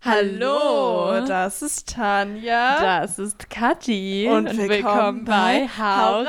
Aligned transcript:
Hallo, 0.00 1.26
das 1.26 1.60
ist 1.60 1.92
Tanja. 1.94 2.80
Das 2.80 3.18
ist 3.18 3.50
Kathi. 3.50 4.28
Und 4.30 4.56
willkommen 4.56 5.24
bei 5.24 5.68
Hau 5.76 6.22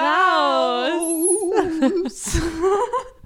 raus. 0.89 2.35
Ich 2.35 2.41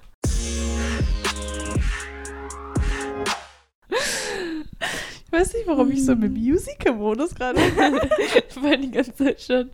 weiß 5.34 5.54
nicht, 5.54 5.68
warum 5.68 5.92
ich 5.92 6.06
so 6.06 6.14
im 6.14 6.34
Musical-Modus 6.34 7.36
gerade 7.36 7.60
bin. 7.60 8.00
Ich 8.50 8.56
war 8.64 8.78
die 8.78 8.92
ganze 8.92 9.14
Zeit 9.16 9.42
schon. 9.42 9.70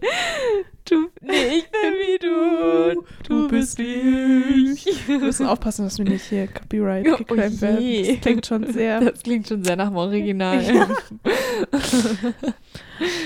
Du, 0.86 1.10
nee, 1.22 1.58
ich 1.60 1.70
bin 1.70 1.94
wie 1.94 2.18
du. 2.18 3.04
Du, 3.28 3.48
bist 3.48 3.78
wie 3.78 4.72
ich. 4.74 5.08
Wir 5.08 5.20
müssen 5.20 5.46
aufpassen, 5.46 5.84
dass 5.86 5.98
wir 6.00 6.06
nicht 6.06 6.24
hier 6.26 6.48
Copyright 6.48 7.06
Oh 7.08 7.18
geclaimed 7.18 7.62
werden. 7.62 7.82
je. 7.82 8.14
Das 8.14 8.22
klingt 8.22 8.46
schon 8.46 8.72
sehr. 8.72 9.00
Das 9.12 9.22
klingt 9.22 9.48
schon 9.48 9.64
sehr 9.64 9.76
nach 9.76 9.90
dem 9.90 9.98
Original. 9.98 10.62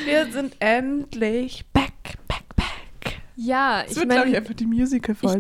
Wir 0.06 0.26
sind 0.32 0.56
endlich 0.60 1.66
back, 1.74 1.94
back, 2.28 2.44
back. 2.56 3.20
Ja, 3.36 3.84
Das 3.84 3.92
ich 3.92 3.98
wird, 3.98 4.10
glaube 4.10 4.26
ich, 4.28 4.34
meine, 4.34 4.38
einfach 4.38 4.54
die 4.54 4.66
Musical-Folge. 4.66 5.38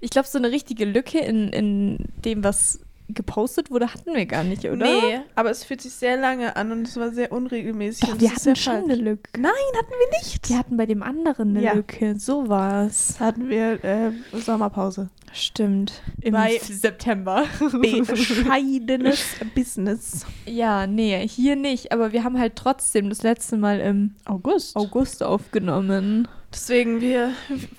Ich 0.00 0.10
glaub- 0.10 0.10
glaube, 0.10 0.28
so 0.28 0.38
eine 0.38 0.50
richtige 0.50 0.84
Lücke 0.84 1.18
in, 1.20 1.48
in 1.50 1.98
dem, 2.24 2.44
was 2.44 2.80
gepostet 3.12 3.70
wurde, 3.70 3.92
hatten 3.92 4.14
wir 4.14 4.26
gar 4.26 4.44
nicht, 4.44 4.64
oder? 4.64 4.76
Nee, 4.86 5.20
aber 5.34 5.50
es 5.50 5.64
fühlt 5.64 5.80
sich 5.80 5.92
sehr 5.92 6.16
lange 6.16 6.56
an 6.56 6.72
und 6.72 6.86
es 6.88 6.96
war 6.96 7.10
sehr 7.10 7.32
unregelmäßig. 7.32 8.00
Doch, 8.00 8.12
und 8.12 8.20
wir 8.20 8.28
es 8.28 8.46
hatten 8.46 8.56
schon 8.56 8.72
falsch. 8.74 8.84
eine 8.84 8.94
Lücke. 8.96 9.30
Nein, 9.40 9.50
hatten 9.76 9.90
wir 9.90 10.18
nicht. 10.18 10.48
Wir 10.48 10.58
hatten 10.58 10.76
bei 10.76 10.86
dem 10.86 11.02
anderen 11.02 11.50
eine 11.50 11.62
Ja. 11.62 11.72
Lücke. 11.74 12.18
So 12.18 12.48
war's. 12.48 13.18
hatten 13.20 13.48
wir 13.48 13.82
äh, 13.84 14.12
Sommerpause. 14.32 15.10
Stimmt. 15.32 16.02
Im 16.22 16.32
Bei- 16.34 16.58
September. 16.58 17.44
Bescheidenes 18.06 19.24
Business. 19.54 20.26
ja, 20.46 20.86
nee, 20.86 21.26
hier 21.28 21.56
nicht. 21.56 21.92
Aber 21.92 22.12
wir 22.12 22.24
haben 22.24 22.38
halt 22.38 22.56
trotzdem 22.56 23.08
das 23.08 23.22
letzte 23.22 23.56
Mal 23.56 23.80
im 23.80 24.14
August. 24.24 24.76
August 24.76 25.22
aufgenommen. 25.22 26.26
Deswegen, 26.52 27.00
wir, 27.00 27.30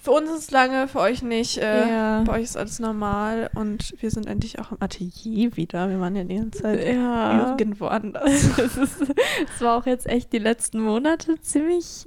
für 0.02 0.12
uns 0.12 0.30
ist 0.30 0.38
es 0.40 0.52
lange, 0.52 0.88
für 0.88 1.00
euch 1.00 1.22
nicht. 1.22 1.58
Äh, 1.58 1.90
Ja. 1.90 2.24
Bei 2.24 2.34
euch 2.38 2.44
ist 2.44 2.58
alles 2.58 2.80
normal 2.80 3.50
und 3.54 3.94
wir 4.00 4.10
sind 4.12 4.28
endlich 4.28 4.60
auch 4.60 4.72
im 4.72 4.78
Atelier 4.80 5.58
wieder. 5.58 5.90
Wir 5.90 6.00
waren 6.00 6.16
ja 6.16 6.24
die 6.24 6.36
ganze 6.38 6.62
Zeit 6.62 6.88
Ja. 6.88 7.52
irgendwo 7.52 7.88
anders. 7.88 8.46
Es 8.58 9.62
war 9.62 9.78
auch 9.78 9.86
jetzt 9.86 10.08
echt 10.08 10.32
die 10.32 10.40
letzten 10.40 10.80
Monate 10.80 11.40
ziemlich 11.42 12.06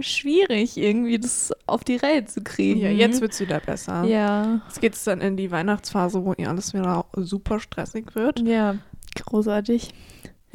schwierig, 0.00 0.76
irgendwie 0.76 1.18
das 1.18 1.52
auf 1.66 1.84
die 1.84 1.96
Reihe 1.96 2.24
zu 2.24 2.42
kriegen. 2.42 2.80
Ja, 2.80 2.90
jetzt 2.90 3.20
wird 3.20 3.32
es 3.32 3.40
wieder 3.40 3.60
besser. 3.60 4.04
Ja. 4.04 4.60
Jetzt 4.66 4.80
geht 4.80 4.94
es 4.94 5.04
dann 5.04 5.20
in 5.20 5.36
die 5.36 5.50
Weihnachtsphase, 5.50 6.24
wo 6.24 6.32
ihr 6.36 6.48
alles 6.48 6.74
wieder 6.74 7.04
super 7.16 7.58
stressig 7.60 8.14
wird. 8.14 8.40
Ja, 8.40 8.76
großartig. 9.24 9.90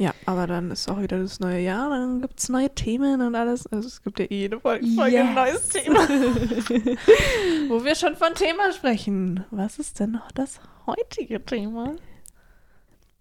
Ja, 0.00 0.14
aber 0.26 0.46
dann 0.46 0.70
ist 0.70 0.88
auch 0.88 1.00
wieder 1.00 1.18
das 1.18 1.40
neue 1.40 1.58
Jahr, 1.60 1.90
dann 1.90 2.20
gibt 2.20 2.38
es 2.38 2.48
neue 2.48 2.72
Themen 2.72 3.20
und 3.20 3.34
alles. 3.34 3.66
Also 3.66 3.88
es 3.88 4.00
gibt 4.02 4.20
ja 4.20 4.26
jede 4.30 4.60
Folge, 4.60 4.86
Yes. 4.86 5.26
ein 5.26 5.34
neues 5.34 5.68
Thema. 5.70 6.08
Wo 7.68 7.84
wir 7.84 7.94
schon 7.96 8.14
von 8.14 8.32
Thema 8.34 8.72
sprechen. 8.72 9.44
Was 9.50 9.80
ist 9.80 9.98
denn 9.98 10.12
noch 10.12 10.30
das 10.32 10.60
heutige 10.86 11.44
Thema? 11.44 11.96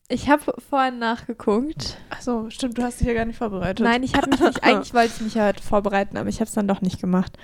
Ich 0.08 0.30
habe 0.30 0.54
vorhin 0.70 1.00
nachgeguckt. 1.00 1.98
Achso, 2.12 2.50
stimmt, 2.50 2.78
du 2.78 2.84
hast 2.84 3.02
dich 3.02 3.08
ja 3.08 3.14
gar 3.14 3.26
nicht 3.26 3.38
vorbereitet. 3.38 3.84
Nein, 3.84 4.04
ich 4.04 4.14
habe 4.16 4.30
mich 4.30 4.40
nicht, 4.40 4.64
eigentlich 4.64 4.94
wollte 4.94 5.14
ich 5.16 5.22
mich 5.22 5.34
ja 5.34 5.48
heute 5.48 5.64
vorbereiten, 5.64 6.16
aber 6.16 6.30
ich 6.30 6.36
habe 6.40 6.48
es 6.48 6.54
dann 6.54 6.68
doch 6.68 6.82
nicht 6.82 7.02
gemacht. 7.02 7.38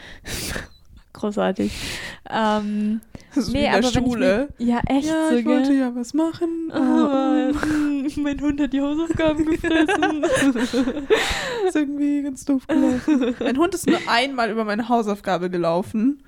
Großartig. 1.14 1.72
Ähm, 2.30 3.02
das 3.34 3.46
ist 3.46 3.54
nee, 3.54 3.62
wie 3.62 3.66
in 3.66 3.72
der 3.72 3.78
aber 3.78 3.92
Schule. 3.92 4.50
Mich, 4.58 4.68
ja, 4.68 4.82
echt 4.88 5.08
ja, 5.08 5.30
so, 5.30 5.36
ich 5.36 5.46
wollte 5.46 5.70
gell? 5.70 5.80
ja 5.80 5.96
was 5.96 6.14
machen. 6.14 6.72
Aber, 6.72 6.84
aber 6.84 7.54
mm, 7.68 8.08
mein 8.18 8.42
Hund 8.42 8.60
hat 8.60 8.74
die 8.74 8.82
Hausaufgaben 8.82 9.46
gefressen. 9.46 10.24
ist 11.68 11.76
irgendwie 11.76 12.24
ganz 12.24 12.46
doof 12.46 12.66
gelaufen. 12.68 13.36
Mein 13.40 13.58
Hund 13.58 13.76
ist 13.76 13.88
nur 13.88 14.00
einmal 14.08 14.52
über 14.52 14.66
meine 14.66 14.90
Hausaufgabe 14.90 15.50
gelaufen. 15.50 16.24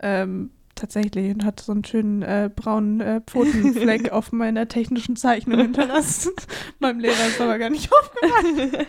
Ähm, 0.00 0.50
tatsächlich 0.78 1.34
und 1.34 1.44
hat 1.44 1.60
so 1.60 1.72
einen 1.72 1.84
schönen 1.84 2.22
äh, 2.22 2.50
braunen 2.54 3.00
äh, 3.00 3.20
Pfotenfleck 3.20 4.12
auf 4.12 4.32
meiner 4.32 4.68
technischen 4.68 5.16
Zeichnung 5.16 5.60
hinterlassen. 5.60 6.32
Meinem 6.78 7.00
Lehrer 7.00 7.26
ist 7.26 7.40
aber 7.40 7.58
gar 7.58 7.70
nicht 7.70 7.90
aufgefallen. 7.92 8.86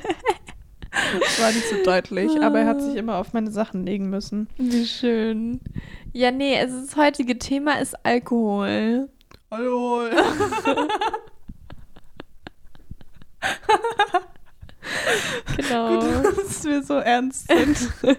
Das 1.20 1.42
war 1.42 1.52
nicht 1.52 1.68
so 1.70 1.84
deutlich, 1.84 2.42
aber 2.42 2.60
er 2.60 2.68
hat 2.68 2.82
sich 2.82 2.96
immer 2.96 3.18
auf 3.18 3.34
meine 3.34 3.52
Sachen 3.52 3.86
legen 3.86 4.10
müssen. 4.10 4.48
Wie 4.58 4.86
schön. 4.86 5.62
Ja, 6.14 6.32
nee, 6.32 6.58
also 6.58 6.82
das 6.82 6.96
heutige 6.96 7.38
Thema 7.38 7.80
ist 7.80 7.96
Alkohol. 8.06 9.10
Hallo. 9.52 10.02
Genau. 15.56 16.02
dass 16.02 16.64
wir 16.64 16.84
so 16.84 16.96
ernst 16.96 17.48
sind. 17.48 17.90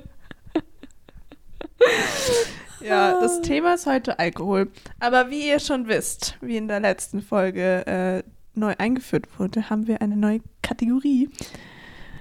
ja, 2.81 3.21
das 3.21 3.41
Thema 3.43 3.75
ist 3.75 3.87
heute 3.87 4.19
Alkohol. 4.19 4.71
Aber 4.99 5.31
wie 5.31 5.49
ihr 5.49 5.59
schon 5.59 5.89
wisst, 5.89 6.37
wie 6.41 6.57
in 6.57 6.69
der 6.69 6.81
letzten 6.81 7.23
Folge 7.23 7.87
äh, 7.87 8.23
neu 8.55 8.75
eingeführt 8.79 9.27
wurde, 9.39 9.71
haben 9.71 9.87
wir 9.87 10.01
eine 10.03 10.17
neue 10.17 10.41
Kategorie. 10.63 11.31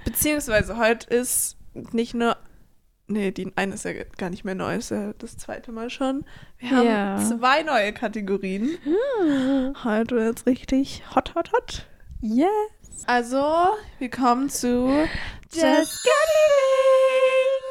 Beziehungsweise 0.04 0.76
heute 0.76 1.08
ist 1.14 1.56
nicht 1.74 2.14
nur. 2.14 2.36
Nee, 3.06 3.32
die 3.32 3.52
eine 3.56 3.74
ist 3.74 3.84
ja 3.84 3.92
gar 4.18 4.30
nicht 4.30 4.44
mehr 4.44 4.54
neu, 4.54 4.76
ist 4.76 4.92
ja 4.92 5.12
das 5.14 5.36
zweite 5.36 5.72
Mal 5.72 5.90
schon. 5.90 6.24
Wir 6.58 6.70
haben 6.70 6.86
Ja. 6.86 7.18
zwei 7.18 7.62
neue 7.64 7.92
Kategorien. 7.92 8.78
Heute 9.82 10.14
wird's 10.14 10.46
richtig 10.46 11.02
hot, 11.14 11.34
hot, 11.34 11.52
hot. 11.52 11.86
Yes. 12.20 12.46
Also, 13.06 13.70
wir 13.98 14.10
kommen 14.10 14.48
zu 14.48 14.88
Just 15.52 16.06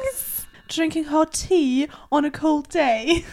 Things. 0.02 0.46
Drinking 0.68 1.10
hot 1.10 1.32
tea 1.32 1.88
on 2.10 2.26
a 2.26 2.30
cold 2.30 2.72
day. 2.74 3.24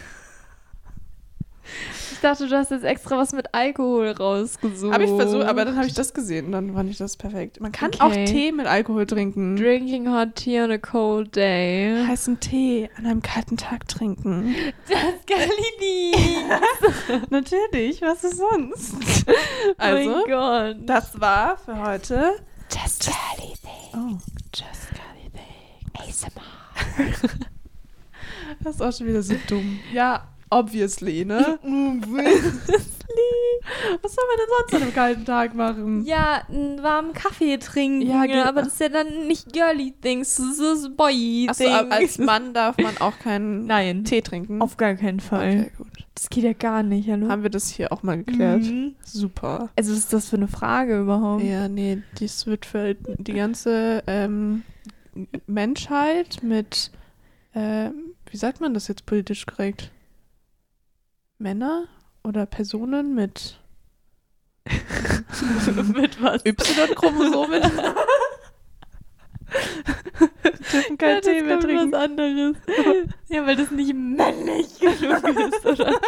Ich 2.18 2.22
dachte, 2.22 2.48
du 2.48 2.56
hast 2.56 2.72
jetzt 2.72 2.82
extra 2.82 3.16
was 3.16 3.32
mit 3.32 3.54
Alkohol 3.54 4.10
rausgesucht. 4.10 4.92
Habe 4.92 5.04
ich 5.04 5.10
versucht, 5.10 5.44
aber 5.44 5.64
dann 5.64 5.76
habe 5.76 5.86
ich 5.86 5.94
das 5.94 6.12
gesehen 6.12 6.46
und 6.46 6.52
dann 6.52 6.74
fand 6.74 6.90
ich 6.90 6.96
das 6.96 7.16
perfekt. 7.16 7.60
Man 7.60 7.70
kann 7.70 7.92
Okay. 7.94 8.02
auch 8.02 8.12
Tee 8.28 8.50
mit 8.50 8.66
Alkohol 8.66 9.06
trinken. 9.06 9.54
Drinking 9.56 10.12
hot 10.12 10.34
tea 10.34 10.60
on 10.62 10.72
a 10.72 10.78
cold 10.78 11.36
day. 11.36 12.04
Heißen 12.08 12.40
Tee 12.40 12.90
an 12.98 13.06
einem 13.06 13.22
kalten 13.22 13.56
Tag 13.56 13.86
trinken. 13.86 14.52
Das 14.88 14.98
Galini. 15.28 16.12
Natürlich, 17.30 18.02
was 18.02 18.24
ist 18.24 18.38
sonst? 18.38 18.96
Also, 19.76 20.10
mein 20.10 20.24
Gott. 20.26 20.76
das 20.88 21.20
war 21.20 21.56
für 21.56 21.78
heute. 21.80 22.32
Just 22.68 23.06
Galini. 23.06 23.54
Oh, 23.94 24.18
Just 24.52 24.88
Galini. 24.90 26.10
ASMR. 26.10 27.28
das 28.64 28.74
ist 28.74 28.82
auch 28.82 28.92
schon 28.92 29.06
wieder 29.06 29.22
so 29.22 29.36
dumm. 29.46 29.78
Ja, 29.92 30.26
obviously, 30.50 31.24
ne? 31.24 31.58
Was 34.02 34.14
soll 34.14 34.24
man 34.26 34.36
denn 34.38 34.48
sonst 34.58 34.74
an 34.74 34.82
einem 34.82 34.94
kalten 34.94 35.24
Tag 35.24 35.54
machen? 35.54 36.04
Ja, 36.04 36.42
einen 36.48 36.82
warmen 36.82 37.12
Kaffee 37.12 37.56
trinken. 37.58 38.02
Ja, 38.08 38.26
geht- 38.26 38.36
aber 38.46 38.62
das 38.62 38.74
ist 38.74 38.80
ja 38.80 38.88
dann 38.88 39.26
nicht 39.26 39.52
girly 39.52 39.92
things, 40.00 40.36
das 40.36 40.58
ist 40.58 40.96
boy 40.96 41.46
Achso, 41.48 41.64
things. 41.64 41.76
aber 41.76 41.92
als 41.94 42.18
Mann 42.18 42.54
darf 42.54 42.76
man 42.78 42.96
auch 42.98 43.18
keinen 43.18 43.66
Nein, 43.66 44.04
Tee 44.04 44.22
trinken. 44.22 44.62
auf 44.62 44.76
gar 44.76 44.94
keinen 44.94 45.20
Fall. 45.20 45.48
Okay, 45.60 45.72
gut. 45.76 45.88
Das 46.14 46.30
geht 46.30 46.44
ja 46.44 46.52
gar 46.52 46.82
nicht, 46.82 47.08
hallo? 47.08 47.28
Haben 47.28 47.42
wir 47.44 47.50
das 47.50 47.68
hier 47.68 47.92
auch 47.92 48.02
mal 48.02 48.16
geklärt? 48.18 48.62
Mhm. 48.62 48.94
Super. 49.04 49.70
Also, 49.76 49.92
was 49.92 49.98
ist 49.98 50.12
das 50.12 50.28
für 50.28 50.36
eine 50.36 50.48
Frage 50.48 51.00
überhaupt? 51.00 51.44
Ja, 51.44 51.68
nee, 51.68 52.02
das 52.18 52.46
wird 52.46 52.66
für 52.66 52.94
die 52.94 53.34
ganze 53.34 54.02
ähm, 54.08 54.62
Menschheit 55.46 56.38
mit, 56.42 56.90
ähm, 57.54 57.92
wie 58.30 58.36
sagt 58.36 58.60
man 58.60 58.74
das 58.74 58.88
jetzt 58.88 59.06
politisch 59.06 59.46
korrekt? 59.46 59.90
Männer 61.38 61.84
oder 62.24 62.46
Personen 62.46 63.14
mit 63.14 63.58
Mit 65.94 66.22
was? 66.22 66.44
Y-Chromosomen 66.44 67.62
dürfen 70.72 70.98
kein 70.98 71.08
Ja, 71.08 71.20
das 71.20 71.24
Tee 71.24 71.42
mehr 71.42 71.58
trinken. 71.60 71.92
was 71.92 72.00
anderes. 72.00 72.56
ja, 73.28 73.46
weil 73.46 73.56
das 73.56 73.70
nicht 73.70 73.94
männlich 73.94 74.78
genug 74.78 75.24
ist, 75.54 75.64
oder? 75.64 75.98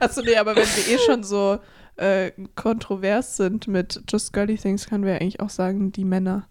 Achso, 0.00 0.20
nee, 0.22 0.36
aber 0.36 0.54
wenn 0.56 0.66
wir 0.66 0.88
eh 0.94 0.98
schon 0.98 1.22
so 1.24 1.58
äh, 1.96 2.32
kontrovers 2.54 3.36
sind 3.36 3.66
mit 3.68 4.02
Just 4.10 4.32
Girly 4.34 4.56
Things, 4.56 4.86
können 4.88 5.04
wir 5.04 5.14
eigentlich 5.14 5.40
auch 5.40 5.50
sagen, 5.50 5.90
die 5.92 6.04
Männer. 6.04 6.46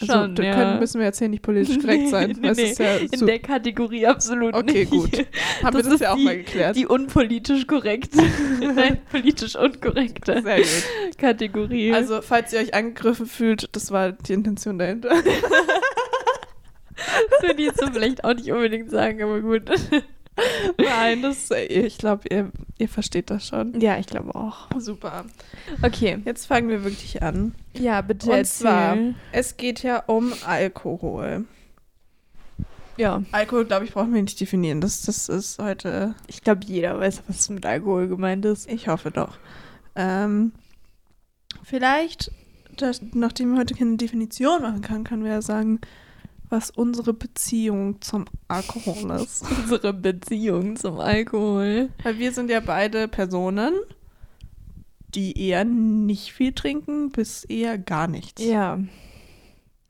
Also, 0.00 0.12
Schon, 0.12 0.34
da 0.36 0.42
ja. 0.44 0.54
können, 0.54 0.78
müssen 0.78 0.98
wir 1.00 1.06
jetzt 1.06 1.18
hier 1.18 1.28
nicht 1.28 1.42
politisch 1.42 1.78
korrekt 1.80 2.08
sein. 2.10 2.30
Nee, 2.40 2.52
nee, 2.54 2.70
ist 2.70 2.78
ja 2.78 2.94
In 2.96 3.08
so, 3.18 3.26
der 3.26 3.40
Kategorie 3.40 4.06
absolut 4.06 4.54
Okay, 4.54 4.86
nicht. 4.88 4.90
gut. 4.90 5.10
haben 5.64 5.74
wir 5.76 5.82
das 5.82 5.84
das 5.84 5.94
ist 5.94 6.00
ja 6.00 6.12
auch 6.12 6.16
die- 6.16 6.24
mal 6.24 6.36
geklärt. 6.36 6.76
Die 6.76 6.86
unpolitisch 6.86 7.66
korrekte, 7.66 8.22
nein, 8.60 9.00
politisch 9.10 9.56
unkorrekte 9.56 10.42
Sehr 10.42 10.58
gut. 10.58 11.18
Kategorie. 11.18 11.92
Also, 11.92 12.22
falls 12.22 12.52
ihr 12.52 12.60
euch 12.60 12.72
angegriffen 12.72 13.26
fühlt, 13.26 13.68
das 13.74 13.90
war 13.90 14.12
die 14.12 14.32
Intention 14.32 14.78
dahinter. 14.78 15.08
das 15.10 15.24
würde 17.42 17.60
ich 17.60 17.66
jetzt 17.66 17.80
so 17.80 17.86
vielleicht 17.92 18.22
auch 18.24 18.34
nicht 18.34 18.50
unbedingt 18.52 18.90
sagen, 18.90 19.22
aber 19.22 19.40
gut. 19.40 19.62
Nein, 20.78 21.22
das, 21.22 21.50
ich 21.50 21.98
glaube, 21.98 22.22
ihr, 22.30 22.50
ihr 22.78 22.88
versteht 22.88 23.30
das 23.30 23.46
schon. 23.46 23.78
Ja, 23.80 23.98
ich 23.98 24.06
glaube 24.06 24.34
auch. 24.34 24.68
Super. 24.78 25.24
Okay. 25.82 26.18
Jetzt 26.24 26.46
fangen 26.46 26.68
wir 26.68 26.82
wirklich 26.84 27.22
an. 27.22 27.54
Ja, 27.74 28.00
bitte 28.00 28.26
Und 28.30 28.36
erzähl. 28.36 28.62
zwar, 28.62 28.96
es 29.32 29.56
geht 29.56 29.82
ja 29.82 30.02
um 30.06 30.32
Alkohol. 30.46 31.44
ja, 32.96 33.22
Alkohol, 33.32 33.64
glaube 33.66 33.84
ich, 33.84 33.92
brauchen 33.92 34.14
wir 34.14 34.22
nicht 34.22 34.40
definieren. 34.40 34.80
Das, 34.80 35.02
das 35.02 35.28
ist 35.28 35.58
heute, 35.58 36.14
ich 36.26 36.42
glaube, 36.42 36.60
jeder 36.64 36.98
weiß, 36.98 37.22
was 37.28 37.50
mit 37.50 37.66
Alkohol 37.66 38.08
gemeint 38.08 38.44
ist. 38.44 38.70
ich 38.70 38.88
hoffe 38.88 39.10
doch. 39.10 39.38
Ähm, 39.96 40.52
vielleicht, 41.64 42.30
das, 42.76 43.02
nachdem 43.12 43.52
wir 43.52 43.60
heute 43.60 43.74
keine 43.74 43.96
Definition 43.96 44.62
machen 44.62 44.80
können, 44.82 45.04
können 45.04 45.24
wir 45.24 45.32
ja 45.32 45.42
sagen, 45.42 45.80
was 46.50 46.70
unsere 46.70 47.14
Beziehung 47.14 48.00
zum 48.02 48.24
Alkohol 48.48 49.12
ist. 49.12 49.44
Unsere 49.62 49.92
Beziehung 49.94 50.76
zum 50.76 50.98
Alkohol. 51.00 51.90
Weil 52.02 52.18
wir 52.18 52.32
sind 52.32 52.50
ja 52.50 52.60
beide 52.60 53.06
Personen, 53.08 53.72
die 55.14 55.40
eher 55.48 55.64
nicht 55.64 56.32
viel 56.32 56.52
trinken, 56.52 57.10
bis 57.10 57.44
eher 57.44 57.78
gar 57.78 58.08
nichts. 58.08 58.44
Ja, 58.44 58.78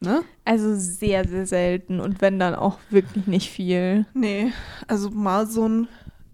Ne? 0.02 0.22
also 0.46 0.74
sehr, 0.76 1.28
sehr 1.28 1.46
selten 1.46 2.00
und 2.00 2.22
wenn 2.22 2.38
dann 2.38 2.54
auch 2.54 2.78
wirklich 2.88 3.26
nicht 3.26 3.50
viel. 3.50 4.06
Nee, 4.14 4.50
also 4.88 5.10
mal 5.10 5.46
so 5.46 5.68
ein 5.68 5.88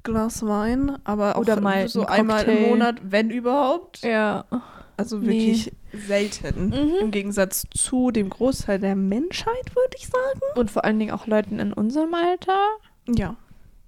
Glas 0.05 0.47
Wein, 0.47 0.97
aber 1.03 1.35
auch 1.35 1.41
Oder 1.41 1.61
mal 1.61 1.89
so 1.89 2.03
ein 2.07 2.21
einmal 2.21 2.45
im. 2.45 2.63
Monat, 2.69 3.01
wenn 3.03 3.29
überhaupt. 3.31 4.03
Ja. 4.03 4.45
Also 4.97 5.19
Nee. 5.19 5.61
Selten. 5.99 6.69
Mhm. 6.69 6.95
Im 7.01 7.11
Gegensatz 7.11 7.65
zu 7.75 8.11
dem 8.11 8.31
Großteil 8.31 8.79
der 8.79 8.97
Menschheit, 8.97 9.75
würde 9.75 9.97
ich 9.97 10.07
sagen. 10.07 10.41
Und 10.57 10.71
vor 10.71 10.85
allen 10.85 10.99
Dingen 10.99 11.13
auch 11.13 11.27
Leuten 11.27 11.59
in 11.59 11.73
unserem 11.73 12.15
Alter, 12.15 12.59
Ja. 13.09 13.37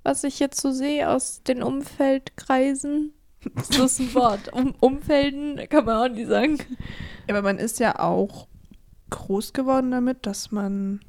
was 0.03 0.25
ich 0.25 0.39
jetzt 0.39 0.61
so 0.61 0.71
sehe 0.73 1.09
aus 1.11 1.43
den 1.43 1.63
Umfeldkreisen. 1.63 3.13
Das 3.55 3.71
ist 3.71 4.01
ein 4.01 4.15
Wort. 4.15 4.53
Um, 4.53 4.75
Umfelden 4.81 5.61
kann 5.69 5.85
man 5.85 5.97
auch 6.11 6.15
nicht 6.15 6.29
sagen. 6.29 6.59
Aber 7.29 7.41
man 7.43 7.59
ist 7.59 7.79
ja 7.79 7.99
auch 8.01 8.49
groß 9.11 9.53
geworden 9.53 9.93
damit, 9.93 10.27
dass 10.27 10.51
man, 10.51 11.01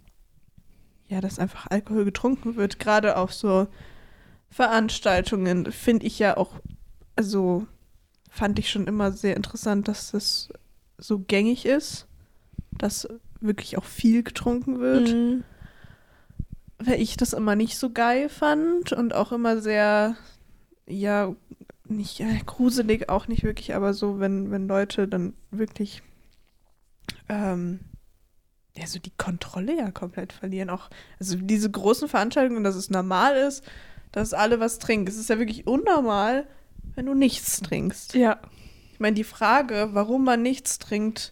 ja, 1.08 1.22
dass 1.22 1.40
einfach 1.40 1.66
Alkohol 1.72 2.06
getrunken 2.06 2.56
wird. 2.56 2.78
Gerade 2.80 3.18
auf 3.18 3.34
so 3.34 3.68
Veranstaltungen 4.52 5.72
finde 5.72 6.06
ich 6.06 6.20
ja 6.20 6.38
auch, 6.38 6.54
also 7.16 7.66
fand 8.30 8.60
ich 8.60 8.70
schon 8.70 8.88
immer 8.88 9.12
sehr 9.12 9.36
interessant, 9.36 9.88
dass 9.88 10.12
das 10.12 10.50
so 11.00 11.20
gängig 11.20 11.66
ist, 11.66 12.08
dass 12.78 13.08
wirklich 13.42 13.78
auch 13.78 13.86
viel 13.86 14.24
getrunken 14.24 14.80
wird. 14.80 15.14
Mhm. 15.14 15.44
weil 16.80 17.02
ich 17.02 17.18
das 17.18 17.34
immer 17.34 17.56
nicht 17.56 17.78
so 17.78 17.90
geil 17.90 18.30
fand 18.30 18.94
und 18.94 19.14
auch 19.14 19.32
immer 19.34 19.60
sehr, 19.60 20.16
ja, 20.88 21.36
nicht 21.86 22.20
äh, 22.22 22.40
gruselig, 22.46 23.10
auch 23.10 23.28
nicht 23.28 23.44
wirklich, 23.44 23.76
aber 23.76 23.94
so, 23.94 24.20
wenn, 24.20 24.52
wenn 24.52 24.68
Leute 24.68 25.08
dann 25.08 25.34
wirklich, 25.52 26.02
ähm, 27.28 27.80
ja, 28.78 28.88
so 28.88 29.00
die 29.00 29.12
Kontrolle 29.18 29.76
ja 29.76 29.92
komplett 29.92 30.32
verlieren. 30.32 30.70
Auch, 30.70 30.90
also 31.20 31.36
diese 31.36 31.70
großen 31.70 32.08
Veranstaltungen, 32.08 32.64
dass 32.64 32.76
es 32.76 32.90
normal 32.90 33.36
ist, 33.36 33.64
dass 34.12 34.34
alle 34.34 34.60
was 34.60 34.80
trinken. 34.80 35.08
Es 35.08 35.18
ist 35.18 35.30
ja 35.30 35.38
wirklich 35.38 35.68
unnormal, 35.68 36.48
wenn 36.96 37.08
du 37.08 37.14
nichts 37.14 37.60
trinkst. 37.62 38.14
Ja. 38.14 38.40
Ich 39.00 39.02
meine, 39.02 39.16
die 39.16 39.24
Frage, 39.24 39.92
warum 39.94 40.26
man 40.26 40.42
nichts 40.42 40.78
trinkt, 40.78 41.32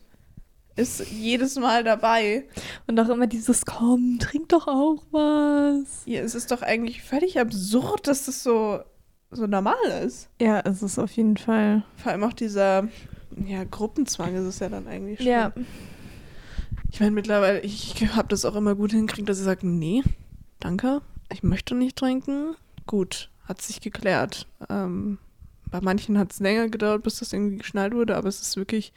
ist 0.78 1.12
jedes 1.12 1.58
Mal 1.58 1.84
dabei. 1.84 2.46
Und 2.88 2.98
auch 2.98 3.10
immer 3.10 3.28
dieses, 3.28 3.66
komm, 3.66 4.20
trink 4.22 4.48
doch 4.48 4.68
auch 4.68 5.04
was. 5.12 6.04
Ja, 6.06 6.22
es 6.22 6.34
ist 6.34 6.50
doch 6.52 6.62
eigentlich 6.62 7.04
völlig 7.04 7.42
absurd, 7.42 8.08
dass 8.08 8.24
das 8.24 8.42
so, 8.42 8.80
so 9.32 9.48
normal 9.48 9.76
ist. 10.06 10.30
Ja, 10.40 10.62
es 10.62 10.82
ist 10.82 10.98
auf 10.98 11.12
jeden 11.12 11.36
Fall. 11.36 11.84
Vor 11.98 12.14
allem 12.14 12.24
auch 12.24 12.32
dieser, 12.32 12.88
ja, 13.46 13.66
Gruppenzwang 13.66 14.34
ist 14.36 14.46
es 14.46 14.60
ja 14.60 14.70
dann 14.70 14.88
eigentlich 14.88 15.18
schon. 15.20 15.28
Ja. 15.28 15.52
Ich 16.90 17.02
meine, 17.02 17.12
mittlerweile, 17.12 17.60
ich 17.60 17.96
habe 18.16 18.30
das 18.30 18.46
auch 18.46 18.56
immer 18.56 18.76
gut 18.76 18.92
hingekriegt, 18.92 19.28
dass 19.28 19.40
ich 19.40 19.44
sage, 19.44 19.68
nee, 19.68 20.04
danke, 20.62 21.02
ich 21.34 21.44
möchte 21.44 21.76
nicht 21.76 21.98
trinken. 21.98 22.56
Gut, 22.86 23.30
hat 23.44 23.62
sich 23.62 23.82
geklärt. 23.82 24.48
Ähm, 24.70 25.18
bei 25.72 25.82
manchen 25.82 26.18
hat 26.18 26.32
es 26.32 26.40
länger 26.40 26.70
gedauert, 26.70 27.04
bis 27.04 27.20
das 27.20 27.34
irgendwie 27.34 27.58
geschnallt 27.58 27.94
wurde, 27.94 28.16
aber 28.16 28.28
es 28.28 28.42
ist 28.42 28.58
wirklich, 28.58 28.94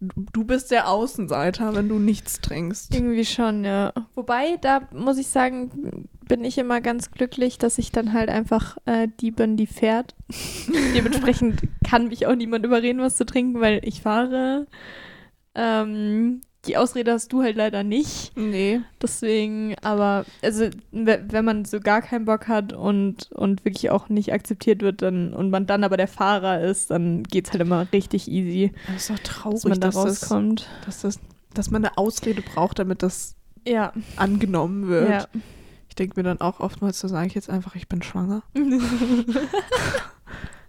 du, 0.00 0.44
bist 0.44 0.70
der 0.70 0.88
Außenseiter, 0.88 1.74
wenn 1.74 1.88
du 1.88 1.98
nichts 1.98 2.40
trinkst. 2.40 2.94
Irgendwie 2.94 3.24
schon, 3.24 3.64
ja. 3.64 3.92
Wobei, 4.14 4.56
da 4.60 4.88
muss 4.92 5.18
ich 5.18 5.28
sagen, 5.28 6.08
bin 6.26 6.44
ich 6.44 6.58
immer 6.58 6.80
ganz 6.80 7.10
glücklich, 7.10 7.58
dass 7.58 7.78
ich 7.78 7.92
dann 7.92 8.12
halt 8.12 8.28
einfach 8.28 8.76
äh, 8.86 9.08
die 9.20 9.30
bin, 9.30 9.56
die 9.56 9.66
fährt. 9.66 10.14
Dementsprechend 10.94 11.62
kann 11.88 12.08
mich 12.08 12.26
auch 12.26 12.34
niemand 12.34 12.64
überreden, 12.64 13.00
was 13.00 13.16
zu 13.16 13.26
trinken, 13.26 13.60
weil 13.60 13.80
ich 13.84 14.02
fahre. 14.02 14.66
Ähm, 15.54 16.40
die 16.66 16.76
Ausrede 16.76 17.12
hast 17.12 17.32
du 17.32 17.42
halt 17.42 17.56
leider 17.56 17.82
nicht. 17.84 18.36
Nee. 18.36 18.80
Deswegen, 19.02 19.74
aber, 19.82 20.24
also, 20.42 20.68
we- 20.92 21.24
wenn 21.28 21.44
man 21.44 21.64
so 21.64 21.80
gar 21.80 22.02
keinen 22.02 22.24
Bock 22.24 22.48
hat 22.48 22.72
und, 22.72 23.30
und 23.32 23.64
wirklich 23.64 23.90
auch 23.90 24.08
nicht 24.08 24.32
akzeptiert 24.32 24.82
wird 24.82 25.02
dann, 25.02 25.32
und 25.34 25.50
man 25.50 25.66
dann 25.66 25.84
aber 25.84 25.96
der 25.96 26.08
Fahrer 26.08 26.60
ist, 26.62 26.90
dann 26.90 27.22
geht's 27.24 27.52
halt 27.52 27.60
immer 27.62 27.86
richtig 27.92 28.28
easy, 28.30 28.72
Das 28.86 29.08
ist 29.08 29.10
doch 29.10 29.18
traurig, 29.20 29.62
dass 29.62 29.64
man 29.70 29.80
da 29.80 29.86
dass, 29.88 29.94
das, 29.94 30.22
rauskommt. 30.22 30.68
dass, 30.86 31.00
das, 31.02 31.18
dass 31.52 31.70
man 31.70 31.84
eine 31.84 31.96
Ausrede 31.98 32.42
braucht, 32.42 32.78
damit 32.78 33.02
das 33.02 33.36
Ja. 33.66 33.92
angenommen 34.16 34.88
wird. 34.88 35.08
ja. 35.10 35.24
Ich 35.88 35.94
denke 35.96 36.18
mir 36.18 36.24
dann 36.24 36.40
auch 36.40 36.58
oftmals, 36.58 36.98
da 37.00 37.06
sage 37.08 37.28
ich 37.28 37.34
jetzt 37.34 37.48
einfach, 37.48 37.76
ich 37.76 37.88
bin 37.88 38.02
schwanger. 38.02 38.42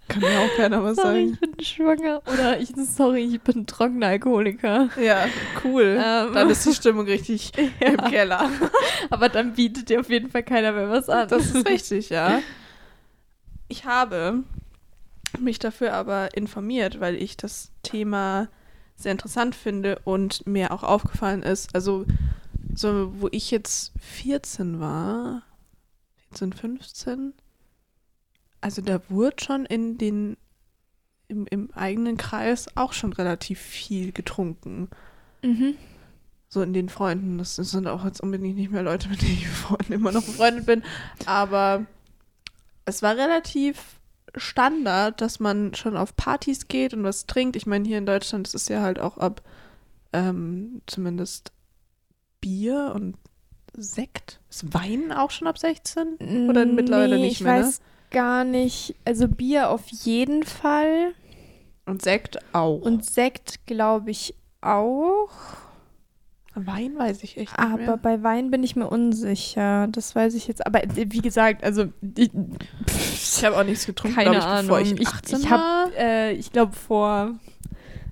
Kann 0.08 0.22
mir 0.22 0.40
auch 0.40 0.56
keiner 0.56 0.84
was 0.84 0.98
sorry, 0.98 1.30
sagen. 1.30 1.34
ich 1.34 1.40
bin 1.40 1.66
schwanger. 1.66 2.22
Oder 2.32 2.60
ich, 2.60 2.70
sorry, 2.76 3.24
ich 3.24 3.42
bin 3.42 3.66
trockener 3.66 4.08
Alkoholiker. 4.08 4.90
Ja, 5.02 5.26
cool. 5.64 6.00
Ähm. 6.00 6.34
Dann 6.34 6.50
ist 6.50 6.66
die 6.66 6.74
Stimmung 6.74 7.06
richtig 7.06 7.52
im 7.80 7.98
Keller. 7.98 8.50
Aber 9.10 9.30
dann 9.30 9.54
bietet 9.54 9.90
dir 9.90 10.00
auf 10.00 10.10
jeden 10.10 10.30
Fall 10.30 10.44
keiner 10.44 10.72
mehr 10.74 10.90
was 10.90 11.10
an. 11.10 11.28
Das 11.28 11.54
ist 11.54 11.68
richtig, 11.70 12.10
ja. 12.10 12.42
Ich 13.68 13.86
habe 13.86 14.44
mich 15.40 15.60
dafür 15.60 15.94
aber 15.94 16.36
informiert, 16.36 17.00
weil 17.00 17.16
ich 17.16 17.36
das 17.36 17.72
Thema 17.82 18.48
sehr 18.96 19.12
interessant 19.12 19.56
finde 19.56 20.00
und 20.04 20.46
mir 20.48 20.72
auch 20.72 20.84
aufgefallen 20.84 21.44
ist, 21.44 21.74
also 21.76 22.06
so, 22.74 23.12
wo 23.20 23.28
ich 23.32 23.52
jetzt 23.52 23.92
14 24.00 24.80
war, 24.80 25.44
14, 26.30 26.54
15, 26.54 27.34
also 28.66 28.82
da 28.82 29.00
wurde 29.10 29.36
schon 29.44 29.64
in 29.68 30.00
den, 30.00 30.38
im, 31.28 31.46
im 31.52 31.72
eigenen 31.76 32.18
Kreis 32.18 32.66
auch 32.74 32.94
schon 32.94 33.14
relativ 33.14 33.60
viel 33.60 34.12
getrunken. 34.12 34.90
Mhm. 35.44 35.76
So 36.50 36.64
in 36.64 36.74
den 36.74 36.90
Freunden. 36.90 37.38
Das 37.38 37.58
sind 37.58 37.86
auch 37.86 38.04
jetzt 38.06 38.22
unbedingt 38.22 38.56
nicht 38.56 38.72
mehr 38.72 38.82
Leute, 38.82 39.08
mit 39.10 39.22
denen 39.22 39.38
ich 39.38 39.90
immer 39.92 40.12
noch 40.12 40.24
befreundet 40.24 40.66
bin. 40.66 40.82
Aber 41.28 41.86
es 42.86 43.04
war 43.04 43.16
relativ 43.16 44.00
Standard, 44.36 45.22
dass 45.22 45.40
man 45.40 45.76
schon 45.76 45.96
auf 45.96 46.16
Partys 46.16 46.68
geht 46.68 46.96
und 46.96 47.04
was 47.04 47.28
trinkt. 47.28 47.56
Ich 47.56 47.68
meine, 47.68 47.88
hier 47.88 48.00
in 48.00 48.08
Deutschland 48.08 48.48
ist 48.48 48.56
es 48.56 48.68
ja 48.68 48.82
halt 48.82 48.98
auch 48.98 49.20
ab 49.20 49.44
ähm, 50.12 50.82
zumindest 50.88 51.52
Bier 52.42 52.94
und 52.96 53.16
Sekt. 53.78 54.40
Ist 54.50 54.74
Wein 54.74 55.12
auch 55.12 55.30
schon 55.30 55.48
ab 55.48 55.60
16? 55.60 56.48
Oder 56.50 56.66
mittlerweile 56.66 57.20
nicht 57.20 57.34
ich 57.34 57.42
mehr, 57.42 57.60
ne? 57.60 57.64
weiß 57.66 57.82
gar 58.12 58.44
nicht. 58.44 58.96
Also 59.06 59.28
Bier 59.28 59.70
auf 59.70 59.88
jeden 59.88 60.44
Fall. 60.44 61.14
Und 61.86 62.02
Sekt 62.02 62.38
auch. 62.54 62.80
Und 62.82 63.06
Sekt, 63.06 63.66
glaube 63.68 64.12
ich, 64.12 64.36
auch. 64.62 65.30
Wein 66.58 66.98
weiß 66.98 67.22
ich 67.24 67.36
echt 67.38 67.52
nicht 67.52 67.60
Aber 67.60 67.78
mehr. 67.78 67.98
bei 67.98 68.24
Wein 68.24 68.50
bin 68.50 68.64
ich 68.64 68.76
mir 68.78 68.88
unsicher. 68.88 69.88
Das 69.92 70.16
weiß 70.16 70.36
ich 70.36 70.48
jetzt. 70.48 70.66
Aber 70.66 70.84
äh, 70.84 70.88
wie 70.96 71.20
gesagt, 71.22 71.64
also 71.66 71.88
ich, 72.18 72.32
Ich 73.14 73.44
habe 73.44 73.58
auch 73.58 73.64
nichts 73.66 73.86
getrunken, 73.86 74.16
keine 74.16 74.38
ich, 74.38 74.44
Ahnung. 74.44 74.80
ich 74.80 75.06
18 75.08 75.40
ich 75.40 75.52
war. 75.52 75.60
habe, 75.60 75.92
äh, 75.98 76.32
ich 76.34 76.52
glaube, 76.54 76.72
vor 76.74 77.32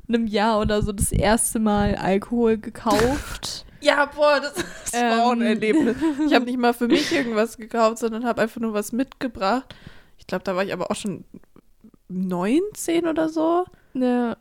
einem 0.10 0.28
Jahr 0.28 0.60
oder 0.60 0.82
so 0.82 0.92
das 0.92 1.14
erste 1.14 1.60
Mal 1.60 1.96
Alkohol 1.96 2.58
gekauft. 2.58 3.66
Ja, 3.84 4.06
boah, 4.06 4.40
das, 4.40 4.54
das 4.92 4.94
war 4.94 5.26
auch 5.26 5.32
ein 5.32 5.42
Ähm. 5.42 5.48
Erlebnis. 5.48 5.98
Ich 6.26 6.34
habe 6.34 6.46
nicht 6.46 6.58
mal 6.58 6.74
für 6.74 6.88
mich 6.88 7.12
irgendwas 7.16 7.58
gekauft, 7.58 7.98
sondern 8.00 8.26
habe 8.26 8.42
einfach 8.42 8.62
nur 8.62 8.74
was 8.74 8.92
mitgebracht. 8.92 9.76
Ich 10.18 10.26
glaube, 10.26 10.44
da 10.44 10.56
war 10.56 10.64
ich 10.64 10.72
aber 10.72 10.90
auch 10.90 10.96
schon 10.96 11.26
19 12.08 13.08
oder 13.08 13.30
so. 13.30 13.66
ja. 13.94 14.38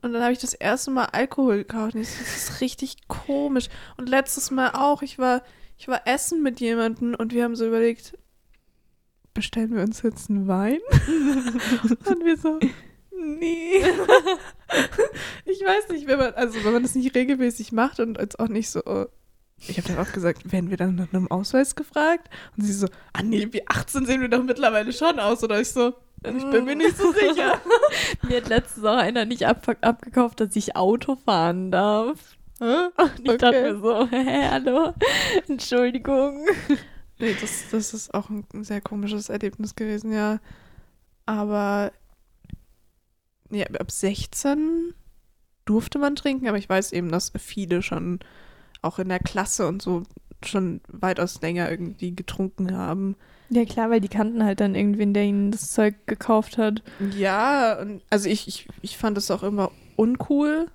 Und 0.00 0.12
dann 0.12 0.22
habe 0.22 0.32
ich 0.32 0.38
das 0.38 0.54
erste 0.54 0.92
Mal 0.92 1.06
Alkohol 1.06 1.58
gekauft. 1.58 1.96
Und 1.96 2.02
das 2.02 2.20
ist 2.20 2.60
richtig 2.60 3.08
komisch. 3.08 3.68
Und 3.96 4.08
letztes 4.08 4.52
Mal 4.52 4.70
auch. 4.70 5.02
Ich 5.02 5.18
war, 5.18 5.42
ich 5.76 5.88
war 5.88 6.06
essen 6.06 6.42
mit 6.42 6.60
jemandem 6.60 7.16
und 7.16 7.34
wir 7.34 7.42
haben 7.42 7.56
so 7.56 7.66
überlegt, 7.66 8.16
bestellen 9.34 9.74
wir 9.74 9.82
uns 9.82 10.02
jetzt 10.02 10.30
einen 10.30 10.46
Wein? 10.46 10.78
und 12.06 12.24
wir 12.24 12.36
so, 12.36 12.60
nee. 13.20 13.82
ich 15.44 15.60
weiß 15.60 15.88
nicht, 15.90 16.06
wenn 16.06 16.18
man, 16.18 16.34
also 16.34 16.62
wenn 16.64 16.72
man 16.72 16.82
das 16.82 16.94
nicht 16.94 17.14
regelmäßig 17.14 17.72
macht 17.72 18.00
und 18.00 18.18
jetzt 18.18 18.38
auch 18.38 18.48
nicht 18.48 18.70
so 18.70 19.08
ich 19.66 19.76
habe 19.76 19.88
dann 19.88 19.98
auch 19.98 20.12
gesagt, 20.12 20.52
werden 20.52 20.70
wir 20.70 20.76
dann 20.76 20.94
nach 20.94 21.12
einem 21.12 21.30
Ausweis 21.30 21.74
gefragt? 21.74 22.30
Und 22.56 22.64
sie 22.64 22.72
so, 22.72 22.86
ah 23.12 23.22
nee, 23.22 23.48
wie 23.50 23.66
18 23.66 24.06
sehen 24.06 24.20
wir 24.20 24.28
doch 24.28 24.42
mittlerweile 24.44 24.92
schon 24.92 25.18
aus. 25.18 25.42
Oder 25.42 25.60
ich 25.60 25.70
so, 25.70 25.94
ich 26.22 26.50
bin 26.50 26.64
mir 26.64 26.76
nicht 26.76 26.96
so 26.96 27.12
sicher. 27.12 27.60
Mir 28.28 28.38
hat 28.38 28.48
letztens 28.48 28.84
auch 28.84 28.96
einer 28.96 29.24
nicht 29.24 29.46
ab 29.46 29.66
abgekauft, 29.80 30.40
dass 30.40 30.54
ich 30.56 30.76
Auto 30.76 31.16
fahren 31.16 31.70
darf. 31.70 32.36
Und 32.60 32.92
ich 33.22 33.36
dachte 33.36 33.46
Okay. 33.48 33.72
mir 33.72 33.80
so, 33.80 34.08
hä, 34.10 34.48
hallo, 34.50 34.94
Entschuldigung. 35.46 36.44
Nee, 37.18 37.36
das, 37.40 37.64
das 37.70 37.94
ist 37.94 38.14
auch 38.14 38.30
ein 38.30 38.46
sehr 38.64 38.80
komisches 38.80 39.28
Erlebnis 39.28 39.76
gewesen, 39.76 40.12
ja. 40.12 40.40
Aber 41.26 41.92
ja, 43.50 43.66
ab 43.78 43.90
16 43.90 44.94
durfte 45.64 45.98
man 45.98 46.16
trinken, 46.16 46.48
aber 46.48 46.58
ich 46.58 46.68
weiß 46.68 46.92
eben, 46.92 47.10
dass 47.10 47.32
viele 47.38 47.82
schon 47.82 48.20
auch 48.82 48.98
in 48.98 49.08
der 49.08 49.18
Klasse 49.18 49.66
und 49.66 49.82
so 49.82 50.02
schon 50.44 50.80
weitaus 50.88 51.40
länger 51.42 51.70
irgendwie 51.70 52.14
getrunken 52.14 52.76
haben. 52.76 53.16
Ja 53.50 53.64
klar, 53.64 53.90
weil 53.90 54.00
die 54.00 54.08
kannten 54.08 54.44
halt 54.44 54.60
dann 54.60 54.74
irgendwen, 54.74 55.14
der 55.14 55.24
ihnen 55.24 55.50
das 55.50 55.72
Zeug 55.72 55.94
gekauft 56.06 56.58
hat. 56.58 56.82
Ja, 57.16 57.80
und 57.80 58.02
also 58.10 58.28
ich, 58.28 58.46
ich, 58.46 58.68
ich 58.82 58.96
fand 58.98 59.18
es 59.18 59.30
auch 59.30 59.42
immer 59.42 59.72
uncool 59.96 60.70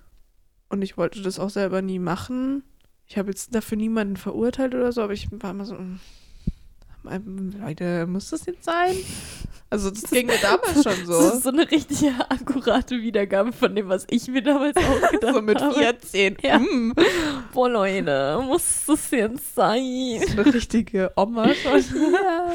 und 0.70 0.82
ich 0.82 0.98
wollte 0.98 1.22
das 1.22 1.39
auch 1.39 1.51
selber 1.51 1.82
nie 1.82 2.00
machen. 2.00 2.63
Ich 3.06 3.18
habe 3.18 3.30
jetzt 3.30 3.53
dafür 3.53 3.77
niemanden 3.77 4.18
verurteilt 4.18 4.74
oder 4.74 4.92
so, 4.92 5.01
aber 5.01 5.13
ich 5.13 5.27
war 5.32 5.51
immer 5.51 5.65
so, 5.65 5.75
mm, 5.75 6.00
Leute, 7.60 8.08
muss 8.08 8.32
das 8.32 8.46
jetzt 8.46 8.63
sein? 8.63 8.96
Also 9.74 9.89
das 9.89 10.03
ging 10.03 10.27
mir 10.27 10.38
damals 10.39 10.84
schon 10.84 10.84
Das 11.08 11.08
so. 11.08 11.30
ist 11.34 11.44
so 11.44 11.50
eine 11.50 11.70
richtige 11.72 12.13
akkurate 12.30 13.01
Wiedergabe 13.01 13.51
von 13.51 13.75
dem, 13.75 13.89
was 13.89 14.06
ich 14.12 14.27
mir 14.27 14.44
damals 14.44 14.77
auch 14.77 15.10
gedacht 15.10 15.34
So 15.34 15.42
mit 15.42 15.60
habe. 15.60 15.74
14. 15.74 16.38
Ja. 16.44 16.60
Mm, 16.60 16.94
Boah, 17.51 17.70
Leute, 17.70 18.39
muss 18.46 18.84
das 18.86 19.10
jetzt 19.10 19.56
sein? 19.56 20.22
so 20.27 20.42
eine 20.42 20.53
richtige 20.53 21.12
Oma 21.15 21.51
schon. 21.56 21.82
ja. 22.13 22.51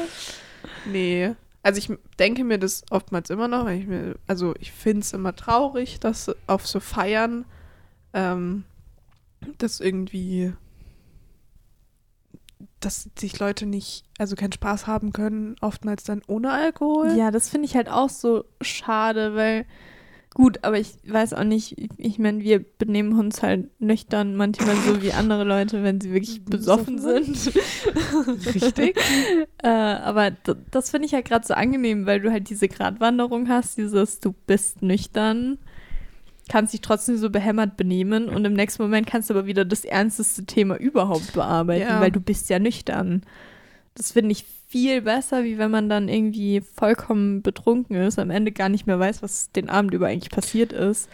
Nee. 0.85 1.35
Also 1.61 1.77
ich 1.79 1.91
denke 2.17 2.45
mir 2.45 2.57
das 2.57 2.83
oftmals 2.89 3.29
immer 3.29 3.49
noch, 3.49 3.65
wenn 3.65 3.81
ich 3.81 3.85
mir, 3.87 4.15
also 4.27 4.53
ich 4.61 4.71
finde 4.71 5.01
es 5.01 5.11
immer 5.11 5.35
traurig, 5.35 5.99
dass 5.99 6.31
auf 6.47 6.65
so 6.65 6.79
Feiern 6.79 7.43
ähm, 8.13 8.63
das 9.57 9.81
irgendwie, 9.81 10.53
dass 12.79 13.09
sich 13.17 13.39
Leute 13.39 13.65
nicht, 13.65 14.03
also 14.17 14.35
keinen 14.35 14.53
Spaß 14.53 14.87
haben 14.87 15.13
können, 15.13 15.55
oftmals 15.61 16.03
dann 16.03 16.21
ohne 16.27 16.51
Alkohol. 16.51 17.13
Ja, 17.17 17.31
das 17.31 17.49
finde 17.49 17.65
ich 17.67 17.75
halt 17.75 17.89
auch 17.89 18.09
so 18.09 18.45
schade, 18.61 19.35
weil 19.35 19.65
gut, 20.33 20.63
aber 20.63 20.79
ich 20.79 20.93
weiß 21.05 21.33
auch 21.33 21.43
nicht, 21.43 21.75
ich, 21.97 22.19
meine, 22.19 22.41
wir 22.41 22.59
benehmen 22.59 23.17
uns 23.17 23.41
halt 23.41 23.69
nüchtern 23.81 24.35
manchmal 24.35 24.75
so 24.75 25.01
wie 25.01 25.11
andere 25.11 25.43
Leute, 25.43 25.83
wenn 25.83 25.99
sie 25.99 26.13
wirklich 26.13 26.45
besoffen 26.45 26.99
sind. 26.99 27.51
Richtig. 28.45 28.97
äh, 29.63 29.67
aber 29.67 30.31
das 30.71 30.91
finde 30.91 31.07
ich 31.07 31.13
halt 31.13 31.25
gerade 31.25 31.45
so 31.45 31.53
angenehm, 31.53 32.05
weil 32.05 32.21
du 32.21 32.31
halt 32.31 32.49
diese 32.49 32.67
Gratwanderung 32.67 33.49
hast, 33.49 33.77
dieses 33.77 34.19
du 34.19 34.33
bist 34.47 34.81
nüchtern, 34.81 35.57
kannst 36.49 36.73
dich 36.73 36.81
trotzdem 36.81 37.15
so 37.17 37.29
behämmert 37.29 37.77
benehmen 37.77 38.27
und 38.27 38.43
im 38.43 38.53
nächsten 38.53 38.81
Moment 38.83 39.07
kannst 39.07 39.29
du 39.29 39.33
aber 39.35 39.45
wieder 39.45 39.63
das 39.63 39.85
ernsteste 39.85 40.45
Thema 40.45 40.75
überhaupt 40.75 41.31
bearbeiten, 41.33 41.87
Ja. 41.87 42.01
weil 42.01 42.11
du 42.11 42.19
bist 42.19 42.49
ja 42.49 42.59
nüchtern. 42.59 43.23
Das 43.95 44.11
finde 44.11 44.31
ich 44.33 44.45
viel 44.67 45.01
besser, 45.01 45.43
wie 45.43 45.57
wenn 45.57 45.71
man 45.71 45.89
dann 45.89 46.09
irgendwie 46.09 46.61
vollkommen 46.61 47.41
betrunken 47.41 47.95
ist, 47.95 48.19
am 48.19 48.29
Ende 48.29 48.51
gar 48.51 48.69
nicht 48.69 48.85
mehr 48.87 48.99
weiß, 48.99 49.21
was 49.23 49.51
den 49.51 49.69
Abend 49.69 49.93
über 49.93 50.07
eigentlich 50.07 50.31
passiert 50.31 50.73
ist. 50.73 51.09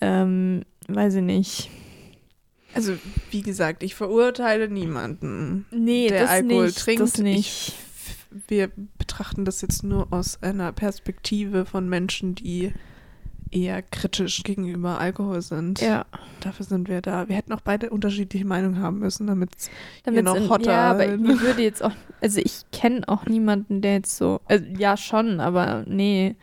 Ähm, 0.00 0.62
weiß 0.88 1.14
ich 1.16 1.22
nicht. 1.22 1.70
Also 2.74 2.94
wie 3.30 3.42
gesagt, 3.42 3.82
ich 3.84 3.94
verurteile 3.94 4.68
niemanden. 4.68 5.66
Nee, 5.70 6.08
der 6.08 6.28
Alkohol 6.28 6.66
nicht, 6.66 6.78
trinkt. 6.78 7.18
Ich, 7.20 7.72
wir 8.48 8.70
betrachten 8.98 9.44
das 9.44 9.60
jetzt 9.60 9.84
nur 9.84 10.12
aus 10.12 10.42
einer 10.42 10.72
Perspektive 10.72 11.64
von 11.66 11.88
Menschen, 11.88 12.34
die 12.34 12.72
eher 13.54 13.80
kritisch 13.82 14.42
gegenüber 14.42 14.98
Alkohol 14.98 15.40
sind. 15.42 15.80
ja. 15.80 16.04
Dafür 16.40 16.66
sind 16.66 16.88
wir 16.88 17.00
da. 17.00 17.26
Wir 17.28 17.36
hätten 17.36 17.52
auch 17.54 17.62
beide 17.62 17.88
unterschiedliche 17.88 18.44
Meinungen 18.44 18.78
haben 18.82 18.98
müssen, 18.98 19.26
damit 19.26 19.50
Damit 20.02 20.24
noch 20.24 20.36
in, 20.36 20.50
hotter 20.50 20.70
Ja, 20.72 20.90
aber 20.90 21.06
mir 21.16 21.40
würde 21.40 21.62
jetzt 21.62 21.82
auch, 21.82 21.92
also 22.20 22.38
ich 22.44 22.64
kenne 22.70 23.00
auch 23.08 23.24
niemanden, 23.24 23.80
der 23.80 23.94
jetzt 23.94 24.16
so, 24.18 24.40
also 24.46 24.62
ja 24.76 24.96
schon, 24.98 25.40
aber 25.40 25.84
nee. 25.86 26.36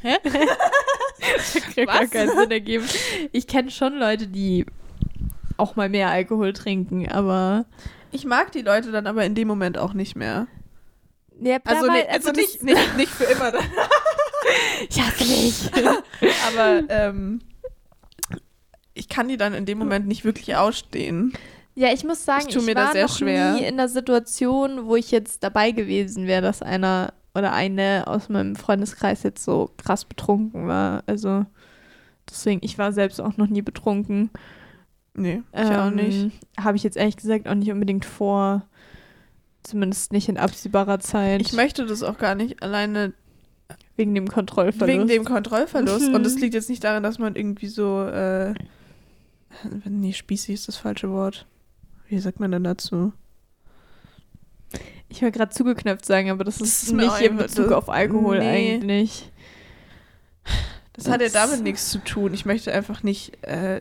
Hä? 0.00 0.16
Das 1.20 1.86
Was? 1.86 2.10
keinen 2.10 2.36
Sinn 2.36 2.50
ergeben. 2.50 2.84
Ich 3.32 3.46
kenne 3.46 3.70
schon 3.70 3.96
Leute, 3.98 4.26
die 4.26 4.66
auch 5.56 5.76
mal 5.76 5.88
mehr 5.88 6.10
Alkohol 6.10 6.52
trinken, 6.52 7.08
aber 7.08 7.64
ich 8.10 8.24
mag 8.26 8.52
die 8.52 8.60
Leute 8.62 8.90
dann 8.92 9.06
aber 9.06 9.24
in 9.24 9.34
dem 9.34 9.48
Moment 9.48 9.78
auch 9.78 9.94
nicht 9.94 10.16
mehr. 10.16 10.46
ja, 11.40 11.58
Also, 11.64 11.86
nee, 11.90 12.04
also 12.10 12.28
das- 12.30 12.36
nicht, 12.36 12.62
nicht, 12.62 12.96
nicht 12.96 13.10
für 13.12 13.24
immer. 13.24 13.52
Ich 14.88 15.00
hasse 15.00 15.24
dich. 15.24 15.70
aber 16.48 16.82
ähm, 16.88 17.40
ich 18.94 19.08
kann 19.08 19.28
die 19.28 19.36
dann 19.36 19.54
in 19.54 19.66
dem 19.66 19.78
Moment 19.78 20.06
nicht 20.06 20.24
wirklich 20.24 20.56
ausstehen. 20.56 21.32
Ja, 21.74 21.92
ich 21.92 22.04
muss 22.04 22.24
sagen, 22.24 22.46
Ich 22.48 22.56
ich, 22.56 22.74
war 22.74 22.94
noch 22.94 23.16
schwer. 23.16 23.54
nie 23.54 23.64
in 23.64 23.76
der 23.76 23.88
Situation, 23.88 24.86
wo 24.86 24.94
ich 24.94 25.10
jetzt 25.10 25.42
dabei 25.42 25.72
gewesen 25.72 26.26
wäre, 26.26 26.42
dass 26.42 26.62
einer 26.62 27.12
oder 27.34 27.52
eine 27.52 28.04
aus 28.06 28.28
meinem 28.28 28.54
Freundeskreis 28.54 29.24
jetzt 29.24 29.44
so 29.44 29.70
krass 29.76 30.04
betrunken 30.04 30.68
war. 30.68 31.02
Also 31.06 31.44
deswegen, 32.30 32.60
ich 32.62 32.78
war 32.78 32.92
selbst 32.92 33.20
auch 33.20 33.36
noch 33.36 33.48
nie 33.48 33.62
betrunken. 33.62 34.30
Nee, 35.14 35.42
ich 35.52 35.60
auch 35.60 35.90
nicht. 35.90 36.22
Ähm, 36.22 36.32
Habe 36.60 36.76
ich 36.76 36.82
jetzt 36.84 36.96
ehrlich 36.96 37.16
gesagt 37.16 37.48
auch 37.48 37.54
nicht 37.54 37.70
unbedingt 37.72 38.04
vor. 38.04 38.62
Zumindest 39.64 40.12
nicht 40.12 40.28
in 40.28 40.36
absehbarer 40.36 41.00
Zeit. 41.00 41.40
Ich 41.40 41.54
möchte 41.54 41.86
das 41.86 42.02
auch 42.02 42.18
gar 42.18 42.34
nicht 42.34 42.62
alleine 42.62 43.14
wegen 43.96 44.14
dem 44.14 44.26
Kontrollverlust. 44.28 44.98
wegen 44.98 45.06
dem 45.08 45.24
Kontrollverlust. 45.24 46.08
Mhm. 46.08 46.14
Und 46.14 46.26
es 46.26 46.38
liegt 46.40 46.54
jetzt 46.54 46.68
nicht 46.68 46.82
daran, 46.84 47.02
dass 47.02 47.18
man 47.18 47.36
irgendwie 47.36 47.68
so, 47.68 48.02
äh, 48.04 48.54
nee, 49.88 50.12
spießig 50.12 50.54
ist 50.54 50.68
das 50.68 50.76
falsche 50.76 51.10
Wort. 51.10 51.46
Wie 52.08 52.18
sagt 52.18 52.40
man 52.40 52.50
denn 52.52 52.64
dazu? 52.64 53.12
ich 55.08 55.22
wollte 55.22 55.38
gerade 55.38 55.52
zugeknöpft 55.52 56.04
sagen, 56.04 56.30
aber 56.30 56.42
das 56.42 56.58
Das 56.58 56.66
ist, 56.68 56.82
ist 56.84 56.92
mir 56.92 57.08
auch 57.12 57.18
nicht 57.20 57.30
in 57.30 57.36
Bezug 57.36 57.66
das- 57.66 57.74
auf 57.74 57.88
Alkohol 57.88 58.40
nee. 58.40 58.74
eigentlich. 58.74 59.30
Das 60.94 61.06
hat 61.08 61.20
ja 61.20 61.28
Das- 61.28 61.32
damit 61.32 61.62
nichts 61.62 61.90
zu 61.90 61.98
tun. 61.98 62.34
Ich 62.34 62.44
möchte 62.44 62.72
einfach 62.72 63.04
nicht, 63.04 63.42
äh, 63.44 63.80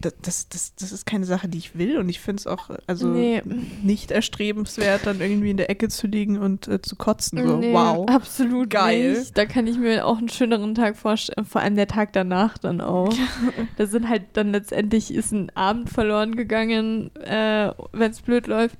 das, 0.00 0.48
das, 0.48 0.74
das, 0.74 0.92
ist 0.92 1.06
keine 1.06 1.24
Sache, 1.24 1.48
die 1.48 1.58
ich 1.58 1.76
will 1.78 1.98
und 1.98 2.08
ich 2.08 2.20
finde 2.20 2.40
es 2.40 2.46
auch 2.46 2.70
also 2.86 3.08
Nee. 3.08 3.42
nicht 3.82 4.10
erstrebenswert, 4.10 5.06
dann 5.06 5.20
irgendwie 5.20 5.50
in 5.50 5.56
der 5.56 5.70
Ecke 5.70 5.88
zu 5.88 6.06
liegen 6.06 6.38
und 6.38 6.68
äh, 6.68 6.80
zu 6.82 6.96
kotzen. 6.96 7.46
So, 7.46 7.56
Nee, 7.56 7.72
wow. 7.72 8.08
Absolut 8.08 8.70
Geil. 8.70 9.18
Nicht. 9.18 9.36
Da 9.38 9.46
kann 9.46 9.66
ich 9.66 9.78
mir 9.78 10.06
auch 10.06 10.18
einen 10.18 10.28
schöneren 10.28 10.74
Tag 10.74 10.96
vorstellen, 10.96 11.44
vor 11.46 11.60
allem 11.60 11.76
der 11.76 11.88
Tag 11.88 12.12
danach 12.12 12.58
dann 12.58 12.80
auch. 12.80 13.12
da 13.76 13.86
sind 13.86 14.08
halt 14.08 14.22
dann 14.34 14.52
letztendlich 14.52 15.12
ist 15.14 15.32
ein 15.32 15.50
Abend 15.56 15.90
verloren 15.90 16.34
gegangen, 16.36 17.14
äh, 17.16 17.72
wenn 17.92 18.10
es 18.10 18.20
blöd 18.22 18.46
läuft. 18.46 18.78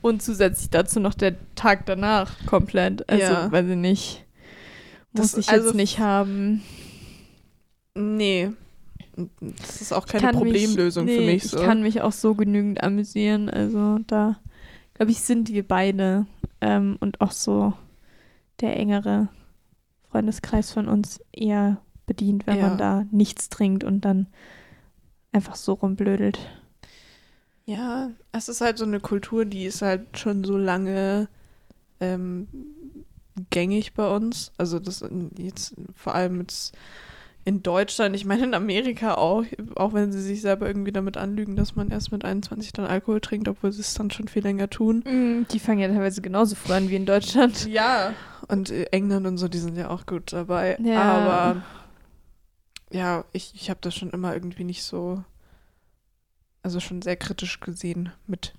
Und 0.00 0.22
zusätzlich 0.22 0.70
dazu 0.70 1.00
noch 1.00 1.14
der 1.14 1.34
Tag 1.56 1.86
danach 1.86 2.30
komplett. 2.46 3.08
Also, 3.08 3.22
Ja. 3.24 3.50
weiß 3.50 3.66
ich 3.68 3.76
nicht. 3.76 4.24
Muss 5.12 5.32
Das- 5.32 5.38
ich 5.40 5.48
also- 5.48 5.66
jetzt 5.68 5.74
nicht 5.74 5.98
haben. 5.98 6.62
Nee. 7.94 8.50
Das 9.40 9.80
ist 9.80 9.92
auch 9.92 10.06
keine 10.06 10.32
Problemlösung 10.32 11.04
mich, 11.04 11.14
für 11.14 11.20
nee, 11.20 11.32
mich. 11.34 11.44
So. 11.44 11.58
Ich 11.58 11.64
kann 11.64 11.82
mich 11.82 12.02
auch 12.02 12.12
so 12.12 12.34
genügend 12.34 12.82
amüsieren. 12.82 13.48
Also 13.50 13.98
da, 14.06 14.38
glaube 14.94 15.10
ich, 15.12 15.20
sind 15.20 15.48
wir 15.50 15.66
beide 15.66 16.26
ähm, 16.60 16.96
und 17.00 17.20
auch 17.20 17.32
so 17.32 17.72
der 18.60 18.76
engere 18.76 19.28
Freundeskreis 20.10 20.72
von 20.72 20.88
uns 20.88 21.20
eher 21.32 21.78
bedient, 22.06 22.46
wenn 22.46 22.58
Ja. 22.58 22.68
man 22.68 22.78
da 22.78 23.04
nichts 23.10 23.48
trinkt 23.48 23.84
und 23.84 24.04
dann 24.04 24.26
einfach 25.32 25.56
so 25.56 25.74
rumblödelt. 25.74 26.38
Ja, 27.66 28.10
es 28.32 28.48
ist 28.48 28.62
halt 28.62 28.78
so 28.78 28.84
eine 28.84 28.98
Kultur, 28.98 29.44
die 29.44 29.66
ist 29.66 29.82
halt 29.82 30.18
schon 30.18 30.42
so 30.42 30.56
lange 30.56 31.28
ähm, 32.00 32.48
gängig 33.50 33.92
bei 33.92 34.08
uns. 34.08 34.52
Also 34.56 34.78
das 34.78 35.04
jetzt 35.36 35.74
vor 35.94 36.14
allem 36.14 36.40
jetzt 36.40 36.74
in 37.44 37.62
Deutschland, 37.62 38.14
ich 38.14 38.26
meine 38.26 38.44
in 38.44 38.54
Amerika 38.54 39.14
auch, 39.14 39.44
auch 39.76 39.94
wenn 39.94 40.12
sie 40.12 40.20
sich 40.20 40.42
selber 40.42 40.66
irgendwie 40.66 40.92
damit 40.92 41.16
anlügen, 41.16 41.56
dass 41.56 41.76
man 41.76 41.90
erst 41.90 42.12
mit 42.12 42.24
21 42.24 42.72
dann 42.74 42.84
Alkohol 42.84 43.20
trinkt, 43.20 43.48
obwohl 43.48 43.72
sie 43.72 43.80
es 43.80 43.94
dann 43.94 44.10
schon 44.10 44.28
viel 44.28 44.42
länger 44.42 44.68
tun. 44.68 45.46
Die 45.50 45.58
fangen 45.58 45.78
ja 45.78 45.88
teilweise 45.88 46.20
genauso 46.20 46.56
früh 46.56 46.74
an 46.74 46.90
wie 46.90 46.96
in 46.96 47.06
Deutschland. 47.06 47.66
Ja, 47.78 48.12
und 48.48 48.70
äh, 48.70 48.84
England 48.92 49.26
und 49.26 49.38
so, 49.38 49.48
die 49.48 49.58
sind 49.58 49.76
ja 49.76 49.90
auch 49.90 50.06
gut 50.06 50.32
dabei. 50.32 50.76
Ja. 50.82 51.02
Aber 51.02 51.62
ja, 52.90 53.24
ich, 53.32 53.52
ich 53.54 53.70
habe 53.70 53.80
das 53.82 53.94
schon 53.94 54.10
immer 54.10 54.34
irgendwie 54.34 54.64
nicht 54.64 54.82
so, 54.82 55.22
also 56.62 56.80
schon 56.80 57.02
sehr 57.02 57.16
kritisch 57.16 57.60
gesehen 57.60 58.10
mit 58.26 58.54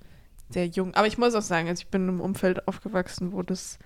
sehr 0.48 0.66
jung. 0.66 0.94
Aber 0.94 1.06
ich 1.06 1.18
muss 1.18 1.34
auch 1.34 1.42
sagen, 1.42 1.68
also 1.68 1.80
ich 1.80 1.88
bin 1.88 2.02
in 2.02 2.08
einem 2.08 2.20
Umfeld 2.20 2.66
aufgewachsen, 2.68 3.32
wo 3.32 3.42
das 3.42 3.78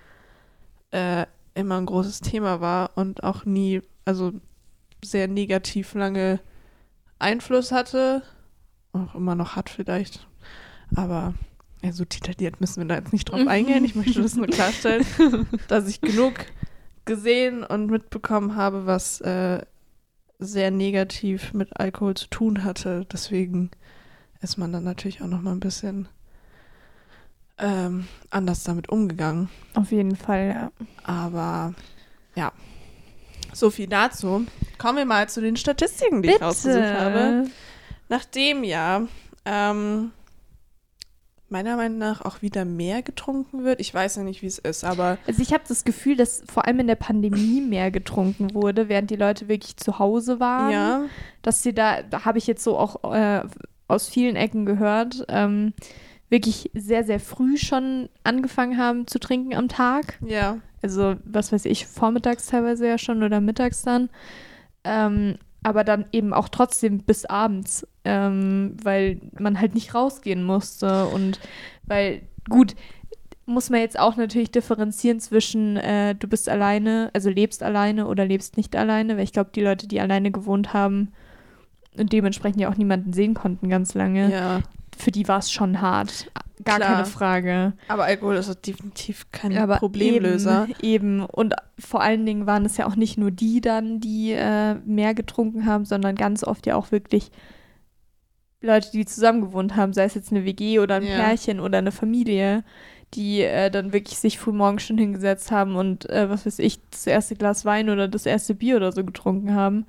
äh, 0.91 1.25
immer 1.53 1.77
ein 1.77 1.85
großes 1.85 2.21
Thema 2.21 2.61
war 2.61 2.91
und 2.95 3.23
auch 3.23 3.45
nie, 3.45 3.81
also 4.05 4.33
sehr 5.09 5.27
negativ 5.27 5.93
lange 5.93 6.39
Einfluss 7.19 7.71
hatte. 7.71 8.23
auch 8.93 9.15
immer 9.15 9.35
noch 9.35 9.55
hat 9.55 9.69
vielleicht. 9.69 10.27
Aber 10.95 11.33
ja, 11.83 11.91
so 11.91 12.05
detailliert 12.05 12.61
müssen 12.61 12.81
wir 12.81 12.87
da 12.87 12.95
jetzt 12.95 13.13
nicht 13.13 13.25
drauf 13.25 13.41
eingehen. 13.47 13.85
Ich 13.85 13.95
möchte 13.95 14.21
das 14.21 14.35
nur 14.35 14.47
klarstellen, 14.47 15.05
dass 15.67 15.87
ich 15.87 16.01
genug 16.01 16.33
gesehen 17.05 17.63
und 17.63 17.87
mitbekommen 17.87 18.55
habe, 18.55 18.85
was 18.85 19.21
äh, 19.21 19.61
sehr 20.39 20.71
negativ 20.71 21.53
mit 21.53 21.79
Alkohol 21.79 22.15
zu 22.15 22.27
tun 22.27 22.63
hatte. 22.63 23.05
Deswegen 23.11 23.71
ist 24.41 24.57
man 24.57 24.73
dann 24.73 24.83
natürlich 24.83 25.21
auch 25.21 25.27
noch 25.27 25.41
mal 25.41 25.51
ein 25.51 25.59
bisschen 25.59 26.07
ähm, 27.57 28.07
anders 28.29 28.63
damit 28.63 28.89
umgegangen. 28.89 29.49
Auf 29.75 29.91
jeden 29.91 30.15
Fall, 30.15 30.47
ja. 30.49 30.71
Aber 31.03 31.73
ja, 32.35 32.51
so 33.55 33.69
viel 33.69 33.87
dazu. 33.87 34.45
Kommen 34.77 34.97
wir 34.97 35.05
mal 35.05 35.29
zu 35.29 35.41
den 35.41 35.55
Statistiken, 35.55 36.21
die 36.21 36.27
Bitte. 36.27 36.39
ich 36.39 36.43
rausgesucht 36.43 36.83
habe. 36.83 37.45
Nachdem 38.09 38.63
ja 38.63 39.03
ähm, 39.45 40.11
meiner 41.49 41.77
Meinung 41.77 41.97
nach 41.97 42.23
auch 42.25 42.41
wieder 42.41 42.65
mehr 42.65 43.01
getrunken 43.01 43.63
wird. 43.63 43.79
Ich 43.79 43.93
weiß 43.93 44.17
ja 44.17 44.23
nicht, 44.23 44.41
wie 44.41 44.47
es 44.47 44.57
ist, 44.57 44.83
aber 44.83 45.17
Also 45.27 45.41
ich 45.41 45.53
habe 45.53 45.63
das 45.67 45.83
Gefühl, 45.85 46.15
dass 46.15 46.43
vor 46.51 46.65
allem 46.65 46.79
in 46.79 46.87
der 46.87 46.95
Pandemie 46.95 47.61
mehr 47.61 47.91
getrunken 47.91 48.53
wurde, 48.53 48.89
während 48.89 49.09
die 49.11 49.15
Leute 49.15 49.47
wirklich 49.47 49.77
zu 49.77 49.99
Hause 49.99 50.39
waren. 50.39 50.71
ja, 50.71 51.01
Dass 51.41 51.63
sie 51.63 51.73
da, 51.73 52.01
da 52.01 52.25
habe 52.25 52.37
ich 52.39 52.47
jetzt 52.47 52.63
so 52.63 52.77
auch 52.77 53.13
äh, 53.13 53.43
aus 53.87 54.09
vielen 54.09 54.35
Ecken 54.35 54.65
gehört, 54.65 55.25
ähm, 55.29 55.73
wirklich 56.29 56.71
sehr, 56.73 57.03
sehr 57.03 57.19
früh 57.19 57.57
schon 57.57 58.09
angefangen 58.23 58.77
haben 58.77 59.05
zu 59.07 59.19
trinken 59.19 59.55
am 59.55 59.69
Tag. 59.69 60.17
ja, 60.25 60.57
Also, 60.85 61.15
was 61.25 61.51
weiß 61.51 61.65
ich, 61.65 61.87
vormittags 61.87 62.45
teilweise 62.45 62.87
ja 62.87 62.99
schon 62.99 63.23
oder 63.23 63.41
mittags 63.41 63.81
dann. 63.81 64.11
Ähm, 64.83 65.39
aber 65.63 65.83
dann 65.83 66.05
eben 66.11 66.31
auch 66.31 66.47
trotzdem 66.47 66.99
bis 66.99 67.25
abends, 67.25 67.87
ähm, 68.03 68.77
weil 68.83 69.19
man 69.39 69.59
halt 69.59 69.73
nicht 69.73 69.95
rausgehen 69.95 70.43
musste. 70.43 71.07
Und 71.07 71.39
weil, 71.87 72.21
gut, 72.47 72.75
muss 73.47 73.71
man 73.71 73.79
jetzt 73.79 73.97
auch 73.97 74.15
natürlich 74.15 74.51
differenzieren 74.51 75.19
zwischen, 75.19 75.77
äh, 75.77 76.13
du 76.13 76.27
bist 76.27 76.49
alleine, 76.49 77.09
also 77.13 77.31
lebst 77.31 77.63
alleine 77.63 78.05
oder 78.05 78.27
lebst 78.27 78.57
nicht 78.57 78.75
alleine, 78.75 79.17
weil 79.17 79.23
ich 79.23 79.33
glaube, 79.33 79.49
die 79.55 79.61
Leute, 79.61 79.87
die 79.87 79.99
alleine 79.99 80.29
gewohnt 80.29 80.71
haben 80.71 81.13
und 81.97 82.13
dementsprechend 82.13 82.61
ja 82.61 82.69
auch 82.69 82.77
niemanden 82.77 83.11
sehen 83.11 83.33
konnten 83.33 83.67
ganz 83.67 83.95
lange, 83.95 84.31
ja. 84.31 84.61
Für 84.97 85.11
die 85.11 85.27
war 85.27 85.39
es 85.39 85.51
schon 85.51 85.81
hart. 85.81 86.31
Gar 86.63 86.77
Klar. 86.77 86.93
keine 86.93 87.05
Frage. 87.05 87.73
Aber 87.89 88.05
Alkohol 88.05 88.35
ist 88.35 88.65
definitiv 88.65 89.25
kein 89.31 89.57
Aber 89.57 89.75
Problemlöser. 89.77 90.67
Eben, 90.81 91.19
eben. 91.19 91.25
Und 91.25 91.53
vor 91.77 92.01
allen 92.01 92.25
Dingen 92.25 92.47
waren 92.47 92.65
es 92.65 92.77
ja 92.77 92.87
auch 92.87 92.95
nicht 92.95 93.17
nur 93.17 93.29
die 93.31 93.59
dann, 93.59 93.99
die 93.99 94.31
äh, 94.31 94.75
mehr 94.85 95.13
getrunken 95.13 95.65
haben, 95.65 95.85
sondern 95.85 96.15
ganz 96.15 96.43
oft 96.43 96.65
ja 96.65 96.75
auch 96.75 96.91
wirklich 96.91 97.29
Leute, 98.61 98.89
die 98.91 99.05
zusammen 99.05 99.41
gewohnt 99.41 99.75
haben, 99.75 99.93
sei 99.93 100.05
es 100.05 100.15
jetzt 100.15 100.31
eine 100.31 100.45
WG 100.45 100.79
oder 100.79 100.95
ein 100.95 101.03
Ja. 101.03 101.15
Pärchen 101.17 101.59
oder 101.59 101.77
eine 101.77 101.91
Familie, 101.91 102.63
die 103.13 103.41
äh, 103.41 103.69
dann 103.69 103.93
wirklich 103.93 104.17
sich 104.17 104.39
frühmorgens 104.39 104.83
schon 104.83 104.97
hingesetzt 104.97 105.51
haben 105.51 105.75
und 105.75 106.09
äh, 106.09 106.29
was 106.29 106.45
weiß 106.45 106.59
ich, 106.59 106.79
das 106.89 107.05
erste 107.05 107.35
Glas 107.35 107.65
Wein 107.65 107.89
oder 107.89 108.07
das 108.07 108.25
erste 108.25 108.55
Bier 108.55 108.77
oder 108.77 108.91
so 108.91 109.03
getrunken 109.03 109.53
haben. 109.53 109.85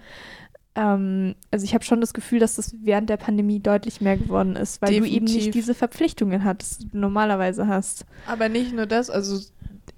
Ähm, 0.76 1.34
also 1.50 1.64
ich 1.64 1.72
habe 1.74 1.84
schon 1.84 2.00
das 2.02 2.12
Gefühl, 2.14 2.38
dass 2.38 2.56
das 2.56 2.74
während 2.82 3.08
der 3.10 3.16
Pandemie 3.16 3.60
deutlich 3.60 4.00
mehr 4.02 4.16
geworden 4.18 4.54
ist, 4.56 4.82
weil 4.82 4.90
du 4.90 4.96
eben 5.06 5.24
Definitiv. 5.26 5.36
nicht 5.46 5.54
diese 5.54 5.74
Verpflichtungen 5.74 6.44
hattest, 6.44 6.82
die 6.82 6.88
du 6.90 6.98
normalerweise 6.98 7.66
hast. 7.66 8.04
Aber 8.26 8.48
nicht 8.50 8.72
nur 8.74 8.84
das, 8.86 9.08
also 9.08 9.40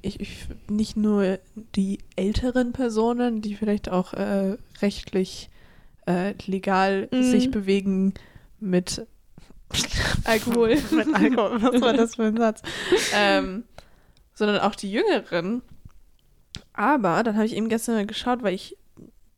ich, 0.03 0.21
ich 0.21 0.47
nicht 0.71 0.97
nur 0.97 1.39
die 1.75 1.99
älteren 2.15 2.73
Personen, 2.73 3.41
die 3.43 3.57
vielleicht 3.57 3.91
auch 3.91 4.15
äh, 4.15 4.57
rechtlich 4.81 5.51
äh, 6.07 6.35
legal 6.47 7.09
Mhm. 7.11 7.23
sich 7.25 7.51
bewegen 7.51 8.15
mit 8.61 9.05
Alkohol. 10.25 10.77
mit 10.93 11.15
Alkohol, 11.15 11.61
was 11.63 11.81
war 11.81 11.93
das 11.93 12.15
für 12.15 12.25
ein 12.25 12.37
Satz? 12.37 12.63
ähm, 13.15 13.65
sondern 14.35 14.61
auch 14.61 14.77
die 14.77 14.93
Jüngeren. 14.93 15.63
Aber 16.73 17.23
dann 17.25 17.35
habe 17.37 17.47
ich 17.47 17.57
eben 17.57 17.69
gestern 17.69 17.97
mal 17.97 18.07
geschaut, 18.07 18.43
weil 18.43 18.55
ich 18.55 18.77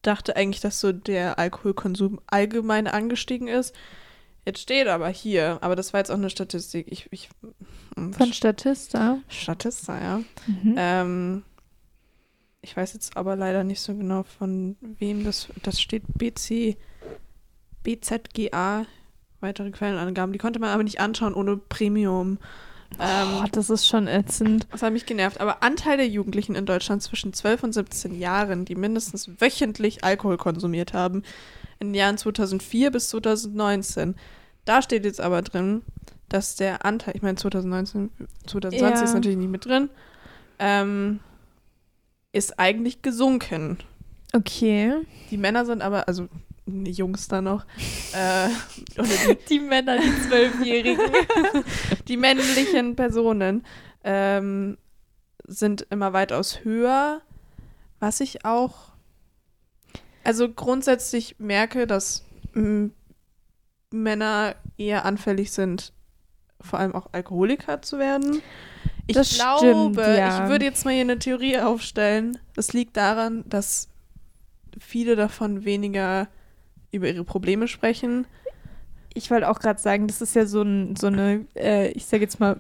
dachte 0.02 0.36
eigentlich, 0.36 0.60
dass 0.60 0.80
so 0.80 0.92
der 0.92 1.38
Alkoholkonsum 1.38 2.20
allgemein 2.26 2.86
angestiegen 2.86 3.48
ist. 3.48 3.74
Jetzt 4.46 4.60
steht 4.60 4.88
aber 4.88 5.08
hier, 5.08 5.58
aber 5.60 5.76
das 5.76 5.92
war 5.92 6.00
jetzt 6.00 6.10
auch 6.10 6.16
eine 6.16 6.30
Statistik. 6.30 6.86
Ich, 6.90 7.08
ich 7.10 7.28
Von 7.94 8.32
Statista. 8.32 9.18
Statista, 9.28 10.00
ja. 10.00 10.18
Mhm. 10.46 10.74
Ähm, 10.76 11.42
ich 12.62 12.76
weiß 12.76 12.94
jetzt 12.94 13.16
aber 13.16 13.36
leider 13.36 13.64
nicht 13.64 13.80
so 13.80 13.94
genau, 13.94 14.22
von 14.22 14.76
wem 14.80 15.24
das, 15.24 15.48
das 15.62 15.80
steht 15.80 16.02
BC, 16.16 16.76
BZGA, 17.82 18.86
weitere 19.40 19.70
Quellenangaben. 19.70 20.32
Die 20.32 20.38
konnte 20.38 20.58
man 20.58 20.70
aber 20.70 20.82
nicht 20.82 21.00
anschauen 21.00 21.34
ohne 21.34 21.56
Premium. 21.56 22.38
Ähm, 22.98 23.42
oh, 23.42 23.46
das 23.52 23.70
ist 23.70 23.86
schon 23.86 24.08
ätzend. 24.08 24.66
das 24.70 24.82
hat 24.82 24.92
mich 24.92 25.06
genervt. 25.06 25.40
Aber 25.40 25.62
Anteil 25.62 25.96
der 25.96 26.08
Jugendlichen 26.08 26.54
in 26.54 26.66
Deutschland 26.66 27.02
zwischen 27.02 27.32
12 27.32 27.62
und 27.62 27.72
17 27.72 28.18
Jahren, 28.18 28.64
die 28.64 28.74
mindestens 28.74 29.40
wöchentlich 29.40 30.04
Alkohol 30.04 30.36
konsumiert 30.36 30.92
haben, 30.92 31.22
in 31.78 31.88
den 31.88 31.94
Jahren 31.94 32.18
2004 32.18 32.90
bis 32.90 33.08
2019. 33.10 34.16
Da 34.64 34.82
steht 34.82 35.04
jetzt 35.04 35.20
aber 35.20 35.40
drin, 35.42 35.82
dass 36.28 36.56
der 36.56 36.84
Anteil, 36.84 37.16
ich 37.16 37.22
meine 37.22 37.36
2019, 37.36 38.10
2020 38.46 38.80
Ja. 38.80 39.04
ist 39.04 39.14
natürlich 39.14 39.38
nicht 39.38 39.50
mit 39.50 39.64
drin, 39.64 39.88
ähm, 40.58 41.20
ist 42.32 42.58
eigentlich 42.58 43.02
gesunken. 43.02 43.78
Okay. 44.32 44.94
Die 45.30 45.38
Männer 45.38 45.64
sind 45.64 45.82
aber, 45.82 46.06
also 46.06 46.28
Jungs 46.86 47.28
da 47.28 47.40
noch, 47.40 47.64
äh, 48.12 48.48
die 48.96 49.38
Die 49.48 49.60
Männer, 49.60 49.98
die 49.98 50.28
Zwölfjährigen. 50.28 51.10
die 52.08 52.16
männlichen 52.16 52.96
Personen 52.96 53.64
ähm, 54.04 54.78
sind 55.46 55.86
immer 55.90 56.12
weitaus 56.12 56.64
höher, 56.64 57.22
was 57.98 58.20
ich 58.20 58.44
auch, 58.44 58.92
also 60.24 60.48
grundsätzlich 60.48 61.36
merke, 61.38 61.86
dass 61.86 62.24
m, 62.54 62.92
Männer 63.90 64.54
eher 64.78 65.04
anfällig 65.04 65.52
sind, 65.52 65.92
vor 66.60 66.78
allem 66.78 66.94
auch 66.94 67.08
Alkoholiker 67.12 67.82
zu 67.82 67.98
werden. 67.98 68.42
Ich 69.06 69.14
Das 69.14 69.34
glaube, 69.34 69.58
stimmt, 69.58 69.96
ja. 69.96 70.44
ich 70.44 70.50
würde 70.50 70.64
jetzt 70.64 70.84
mal 70.84 70.92
hier 70.92 71.00
eine 71.00 71.18
Theorie 71.18 71.58
aufstellen. 71.58 72.38
Das 72.54 72.72
liegt 72.72 72.96
daran, 72.96 73.44
dass 73.48 73.88
viele 74.78 75.16
davon 75.16 75.64
weniger 75.64 76.28
über 76.92 77.08
ihre 77.08 77.24
Probleme 77.24 77.68
sprechen. 77.68 78.26
Ich 79.12 79.30
wollte 79.30 79.48
auch 79.48 79.58
gerade 79.58 79.80
sagen, 79.80 80.06
das 80.06 80.20
ist 80.22 80.34
ja 80.36 80.46
so, 80.46 80.62
ein, 80.62 80.94
so 80.96 81.08
eine, 81.08 81.44
äh, 81.56 81.90
ich 81.92 82.06
sage 82.06 82.22
jetzt 82.22 82.38
mal, 82.38 82.56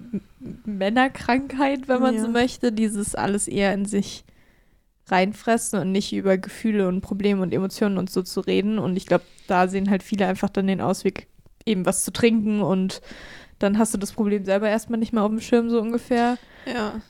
Männerkrankheit, 0.64 1.88
wenn 1.88 2.00
man 2.00 2.14
Ja. 2.16 2.22
so 2.22 2.28
möchte, 2.28 2.72
dieses 2.72 3.14
alles 3.14 3.46
eher 3.48 3.72
in 3.74 3.84
sich 3.84 4.24
reinfressen 5.08 5.78
und 5.80 5.92
nicht 5.92 6.12
über 6.12 6.38
Gefühle 6.38 6.88
und 6.88 7.00
Probleme 7.00 7.42
und 7.42 7.52
Emotionen 7.52 7.98
und 7.98 8.10
so 8.10 8.22
zu 8.22 8.40
reden. 8.40 8.78
Und 8.78 8.96
ich 8.96 9.06
glaube, 9.06 9.24
da 9.46 9.68
sehen 9.68 9.90
halt 9.90 10.02
viele 10.02 10.26
einfach 10.26 10.50
dann 10.50 10.66
den 10.66 10.80
Ausweg, 10.80 11.26
eben 11.66 11.86
was 11.86 12.04
zu 12.04 12.12
trinken 12.12 12.62
und 12.62 13.00
dann 13.58 13.78
hast 13.78 13.92
du 13.92 13.98
das 13.98 14.12
Problem 14.12 14.44
selber 14.44 14.68
erstmal 14.68 14.98
nicht 14.98 15.12
mehr 15.12 15.22
auf 15.22 15.30
dem 15.30 15.40
Schirm, 15.40 15.68
so 15.68 15.80
ungefähr. 15.80 16.38
Ja. 16.66 17.00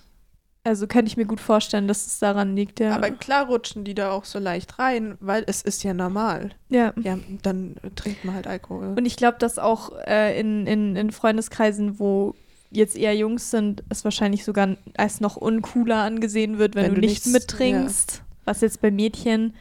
Also 0.62 0.86
könnte 0.86 1.06
ich 1.08 1.16
mir 1.16 1.24
gut 1.24 1.40
vorstellen, 1.40 1.88
dass 1.88 2.06
es 2.06 2.18
daran 2.18 2.54
liegt, 2.54 2.80
ja. 2.80 2.94
Aber 2.94 3.10
klar 3.10 3.46
rutschen 3.46 3.82
die 3.84 3.94
da 3.94 4.10
auch 4.10 4.24
so 4.26 4.38
leicht 4.38 4.78
rein, 4.78 5.16
weil 5.20 5.42
es 5.46 5.62
ist 5.62 5.82
ja 5.82 5.94
normal. 5.94 6.50
ja. 6.68 6.92
Ja, 7.02 7.18
dann 7.42 7.76
trinkt 7.96 8.24
man 8.26 8.34
halt 8.34 8.46
Alkohol. 8.46 8.94
Und 8.96 9.06
ich 9.06 9.16
glaube, 9.16 9.38
dass 9.38 9.58
auch 9.58 9.92
äh, 10.06 10.38
in, 10.38 10.66
in, 10.66 10.96
in 10.96 11.10
Freundeskreisen, 11.12 11.98
wo 11.98 12.34
jetzt 12.70 12.94
eher 12.94 13.16
Jungs 13.16 13.50
sind, 13.50 13.82
es 13.88 14.04
wahrscheinlich 14.04 14.44
sogar 14.44 14.76
als 14.98 15.20
noch 15.20 15.36
uncooler 15.36 16.02
angesehen 16.02 16.58
wird, 16.58 16.74
wenn, 16.74 16.84
Wenn 16.84 16.94
du, 16.96 17.00
du 17.00 17.06
nichts 17.06 17.26
nichts- 17.26 17.40
mittrinkst. 17.52 18.22
Was 18.44 18.60
jetzt 18.60 18.80
bei 18.82 18.90
Mädchen, 18.90 19.54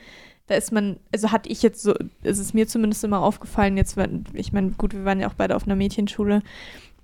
da 0.48 0.56
ist 0.56 0.72
man, 0.72 0.98
also 1.14 1.32
hatte 1.32 1.50
ich 1.50 1.62
jetzt 1.64 1.82
so, 1.82 1.94
ist 2.24 2.40
es 2.40 2.54
mir 2.54 2.68
zumindest 2.68 3.04
immer 3.04 3.22
aufgefallen, 3.22 3.78
jetzt, 3.78 3.96
wenn, 3.98 4.26
ich 4.34 4.52
meine, 4.52 4.72
gut, 4.72 4.94
wir 4.94 5.06
waren 5.06 5.20
ja 5.22 5.30
auch 5.30 5.34
beide 5.34 5.56
auf 5.56 5.64
einer 5.64 5.76
Mädchenschule, 5.76 6.42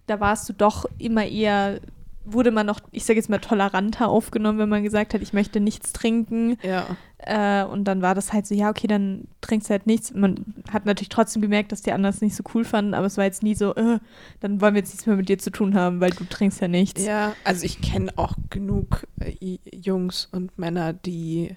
da 0.07 0.19
warst 0.19 0.49
du 0.49 0.53
doch 0.53 0.85
immer 0.97 1.25
eher, 1.25 1.79
wurde 2.25 2.51
man 2.51 2.65
noch, 2.65 2.79
ich 2.91 3.05
sage 3.05 3.17
jetzt 3.19 3.29
mal, 3.29 3.39
toleranter 3.39 4.09
aufgenommen, 4.09 4.59
wenn 4.59 4.69
man 4.69 4.83
gesagt 4.83 5.13
hat, 5.13 5.21
ich 5.21 5.33
möchte 5.33 5.59
nichts 5.59 5.93
trinken. 5.93 6.57
ja. 6.63 6.85
Äh, 7.17 7.63
und 7.65 7.85
dann 7.85 8.03
war 8.03 8.13
das 8.13 8.33
halt 8.33 8.45
so, 8.45 8.53
ja, 8.53 8.69
okay, 8.69 8.85
dann 8.85 9.27
trinkst 9.41 9.67
du 9.69 9.71
halt 9.71 9.87
nichts. 9.87 10.13
Man 10.13 10.53
hat 10.71 10.85
natürlich 10.85 11.09
trotzdem 11.09 11.41
gemerkt, 11.41 11.71
dass 11.71 11.81
die 11.81 11.91
anderen 11.91 12.13
es 12.13 12.21
nicht 12.21 12.35
so 12.35 12.43
cool 12.53 12.63
fanden, 12.63 12.93
aber 12.93 13.07
es 13.07 13.17
war 13.17 13.23
jetzt 13.23 13.41
nie 13.41 13.55
so, 13.55 13.73
äh, 13.73 13.97
dann 14.41 14.61
wollen 14.61 14.75
wir 14.75 14.81
jetzt 14.81 14.91
nichts 14.91 15.07
mehr 15.07 15.15
mit 15.15 15.27
dir 15.27 15.39
zu 15.39 15.49
tun 15.49 15.73
haben, 15.73 16.01
weil 16.01 16.11
du 16.11 16.23
trinkst 16.25 16.61
ja 16.61 16.67
nichts. 16.67 17.03
Ja, 17.03 17.33
also 17.43 17.65
ich 17.65 17.81
kenne 17.81 18.11
auch 18.17 18.35
genug 18.51 19.07
äh, 19.19 19.57
Jungs 19.73 20.29
und 20.31 20.59
Männer, 20.59 20.93
die 20.93 21.55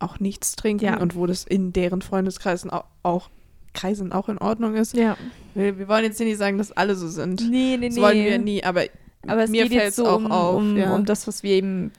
auch 0.00 0.18
nichts 0.18 0.56
trinken 0.56 0.84
Ja. 0.86 0.98
und 0.98 1.14
wo 1.14 1.26
das 1.26 1.44
in 1.44 1.72
deren 1.72 2.02
Freundeskreisen 2.02 2.70
auch, 2.70 2.84
auch 3.04 3.30
Kreisen 3.74 4.10
auch 4.10 4.28
in 4.28 4.38
Ordnung 4.38 4.74
ist. 4.74 4.96
Ja. 4.96 5.16
Wir, 5.54 5.78
wir 5.78 5.86
wollen 5.86 6.04
jetzt 6.04 6.18
nicht 6.18 6.38
sagen, 6.38 6.58
dass 6.58 6.72
alle 6.72 6.96
so 6.96 7.06
sind. 7.06 7.48
Nee, 7.48 7.76
nee, 7.78 7.86
Das 7.88 7.96
nee. 7.96 8.02
wollen 8.02 8.24
wir 8.24 8.38
nie, 8.38 8.64
aber, 8.64 8.82
Aber 9.30 9.44
es 9.44 9.50
mir 9.50 9.62
geht 9.64 9.72
fällt 9.72 9.82
jetzt 9.84 9.90
es 9.92 9.96
so 9.96 10.06
auch 10.08 10.16
um, 10.16 10.26
auf. 10.32 10.56
um, 10.56 10.76
ja. 10.76 10.94
um 10.94 11.04
das, 11.04 11.26
was 11.26 11.42
wir 11.42 11.52
eben 11.52 11.92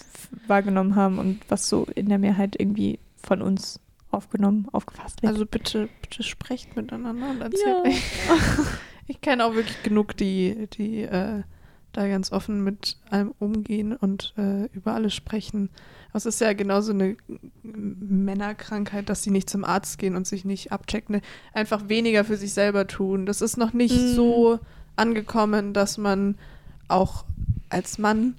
wahrgenommen 0.48 0.96
haben 0.96 1.18
und 1.20 1.40
was 1.50 1.68
so 1.70 1.88
in 1.96 2.10
der 2.10 2.20
Mehrheit 2.20 2.56
irgendwie 2.60 3.00
von 3.22 3.42
uns 3.42 3.80
aufgenommen, 4.12 4.68
aufgefasst 4.72 5.22
wird. 5.22 5.32
also 5.32 5.46
bitte, 5.46 5.88
bitte 6.02 6.24
sprecht 6.24 6.76
miteinander 6.76 7.30
und 7.30 7.42
erzählt 7.42 7.78
Ja. 7.86 7.90
euch. 7.90 8.02
Ich 9.12 9.22
kenne 9.22 9.44
auch 9.44 9.56
wirklich 9.56 9.82
genug, 9.82 10.16
die, 10.18 10.68
die 10.74 11.02
äh, 11.02 11.42
da 11.94 12.08
ganz 12.08 12.32
offen 12.32 12.64
mit 12.64 12.98
allem 13.10 13.34
umgehen 13.40 13.96
und 13.96 14.36
äh, 14.38 14.66
über 14.66 14.94
alles 14.94 15.16
sprechen. 15.16 15.72
Es 16.14 16.28
ist 16.28 16.40
ja 16.42 16.54
genauso 16.54 16.92
eine 16.92 17.18
Männerkrankheit, 17.64 19.10
dass 19.10 19.24
sie 19.24 19.32
nicht 19.32 19.50
zum 19.50 19.64
Arzt 19.64 19.98
gehen 19.98 20.16
und 20.16 20.28
sich 20.28 20.46
nicht 20.46 20.72
abchecken, 20.72 21.22
einfach 21.54 21.90
weniger 21.90 22.24
für 22.24 22.38
sich 22.38 22.54
selber 22.54 22.88
tun. 22.88 23.26
Das 23.26 23.42
ist 23.42 23.58
noch 23.58 23.74
nicht 23.74 23.96
Mhm. 24.00 24.14
so 24.16 24.60
angekommen, 24.96 25.74
dass 25.74 25.98
man 25.98 26.36
auch 26.90 27.26
als 27.70 27.98
Mann 27.98 28.36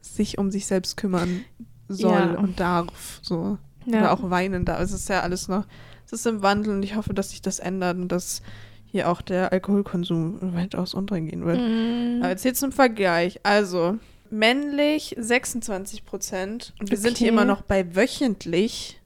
sich 0.00 0.38
um 0.38 0.50
sich 0.50 0.66
selbst 0.66 0.96
kümmern 0.96 1.44
soll 1.88 2.10
Ja. 2.12 2.38
und 2.38 2.58
darf. 2.60 3.20
So. 3.22 3.58
Ja. 3.86 3.98
Oder 4.00 4.12
auch 4.12 4.30
weinen 4.30 4.64
darf. 4.64 4.80
Es 4.80 4.92
ist 4.92 5.08
ja 5.08 5.20
alles 5.20 5.48
noch, 5.48 5.66
es 6.06 6.12
ist 6.12 6.26
im 6.26 6.42
Wandel 6.42 6.74
und 6.74 6.82
ich 6.82 6.96
hoffe, 6.96 7.14
dass 7.14 7.30
sich 7.30 7.42
das 7.42 7.58
ändert 7.58 7.96
und 7.96 8.08
dass 8.08 8.42
hier 8.86 9.08
auch 9.08 9.20
der 9.22 9.52
Alkoholkonsum 9.52 10.54
weitaus 10.54 10.94
untergehen 10.94 11.44
wird. 11.44 11.58
Mhm. 11.60 12.20
Aber 12.22 12.30
jetzt 12.30 12.42
hier 12.42 12.54
zum 12.54 12.72
Vergleich. 12.72 13.40
Also, 13.44 13.98
männlich 14.30 15.14
26 15.18 16.04
Prozent. 16.04 16.74
Und 16.80 16.90
wir 16.90 16.98
sind 16.98 17.18
hier 17.18 17.26
Okay. 17.28 17.34
immer 17.34 17.44
noch 17.44 17.62
bei 17.62 17.94
wöchentlich 17.94 19.00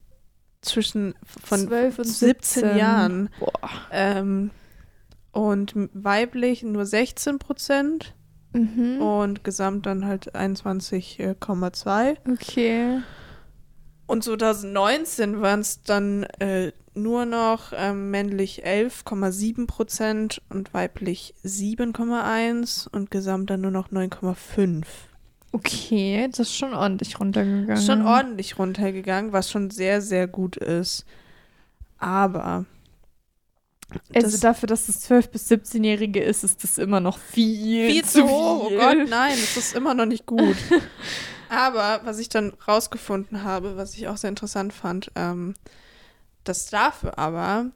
zwischen 0.61 1.13
von 1.43 1.59
12 1.67 1.99
und 1.99 2.05
17 2.05 2.61
17. 2.63 2.77
Jahren. 2.77 3.29
Ähm, 3.91 4.49
und 5.31 5.73
weiblich 5.93 6.63
nur 6.63 6.85
16 6.85 7.37
Prozent 7.39 8.13
Mhm. 8.55 9.01
und 9.01 9.43
gesamt 9.43 9.85
dann 9.85 10.05
halt 10.05 10.35
21,2. 10.35 12.17
Okay. 12.31 13.01
Und 14.07 14.23
2019 14.23 15.41
waren 15.41 15.59
es 15.59 15.81
dann 15.81 16.23
äh, 16.39 16.71
nur 16.93 17.25
noch 17.25 17.73
ähm, 17.75 18.11
männlich 18.11 18.65
11,7 18.65 19.67
Prozent 19.67 20.41
und 20.49 20.73
weiblich 20.73 21.33
7,1 21.43 22.87
und 22.87 23.11
gesamt 23.11 23.49
dann 23.49 23.61
nur 23.61 23.71
noch 23.71 23.89
9,5. 23.89 24.85
Okay, 25.51 26.27
das 26.29 26.39
ist 26.39 26.55
schon 26.55 26.73
ordentlich 26.73 27.19
runtergegangen. 27.19 27.69
Ist 27.69 27.85
schon 27.85 28.05
ordentlich 28.05 28.59
runtergegangen, 28.59 29.31
was 29.31 29.49
schon 29.49 29.69
sehr, 29.71 30.01
sehr 30.01 30.27
gut 30.27 30.57
ist. 30.57 31.05
Aber 31.97 32.65
Also 34.13 34.31
das- 34.31 34.39
dafür, 34.39 34.67
dass 34.67 34.89
es 34.89 35.09
12- 35.09 35.29
bis 35.29 35.49
17-Jährige 35.49 36.21
ist, 36.21 36.43
ist 36.43 36.63
das 36.63 36.77
immer 36.77 36.99
noch 36.99 37.17
viel, 37.17 37.89
viel 37.91 38.03
zu 38.03 38.23
hoch. 38.27 38.65
Oh 38.65 38.69
viel. 38.69 38.77
Gott, 38.79 38.97
nein, 39.09 39.33
es 39.33 39.55
ist 39.57 39.75
immer 39.75 39.93
noch 39.93 40.05
nicht 40.05 40.25
gut. 40.25 40.55
Aber 41.49 42.01
was 42.03 42.17
ich 42.19 42.29
dann 42.29 42.53
rausgefunden 42.67 43.43
habe, 43.43 43.77
was 43.77 43.95
ich 43.95 44.07
auch 44.07 44.17
sehr 44.17 44.29
interessant 44.29 44.73
fand, 44.73 45.11
ähm, 45.15 45.53
dass 46.43 46.67
dafür 46.69 47.17
aber 47.19 47.71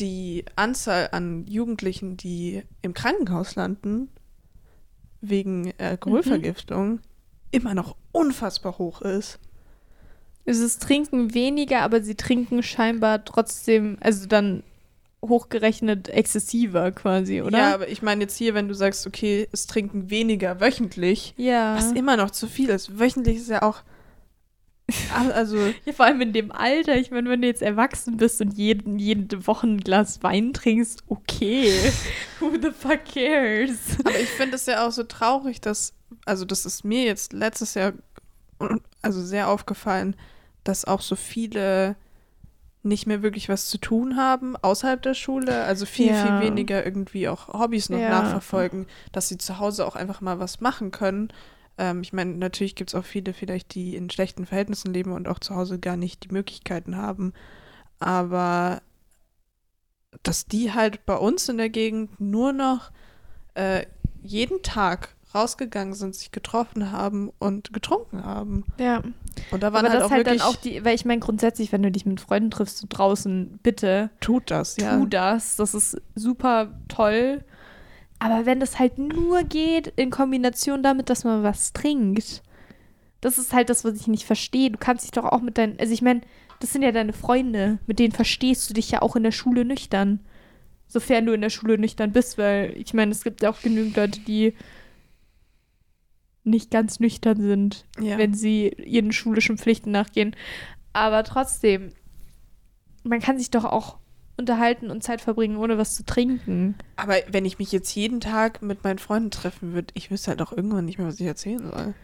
die 0.00 0.44
Anzahl 0.56 1.08
an 1.12 1.46
Jugendlichen, 1.46 2.16
die 2.16 2.62
im 2.82 2.94
Krankenhaus 2.94 3.54
landen, 3.54 4.08
wegen 5.20 5.72
Alkoholvergiftung, 5.78 7.00
immer 7.50 7.74
noch 7.74 7.96
unfassbar 8.12 8.78
hoch 8.78 9.02
ist. 9.02 9.38
Es 10.44 10.58
ist 10.58 10.82
Trinken 10.82 11.34
weniger, 11.34 11.82
aber 11.82 12.02
sie 12.02 12.14
trinken 12.14 12.62
scheinbar 12.62 13.24
trotzdem, 13.24 13.96
also 14.00 14.26
dann 14.26 14.62
hochgerechnet 15.28 16.08
exzessiver 16.08 16.92
quasi, 16.92 17.42
oder? 17.42 17.58
Ja, 17.58 17.74
aber 17.74 17.88
ich 17.88 18.02
meine 18.02 18.22
jetzt 18.22 18.36
hier, 18.36 18.54
wenn 18.54 18.68
du 18.68 18.74
sagst, 18.74 19.06
okay, 19.06 19.48
es 19.52 19.66
trinken 19.66 20.10
weniger 20.10 20.60
wöchentlich, 20.60 21.34
ja. 21.36 21.76
was 21.76 21.92
immer 21.92 22.16
noch 22.16 22.30
zu 22.30 22.46
viel 22.46 22.70
ist. 22.70 22.98
Wöchentlich 22.98 23.36
ist 23.36 23.50
ja 23.50 23.62
auch. 23.62 23.82
Also, 25.34 25.58
Ja, 25.84 25.92
vor 25.92 26.06
allem 26.06 26.20
in 26.20 26.32
dem 26.32 26.52
Alter. 26.52 26.96
Ich 26.96 27.10
meine, 27.10 27.28
wenn 27.28 27.42
du 27.42 27.48
jetzt 27.48 27.62
erwachsen 27.62 28.18
bist 28.18 28.40
und 28.40 28.56
jeden, 28.56 29.00
jede 29.00 29.46
Woche 29.46 29.66
ein 29.66 29.80
Glas 29.80 30.22
Wein 30.22 30.52
trinkst, 30.52 31.02
okay. 31.08 31.72
Who 32.40 32.52
the 32.62 32.70
fuck 32.70 33.04
cares? 33.12 33.98
aber 33.98 34.18
ich 34.18 34.28
finde 34.28 34.54
es 34.54 34.66
ja 34.66 34.86
auch 34.86 34.92
so 34.92 35.02
traurig, 35.02 35.60
dass, 35.60 35.92
also 36.24 36.44
das 36.44 36.66
ist 36.66 36.84
mir 36.84 37.02
jetzt 37.02 37.32
letztes 37.32 37.74
Jahr 37.74 37.94
also 39.02 39.22
sehr 39.22 39.48
aufgefallen, 39.48 40.16
dass 40.64 40.84
auch 40.84 41.00
so 41.00 41.16
viele 41.16 41.96
nicht 42.86 43.06
mehr 43.06 43.22
wirklich 43.22 43.48
was 43.48 43.68
zu 43.68 43.78
tun 43.78 44.16
haben 44.16 44.56
außerhalb 44.56 45.02
der 45.02 45.14
Schule, 45.14 45.64
also 45.64 45.84
viel, 45.86 46.12
Ja. 46.12 46.22
viel 46.22 46.38
weniger 46.40 46.84
irgendwie 46.84 47.28
auch 47.28 47.48
Hobbys 47.48 47.90
noch 47.90 48.00
Ja. 48.00 48.08
nachverfolgen, 48.08 48.86
dass 49.12 49.28
sie 49.28 49.38
zu 49.38 49.58
Hause 49.58 49.86
auch 49.86 49.96
einfach 49.96 50.20
mal 50.20 50.38
was 50.38 50.60
machen 50.60 50.90
können. 50.90 51.28
Ähm, 51.78 52.00
ich 52.02 52.12
meine, 52.12 52.34
natürlich 52.34 52.74
gibt 52.74 52.90
es 52.90 52.94
auch 52.94 53.04
viele 53.04 53.32
vielleicht, 53.34 53.74
die 53.74 53.96
in 53.96 54.08
schlechten 54.10 54.46
Verhältnissen 54.46 54.94
leben 54.94 55.12
und 55.12 55.28
auch 55.28 55.38
zu 55.40 55.54
Hause 55.54 55.78
gar 55.78 55.96
nicht 55.96 56.24
die 56.24 56.32
Möglichkeiten 56.32 56.96
haben. 56.96 57.32
Aber 57.98 58.80
dass 60.22 60.46
die 60.46 60.72
halt 60.72 61.04
bei 61.06 61.16
uns 61.16 61.48
in 61.48 61.58
der 61.58 61.68
Gegend 61.68 62.20
nur 62.20 62.52
noch 62.52 62.90
äh, 63.54 63.84
jeden 64.22 64.62
Tag 64.62 65.14
rausgegangen 65.36 65.94
sind, 65.94 66.14
sich 66.14 66.32
getroffen 66.32 66.92
haben 66.92 67.30
und 67.38 67.72
getrunken 67.72 68.24
haben. 68.24 68.64
Ja. 68.78 69.02
Und 69.50 69.62
da 69.62 69.72
waren 69.72 69.84
Aber 69.84 69.90
halt 69.90 70.00
das 70.00 70.06
auch 70.06 70.10
halt 70.10 70.26
wirklich, 70.26 70.42
dann 70.42 70.50
auch 70.50 70.56
die, 70.56 70.84
weil 70.84 70.94
ich 70.94 71.04
meine, 71.04 71.20
grundsätzlich, 71.20 71.72
wenn 71.72 71.82
du 71.82 71.90
dich 71.90 72.06
mit 72.06 72.20
Freunden 72.20 72.50
triffst, 72.50 72.78
so 72.78 72.86
draußen, 72.88 73.58
bitte 73.62 74.10
tut 74.20 74.50
das, 74.50 74.76
ja. 74.80 74.96
tu 74.96 75.06
das. 75.06 75.56
Das 75.56 75.74
ist 75.74 76.00
super 76.14 76.72
toll. 76.88 77.44
Aber 78.18 78.46
wenn 78.46 78.60
das 78.60 78.78
halt 78.78 78.98
nur 78.98 79.42
geht 79.44 79.88
in 79.96 80.10
Kombination 80.10 80.82
damit, 80.82 81.10
dass 81.10 81.24
man 81.24 81.42
was 81.42 81.72
trinkt, 81.72 82.42
das 83.20 83.38
ist 83.38 83.52
halt 83.52 83.70
das, 83.70 83.84
was 83.84 83.94
ich 83.94 84.06
nicht 84.06 84.24
verstehe. 84.24 84.70
Du 84.70 84.78
kannst 84.78 85.04
dich 85.04 85.10
doch 85.10 85.24
auch 85.24 85.40
mit 85.40 85.58
deinen, 85.58 85.78
also 85.78 85.92
ich 85.92 86.02
meine, 86.02 86.22
das 86.60 86.72
sind 86.72 86.82
ja 86.82 86.92
deine 86.92 87.12
Freunde, 87.12 87.78
mit 87.86 87.98
denen 87.98 88.12
verstehst 88.12 88.70
du 88.70 88.74
dich 88.74 88.90
ja 88.90 89.02
auch 89.02 89.16
in 89.16 89.22
der 89.22 89.32
Schule 89.32 89.64
nüchtern. 89.64 90.20
Sofern 90.88 91.26
du 91.26 91.32
in 91.32 91.40
der 91.40 91.50
Schule 91.50 91.78
nüchtern 91.78 92.12
bist, 92.12 92.38
weil 92.38 92.72
ich 92.76 92.94
meine, 92.94 93.10
es 93.10 93.24
gibt 93.24 93.42
ja 93.42 93.50
auch 93.50 93.60
genügend 93.60 93.96
Leute, 93.96 94.20
die 94.20 94.54
nicht 96.46 96.70
ganz 96.70 97.00
nüchtern 97.00 97.40
sind, 97.40 97.84
Ja. 98.00 98.18
wenn 98.18 98.34
sie 98.34 98.68
ihren 98.68 99.12
schulischen 99.12 99.58
Pflichten 99.58 99.90
nachgehen. 99.90 100.34
Aber 100.92 101.24
trotzdem, 101.24 101.90
man 103.04 103.20
kann 103.20 103.38
sich 103.38 103.50
doch 103.50 103.64
auch 103.64 103.98
unterhalten 104.38 104.90
und 104.90 105.02
Zeit 105.02 105.20
verbringen, 105.20 105.56
ohne 105.56 105.78
was 105.78 105.94
zu 105.94 106.04
trinken. 106.04 106.74
Aber 106.96 107.14
wenn 107.30 107.44
ich 107.44 107.58
mich 107.58 107.72
jetzt 107.72 107.94
jeden 107.94 108.20
Tag 108.20 108.62
mit 108.62 108.84
meinen 108.84 108.98
Freunden 108.98 109.30
treffen 109.30 109.72
würde, 109.72 109.88
ich 109.94 110.10
wüsste 110.10 110.30
halt 110.30 110.42
auch 110.42 110.52
irgendwann 110.52 110.84
nicht 110.84 110.98
mehr, 110.98 111.06
was 111.06 111.18
ich 111.20 111.26
erzählen 111.26 111.70
soll. 111.70 111.94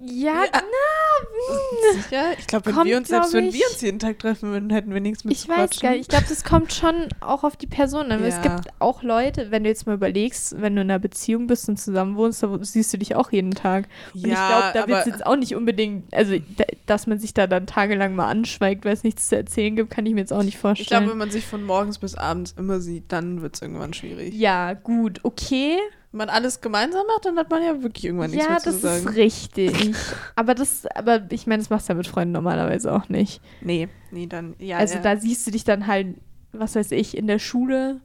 Ja, 0.00 0.44
Ja. 0.44 0.44
na, 0.52 0.60
hm. 0.60 2.00
Sicher? 2.02 2.24
Ich 2.38 2.46
glaube, 2.46 2.66
wenn 2.66 2.74
Kommt, 2.74 2.86
wir 2.86 2.96
uns, 2.96 3.08
selbst 3.08 3.32
wenn 3.32 3.44
wir 3.46 3.50
ich- 3.54 3.66
uns 3.72 3.80
jeden 3.80 3.98
Tag 3.98 4.18
treffen 4.20 4.50
würden, 4.50 4.70
hätten 4.70 4.94
wir 4.94 5.00
nichts 5.00 5.24
mit 5.24 5.32
ich 5.34 5.40
zu 5.42 5.48
weiß 5.48 5.56
quatschen. 5.56 5.80
gar 5.82 5.90
nicht. 5.90 6.00
Ich 6.02 6.08
glaube, 6.08 6.26
das 6.28 6.44
kommt 6.44 6.72
schon 6.72 7.08
auch 7.20 7.42
auf 7.42 7.56
die 7.56 7.66
Person 7.66 8.12
an. 8.12 8.20
weil 8.20 8.28
Es 8.28 8.36
Ja. 8.36 8.42
gibt 8.56 8.68
auch 8.78 9.02
Leute, 9.02 9.50
wenn 9.50 9.64
du 9.64 9.68
jetzt 9.70 9.86
mal 9.86 9.94
überlegst, 9.94 10.60
wenn 10.60 10.76
du 10.76 10.82
in 10.82 10.90
einer 10.90 10.98
Beziehung 11.00 11.46
bist 11.48 11.68
und 11.68 11.78
zusammen 11.78 12.16
wohnst, 12.16 12.42
da 12.44 12.58
siehst 12.60 12.92
du 12.92 12.98
dich 12.98 13.16
auch 13.16 13.32
jeden 13.32 13.50
Tag. 13.52 13.88
Und 14.14 14.20
ich 14.20 14.32
glaube, 14.34 14.70
da 14.74 14.86
wird 14.86 15.00
es 15.00 15.06
jetzt 15.06 15.26
auch 15.26 15.36
nicht 15.36 15.56
unbedingt, 15.56 16.12
also 16.14 16.36
da, 16.56 16.64
dass 16.86 17.06
man 17.08 17.18
sich 17.18 17.34
da 17.34 17.46
dann 17.48 17.66
tagelang 17.66 18.14
mal 18.14 18.28
anschweigt, 18.28 18.84
weil 18.84 18.92
es 18.92 19.02
nichts 19.02 19.28
zu 19.28 19.36
erzählen 19.36 19.74
gibt, 19.74 19.90
kann 19.90 20.06
ich 20.06 20.14
mir 20.14 20.20
jetzt 20.20 20.32
auch 20.32 20.42
nicht 20.44 20.54
ich 20.54 20.58
vorstellen. 20.60 20.86
glaube, 20.88 21.10
wenn 21.10 21.18
man 21.18 21.30
sich 21.32 21.44
von 21.46 21.64
morgens 21.64 21.98
bis 21.98 22.14
abends 22.14 22.54
immer 22.56 22.80
sieht, 22.80 23.04
dann 23.08 23.42
wird 23.42 23.56
es 23.56 23.62
irgendwann 23.62 23.92
schwierig. 23.94 24.32
ja, 24.34 24.74
gut, 24.74 25.20
okay. 25.24 25.76
Wenn 26.10 26.18
man 26.18 26.28
alles 26.30 26.60
gemeinsam 26.60 27.06
macht, 27.06 27.26
dann 27.26 27.36
hat 27.36 27.50
man 27.50 27.62
ja 27.62 27.82
wirklich 27.82 28.06
irgendwann 28.06 28.30
nichts 28.30 28.46
Ja, 28.46 28.52
mehr 28.52 28.60
zu 28.60 28.70
das 28.70 28.80
sagen. 28.80 29.08
ist 29.08 29.16
richtig. 29.16 29.94
aber 30.36 30.54
das, 30.54 30.86
aber 30.86 31.26
ich 31.30 31.46
meine, 31.46 31.62
das 31.62 31.68
machst 31.68 31.88
du 31.88 31.92
ja 31.92 31.96
mit 31.96 32.06
Freunden 32.06 32.32
normalerweise 32.32 32.92
auch 32.92 33.08
nicht. 33.08 33.42
Nee, 33.60 33.88
nee, 34.10 34.26
dann, 34.26 34.54
ja. 34.58 34.78
also 34.78 34.94
ja. 34.96 35.02
da 35.02 35.16
siehst 35.16 35.46
du 35.46 35.50
dich 35.50 35.64
dann 35.64 35.86
halt, 35.86 36.16
was 36.52 36.76
weiß 36.76 36.92
ich, 36.92 37.16
in 37.16 37.26
der 37.26 37.38
Schule 37.38 38.00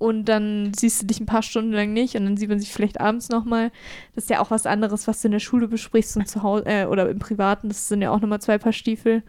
und 0.00 0.24
dann 0.30 0.72
siehst 0.74 1.02
du 1.02 1.06
dich 1.06 1.20
ein 1.20 1.26
paar 1.26 1.42
Stunden 1.42 1.72
lang 1.72 1.92
nicht 1.92 2.16
und 2.16 2.24
dann 2.24 2.38
sieht 2.38 2.48
man 2.48 2.58
sich 2.58 2.72
vielleicht 2.72 2.98
abends 3.02 3.28
nochmal. 3.28 3.70
Das 4.14 4.24
ist 4.24 4.30
ja 4.30 4.40
auch 4.40 4.50
was 4.50 4.64
anderes, 4.64 5.06
was 5.06 5.20
du 5.20 5.28
in 5.28 5.32
der 5.32 5.40
Schule 5.40 5.68
besprichst 5.68 6.16
und 6.16 6.26
zu 6.26 6.42
Hause 6.42 6.64
äh, 6.64 6.86
oder 6.86 7.10
im 7.10 7.18
Privaten. 7.18 7.68
Das 7.68 7.86
sind 7.86 8.00
ja 8.00 8.10
auch 8.10 8.20
nochmal 8.22 8.40
zwei 8.40 8.56
Paar 8.56 8.72
Stiefel. 8.72 9.22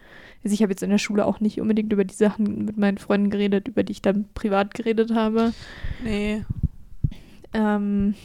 Also 0.46 0.54
ich 0.54 0.62
habe 0.62 0.72
jetzt 0.72 0.82
in 0.82 0.90
der 0.90 0.98
Schule 0.98 1.26
auch 1.26 1.42
nicht 1.42 1.60
unbedingt 1.60 1.92
über 1.92 2.06
die 2.06 2.16
Sachen 2.16 2.64
mit 2.64 2.78
meinen 2.78 3.00
Freunden 3.00 3.30
geredet, 3.30 3.68
über 3.68 3.84
die 3.84 3.92
ich 3.92 4.02
dann 4.02 4.30
privat 4.34 4.74
geredet 4.74 5.14
habe. 5.14 5.52
Nee. 6.06 6.46
Ähm, 7.54 8.16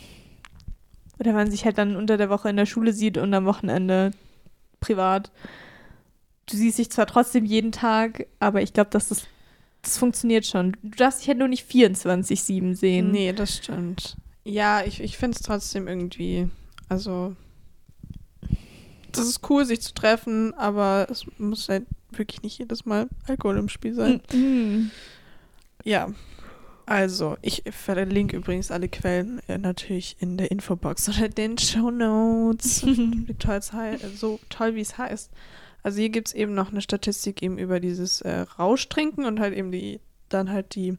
oder 1.18 1.32
man 1.32 1.50
sich 1.50 1.64
halt 1.64 1.78
dann 1.78 1.96
unter 1.96 2.16
der 2.16 2.30
Woche 2.30 2.48
in 2.48 2.56
der 2.56 2.66
Schule 2.66 2.92
sieht 2.92 3.16
und 3.18 3.32
am 3.34 3.46
Wochenende 3.46 4.12
privat. 4.80 5.30
Du 6.46 6.56
siehst 6.56 6.78
dich 6.78 6.90
zwar 6.90 7.06
trotzdem 7.06 7.44
jeden 7.44 7.72
Tag, 7.72 8.26
aber 8.38 8.62
ich 8.62 8.72
glaube, 8.72 8.90
dass 8.90 9.08
das, 9.08 9.26
das 9.82 9.98
funktioniert 9.98 10.46
schon. 10.46 10.76
Du 10.82 10.96
darfst 10.96 11.20
dich 11.20 11.28
halt 11.28 11.38
nur 11.38 11.48
nicht 11.48 11.68
24-7 11.68 12.74
sehen. 12.74 13.10
Nee, 13.10 13.32
das 13.32 13.56
stimmt. 13.56 14.16
Ja, 14.44 14.84
ich, 14.84 15.00
ich 15.00 15.16
finde 15.16 15.36
es 15.36 15.42
trotzdem 15.42 15.88
irgendwie, 15.88 16.48
also, 16.88 17.34
das 19.10 19.26
ist 19.26 19.50
cool, 19.50 19.64
sich 19.64 19.80
zu 19.80 19.92
treffen, 19.92 20.54
aber 20.54 21.08
es 21.10 21.24
muss 21.38 21.68
halt 21.68 21.84
wirklich 22.10 22.42
nicht 22.42 22.58
jedes 22.58 22.84
Mal 22.84 23.08
Alkohol 23.26 23.58
im 23.58 23.68
Spiel 23.68 23.94
sein. 23.94 24.20
Mhm. 24.32 24.90
Ja, 25.82 26.12
also, 26.86 27.36
ich 27.42 27.64
verlinke 27.70 28.36
übrigens 28.36 28.70
alle 28.70 28.88
Quellen 28.88 29.40
äh, 29.48 29.58
natürlich 29.58 30.16
in 30.20 30.36
der 30.38 30.50
Infobox 30.50 31.08
oder 31.18 31.28
den 31.28 31.58
Show 31.58 31.90
Notes. 31.90 32.82
wie 32.86 33.34
toll 33.34 33.56
es 33.56 33.72
hei- 33.72 33.98
so 34.16 34.38
toll 34.48 34.74
wie 34.76 34.80
es 34.80 34.96
heißt. 34.96 35.30
Also 35.82 35.98
hier 36.00 36.08
gibt 36.10 36.28
es 36.28 36.34
eben 36.34 36.54
noch 36.54 36.70
eine 36.70 36.80
Statistik 36.80 37.42
eben 37.42 37.58
über 37.58 37.80
dieses 37.80 38.20
äh, 38.22 38.40
Rauschtrinken 38.58 39.24
und 39.24 39.38
halt 39.40 39.54
eben 39.54 39.70
die, 39.70 40.00
dann 40.28 40.50
halt 40.50 40.74
die 40.74 40.96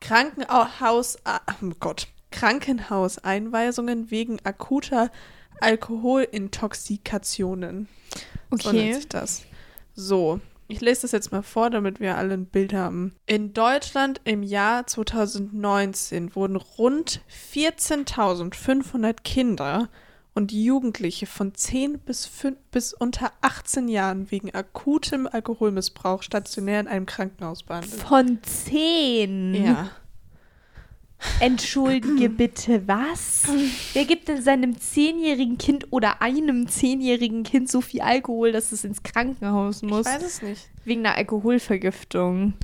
Krankenhaus, 0.00 1.18
oh 1.26 1.70
Gott, 1.80 2.08
Krankenhauseinweisungen 2.30 4.10
wegen 4.10 4.38
akuter 4.44 5.10
Alkoholintoxikationen. 5.60 7.88
So 8.50 8.72
nennt 8.72 8.82
Okay. 8.82 8.92
sich 8.94 9.08
das. 9.08 9.42
So, 9.94 10.40
ich 10.68 10.80
lese 10.80 11.02
das 11.02 11.12
jetzt 11.12 11.32
mal 11.32 11.42
vor, 11.42 11.70
damit 11.70 12.00
wir 12.00 12.16
alle 12.16 12.34
ein 12.34 12.46
Bild 12.46 12.72
haben. 12.72 13.14
In 13.26 13.52
Deutschland 13.52 14.20
im 14.24 14.42
Jahr 14.42 14.86
2019 14.86 16.34
wurden 16.34 16.56
rund 16.56 17.20
14.500 17.54 19.16
Kinder 19.22 19.88
und 20.34 20.52
Jugendliche 20.52 21.26
von 21.26 21.54
10 21.54 22.00
bis, 22.00 22.26
5, 22.26 22.56
bis 22.70 22.92
unter 22.92 23.32
18 23.40 23.88
Jahren 23.88 24.30
wegen 24.30 24.52
akutem 24.52 25.28
Alkoholmissbrauch 25.30 26.22
stationär 26.22 26.80
in 26.80 26.88
einem 26.88 27.06
Krankenhaus 27.06 27.62
behandelt. 27.62 28.02
Von 28.02 28.40
zehn. 28.42 29.54
Ja. 29.54 29.90
Entschuldige 31.40 32.28
bitte, 32.28 32.86
was? 32.86 33.44
Wer 33.92 34.04
gibt 34.04 34.28
denn 34.28 34.42
seinem 34.42 34.78
zehnjährigen 34.78 35.58
Kind 35.58 35.86
oder 35.90 36.20
einem 36.22 36.68
zehnjährigen 36.68 37.42
Kind 37.44 37.70
so 37.70 37.80
viel 37.80 38.02
Alkohol, 38.02 38.52
dass 38.52 38.72
es 38.72 38.84
ins 38.84 39.02
Krankenhaus 39.02 39.82
Ich 39.82 39.88
muss? 39.88 40.06
weiß 40.06 40.22
es 40.22 40.42
nicht. 40.42 40.68
Wegen 40.84 41.00
einer 41.06 41.16
Alkoholvergiftung. 41.16 42.54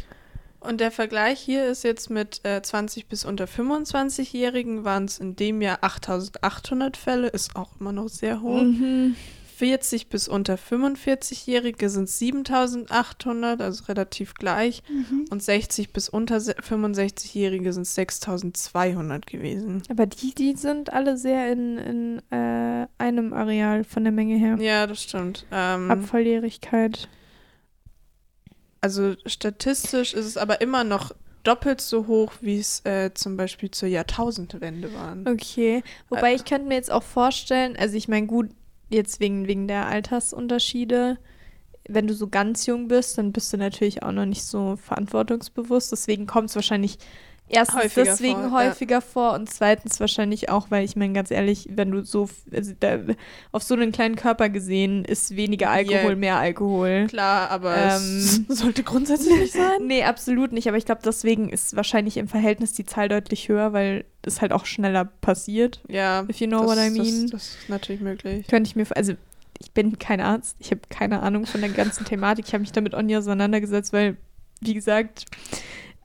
Und 0.61 0.81
der 0.81 0.91
Vergleich 0.91 1.41
hier 1.41 1.67
ist 1.67 1.85
jetzt 1.85 2.11
mit 2.11 2.45
äh, 2.45 2.61
20 2.61 3.07
bis 3.07 3.25
unter 3.25 3.47
25-Jährigen 3.47 4.85
waren 4.85 5.07
es 5.07 5.19
in 5.19 5.35
dem 5.35 5.63
Jahr 5.63 5.79
8800 5.81 6.99
Fälle, 6.99 7.29
ist 7.29 7.57
auch 7.57 7.71
immer 7.81 7.93
noch 7.93 8.09
sehr 8.09 8.43
hoch. 8.43 8.61
Mhm. 8.63 9.17
40 9.61 10.09
bis 10.09 10.27
unter 10.27 10.55
45-Jährige 10.55 11.91
sind 11.91 12.09
7800, 12.09 13.61
also 13.61 13.85
relativ 13.85 14.33
gleich. 14.33 14.83
Und 15.31 15.43
60 15.43 15.93
bis 15.93 16.09
unter 16.09 16.41
se- 16.41 16.55
65-Jährige 16.55 17.75
sind 17.75 17.87
6200 17.87 19.27
gewesen. 19.27 19.83
Aber 19.91 20.07
die, 20.07 20.35
die 20.35 20.57
sind 20.57 20.95
alle 20.95 21.19
sehr 21.19 21.53
in, 21.53 21.77
in 21.77 22.23
äh, 22.31 22.87
einem 22.97 23.35
Areal 23.35 23.85
von 23.85 24.03
der 24.05 24.13
Menge 24.15 24.37
her. 24.37 24.57
Ja, 24.59 24.87
das 24.87 25.03
stimmt. 25.03 25.45
Ähm, 25.53 25.91
Abvolljährigkeit. 25.91 27.07
also 28.81 29.15
statistisch 29.27 30.15
ist 30.15 30.25
es 30.25 30.37
aber 30.39 30.63
immer 30.63 30.85
noch 30.85 31.13
doppelt 31.43 31.83
so 31.83 32.07
hoch, 32.07 32.33
wie 32.41 32.59
es 32.59 32.81
äh, 32.87 33.13
zum 33.13 33.37
Beispiel 33.37 33.71
zur 33.71 33.89
Jahrtausendwende 33.91 34.93
waren. 34.95 35.29
Okay. 35.29 35.83
Wobei 36.09 36.35
ich 36.35 36.47
könnte 36.47 36.67
mir 36.69 36.75
jetzt 36.77 36.91
auch 36.91 37.03
vorstellen, 37.03 37.77
also 37.79 37.95
ich 37.97 38.09
meine, 38.09 38.27
gut, 38.27 38.49
jetzt 38.91 39.21
wegen, 39.21 39.47
wegen 39.47 39.69
der 39.69 39.87
Altersunterschiede, 39.87 41.19
wenn 41.89 42.07
du 42.07 42.15
so 42.15 42.29
ganz 42.29 42.67
jung 42.67 42.89
bist, 42.89 43.19
dann 43.19 43.33
bist 43.33 43.53
du 43.53 43.57
natürlich 43.57 44.03
auch 44.03 44.13
noch 44.13 44.27
nicht 44.27 44.45
so 44.45 44.77
verantwortungsbewusst. 44.77 45.93
Deswegen 45.93 46.27
kommt 46.27 46.51
es 46.51 46.57
wahrscheinlich 46.57 46.99
erstens 47.51 47.83
Häufiger 47.85 48.05
deswegen 48.05 48.49
vor, 48.49 48.61
ja. 48.63 48.69
häufiger 48.69 49.01
vor 49.01 49.33
und 49.35 49.51
zweitens 49.51 50.01
wahrscheinlich 50.01 50.49
auch, 50.49 50.71
weil 50.71 50.85
ich 50.85 50.97
meine, 50.97 51.13
ganz 51.13 51.31
ehrlich, 51.31 51.69
wenn 51.73 51.91
du 51.91 52.03
so, 52.05 52.29
also 52.53 52.73
da, 52.81 52.99
auf 53.53 53.63
so 53.63 53.75
einen 53.75 53.93
kleinen 53.93 54.17
Körper 54.17 54.49
gesehen, 54.49 55.05
ist 55.05 55.37
weniger 55.37 55.71
Alkohol 55.71 56.11
Ja. 56.11 56.17
mehr 56.17 56.37
Alkohol. 56.37 57.07
Klar, 57.09 57.51
aber 57.51 57.77
Ähm, 57.77 58.19
es 58.19 58.41
sollte 58.49 58.83
grundsätzlich 58.83 59.37
nicht 59.39 59.53
sein. 59.53 59.87
Nee, 59.87 60.05
absolut 60.05 60.53
nicht. 60.53 60.69
Aber 60.69 60.77
ich 60.77 60.85
glaube, 60.87 61.03
deswegen 61.05 61.49
ist 61.49 61.77
wahrscheinlich 61.77 62.17
im 62.17 62.29
Verhältnis 62.29 62.73
die 62.73 62.87
Zahl 62.87 63.09
deutlich 63.09 63.49
höher, 63.49 63.73
weil 63.73 64.05
es 64.23 64.41
halt 64.41 64.53
auch 64.53 64.67
schneller 64.67 65.05
passiert. 65.05 65.81
Ja, 65.89 66.25
If 66.29 66.41
you 66.41 66.47
know 66.47 66.61
das, 66.61 66.69
what 66.69 66.79
I 66.79 66.91
mean. 66.91 67.23
Das, 67.23 67.31
das 67.31 67.43
ist 67.63 67.69
natürlich 67.69 68.01
möglich. 68.01 68.47
Könnte 68.47 68.69
ich 68.69 68.77
mir, 68.77 68.87
also 68.97 69.15
ich 69.59 69.73
bin 69.73 69.99
kein 69.99 70.21
Arzt, 70.21 70.57
ich 70.59 70.71
habe 70.71 70.81
keine 70.89 71.21
Ahnung 71.23 71.45
von 71.47 71.61
der 71.61 71.71
ganzen 71.71 72.05
Thematik. 72.05 72.47
Ich 72.47 72.53
habe 72.55 72.63
mich 72.63 72.73
damit 72.73 72.95
auch 72.95 73.03
nie 73.03 73.17
auseinandergesetzt, 73.17 73.93
weil, 73.93 74.17
wie 74.61 74.75
gesagt, 74.75 75.27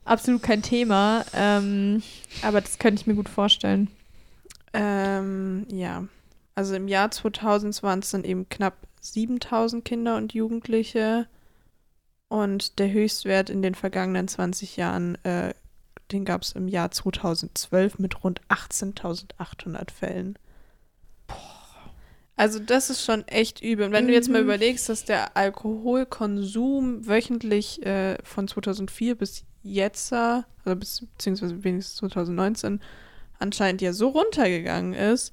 absolut 0.06 0.42
kein 0.42 0.62
Thema. 0.62 1.24
Ähm, 1.34 2.02
aber 2.42 2.60
das 2.60 2.78
könnte 2.78 3.00
ich 3.00 3.06
mir 3.06 3.14
gut 3.14 3.28
vorstellen. 3.28 3.88
Ähm, 4.72 5.66
ja. 5.70 6.04
Also 6.54 6.74
im 6.74 6.88
Jahr 6.88 7.10
2000 7.10 7.82
waren 7.82 7.98
es 7.98 8.10
dann 8.10 8.24
eben 8.24 8.48
knapp 8.48 8.74
7000 9.00 9.84
Kinder 9.84 10.16
und 10.16 10.32
Jugendliche. 10.32 11.26
Und 12.28 12.78
der 12.78 12.90
Höchstwert 12.90 13.50
in 13.50 13.62
den 13.62 13.74
vergangenen 13.74 14.26
20 14.26 14.76
Jahren, 14.76 15.16
äh, 15.24 15.54
den 16.12 16.24
gab 16.24 16.42
es 16.42 16.52
im 16.52 16.66
Jahr 16.68 16.90
2012 16.90 17.98
mit 17.98 18.24
rund 18.24 18.40
18.800 18.48 19.90
Fällen. 19.92 20.38
Also 22.38 22.58
das 22.58 22.90
ist 22.90 23.02
schon 23.04 23.26
echt 23.28 23.62
übel. 23.62 23.86
Und 23.86 23.92
wenn 23.92 24.06
du 24.08 24.12
jetzt 24.12 24.28
mal 24.28 24.42
Mhm. 24.42 24.48
überlegst, 24.48 24.88
dass 24.88 25.04
der 25.04 25.36
Alkoholkonsum 25.36 27.06
wöchentlich 27.06 27.84
äh, 27.86 28.18
von 28.24 28.46
2004 28.46 29.14
bis 29.14 29.44
jetzt, 29.66 30.12
also 30.12 30.44
beziehungsweise 30.64 31.62
wenigstens 31.64 31.96
2019, 31.96 32.80
anscheinend 33.38 33.82
ja 33.82 33.92
so 33.92 34.08
runtergegangen 34.08 34.94
ist, 34.94 35.32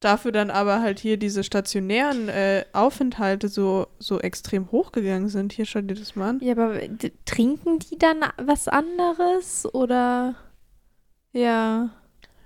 dafür 0.00 0.32
dann 0.32 0.50
aber 0.50 0.80
halt 0.80 0.98
hier 0.98 1.16
diese 1.16 1.44
stationären 1.44 2.28
äh, 2.28 2.64
Aufenthalte 2.72 3.48
so, 3.48 3.86
so 3.98 4.18
extrem 4.20 4.70
hochgegangen 4.72 5.28
sind. 5.28 5.52
Hier 5.52 5.66
schau 5.66 5.80
dir 5.80 5.94
das 5.94 6.16
mal 6.16 6.30
an. 6.30 6.40
Ja, 6.40 6.52
aber 6.52 6.80
trinken 7.24 7.78
die 7.78 7.98
dann 7.98 8.20
was 8.36 8.68
anderes 8.68 9.72
oder? 9.72 10.34
Ja. 11.32 11.90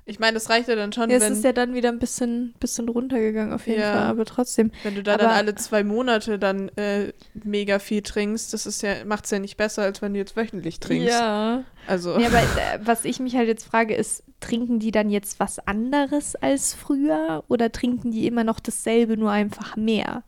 Ich 0.09 0.21
meine, 0.21 0.35
das 0.35 0.49
reicht 0.49 0.69
ja 0.69 0.77
dann 0.77 0.93
schon, 0.93 1.11
Ja, 1.11 1.17
es 1.17 1.23
wenn, 1.25 1.33
ist 1.33 1.43
ja 1.43 1.53
dann 1.53 1.75
wieder 1.75 1.89
ein 1.89 1.99
bisschen, 1.99 2.55
bisschen 2.61 2.89
runtergegangen 2.89 3.53
auf 3.53 3.67
jeden 3.67 3.81
Ja. 3.81 3.93
Fall, 3.93 4.03
aber 4.05 4.25
trotzdem. 4.25 4.71
wenn 4.85 4.95
du 4.95 5.03
da 5.03 5.17
dann 5.17 5.27
aber- 5.27 5.35
alle 5.37 5.55
zwei 5.57 5.83
Monate 5.83 6.39
dann 6.39 6.69
äh, 6.77 7.13
mega 7.35 7.81
viel 7.81 8.03
trinkst. 8.03 8.53
Das 8.53 8.67
ist 8.67 8.83
ja, 8.83 9.05
macht 9.05 9.25
es 9.25 9.33
ja 9.33 9.41
nicht 9.41 9.57
besser, 9.57 9.83
als 9.83 10.03
wenn 10.03 10.13
du 10.15 10.21
jetzt 10.21 10.37
wöchentlich 10.37 10.79
trinkst. 10.79 11.09
Ja. 11.11 11.65
Also, 11.89 12.17
Ja, 12.21 12.29
aber 12.29 12.39
äh, 12.39 12.79
was 12.83 13.05
ich 13.05 13.19
mich 13.19 13.35
halt 13.35 13.49
jetzt 13.49 13.65
frage, 13.65 13.97
ist, 13.97 14.23
trinken 14.39 14.79
die 14.79 14.93
dann 14.93 15.11
jetzt 15.11 15.41
was 15.41 15.59
anderes 15.67 16.37
als 16.37 16.73
früher 16.73 17.43
oder 17.49 17.73
trinken 17.73 18.13
die 18.13 18.29
immer 18.29 18.45
noch 18.45 18.61
dasselbe, 18.61 19.17
nur 19.17 19.33
einfach 19.33 19.75
mehr? 19.77 20.23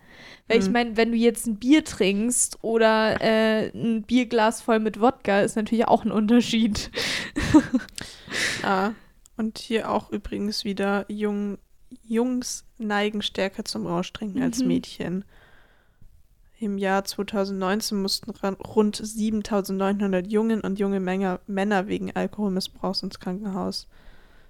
Weil 0.48 0.58
ich 0.58 0.64
Hm. 0.66 0.72
meine, 0.72 0.96
wenn 0.96 1.12
du 1.12 1.16
jetzt 1.16 1.46
ein 1.46 1.56
Bier 1.56 1.84
trinkst 1.84 2.58
oder 2.62 3.20
äh, 3.20 3.68
ein 3.68 4.02
Bierglas 4.02 4.60
voll 4.60 4.80
mit 4.80 5.00
Wodka, 5.00 5.42
ist 5.42 5.54
natürlich 5.54 5.86
auch 5.86 6.04
ein 6.04 6.10
Unterschied. 6.10 6.90
ja. 8.64 8.92
Und 9.38 9.58
hier 9.58 9.90
auch 9.90 10.10
übrigens 10.10 10.64
wieder 10.64 11.06
Jung, 11.08 11.58
Jungs 12.06 12.64
neigen 12.76 13.22
stärker 13.22 13.64
zum 13.64 13.86
Rauschtrinken 13.86 14.42
als 14.42 14.58
Mhm. 14.60 14.66
Mädchen. 14.66 15.24
Im 16.60 16.76
Jahr 16.76 17.04
2019 17.04 18.02
mussten 18.02 18.32
rund 18.32 18.96
7900 18.96 20.26
Jungen 20.26 20.60
und 20.60 20.80
junge 20.80 20.98
Männer, 20.98 21.38
Männer 21.46 21.86
wegen 21.86 22.14
Alkoholmissbrauchs 22.14 23.04
ins 23.04 23.20
Krankenhaus. 23.20 23.86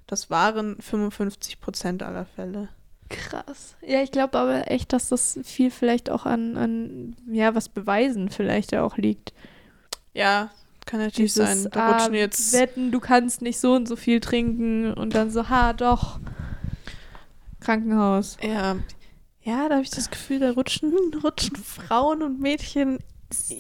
Das 0.07 0.31
waren 0.31 0.81
55 0.81 1.61
Prozent 1.61 2.03
aller 2.03 2.25
Fälle. 2.25 2.71
Krass. 3.11 3.77
Ja, 3.87 4.03
ich 4.03 4.11
glaube 4.11 4.39
aber 4.39 4.71
echt, 4.71 4.95
dass 4.95 5.11
das 5.11 5.39
viel 5.45 5.71
vielleicht 5.71 6.09
auch 6.09 6.25
an, 6.25 6.57
an 6.57 7.17
ja, 7.31 7.55
was 7.55 7.69
Beweisen 7.69 8.31
vielleicht 8.31 8.73
ja 8.73 8.83
auch 8.85 8.97
liegt. 8.97 9.35
Ja, 10.15 10.51
kann 10.89 11.01
natürlich 11.01 11.35
Dieses, 11.35 11.63
sein. 11.63 11.71
Da 11.71 11.93
rutschen 11.93 12.15
ah, 12.15 12.17
jetzt. 12.17 12.53
Wetten, 12.55 12.91
du 12.91 12.99
kannst 12.99 13.43
nicht 13.43 13.61
so 13.61 13.75
und 13.75 13.87
so 13.87 13.95
viel 13.95 14.21
trinken 14.21 14.93
und 14.95 15.15
dann 15.15 15.31
so, 15.31 15.49
ha, 15.49 15.75
doch. 15.75 16.19
Krankenhaus. 17.61 18.39
Ja, 18.43 18.77
ja 19.43 19.69
da 19.69 19.75
habe 19.77 19.83
ich 19.83 19.91
das 19.91 20.11
Gefühl, 20.11 20.41
da 20.41 20.51
rutschen, 20.53 20.93
rutschen 21.23 21.57
Frauen 21.57 22.23
und 22.23 22.41
Mädchen 22.41 22.99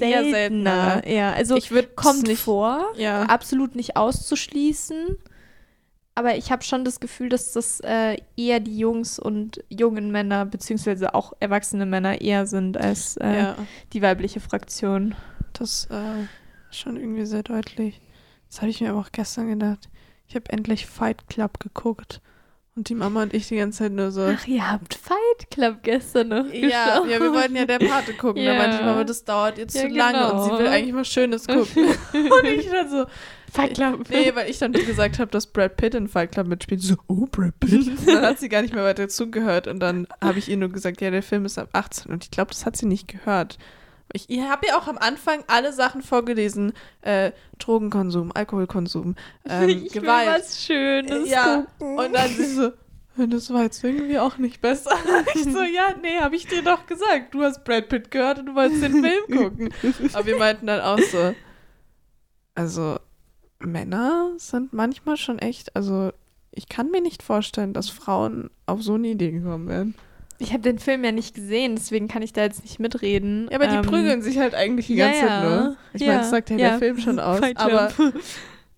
eher 0.00 0.24
seltener. 0.24 1.06
Ja, 1.06 1.32
also 1.32 1.56
Ich 1.56 1.70
würde 1.70 1.88
kommt 1.88 2.26
nicht. 2.26 2.40
vor, 2.40 2.92
Ja. 2.96 3.24
absolut 3.24 3.76
nicht 3.76 3.96
auszuschließen. 3.96 5.18
Aber 6.14 6.34
ich 6.34 6.50
habe 6.50 6.64
schon 6.64 6.84
das 6.84 6.98
Gefühl, 6.98 7.28
dass 7.28 7.52
das 7.52 7.78
äh, 7.80 8.16
eher 8.36 8.58
die 8.58 8.76
Jungs 8.78 9.18
und 9.18 9.62
jungen 9.68 10.10
Männer, 10.10 10.46
beziehungsweise 10.46 11.14
auch 11.14 11.34
erwachsene 11.38 11.86
Männer 11.86 12.20
eher 12.22 12.46
sind 12.46 12.76
als 12.76 13.18
äh, 13.18 13.36
ja, 13.36 13.56
die 13.92 14.02
weibliche 14.02 14.40
Fraktion. 14.40 15.14
das 15.52 15.86
äh, 15.90 16.24
schon 16.70 16.96
irgendwie 16.96 17.26
sehr 17.26 17.42
deutlich. 17.42 18.00
Das 18.48 18.60
habe 18.60 18.70
ich 18.70 18.80
mir 18.80 18.90
aber 18.90 19.00
auch 19.00 19.12
gestern 19.12 19.48
gedacht. 19.48 19.88
Ich 20.26 20.34
habe 20.34 20.50
endlich 20.50 20.86
Fight 20.86 21.28
Club 21.28 21.60
geguckt. 21.60 22.20
Und 22.76 22.88
die 22.90 22.94
Mama 22.94 23.24
und 23.24 23.34
ich 23.34 23.48
die 23.48 23.56
ganze 23.56 23.78
Zeit 23.80 23.92
nur 23.92 24.12
so. 24.12 24.22
Ach, 24.24 24.46
ihr 24.46 24.70
habt 24.70 24.94
Fight 24.94 25.50
Club 25.50 25.78
gestern 25.82 26.28
noch 26.28 26.46
Ja, 26.52 27.00
geschaut. 27.00 27.10
ja, 27.10 27.20
wir 27.20 27.32
wollten 27.32 27.56
ja 27.56 27.64
der 27.64 27.80
Pate 27.80 28.14
gucken. 28.14 28.44
Da 28.44 28.52
Ja. 28.52 28.56
meinte 28.56 28.78
die 28.78 28.84
Mama, 28.84 29.02
das 29.02 29.24
dauert 29.24 29.58
jetzt 29.58 29.74
Ja, 29.74 29.82
zu 29.82 29.88
lange 29.88 30.32
und 30.32 30.42
sie 30.44 30.48
genau. 30.50 30.60
will 30.60 30.66
eigentlich 30.68 30.94
was 30.94 31.08
Schönes 31.08 31.46
gucken. 31.48 31.86
und 32.12 32.44
ich 32.46 32.70
dann 32.70 32.88
so, 32.88 33.06
Fight 33.52 33.74
Club. 33.74 34.08
nee, 34.10 34.30
weil 34.34 34.48
ich 34.48 34.58
dann 34.58 34.72
gesagt 34.72 35.18
habe, 35.18 35.28
dass 35.32 35.48
Brad 35.48 35.76
Pitt 35.76 35.94
in 35.96 36.06
Fight 36.06 36.30
Club 36.30 36.46
mitspielt. 36.46 36.80
So, 36.82 36.94
oh, 37.08 37.26
Brad 37.28 37.58
Pitt. 37.58 37.88
Und 37.88 38.06
dann 38.06 38.22
hat 38.24 38.38
sie 38.38 38.48
gar 38.48 38.62
nicht 38.62 38.74
mehr 38.74 38.84
weiter 38.84 39.08
zugehört 39.08 39.66
und 39.66 39.80
dann 39.80 40.06
habe 40.22 40.38
ich 40.38 40.48
ihr 40.48 40.56
nur 40.56 40.68
gesagt, 40.68 41.00
ja, 41.00 41.10
der 41.10 41.22
Film 41.24 41.46
ist 41.46 41.58
ab 41.58 41.70
18 41.72 42.12
und 42.12 42.22
ich 42.24 42.30
glaube, 42.30 42.50
das 42.52 42.64
hat 42.64 42.76
sie 42.76 42.86
nicht 42.86 43.08
gehört. 43.08 43.58
Ich 44.12 44.28
habe 44.40 44.66
ja 44.66 44.78
auch 44.78 44.88
am 44.88 44.98
Anfang 44.98 45.44
alle 45.48 45.72
Sachen 45.72 46.02
vorgelesen. 46.02 46.72
Äh, 47.02 47.32
Drogenkonsum, 47.58 48.32
Alkoholkonsum, 48.34 49.16
ähm, 49.48 49.68
ich 49.68 49.94
will 49.94 50.02
Gewalt. 50.02 50.28
was 50.28 50.62
Schönes 50.64 51.28
Ja, 51.28 51.66
gucken. 51.78 51.98
Und 51.98 52.12
dann 52.14 52.28
sie 52.28 52.44
so, 52.54 52.72
das 53.16 53.52
war 53.52 53.64
jetzt 53.64 53.82
irgendwie 53.82 54.18
auch 54.18 54.38
nicht 54.38 54.60
besser. 54.60 54.96
Ich 55.34 55.44
so, 55.44 55.62
ja, 55.62 55.94
nee, 56.00 56.18
habe 56.20 56.36
ich 56.36 56.46
dir 56.46 56.62
doch 56.62 56.86
gesagt. 56.86 57.34
Du 57.34 57.42
hast 57.42 57.64
Brad 57.64 57.88
Pitt 57.88 58.10
gehört 58.10 58.38
und 58.38 58.46
du 58.46 58.54
wolltest 58.54 58.82
den 58.82 59.04
Film 59.04 59.24
gucken. 59.30 59.74
Aber 60.12 60.26
wir 60.26 60.38
meinten 60.38 60.66
dann 60.66 60.80
auch 60.80 60.98
so, 61.00 61.34
also, 62.54 62.98
Männer 63.60 64.32
sind 64.36 64.72
manchmal 64.72 65.16
schon 65.16 65.38
echt, 65.38 65.74
also 65.76 66.12
ich 66.50 66.68
kann 66.68 66.90
mir 66.90 67.00
nicht 67.00 67.22
vorstellen, 67.22 67.72
dass 67.72 67.88
Frauen 67.88 68.50
auf 68.66 68.82
so 68.82 68.94
eine 68.94 69.08
Idee 69.08 69.30
gekommen 69.30 69.68
wären. 69.68 69.94
Ich 70.38 70.52
habe 70.52 70.62
den 70.62 70.78
Film 70.78 71.02
ja 71.04 71.10
nicht 71.12 71.34
gesehen, 71.34 71.74
deswegen 71.74 72.06
kann 72.06 72.22
ich 72.22 72.32
da 72.32 72.42
jetzt 72.42 72.62
nicht 72.62 72.78
mitreden. 72.78 73.48
Ja, 73.50 73.56
aber 73.56 73.66
die 73.66 73.76
Ähm, 73.76 73.82
prügeln 73.82 74.22
sich 74.22 74.38
halt 74.38 74.54
eigentlich 74.54 74.86
die 74.86 74.94
ja, 74.94 75.06
ganze 75.06 75.20
Zeit 75.20 75.30
ja. 75.30 75.48
nur. 75.66 75.76
Ich 75.94 76.00
Ja, 76.02 76.06
meine, 76.08 76.18
das 76.20 76.30
sagt 76.30 76.50
ja, 76.50 76.56
der 76.56 76.78
Film 76.78 76.98
schon 77.00 77.18
aus. 77.20 77.40
Aber 77.56 77.92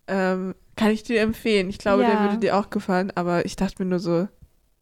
ähm, 0.06 0.54
kann 0.76 0.90
ich 0.90 1.02
dir 1.02 1.20
empfehlen. 1.20 1.68
Ich 1.68 1.78
glaube, 1.78 2.04
der 2.04 2.20
würde 2.20 2.38
dir 2.38 2.56
auch 2.56 2.70
gefallen. 2.70 3.12
Aber 3.14 3.44
ich 3.44 3.56
dachte 3.56 3.82
mir 3.82 3.88
nur 3.88 3.98
so, 3.98 4.26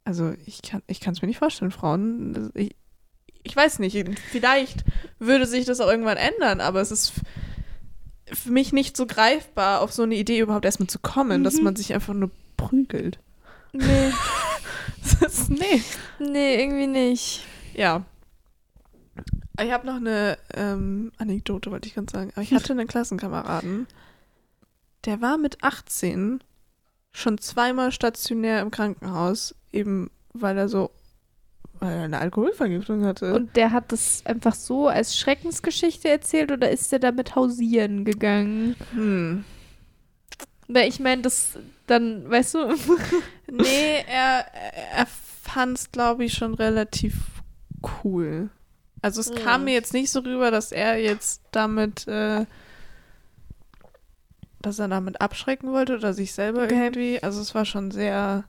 also 0.05 0.33
ich 0.47 0.63
kann 0.63 0.83
ich 0.87 1.05
es 1.05 1.21
mir 1.23 1.27
nicht 1.29 1.39
vorstellen, 1.39 1.73
Frauen. 1.73 2.51
Ich, 2.55 2.77
ich 3.43 3.57
weiß 3.57 3.81
nicht, 3.81 3.97
vielleicht 4.31 4.85
würde 5.19 5.47
sich 5.47 5.65
das 5.65 5.81
auch 5.81 5.89
irgendwann 5.91 6.17
ändern, 6.17 6.61
aber 6.61 6.81
es 6.81 6.91
ist 6.93 7.13
für 8.33 8.51
mich 8.53 8.73
nicht 8.73 8.97
so 8.97 9.07
greifbar, 9.07 9.81
auf 9.81 9.93
so 9.93 10.03
eine 10.03 10.15
Idee 10.15 10.39
überhaupt 10.41 10.65
erstmal 10.65 10.89
zu 10.89 10.99
kommen, 10.99 11.45
dass 11.45 11.57
Mhm. 11.57 11.65
man 11.65 11.77
sich 11.77 11.93
einfach 11.95 12.15
nur 12.15 12.31
prügelt. 12.57 13.19
Nee, 13.79 14.13
ist, 15.27 15.51
nee. 15.51 15.83
nee, 16.19 16.63
irgendwie 16.63 16.87
nicht. 16.87 17.45
Ja. 17.75 18.05
Ich 19.61 19.73
habe 19.73 19.87
noch 19.87 19.97
eine 19.97 20.39
ähm, 20.55 21.11
Anekdote, 21.19 21.71
wollte 21.71 21.89
ich 21.89 21.95
ganz 21.95 22.13
sagen. 22.13 22.31
Aber 22.35 22.43
ich 22.43 22.53
hatte 22.53 22.73
einen 22.73 22.87
Klassenkameraden, 22.87 23.87
der 25.05 25.21
war 25.21 25.39
mit 25.39 25.63
18 25.63 26.41
schon 27.13 27.39
zweimal 27.39 27.91
stationär 27.91 28.61
im 28.61 28.71
Krankenhaus, 28.71 29.55
eben 29.73 30.11
weil 30.33 30.57
er 30.57 30.69
so, 30.69 30.91
weil 31.81 31.93
er 31.93 32.03
eine 32.05 32.19
Alkoholvergiftung 32.19 33.05
hatte. 33.05 33.35
Und 33.35 33.57
der 33.57 33.73
hat 33.73 33.91
das 33.91 34.23
einfach 34.25 34.55
so 34.55 34.89
als 34.89 35.17
Schreckensgeschichte 35.17 36.09
erzählt 36.09 36.53
oder 36.53 36.71
ist 36.71 36.93
der 36.93 37.01
damit 37.01 37.35
hausieren 37.35 38.05
gegangen? 38.05 38.77
hm. 38.93 39.45
Weil 40.69 40.89
ich 40.89 41.01
meine, 41.01 41.23
das 41.23 41.59
dann, 41.87 42.29
weißt 42.31 42.55
du, 42.55 42.75
Nee, 43.51 44.05
er, 44.07 44.45
er 44.95 45.07
fand 45.43 45.79
es, 45.79 45.91
glaube 45.91 46.25
ich, 46.27 46.35
schon 46.35 46.53
relativ 46.55 47.15
cool. 48.05 48.51
Also 49.01 49.21
es 49.23 49.33
kam 49.35 49.63
Mhm. 49.63 49.65
mir 49.67 49.75
jetzt 49.75 49.95
nicht 49.95 50.11
so 50.11 50.21
rüber, 50.21 50.51
dass 50.51 50.71
er 50.73 50.99
jetzt 51.01 51.41
damit, 51.53 52.07
äh, 52.09 52.45
dass 54.61 54.79
er 54.79 54.89
damit 54.89 55.21
abschrecken 55.21 55.73
wollte 55.73 55.97
oder 55.97 56.13
sich 56.13 56.33
selber 56.33 56.65
Okay. 56.65 56.75
irgendwie. 56.85 57.23
Also 57.23 57.41
es 57.41 57.55
war 57.55 57.65
schon 57.65 57.91
sehr. 57.91 58.45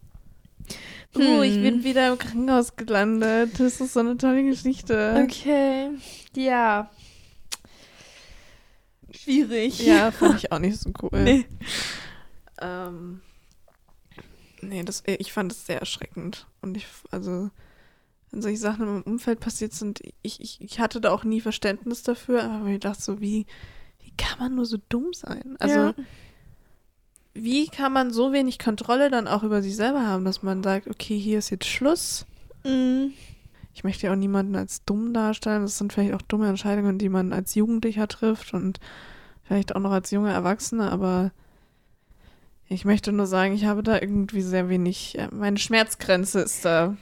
Hm. 1.16 1.26
Oh, 1.38 1.42
ich 1.42 1.56
bin 1.56 1.84
wieder 1.84 2.12
im 2.12 2.18
Krankenhaus 2.18 2.76
gelandet. 2.76 3.60
Das 3.60 3.80
ist 3.80 3.94
so 3.94 4.02
eine 4.02 4.18
tolle 4.18 4.44
Geschichte. 4.44 5.24
okay, 5.24 5.92
ja. 6.36 6.90
Schwierig. 9.12 9.80
Ja, 9.80 10.12
fand 10.12 10.36
ich 10.36 10.52
auch 10.52 10.60
nicht 10.60 10.80
so 10.80 10.92
cool. 11.02 11.10
Nee. 11.24 11.46
Ähm, 12.62 13.22
nee, 14.62 14.84
das, 14.84 15.04
ich 15.06 15.32
fand 15.34 15.52
es 15.52 15.66
sehr 15.66 15.80
erschreckend. 15.80 16.48
Und 16.62 16.78
ich, 16.78 16.88
also, 17.12 17.50
wenn 18.32 18.42
solche 18.42 18.58
Sachen 18.58 18.84
in 18.86 18.94
meinem 18.94 19.04
Umfeld 19.04 19.40
passiert 19.40 19.74
sind, 19.74 20.02
ich, 20.22 20.40
ich, 20.42 20.62
ich 20.62 20.80
hatte 20.80 21.02
da 21.02 21.12
auch 21.12 21.24
nie 21.24 21.42
Verständnis 21.42 22.04
dafür, 22.04 22.44
aber 22.44 22.68
ich 22.68 22.80
dachte 22.80 23.02
so, 23.02 23.22
wie, 23.22 23.46
wie 24.02 24.12
kann 24.18 24.40
man 24.40 24.56
nur 24.56 24.66
so 24.66 24.78
dumm 24.90 25.14
sein? 25.14 25.56
Also, 25.60 25.80
Ja. 25.80 25.94
wie 27.34 27.68
kann 27.68 27.94
man 27.94 28.12
so 28.12 28.34
wenig 28.34 28.60
Kontrolle 28.60 29.10
dann 29.10 29.28
auch 29.28 29.44
über 29.44 29.62
sich 29.62 29.76
selber 29.76 30.06
haben, 30.06 30.26
dass 30.26 30.44
man 30.44 30.64
sagt, 30.64 30.88
okay, 30.88 31.18
hier 31.18 31.40
ist 31.40 31.50
jetzt 31.50 31.68
Schluss. 31.68 32.26
Mhm. 32.64 33.14
Ich 33.74 33.84
möchte 33.84 34.08
ja 34.08 34.12
auch 34.12 34.18
niemanden 34.18 34.56
als 34.58 34.84
dumm 34.84 35.14
darstellen. 35.14 35.62
Das 35.62 35.78
sind 35.78 35.94
vielleicht 35.94 36.14
auch 36.14 36.22
dumme 36.24 36.50
Entscheidungen, 36.50 36.98
die 36.98 37.08
man 37.08 37.32
als 37.32 37.56
Jugendlicher 37.56 38.08
trifft 38.10 38.54
und 38.54 38.80
vielleicht 39.44 39.74
auch 39.76 39.80
noch 39.80 39.92
als 39.92 40.12
junger 40.12 40.34
Erwachsener, 40.34 40.92
aber 40.92 41.32
ich 42.70 42.86
möchte 42.86 43.12
nur 43.12 43.26
sagen, 43.28 43.54
ich 43.54 43.66
habe 43.66 43.84
da 43.84 43.96
irgendwie 44.00 44.42
sehr 44.42 44.70
wenig, 44.70 45.18
äh, 45.18 45.28
meine 45.32 45.58
Schmerzgrenze 45.58 46.40
ist 46.42 46.64
da 46.66 46.96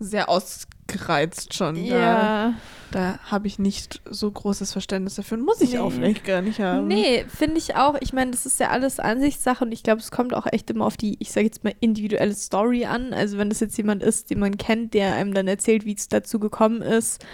sehr 0.00 0.28
ausgereizt 0.28 1.54
schon. 1.54 1.76
Da, 1.88 1.96
Ja. 1.96 2.54
da 2.90 3.18
habe 3.24 3.46
ich 3.46 3.58
nicht 3.60 4.02
so 4.10 4.30
großes 4.30 4.72
Verständnis 4.72 5.14
dafür 5.14 5.38
und 5.38 5.44
muss 5.44 5.60
ich 5.60 5.78
auch 5.78 5.90
Nee. 5.90 5.94
vielleicht 5.96 6.24
gar 6.24 6.42
nicht 6.42 6.58
haben. 6.60 6.88
Nee, 6.88 7.24
finde 7.28 7.58
ich 7.58 7.76
auch. 7.76 7.94
Ich 8.00 8.12
meine, 8.12 8.32
das 8.32 8.44
ist 8.44 8.58
ja 8.60 8.70
alles 8.70 8.98
Ansichtssache 8.98 9.64
und 9.64 9.72
ich 9.72 9.82
glaube, 9.84 10.00
es 10.00 10.10
kommt 10.10 10.34
auch 10.34 10.46
echt 10.50 10.68
immer 10.70 10.84
auf 10.84 10.96
die, 10.96 11.16
ich 11.20 11.30
sage 11.32 11.46
jetzt 11.46 11.62
mal, 11.64 11.74
individuelle 11.80 12.34
Story 12.34 12.84
an. 12.84 13.12
Also 13.14 13.38
wenn 13.38 13.48
das 13.48 13.60
jetzt 13.60 13.76
jemand 13.78 14.02
ist, 14.02 14.30
den 14.30 14.40
man 14.40 14.58
kennt, 14.58 14.94
der 14.94 15.14
einem 15.14 15.32
dann 15.32 15.46
erzählt, 15.48 15.84
wie 15.84 15.94
es 15.94 16.08
dazu 16.08 16.38
gekommen 16.40 16.82
ist. 16.82 17.24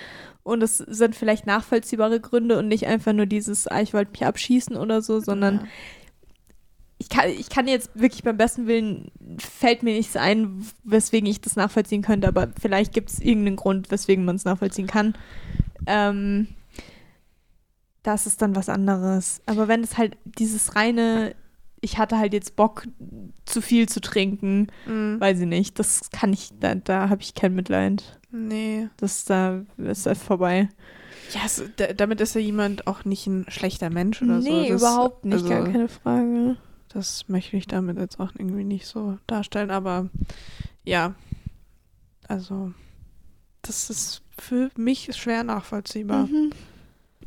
Und 0.42 0.62
es 0.62 0.78
sind 0.78 1.14
vielleicht 1.16 1.46
nachvollziehbare 1.46 2.18
Gründe 2.20 2.58
und 2.58 2.68
nicht 2.68 2.86
einfach 2.86 3.12
nur 3.12 3.26
dieses, 3.26 3.66
ah, 3.68 3.80
ich 3.80 3.92
wollte 3.94 4.12
mich 4.12 4.24
abschießen 4.24 4.76
oder 4.76 5.02
so, 5.02 5.20
sondern 5.20 5.56
Ja. 5.56 5.64
Ich 7.00 7.08
kann, 7.08 7.30
ich 7.30 7.48
kann 7.48 7.66
jetzt 7.66 7.90
wirklich 7.94 8.22
beim 8.22 8.36
besten 8.36 8.66
Willen, 8.66 9.10
fällt 9.38 9.82
mir 9.82 9.94
nichts 9.94 10.16
ein, 10.16 10.66
weswegen 10.84 11.28
ich 11.28 11.40
das 11.40 11.56
nachvollziehen 11.56 12.02
könnte, 12.02 12.28
aber 12.28 12.48
vielleicht 12.60 12.92
gibt 12.92 13.08
es 13.10 13.18
irgendeinen 13.20 13.56
Grund, 13.56 13.90
weswegen 13.90 14.24
man 14.26 14.36
es 14.36 14.44
nachvollziehen 14.44 14.86
kann. 14.86 15.14
Ähm, 15.86 16.48
das 18.02 18.26
ist 18.26 18.42
dann 18.42 18.54
was 18.54 18.68
anderes. 18.68 19.40
Aber 19.46 19.66
wenn 19.66 19.82
es 19.82 19.96
halt 19.98 20.16
dieses 20.24 20.76
reine, 20.76 21.34
ich 21.80 21.96
hatte 21.98 22.18
halt 22.18 22.34
jetzt 22.34 22.54
Bock, 22.54 22.86
zu 23.46 23.62
viel 23.62 23.88
zu 23.88 24.00
trinken, 24.02 24.66
Mhm. 24.86 25.18
weiß 25.20 25.40
ich 25.40 25.46
nicht, 25.46 25.78
das 25.78 26.10
kann 26.10 26.32
ich, 26.34 26.50
da, 26.60 26.74
da 26.74 27.08
habe 27.08 27.22
ich 27.22 27.34
kein 27.34 27.54
Mitleid. 27.54 28.20
Nee. 28.30 28.88
Das 28.98 29.24
da 29.24 29.62
ist 29.78 30.04
halt 30.06 30.18
vorbei. 30.18 30.68
Ja, 31.32 31.40
da, 31.76 31.92
damit 31.94 32.20
ist 32.20 32.34
ja 32.34 32.40
jemand 32.42 32.86
auch 32.86 33.04
nicht 33.06 33.26
ein 33.26 33.46
schlechter 33.48 33.88
Mensch 33.88 34.20
oder 34.20 34.42
so. 34.42 34.48
nee, 34.50 34.68
überhaupt 34.70 35.24
nicht, 35.24 35.34
also, 35.44 35.48
gar 35.48 35.64
keine 35.64 35.88
Frage. 35.88 36.56
Das 36.92 37.28
möchte 37.28 37.56
ich 37.56 37.66
damit 37.66 37.98
jetzt 37.98 38.18
auch 38.18 38.32
irgendwie 38.36 38.64
nicht 38.64 38.86
so 38.86 39.18
darstellen, 39.26 39.70
aber 39.70 40.10
ja, 40.84 41.14
also 42.26 42.72
das 43.62 43.90
ist 43.90 44.22
für 44.36 44.70
mich 44.76 45.14
schwer 45.16 45.44
nachvollziehbar. 45.44 46.26
Mhm. 46.26 46.50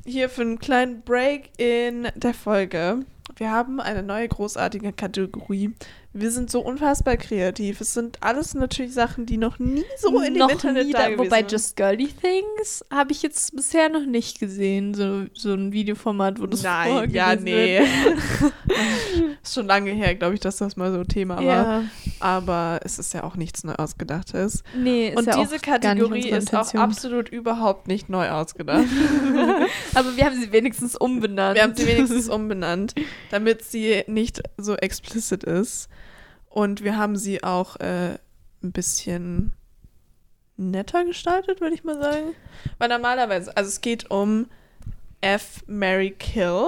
Hier 0.05 0.29
für 0.29 0.41
einen 0.41 0.59
kleinen 0.59 1.01
Break 1.03 1.51
in 1.57 2.09
der 2.15 2.33
Folge. 2.33 3.05
Wir 3.37 3.51
haben 3.51 3.79
eine 3.79 4.03
neue 4.03 4.27
großartige 4.27 4.91
Kategorie. 4.91 5.73
Wir 6.15 6.29
sind 6.29 6.51
so 6.51 6.59
unfassbar 6.59 7.17
kreativ. 7.17 7.81
Es 7.81 7.95
sind 7.95 8.19
alles 8.21 8.53
natürlich 8.53 8.93
Sachen, 8.93 9.25
die 9.25 9.37
noch 9.37 9.57
nie 9.57 9.83
so 9.97 10.19
in 10.19 10.35
dem 10.35 10.41
noch 10.41 10.51
Internet 10.51 10.85
nie 10.85 10.91
da 10.91 10.99
da, 10.99 11.09
gewesen 11.09 11.25
Wobei. 11.25 11.41
Just 11.41 11.75
Girly 11.75 12.07
Things 12.07 12.85
habe 12.91 13.11
ich 13.11 13.23
jetzt 13.23 13.55
bisher 13.55 13.89
noch 13.89 14.05
nicht 14.05 14.39
gesehen. 14.39 14.93
So, 14.93 15.25
so 15.33 15.55
ein 15.55 15.71
Videoformat, 15.71 16.39
wo 16.39 16.45
das 16.45 16.61
Nein, 16.61 16.91
vorgelesen 16.91 17.15
ja, 17.15 17.35
nee. 17.35 17.79
ist 19.41 19.55
schon 19.55 19.65
lange 19.65 19.89
her, 19.89 20.13
glaube 20.13 20.35
ich, 20.35 20.39
dass 20.39 20.57
das 20.57 20.77
mal 20.77 20.91
so 20.91 21.03
Thema 21.03 21.37
war. 21.37 21.43
Ja. 21.43 21.83
Aber 22.19 22.79
es 22.83 22.99
ist 22.99 23.11
ja 23.15 23.23
auch 23.23 23.35
nichts 23.35 23.63
neu 23.63 23.73
ausgedachtes. 23.73 24.63
Nee, 24.77 25.09
ist 25.09 25.17
Und 25.17 25.25
ja 25.25 25.37
diese 25.37 25.55
auch 25.55 25.61
gar 25.61 25.79
nicht 25.79 25.83
Kategorie 25.83 26.29
ist 26.29 26.55
auch 26.55 26.73
absolut 26.75 27.29
überhaupt 27.29 27.87
nicht 27.87 28.09
neu 28.09 28.29
ausgedacht. 28.29 28.85
Aber 29.95 30.15
wir 30.15 30.25
haben 30.25 30.39
sie 30.39 30.51
wenigstens 30.51 30.95
umbenannt. 30.95 31.55
Wir 31.55 31.63
haben 31.63 31.75
sie 31.75 31.87
wenigstens 31.87 32.29
umbenannt, 32.29 32.93
damit 33.31 33.63
sie 33.63 34.03
nicht 34.05 34.43
so 34.57 34.75
explicit 34.75 35.43
ist. 35.43 35.89
Und 36.53 36.83
wir 36.83 36.97
haben 36.97 37.15
sie 37.15 37.43
auch 37.43 37.77
äh, 37.79 38.19
ein 38.63 38.71
bisschen 38.71 39.53
netter 40.55 41.03
gestaltet, 41.03 41.61
würde 41.61 41.73
ich 41.73 41.83
mal 41.83 41.99
sagen. 41.99 42.35
Weil 42.77 42.89
normalerweise, 42.89 43.57
also 43.57 43.67
es 43.69 43.81
geht 43.81 44.11
um 44.11 44.45
F, 45.19 45.63
Mary 45.65 46.11
Kill, 46.11 46.67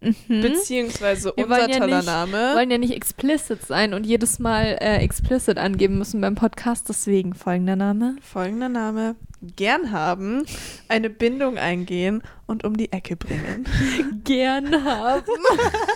mhm. 0.00 0.40
beziehungsweise 0.40 1.34
Wir 1.36 1.44
unser 1.44 1.58
wollen 1.58 1.70
ja 1.70 1.78
toller 1.80 1.96
nicht- 1.98 2.06
Name. 2.06 2.54
wollen 2.54 2.70
ja 2.70 2.78
nicht 2.78 2.94
explicit 2.94 3.60
sein 3.66 3.92
und 3.92 4.06
jedes 4.06 4.38
Mal 4.38 4.78
äh, 4.80 4.96
explicit 5.04 5.58
angeben 5.58 5.98
müssen 5.98 6.22
beim 6.22 6.34
Podcast. 6.34 6.88
Deswegen 6.88 7.34
folgender 7.34 7.76
Name. 7.76 8.16
Folgender 8.22 8.70
Name. 8.70 9.16
Gern 9.42 9.92
haben, 9.92 10.46
eine 10.88 11.10
Bindung 11.10 11.58
eingehen 11.58 12.22
und 12.46 12.64
um 12.64 12.74
die 12.74 12.90
Ecke 12.90 13.16
bringen. 13.16 13.66
Gern 14.24 14.82
haben. 14.82 15.24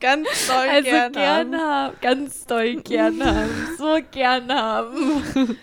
Ganz 0.00 0.28
doll 0.46 0.68
Also 0.68 0.90
gern, 0.90 1.12
gern, 1.12 1.54
haben. 1.54 1.60
haben. 1.60 1.96
Ganz 2.00 2.44
doll 2.46 2.76
gern 2.82 3.24
haben. 3.24 3.50
So 3.78 3.98
gern 4.10 4.52
haben. 4.52 5.56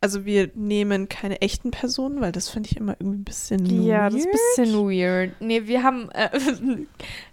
Also 0.00 0.24
wir 0.26 0.50
nehmen 0.54 1.08
keine 1.08 1.40
echten 1.40 1.70
Personen, 1.70 2.20
weil 2.20 2.32
das 2.32 2.48
finde 2.50 2.68
ich 2.70 2.76
immer 2.76 2.96
irgendwie 2.98 3.20
ein 3.20 3.24
bisschen 3.24 3.84
Ja, 3.84 4.10
das 4.10 4.20
ist 4.20 4.26
weird. 4.26 4.34
ein 4.34 4.64
bisschen 4.64 4.88
weird. 4.90 5.40
Nee, 5.40 5.66
wir 5.66 5.82
haben 5.82 6.10
äh, 6.12 6.28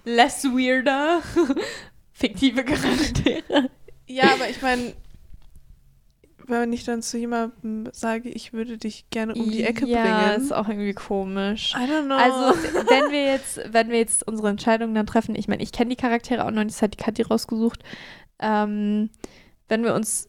less 0.06 0.44
weirder 0.46 1.22
fiktive 2.14 2.64
Charaktere. 2.64 3.70
Ja, 4.08 4.34
aber 4.34 4.50
ich 4.50 4.62
meine, 4.62 4.94
wenn 6.48 6.74
ich 6.74 6.84
dann 6.84 7.02
zu 7.02 7.18
jemandem 7.18 7.90
sage, 7.92 8.30
ich 8.30 8.54
würde 8.54 8.78
dich 8.78 9.10
gerne 9.10 9.34
um 9.34 9.50
die 9.50 9.64
Ecke 9.64 9.86
ja, 9.88 10.04
bringen. 10.30 10.42
ist 10.42 10.52
auch 10.54 10.68
irgendwie 10.68 10.94
komisch. 10.94 11.74
I 11.76 11.90
don't 11.90 12.06
know. 12.06 12.16
Also, 12.16 12.58
wenn 12.90 13.12
wir 13.12 13.26
jetzt, 13.26 13.60
wenn 13.72 13.90
wir 13.90 13.98
jetzt 13.98 14.28
unsere 14.28 14.50
Entscheidung 14.50 14.94
dann 14.94 15.06
treffen, 15.06 15.36
ich 15.36 15.48
meine, 15.48 15.64
ich 15.64 15.72
kenne 15.72 15.90
die 15.90 15.96
Charaktere 15.96 16.46
auch 16.46 16.52
noch 16.52 16.64
nicht, 16.64 16.76
das 16.76 16.82
hat 16.82 16.94
die 16.94 17.04
Kathi 17.04 17.22
rausgesucht. 17.24 17.84
Ähm, 18.40 19.10
wenn 19.68 19.84
wir 19.84 19.94
uns 19.94 20.28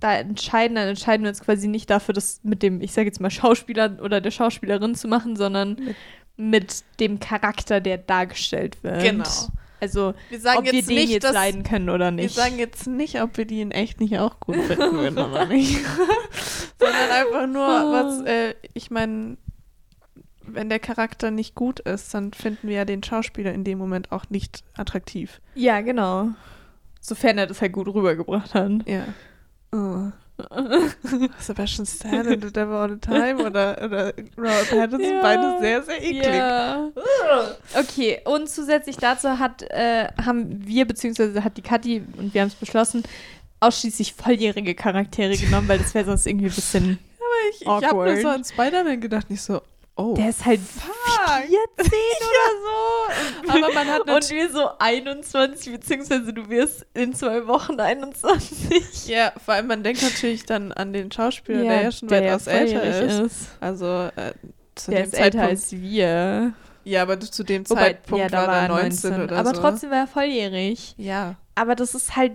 da 0.00 0.14
entscheiden, 0.18 0.74
dann 0.74 0.88
entscheiden 0.88 1.22
wir 1.24 1.30
uns 1.30 1.40
quasi 1.40 1.68
nicht 1.68 1.88
dafür, 1.88 2.12
das 2.14 2.40
mit 2.42 2.62
dem, 2.62 2.80
ich 2.80 2.92
sage 2.92 3.06
jetzt 3.06 3.20
mal, 3.20 3.30
Schauspieler 3.30 3.98
oder 4.02 4.20
der 4.20 4.30
Schauspielerin 4.30 4.94
zu 4.94 5.08
machen, 5.08 5.36
sondern 5.36 5.76
Mit- 5.76 5.96
mit 6.36 6.84
dem 7.00 7.20
Charakter, 7.20 7.80
der 7.80 7.96
dargestellt 7.98 8.82
wird. 8.82 9.02
genau. 9.02 9.24
Also, 9.84 10.14
Wir 10.30 10.40
sagen 10.40 10.58
ob 10.60 10.64
wir 10.64 10.72
jetzt 10.74 10.88
den 10.88 10.96
nicht, 10.96 11.10
jetzt 11.10 11.24
dass- 11.24 11.34
leiden 11.34 11.62
können 11.62 11.90
oder 11.90 12.06
Wir 12.06 12.10
nicht. 12.12 12.34
sagen 12.34 12.58
jetzt 12.58 12.86
nicht, 12.86 13.20
ob 13.22 13.36
wir 13.36 13.44
die 13.44 13.60
in 13.60 13.70
echt 13.70 14.00
nicht 14.00 14.18
auch 14.18 14.40
gut 14.40 14.56
finden 14.56 14.92
würden 14.92 15.18
oder 15.18 15.44
nicht. 15.46 15.80
Sondern 16.78 17.10
einfach 17.10 17.46
nur, 17.46 17.66
was, 17.92 18.20
äh, 18.26 18.54
ich 18.72 18.90
meine, 18.90 19.36
wenn 20.46 20.68
der 20.68 20.78
Charakter 20.78 21.30
nicht 21.30 21.54
gut 21.54 21.80
ist, 21.80 22.12
dann 22.14 22.32
finden 22.32 22.68
wir 22.68 22.76
ja 22.76 22.84
den 22.84 23.02
Schauspieler 23.02 23.52
in 23.52 23.64
dem 23.64 23.78
Moment 23.78 24.10
auch 24.12 24.24
nicht 24.30 24.64
attraktiv. 24.74 25.40
ja, 25.54 25.80
genau. 25.80 26.28
Sofern 27.00 27.36
er 27.36 27.46
das 27.46 27.60
halt 27.60 27.72
gut 27.74 27.86
rübergebracht 27.88 28.54
hat. 28.54 28.88
Ja. 28.88 29.04
Oh. 29.72 30.10
Sebastian 31.38 31.86
Stan 31.86 32.26
in 32.26 32.42
The 32.42 32.52
Devil 32.52 32.74
All 32.74 32.88
the 32.90 32.98
Time 32.98 33.36
oder, 33.44 33.76
oder 33.84 34.12
Robert 34.36 34.68
Pattinson, 34.70 35.00
Ja. 35.14 35.22
beide 35.22 35.58
sehr, 35.60 35.82
sehr 35.82 36.02
eklig. 36.02 36.24
Ja. 36.34 36.90
Okay, 37.78 38.20
und 38.24 38.48
zusätzlich 38.48 38.96
dazu 38.96 39.38
hat, 39.38 39.62
äh, 39.70 40.08
haben 40.24 40.66
wir, 40.66 40.86
beziehungsweise 40.86 41.44
hat 41.44 41.56
die 41.56 41.62
Kathi, 41.62 42.02
und 42.18 42.34
wir 42.34 42.40
haben 42.40 42.48
es 42.48 42.54
beschlossen, 42.54 43.04
ausschließlich 43.60 44.14
volljährige 44.14 44.74
Charaktere 44.74 45.36
genommen, 45.36 45.68
weil 45.68 45.78
das 45.78 45.94
wäre 45.94 46.04
sonst 46.04 46.26
irgendwie 46.26 46.46
ein 46.46 46.54
bisschen. 46.54 46.98
Ich, 47.50 47.60
ich 47.62 47.66
habe 47.68 48.04
mir 48.04 48.22
so 48.22 48.28
an 48.28 48.42
Spider-Man 48.42 49.00
gedacht, 49.02 49.28
nicht 49.28 49.42
so, 49.42 49.60
oh. 49.96 50.14
Der 50.14 50.30
ist 50.30 50.44
halt 50.44 50.60
fuck. 50.60 50.92
14 51.24 51.52
oder 51.86 52.50
so. 52.64 53.50
Aber 53.52 53.72
man 53.74 53.86
hat 53.88 54.00
Und 54.10 54.30
wir 54.30 54.50
so 54.50 54.68
21, 54.78 55.72
beziehungsweise 55.72 56.32
du 56.32 56.48
wirst 56.48 56.86
in 56.94 57.14
zwei 57.14 57.46
Wochen 57.46 57.78
21. 57.80 59.06
Ja, 59.08 59.32
vor 59.44 59.54
allem 59.54 59.66
man 59.68 59.82
denkt 59.82 60.02
natürlich 60.02 60.44
dann 60.44 60.72
an 60.72 60.92
den 60.92 61.10
Schauspieler, 61.10 61.62
der 61.62 61.82
ja 61.82 61.92
schon 61.92 62.08
der 62.08 62.22
weitaus 62.24 62.46
ja 62.46 62.52
älter 62.52 62.80
volljährig 62.80 63.20
ist. 63.26 63.48
Also 63.60 64.10
äh, 64.16 64.32
zu 64.74 64.90
Der 64.90 65.02
dem 65.02 65.06
ist 65.06 65.14
älter 65.14 65.38
Zeitpunkt. 65.38 65.50
als 65.50 65.72
wir. 65.72 66.52
ja, 66.84 67.02
aber 67.02 67.20
zu 67.20 67.42
dem 67.44 67.68
Wobei, 67.70 67.80
Zeitpunkt 67.82 68.18
ja, 68.22 68.28
da 68.28 68.46
war 68.46 68.56
er 68.62 68.68
19, 68.68 69.22
oder 69.22 69.36
Aber 69.36 69.54
so. 69.54 69.60
trotzdem 69.60 69.90
war 69.90 69.98
er 69.98 70.06
volljährig. 70.06 70.94
Ja. 70.98 71.36
Aber 71.54 71.74
das 71.76 71.94
ist 71.94 72.16
halt. 72.16 72.32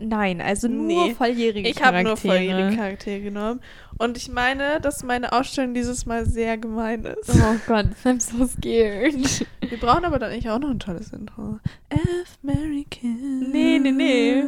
Nein, 0.00 0.40
also 0.40 0.68
nur 0.68 1.06
Nee. 1.08 1.14
volljährige 1.14 1.68
Ich 1.68 1.76
habe 1.82 2.02
Charaktere. 2.02 2.04
nur 2.04 2.16
volljährige 2.16 2.76
Charaktere 2.76 3.20
genommen. 3.20 3.60
Und 3.98 4.16
ich 4.16 4.28
meine, 4.28 4.80
dass 4.80 5.02
meine 5.02 5.32
Ausstellung 5.32 5.74
dieses 5.74 6.06
Mal 6.06 6.24
sehr 6.24 6.56
gemein 6.56 7.04
ist. 7.04 7.30
Oh 7.30 7.56
Gott, 7.66 7.86
I'm 8.04 8.20
so 8.20 8.46
scared. 8.46 9.46
Wir 9.60 9.78
brauchen 9.78 10.04
aber 10.04 10.20
dann 10.20 10.30
nicht 10.30 10.48
auch 10.48 10.60
noch 10.60 10.70
ein 10.70 10.78
tolles 10.78 11.12
Intro. 11.12 11.58
F. 11.88 12.38
Mary 12.42 12.86
Kill. 12.88 13.10
Nee, 13.12 13.80
nee, 13.80 13.90
nee. 13.90 14.44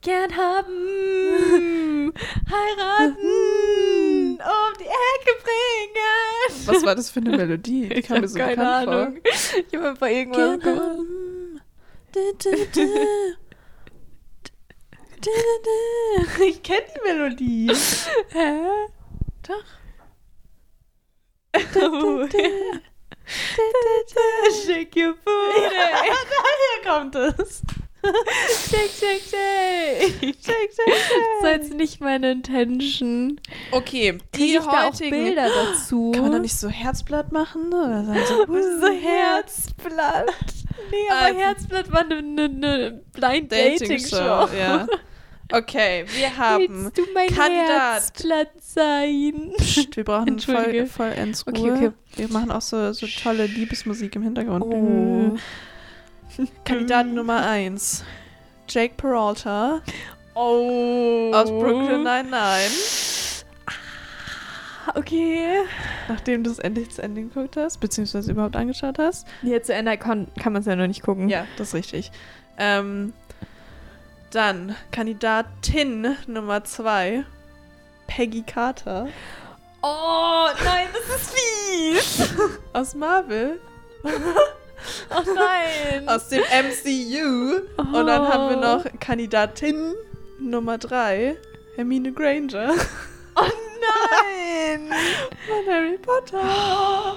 Gern 0.00 0.36
haben, 0.36 2.12
heiraten, 2.50 3.16
um 4.38 4.72
die 4.78 4.84
Ecke 4.84 5.32
bringen. 5.42 6.66
Was 6.66 6.84
war 6.84 6.94
das 6.94 7.10
für 7.10 7.20
eine 7.20 7.36
Melodie? 7.36 7.88
Die 7.88 7.94
Ich 8.00 8.10
habe 8.10 8.28
so 8.28 8.38
keine 8.38 8.70
Ahnung. 8.70 9.18
Ich 9.24 9.74
habe 9.74 9.88
einfach 9.88 10.06
irgendwas 10.06 10.60
Gern 10.60 10.78
haben. 10.78 11.60
Du, 12.12 12.20
du, 12.38 12.50
du. 12.74 12.88
Ich 16.46 16.62
kenne 16.62 16.82
die 16.94 17.00
Melodie. 17.06 17.72
Hä? 18.32 18.60
Doch. 19.46 19.64
Oh. 21.76 22.26
Shake 24.66 24.96
your 24.96 25.14
booty. 25.24 25.70
Daher 25.70 26.82
kommt 26.84 27.14
es. 27.14 27.62
Shake, 28.68 28.90
shake, 28.90 29.22
shake. 29.22 30.12
Shake, 30.20 30.36
shake, 30.44 30.72
shake. 30.74 30.86
Das 30.86 31.42
war 31.42 31.52
jetzt 31.52 31.72
nicht 31.72 32.00
meine 32.00 32.32
Intention. 32.32 33.40
Okay, 33.70 34.18
die 34.34 34.56
ich 34.56 34.62
da 34.62 34.68
auch 34.68 34.92
heutigen... 34.92 35.10
Bilder 35.10 35.48
dazu? 35.48 36.10
Kann 36.12 36.22
man 36.22 36.32
da 36.32 36.38
nicht 36.40 36.56
so 36.56 36.68
Herzblatt 36.68 37.32
machen? 37.32 37.68
Oder 37.72 38.04
sagen 38.04 38.20
so, 38.26 38.80
so 38.80 38.92
Herzblatt. 38.92 40.34
Nee, 40.90 41.08
aber 41.10 41.20
Also- 41.26 41.38
Herzblatt 41.38 41.92
war 41.92 42.00
eine 42.00 42.22
ne, 42.22 42.48
ne 42.48 43.02
Blind 43.12 43.50
Dating 43.52 43.78
Dating 43.88 43.98
Show. 44.00 44.16
Show. 44.16 44.48
Ja. 44.56 44.86
Okay, 45.52 46.04
wir 46.16 46.36
haben. 46.36 46.84
Willst 46.84 46.98
du 46.98 47.02
mein 47.14 47.28
Kandidat. 47.28 48.12
Sein? 48.60 49.52
Psst, 49.58 49.96
wir 49.96 50.04
brauchen 50.04 50.38
voll, 50.40 50.54
Entschuldige. 50.56 50.86
vollends 50.86 51.46
Ruhe. 51.46 51.52
Okay, 51.72 51.72
okay. 51.86 51.90
Wir 52.16 52.28
machen 52.28 52.50
auch 52.50 52.62
so, 52.62 52.92
so 52.92 53.06
tolle 53.06 53.46
Liebesmusik 53.46 54.16
im 54.16 54.22
Hintergrund. 54.22 54.64
Oh. 54.64 55.36
Kandidat 56.64 57.06
Nummer 57.06 57.46
1. 57.46 58.04
Jake 58.68 58.94
Peralta 58.96 59.80
Oh. 60.34 61.30
aus 61.32 61.48
Brooklyn 61.50 62.02
Nine-Nine. 62.02 62.70
Okay. 64.96 65.58
Nachdem 66.08 66.42
du 66.44 66.50
es 66.50 66.58
endlich 66.58 66.90
zu 66.90 67.02
Ende 67.02 67.22
geguckt 67.22 67.56
hast, 67.56 67.78
beziehungsweise 67.80 68.32
überhaupt 68.32 68.56
angeschaut 68.56 68.98
hast. 68.98 69.26
Jetzt 69.42 69.66
zu 69.66 69.74
Ende 69.74 69.96
kann, 69.96 70.26
kann 70.40 70.52
man 70.52 70.60
es 70.60 70.66
ja 70.66 70.76
noch 70.76 70.86
nicht 70.86 71.02
gucken. 71.02 71.28
Ja, 71.28 71.46
das 71.56 71.68
ist 71.68 71.74
richtig. 71.74 72.10
Ähm, 72.58 73.12
dann 74.34 74.74
Kandidatin 74.90 76.16
Nummer 76.26 76.64
2. 76.64 77.24
Peggy 78.06 78.42
Carter 78.42 79.08
Oh, 79.82 80.48
nein, 80.64 80.88
das 80.92 81.20
ist 81.20 81.34
fies. 81.34 82.34
aus 82.72 82.94
Marvel. 82.94 83.60
Oh 85.08 85.22
nein. 85.34 86.06
aus 86.06 86.28
dem 86.28 86.42
MCU. 86.42 87.62
Und 87.78 88.06
dann 88.06 88.28
haben 88.28 88.50
wir 88.50 88.56
noch 88.56 88.84
Kandidatin 89.00 89.94
Nummer 90.38 90.76
3, 90.76 91.38
Hermine 91.76 92.12
Granger 92.12 92.74
Oh 93.34 93.48
nein. 93.80 94.90
von 95.46 95.72
Harry 95.72 95.96
Potter. 95.98 97.16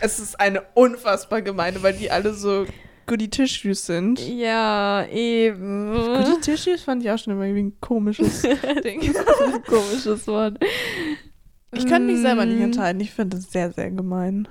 Es 0.00 0.18
ist 0.20 0.38
eine 0.40 0.62
unfassbar 0.74 1.42
gemeine, 1.42 1.82
weil 1.82 1.92
die 1.92 2.10
alle 2.10 2.32
so 2.32 2.66
Goody 3.08 3.28
Tissues 3.28 3.84
sind. 3.86 4.20
Ja, 4.20 5.04
eben. 5.06 5.92
Goody 5.92 6.40
Tissues 6.40 6.82
fand 6.82 7.02
ich 7.02 7.10
auch 7.10 7.18
schon 7.18 7.32
immer 7.32 7.44
irgendwie 7.44 7.64
ein 7.74 7.80
komisches 7.80 8.42
Ding. 8.84 9.12
Komisches 9.66 10.26
Wort. 10.28 10.58
Ich 11.72 11.86
könnte 11.86 12.12
mich 12.12 12.20
selber 12.20 12.46
nicht 12.46 12.60
Mm. 12.60 12.64
entscheiden. 12.64 13.00
Ich 13.00 13.10
finde 13.10 13.38
es 13.38 13.50
sehr, 13.50 13.72
sehr 13.72 13.90
gemein. 13.90 14.46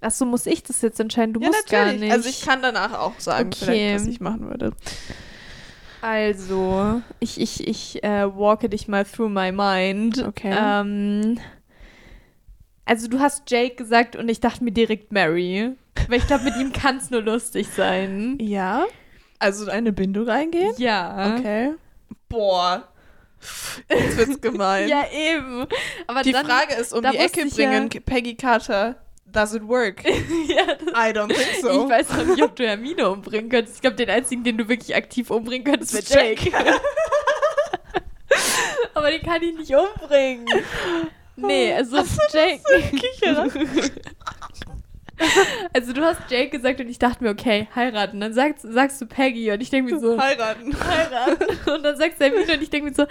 Achso, 0.00 0.24
muss 0.24 0.46
ich 0.46 0.62
das 0.62 0.80
jetzt 0.82 0.98
entscheiden? 1.00 1.34
Du 1.34 1.40
musst 1.40 1.68
gar 1.68 1.92
nicht. 1.92 2.10
Also 2.12 2.28
ich 2.28 2.40
kann 2.42 2.62
danach 2.62 2.98
auch 2.98 3.18
sagen, 3.18 3.48
Okay. 3.52 3.58
vielleicht, 3.64 3.94
was 4.00 4.06
ich 4.06 4.20
machen 4.20 4.48
würde. 4.48 4.72
Also, 6.00 7.02
ich, 7.18 7.40
ich, 7.40 7.66
ich 7.66 8.04
äh, 8.04 8.26
walke 8.36 8.68
dich 8.68 8.86
mal 8.86 9.04
through 9.04 9.28
my 9.28 9.50
mind. 9.50 10.22
Okay. 10.24 10.54
Ähm, 10.56 11.40
also, 12.88 13.08
du 13.08 13.20
hast 13.20 13.50
Jake 13.50 13.76
gesagt 13.76 14.16
und 14.16 14.28
ich 14.28 14.40
dachte 14.40 14.64
mir 14.64 14.72
direkt 14.72 15.12
Mary. 15.12 15.72
Weil 16.08 16.18
ich 16.18 16.26
glaube, 16.26 16.44
mit 16.44 16.56
ihm 16.56 16.72
kann 16.72 16.96
es 16.96 17.10
nur 17.10 17.22
lustig 17.22 17.68
sein. 17.68 18.38
Ja. 18.40 18.86
Also 19.38 19.70
eine 19.70 19.92
Bindung 19.92 20.28
eingehen? 20.28 20.72
Ja. 20.78 21.36
Okay. 21.36 21.74
Boah. 22.28 22.88
Jetzt 23.88 24.16
wird's 24.16 24.40
gemein. 24.40 24.88
Ja, 24.88 25.04
eben. 25.12 25.66
Aber 26.06 26.22
die 26.22 26.32
dann, 26.32 26.46
Frage 26.46 26.74
ist, 26.74 26.92
um 26.92 27.02
die 27.02 27.16
Ecke 27.16 27.42
ich 27.42 27.56
ja- 27.56 27.68
bringen, 27.68 27.88
Peggy 27.88 28.34
Carter, 28.34 28.96
does 29.26 29.54
it 29.54 29.66
work? 29.66 30.02
ja, 30.48 30.66
das, 30.74 30.88
I 30.88 31.12
don't 31.12 31.28
think 31.28 31.60
so. 31.60 31.84
Ich 31.84 31.90
weiß 31.90 32.08
noch 32.10 32.24
nicht, 32.24 32.42
ob 32.42 32.56
du 32.56 32.66
Hermine 32.66 33.10
umbringen 33.10 33.48
könntest. 33.50 33.76
Ich 33.76 33.80
glaube, 33.82 33.96
den 33.96 34.10
einzigen, 34.10 34.44
den 34.44 34.56
du 34.58 34.68
wirklich 34.68 34.96
aktiv 34.96 35.30
umbringen 35.30 35.64
könntest, 35.64 35.92
wäre 35.92 36.32
ist 36.32 36.44
Jake. 36.44 36.50
Jake. 36.50 36.80
Aber 38.94 39.10
den 39.10 39.22
kann 39.22 39.42
ich 39.42 39.56
nicht 39.56 39.72
umbringen. 39.74 40.46
Nee, 41.46 41.72
also 41.72 41.98
Jake. 42.32 42.60
also 45.72 45.92
du 45.92 46.02
hast 46.02 46.20
Jake 46.30 46.50
gesagt 46.50 46.80
und 46.80 46.88
ich 46.88 46.98
dachte 46.98 47.22
mir, 47.22 47.30
okay, 47.30 47.68
heiraten. 47.74 48.20
Dann 48.20 48.32
sagst, 48.32 48.66
sagst 48.68 49.00
du 49.00 49.06
Peggy 49.06 49.50
und 49.52 49.60
ich 49.60 49.70
denke 49.70 49.94
mir 49.94 50.00
so, 50.00 50.20
Heiraten. 50.20 50.74
heiraten. 50.78 51.70
Und 51.70 51.82
dann 51.82 51.96
sagst 51.96 52.20
du 52.20 52.24
Hermine 52.24 52.54
und 52.54 52.62
ich 52.62 52.70
denke 52.70 52.88
mir 52.88 52.94
so, 52.94 53.06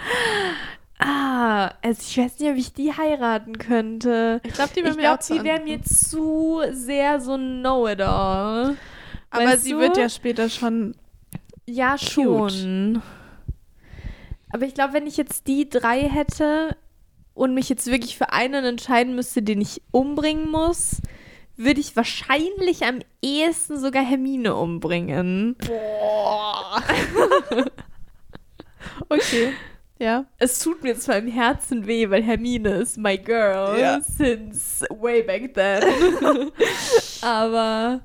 ah, 0.98 1.72
also 1.82 2.00
ich 2.00 2.18
weiß 2.18 2.38
nicht, 2.38 2.50
ob 2.50 2.56
ich 2.56 2.72
die 2.72 2.92
heiraten 2.92 3.58
könnte. 3.58 4.40
Ich 4.44 4.54
glaube, 4.54 4.72
die 4.74 5.06
auch 5.06 5.18
zu 5.18 5.34
die 5.38 5.44
wäre 5.44 5.60
mir 5.60 5.82
zu 5.82 6.62
sehr 6.70 7.20
so 7.20 7.34
ein 7.34 7.60
Know-it-all. 7.60 8.76
Aber 9.30 9.44
weißt 9.44 9.64
sie 9.64 9.72
du? 9.72 9.78
wird 9.78 9.96
ja 9.96 10.08
später 10.08 10.48
schon. 10.48 10.94
Ja, 11.66 11.98
schon. 11.98 13.02
Aber 14.50 14.64
ich 14.64 14.74
glaube, 14.74 14.94
wenn 14.94 15.06
ich 15.06 15.16
jetzt 15.16 15.46
die 15.46 15.68
drei 15.68 16.08
hätte 16.08 16.76
und 17.38 17.54
mich 17.54 17.68
jetzt 17.68 17.86
wirklich 17.86 18.18
für 18.18 18.32
einen 18.32 18.64
entscheiden 18.64 19.14
müsste, 19.14 19.42
den 19.42 19.60
ich 19.60 19.80
umbringen 19.92 20.50
muss, 20.50 21.00
würde 21.56 21.80
ich 21.80 21.94
wahrscheinlich 21.96 22.84
am 22.84 22.98
ehesten 23.22 23.78
sogar 23.78 24.04
Hermine 24.04 24.56
umbringen. 24.56 25.56
Boah. 25.66 26.82
okay. 29.08 29.52
Ja. 30.00 30.26
Es 30.38 30.60
tut 30.60 30.82
mir 30.82 30.96
zwar 30.98 31.16
im 31.18 31.28
Herzen 31.28 31.86
weh, 31.86 32.08
weil 32.10 32.22
Hermine 32.22 32.70
ist 32.76 32.98
my 32.98 33.16
girl 33.18 33.78
Ja. 33.78 34.00
since 34.00 34.84
way 34.90 35.22
back 35.22 35.54
then. 35.54 35.82
Aber 37.22 38.00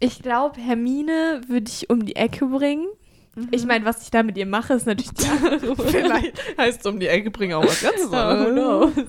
ich 0.00 0.22
glaube, 0.22 0.60
Hermine 0.60 1.42
würde 1.46 1.70
ich 1.70 1.90
um 1.90 2.04
die 2.06 2.16
Ecke 2.16 2.46
bringen. 2.46 2.88
Ich 3.50 3.64
meine, 3.66 3.84
was 3.84 4.02
ich 4.02 4.10
da 4.10 4.22
mit 4.22 4.36
ihr 4.36 4.46
mache, 4.46 4.74
ist 4.74 4.86
natürlich 4.86 5.12
die 5.12 5.26
andere 5.28 5.76
Vielleicht 5.86 6.58
heißt 6.58 6.86
um 6.86 6.98
die 7.00 7.06
Ecke 7.08 7.30
bringen 7.30 7.54
auch 7.54 7.64
was 7.64 7.82
ganz 7.82 7.96
Oh, 8.06 8.10
who 8.12 8.16
anderes. 8.16 8.94
knows? 8.94 9.06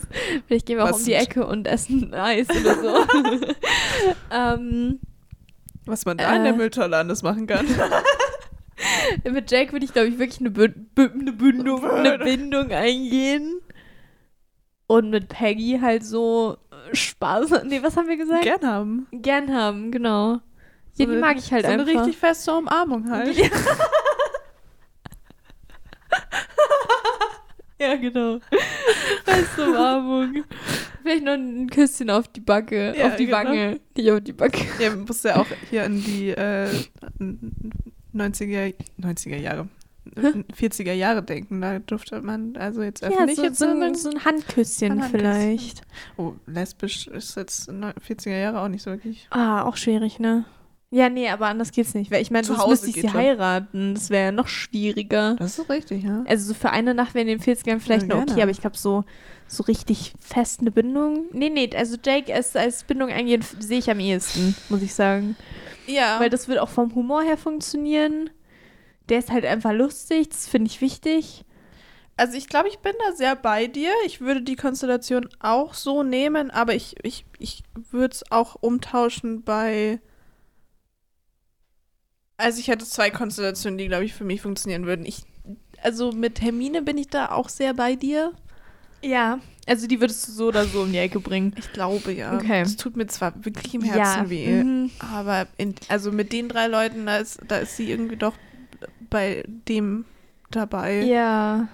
Vielleicht 0.47 0.65
gehen 0.65 0.77
wir 0.77 0.85
auch 0.85 0.89
Was 0.89 0.99
um 0.99 1.05
die? 1.05 1.13
Ecke 1.13 1.45
und 1.45 1.67
essen 1.67 2.13
Eis 2.13 2.47
oder 2.49 2.75
so. 2.75 3.05
ähm, 4.31 4.99
Was 5.85 6.05
man 6.05 6.17
da 6.17 6.35
in 6.35 6.43
der 6.43 6.53
Äh. 6.53 6.57
Mülltonne 6.57 6.97
anders 6.97 7.23
machen 7.23 7.47
kann. 7.47 7.65
Mit 9.31 9.51
Jake 9.51 9.71
würde 9.73 9.85
ich, 9.85 9.93
glaube 9.93 10.07
ich, 10.09 10.17
wirklich 10.17 10.39
eine, 10.39 10.49
Bü 10.49 10.69
eine, 10.95 11.33
Bindung, 11.33 11.85
eine 11.85 12.17
Bindung 12.17 12.71
eingehen. 12.71 13.59
Und 14.87 15.09
mit 15.09 15.29
Peggy 15.29 15.79
halt 15.81 16.03
so 16.03 16.57
äh, 16.71 16.95
Spaß. 16.95 17.63
Nee, 17.65 17.81
was 17.83 17.95
haben 17.95 18.07
wir 18.07 18.17
gesagt? 18.17 18.43
Gern 18.43 18.65
haben. 18.65 19.07
Gern 19.11 19.53
haben, 19.55 19.91
genau. 19.91 20.39
Ja, 20.97 21.05
die 21.05 21.07
mag 21.07 21.37
ich 21.37 21.53
halt 21.53 21.65
so 21.65 21.71
einfach. 21.71 21.87
eine 21.87 21.99
richtig 22.01 22.17
feste 22.17 22.51
Umarmung 22.53 23.09
halt. 23.09 23.37
Ja. 27.79 27.87
ja, 27.87 27.95
genau. 27.95 28.39
Feste 29.25 29.65
Umarmung. 29.69 30.43
Vielleicht 31.01 31.23
noch 31.23 31.33
ein 31.33 31.67
Küsschen 31.69 32.09
auf 32.09 32.27
die 32.27 32.41
Backe, 32.41 32.93
Ja, 32.97 33.07
auf 33.07 33.15
die 33.15 33.25
genau. 33.25 33.37
Wange, 33.39 33.79
nicht 33.95 34.11
auf 34.11 34.21
die 34.21 34.33
Backe. 34.33 34.65
Ja, 34.79 34.91
man 34.91 35.05
muss 35.05 35.23
ja 35.23 35.37
auch 35.37 35.47
hier 35.69 35.85
an 35.85 35.95
die 36.01 36.29
äh, 36.29 36.67
90er, 38.13 38.73
90er 38.99 39.37
Jahre, 39.37 39.67
40er 40.15 40.93
Jahre 40.93 41.23
denken. 41.23 41.61
Da 41.61 41.79
durfte 41.79 42.21
man 42.21 42.55
also 42.55 42.83
jetzt 42.83 43.01
Ja, 43.01 43.09
öffentlich 43.09 43.37
so, 43.37 43.43
jetzt 43.43 43.59
so, 43.59 43.65
ein, 43.65 43.95
so 43.95 44.09
ein 44.11 44.25
Handküsschen 44.25 44.91
Ein 44.91 45.01
Handküsschen. 45.03 45.19
vielleicht. 45.33 45.81
Oh, 46.17 46.33
lesbisch 46.45 47.07
ist 47.07 47.35
jetzt 47.35 47.67
in 47.67 47.81
den 47.81 47.91
40er 47.93 48.37
Jahre 48.37 48.61
auch 48.61 48.67
nicht 48.67 48.83
so 48.83 48.91
wirklich. 48.91 49.27
Ah, 49.31 49.63
auch 49.63 49.77
schwierig, 49.77 50.19
ne? 50.19 50.45
Ja, 50.93 51.07
nee, 51.09 51.29
aber 51.29 51.47
anders 51.47 51.71
geht's 51.71 51.93
nicht. 51.93 52.11
Weil 52.11 52.21
ich 52.21 52.31
meine, 52.31 52.45
sonst 52.45 52.67
müsste 52.67 52.87
ich 52.87 52.95
sie 52.95 53.01
schon. 53.01 53.13
heiraten. 53.13 53.93
Das 53.95 54.09
wäre 54.09 54.25
ja 54.25 54.31
noch 54.33 54.49
schwieriger. 54.49 55.35
Das 55.39 55.57
ist 55.57 55.69
richtig, 55.69 56.03
ja. 56.03 56.23
Also 56.27 56.49
so 56.49 56.53
für 56.53 56.69
eine 56.71 56.93
Nacht 56.93 57.13
wäre 57.15 57.25
in 57.25 57.39
den 57.39 57.39
40ern 57.39 57.79
vielleicht 57.79 58.09
Ja, 58.09 58.15
noch 58.15 58.23
okay, 58.23 58.41
aber 58.41 58.51
ich 58.51 58.59
glaube 58.59 58.77
so, 58.77 59.05
so 59.47 59.63
richtig 59.63 60.13
fest 60.19 60.59
eine 60.59 60.69
Bindung. 60.71 61.27
Nee, 61.31 61.49
nee, 61.49 61.69
also 61.75 61.95
Jake 62.03 62.33
als, 62.33 62.55
als 62.57 62.83
Bindung 62.83 63.09
eingehen 63.09 63.41
sehe 63.59 63.79
ich 63.79 63.89
am 63.89 64.01
ehesten, 64.01 64.53
muss 64.67 64.81
ich 64.81 64.93
sagen. 64.93 65.37
Ja, 65.87 66.19
Weil 66.19 66.29
das 66.29 66.49
wird 66.49 66.59
auch 66.59 66.69
vom 66.69 66.93
Humor 66.93 67.23
her 67.23 67.37
funktionieren. 67.37 68.29
Der 69.07 69.19
ist 69.19 69.31
halt 69.31 69.45
einfach 69.45 69.71
lustig, 69.71 70.27
das 70.29 70.47
finde 70.47 70.69
ich 70.69 70.81
wichtig. 70.81 71.45
also 72.17 72.37
ich 72.37 72.47
glaube, 72.49 72.67
ich 72.67 72.79
bin 72.79 72.93
da 73.07 73.15
sehr 73.15 73.37
bei 73.37 73.67
dir. 73.67 73.91
Ich 74.05 74.19
würde 74.19 74.41
die 74.41 74.55
Konstellation 74.57 75.27
auch 75.39 75.73
so 75.73 76.03
nehmen, 76.03 76.51
aber 76.51 76.75
ich, 76.75 76.95
ich, 77.03 77.25
ich 77.39 77.63
würde 77.91 78.13
es 78.13 78.29
auch 78.29 78.57
umtauschen 78.59 79.43
bei. 79.43 80.01
Also 82.41 82.59
ich 82.59 82.67
hätte 82.67 82.85
zwei 82.85 83.09
Konstellationen, 83.09 83.77
die, 83.77 83.87
glaube 83.87 84.05
ich, 84.05 84.13
für 84.13 84.23
mich 84.23 84.41
funktionieren 84.41 84.85
würden. 84.85 85.05
Ich, 85.05 85.23
also 85.81 86.11
mit 86.11 86.41
Hermine 86.41 86.81
bin 86.81 86.97
ich 86.97 87.07
da 87.07 87.31
auch 87.31 87.49
sehr 87.49 87.73
bei 87.73 87.95
dir. 87.95 88.33
Ja. 89.01 89.39
Also 89.67 89.87
die 89.87 89.99
würdest 90.01 90.27
du 90.27 90.31
so 90.31 90.47
oder 90.47 90.65
so 90.65 90.81
um 90.81 90.91
die 90.91 90.97
Ecke 90.97 91.19
bringen. 91.19 91.53
Ich 91.57 91.71
glaube 91.71 92.11
ja. 92.13 92.35
Okay. 92.35 92.61
Es 92.61 92.77
tut 92.77 92.97
mir 92.97 93.07
zwar 93.07 93.33
wirklich 93.45 93.73
im 93.73 93.83
Herzen 93.83 94.23
ja. 94.23 94.29
weh, 94.29 94.63
Mhm. 94.63 94.91
aber 94.99 95.47
in, 95.57 95.75
also 95.87 96.11
mit 96.11 96.33
den 96.33 96.49
drei 96.49 96.67
Leuten, 96.67 97.05
da 97.05 97.17
ist, 97.17 97.39
da 97.47 97.57
ist 97.57 97.77
sie 97.77 97.89
irgendwie 97.91 98.17
doch 98.17 98.33
bei 99.09 99.43
dem 99.67 100.05
dabei. 100.49 101.03
Ja. 101.03 101.67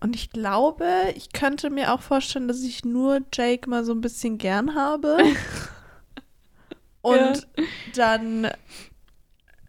Und 0.00 0.16
ich 0.16 0.30
glaube, 0.30 0.86
ich 1.14 1.32
könnte 1.32 1.70
mir 1.70 1.92
auch 1.92 2.00
vorstellen, 2.02 2.48
dass 2.48 2.62
ich 2.62 2.84
nur 2.84 3.20
Jake 3.34 3.68
mal 3.68 3.84
so 3.84 3.92
ein 3.92 4.00
bisschen 4.00 4.38
gern 4.38 4.74
habe. 4.74 5.18
Und 7.02 7.46
dann 7.94 8.48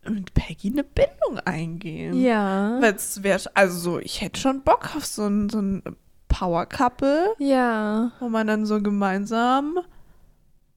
mit 0.10 0.34
Peggy 0.34 0.70
eine 0.72 0.84
Bindung 0.84 1.40
eingehen. 1.46 2.20
Ja. 2.22 2.78
Weil 2.82 2.96
es 2.96 3.22
wäre, 3.24 3.40
also 3.54 3.78
so, 3.78 4.00
ich 4.00 4.22
hätte 4.22 4.40
schon 4.40 4.62
Bock 4.64 4.96
auf 4.96 5.06
so 5.06 5.26
ein, 5.28 5.50
so 5.50 5.60
ein 5.62 5.84
Power-Couple, 6.28 7.36
Ja. 7.40 8.12
wo 8.20 8.30
man 8.30 8.48
dann 8.48 8.66
so 8.66 8.82
gemeinsam 8.82 9.80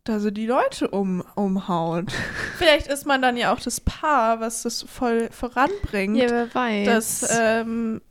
da 0.06 0.20
so 0.20 0.30
die 0.30 0.46
Leute 0.46 0.88
um, 0.88 1.24
umhaut. 1.34 2.12
Vielleicht 2.58 2.88
ist 2.88 3.06
man 3.06 3.22
dann 3.22 3.38
ja 3.38 3.54
auch 3.54 3.60
das 3.60 3.80
Paar, 3.80 4.38
was 4.40 4.62
das 4.62 4.82
voll 4.82 5.28
voranbringt, 5.30 6.18
Ja, 6.18 6.28
wer 6.28 6.54
weiß. 6.54 6.86
dass 6.86 7.38
ähm, 7.40 8.02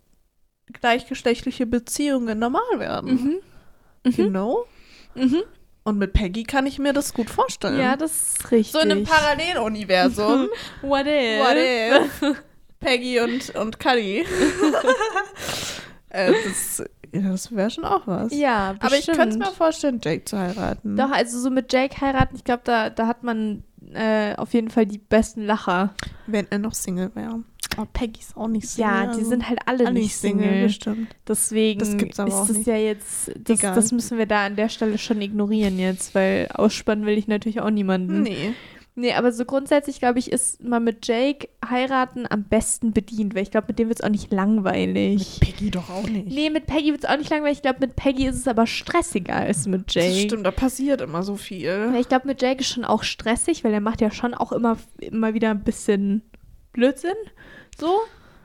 gleichgeschlechtliche 0.72 1.66
Beziehungen 1.68 2.40
normal 2.40 2.62
werden. 2.80 3.42
mhm. 4.04 4.12
You 4.12 4.30
know? 4.30 4.66
Mhm. 5.16 5.44
Und 5.84 5.98
mit 5.98 6.14
Peggy 6.14 6.44
kann 6.44 6.66
ich 6.66 6.80
mir 6.80 6.94
das 6.94 7.14
gut 7.14 7.30
vorstellen. 7.30 7.78
Ja, 7.78 7.98
das 7.98 8.12
ist 8.12 8.52
richtig. 8.52 8.72
so 8.72 8.80
in 8.80 8.92
einem 8.92 9.04
Paralleluniversum. 9.04 10.48
What 10.82 11.06
if? 11.08 11.40
What 11.42 11.58
if? 11.58 12.44
Peggy 12.80 13.20
und, 13.20 13.56
und 13.56 13.80
Cuddy. 13.80 14.26
äh, 16.10 16.34
das 16.46 16.84
das 17.14 17.56
wäre 17.56 17.70
schon 17.70 17.86
auch 17.86 18.08
was. 18.08 18.34
Ja, 18.34 18.76
Aber 18.80 18.98
ich 18.98 19.06
könnte 19.06 19.22
es 19.22 19.36
mir 19.36 19.40
bestimmt. 19.40 19.58
vorstellen, 19.58 20.02
Jake 20.04 20.26
zu 20.26 20.38
heiraten. 20.38 20.96
Doch, 20.96 21.12
also 21.12 21.40
so 21.40 21.50
mit 21.52 21.72
Jake 21.72 22.02
heiraten, 22.02 22.36
ich 22.36 22.44
glaube, 22.44 22.64
da, 22.66 22.90
da 22.90 23.06
hat 23.06 23.24
man 23.24 23.64
äh, 23.94 24.36
auf 24.36 24.54
jeden 24.54 24.72
Fall 24.72 24.88
die 24.88 24.98
besten 24.98 25.46
Lacher. 25.46 25.94
Wenn 26.26 26.48
er 26.50 26.58
noch 26.58 26.74
Single 26.74 27.12
wäre. 27.14 27.44
Oh, 27.78 27.86
Peggy 27.92 28.20
ist 28.20 28.36
auch 28.38 28.48
nicht 28.48 28.68
Single. 28.68 28.92
Ja, 28.92 29.16
die 29.16 29.24
sind 29.24 29.48
halt 29.50 29.60
alle, 29.66 29.86
alle 29.88 29.94
nicht 30.00 30.16
Single. 30.16 30.64
bestimmt. 30.64 31.16
Deswegen 31.28 31.80
Das 31.80 31.98
gibt's 31.98 32.20
aber 32.20 32.30
ist 32.30 32.36
auch 32.36 32.48
das 32.48 32.58
nicht. 32.58 32.68
ja 32.68 32.78
jetzt, 32.78 33.32
das, 33.40 33.60
das 33.62 33.92
müssen 33.92 34.18
wir 34.18 34.26
da 34.26 34.46
an 34.46 34.56
der 34.56 34.70
Stelle 34.70 34.98
schon 34.98 35.22
ignorieren 35.22 35.80
jetzt, 35.80 36.14
weil 36.16 36.48
ausspannen 36.54 37.06
will 37.06 37.18
ich 37.18 37.28
natürlich 37.28 37.62
auch 37.62 37.70
niemanden. 37.72 38.22
Nee. 38.24 38.54
Nee, 38.96 39.14
aber 39.14 39.32
so 39.32 39.44
grundsätzlich, 39.44 39.98
glaube 39.98 40.20
ich, 40.20 40.32
ist 40.32 40.64
man 40.64 40.84
mit 40.84 41.08
Jake 41.08 41.50
heiraten 41.68 42.28
am 42.30 42.44
besten 42.44 42.94
bedient, 42.94 43.34
weil 43.34 43.42
ich 43.42 43.50
glaube, 43.50 43.66
mit 43.70 43.80
dem 43.80 43.88
wird 43.90 44.00
es 44.00 44.06
auch 44.06 44.10
nicht 44.12 44.32
langweilig. 44.32 45.40
Peggy 45.40 45.72
doch 45.72 45.90
auch 45.90 46.08
nicht. 46.08 46.28
Nee, 46.28 46.52
mit 46.52 46.68
Peggy 46.68 46.92
wird 46.92 47.04
es 47.04 47.10
auch 47.10 47.18
nicht 47.18 47.32
langweilig. 47.32 47.58
Ich 47.58 47.62
glaube, 47.64 47.80
mit 47.80 47.96
Peggy 47.96 48.28
ist 48.28 48.36
es 48.36 48.48
aber 48.48 48.68
stressiger 48.68 49.34
als 49.36 49.66
mit 49.66 49.88
das 49.88 49.96
Jake. 49.96 50.20
stimmt, 50.28 50.46
da 50.46 50.52
passiert 50.52 51.02
immer 51.02 51.24
so 51.24 51.36
viel. 51.38 51.92
Ich 52.00 52.08
glaube, 52.08 52.28
mit 52.28 52.40
Jake 52.40 52.62
ist 52.62 52.68
schon 52.70 52.86
auch 52.86 53.02
stressig, 53.02 53.64
weil 53.64 53.74
er 53.74 53.82
macht 53.82 54.00
ja 54.00 54.12
schon 54.12 54.36
auch 54.36 54.52
immer, 54.52 54.78
immer 55.00 55.34
wieder 55.34 55.50
ein 55.50 55.64
bisschen 55.64 56.22
Blödsinn. 56.74 57.14
So. 57.80 58.00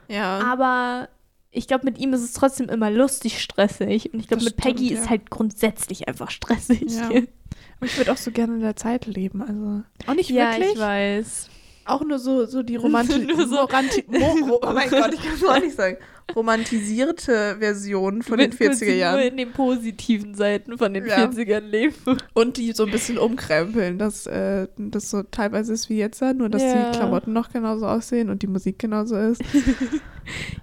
Ja. 0.07 0.39
Aber 0.39 1.09
ich 1.51 1.67
glaube, 1.67 1.85
mit 1.85 1.97
ihm 1.97 2.13
ist 2.13 2.21
es 2.21 2.33
trotzdem 2.33 2.69
immer 2.69 2.91
lustig 2.91 3.41
stressig. 3.41 4.13
Und 4.13 4.19
ich 4.19 4.27
glaube, 4.27 4.43
mit 4.43 4.57
Peggy 4.57 4.85
stimmt, 4.85 4.99
ist 4.99 5.05
ja. 5.05 5.09
halt 5.09 5.29
grundsätzlich 5.29 6.07
einfach 6.07 6.31
stressig. 6.31 6.83
Ja. 6.87 7.09
Aber 7.09 7.85
ich 7.85 7.97
würde 7.97 8.11
auch 8.11 8.17
so 8.17 8.31
gerne 8.31 8.55
in 8.55 8.61
der 8.61 8.75
Zeit 8.75 9.05
leben. 9.05 9.41
Also 9.41 9.83
auch 10.07 10.15
nicht 10.15 10.29
Ja, 10.29 10.51
wirklich. 10.51 10.73
ich 10.73 10.79
weiß. 10.79 11.49
Auch 11.89 12.03
nur 12.05 12.19
so, 12.19 12.45
so 12.45 12.61
die 12.63 12.75
Romanti 12.77 13.19
Nur 13.19 13.47
so- 13.47 13.55
Romanti 13.61 14.03
Mo 14.07 14.59
Oh 14.61 14.71
mein 14.73 14.89
Gott, 14.89 15.13
ich 15.13 15.23
kann 15.23 15.33
es 15.35 15.43
auch 15.43 15.59
nicht 15.59 15.75
sagen. 15.75 15.97
Romantisierte 16.35 17.55
Version 17.59 18.21
von 18.21 18.37
den 18.37 18.51
Wenn 18.59 18.67
kurz 18.69 18.81
40er 18.81 18.85
Nur 18.85 18.95
Jahren. 18.95 19.19
in 19.21 19.37
den 19.37 19.51
positiven 19.51 20.35
Seiten 20.35 20.77
von 20.77 20.93
den 20.93 21.07
Ja. 21.07 21.25
40ern 21.25 21.61
leben. 21.61 21.95
Und 22.33 22.57
die 22.57 22.71
so 22.73 22.85
ein 22.85 22.91
bisschen 22.91 23.17
umkrempeln, 23.17 23.97
dass 23.97 24.27
äh, 24.27 24.67
das 24.77 25.09
so 25.09 25.23
teilweise 25.23 25.73
ist 25.73 25.89
wie 25.89 25.97
jetzt, 25.97 26.21
nur 26.21 26.49
dass 26.49 26.61
Ja. 26.61 26.91
die 26.91 26.97
Klamotten 26.97 27.33
noch 27.33 27.49
genauso 27.51 27.87
aussehen 27.87 28.29
und 28.29 28.41
die 28.43 28.47
Musik 28.47 28.77
genauso 28.79 29.15
ist. 29.17 29.41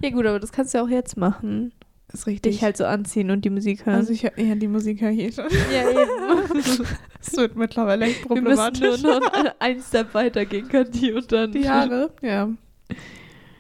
Ja, 0.01 0.11
gut, 0.11 0.27
aber 0.27 0.39
das 0.39 0.53
kannst 0.53 0.75
du 0.75 0.79
auch 0.83 0.89
jetzt 0.89 1.17
machen. 1.17 1.73
Ist 2.13 2.27
richtig. 2.27 2.53
Dich 2.53 2.63
halt 2.63 2.77
so 2.77 2.85
anziehen 2.85 3.31
und 3.31 3.45
die 3.45 3.51
Musik 3.51 3.85
hören. 3.85 3.97
also 3.97 4.13
ich 4.13 4.23
ja, 4.23 4.31
die 4.37 4.69
Musik 4.69 5.01
höre 5.01 5.11
ich 5.11 5.19
eh 5.19 5.33
schon. 5.33 5.45
ja, 5.73 5.91
eben. 5.91 6.87
Es 7.21 7.37
wird 7.37 7.57
mittlerweile 7.57 8.07
echt 8.07 8.29
Wir 8.31 8.41
müssen 8.41 8.57
problematisch. 8.57 9.03
nur 9.03 9.21
noch 9.21 9.31
ein 9.59 9.81
Step 9.81 10.15
weitergehen, 10.15 10.69
Kathi, 10.69 11.13
und 11.13 11.31
dann. 11.33 11.51
die 11.53 11.69
Haare, 11.69 12.11
ja. 12.23 12.49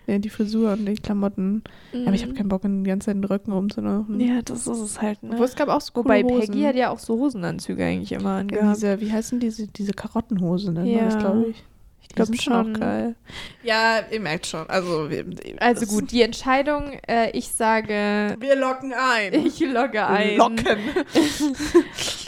Ja, 0.07 0.19
die 0.19 0.29
Frisur 0.31 0.73
und 0.75 0.87
die 0.87 0.95
Klamotten. 0.95 1.65
Mhm. 1.93 2.07
Aber 2.07 2.15
ich 2.15 2.23
habe 2.23 2.33
keinen 2.35 2.49
Bock, 2.49 2.63
in 2.63 2.85
die 2.85 2.91
ganze 2.91 3.07
Zeit 3.07 3.17
den 3.17 3.25
Rücken 3.25 3.51
rumzulaufen. 3.51 4.21
Ja, 4.21 4.41
das 4.41 4.69
ist 4.69 4.79
es 4.79 5.03
halt, 5.03 5.21
ne? 5.25 5.31
Obwohl 5.33 5.47
es 5.47 5.57
gab 5.57 5.69
auch 5.69 5.81
so 5.81 5.93
coole 5.93 6.05
Wobei 6.05 6.23
Hosen. 6.23 6.39
Peggy 6.53 6.63
hat 6.63 6.77
ja 6.77 6.91
auch 6.91 7.01
so 7.01 7.19
Hosenanzüge 7.19 7.85
eigentlich 7.85 8.13
immer 8.13 8.35
Ja, 8.35 8.39
angehabt. 8.39 8.77
diese, 8.77 9.01
wie 9.01 9.11
heißen 9.11 9.41
diese, 9.41 9.67
diese 9.67 9.93
Karottenhose, 9.93 10.71
ne? 10.73 10.89
Ja. 10.89 11.09
Glaube 11.09 11.47
ich. 11.51 11.65
Ich 12.09 12.15
glaub 12.15 12.29
glaube 12.29 12.43
schon. 12.43 12.77
Auch 12.77 12.81
geil. 12.81 13.15
Ja, 13.63 14.01
ihr 14.11 14.21
merkt 14.21 14.47
schon. 14.47 14.69
Also, 14.71 15.11
wir, 15.11 15.25
Also 15.59 15.87
gut, 15.87 16.13
die 16.13 16.23
Entscheidung, 16.23 16.93
äh, 17.07 17.31
ich 17.31 17.49
sage, 17.49 18.37
Wir 18.39 18.57
locken 18.57 18.95
ein. 18.95 19.35
ich 19.47 19.61
logge 19.61 20.07
ein. 20.07 20.37
Locken. 20.37 20.65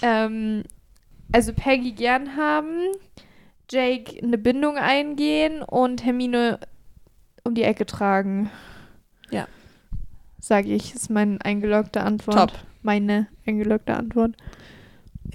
Ähm, 0.01 0.63
also 1.33 1.53
Peggy 1.53 1.91
gern 1.93 2.37
haben, 2.37 2.93
Jake 3.69 4.23
eine 4.23 4.39
Bindung 4.39 4.79
eingehen 4.79 5.63
und 5.63 6.05
Hermine 6.05 6.61
um 7.43 7.55
die 7.55 7.65
Ecke 7.65 7.85
tragen. 7.85 8.51
Ja. 9.31 9.49
Sage 10.39 10.69
ich, 10.69 10.95
ist 10.95 11.11
meine 11.11 11.39
eingeloggte 11.45 12.03
Antwort. 12.03 12.51
Top. 12.53 12.53
Meine 12.83 13.27
eingeloggte 13.45 13.95
Antwort. 13.95 14.37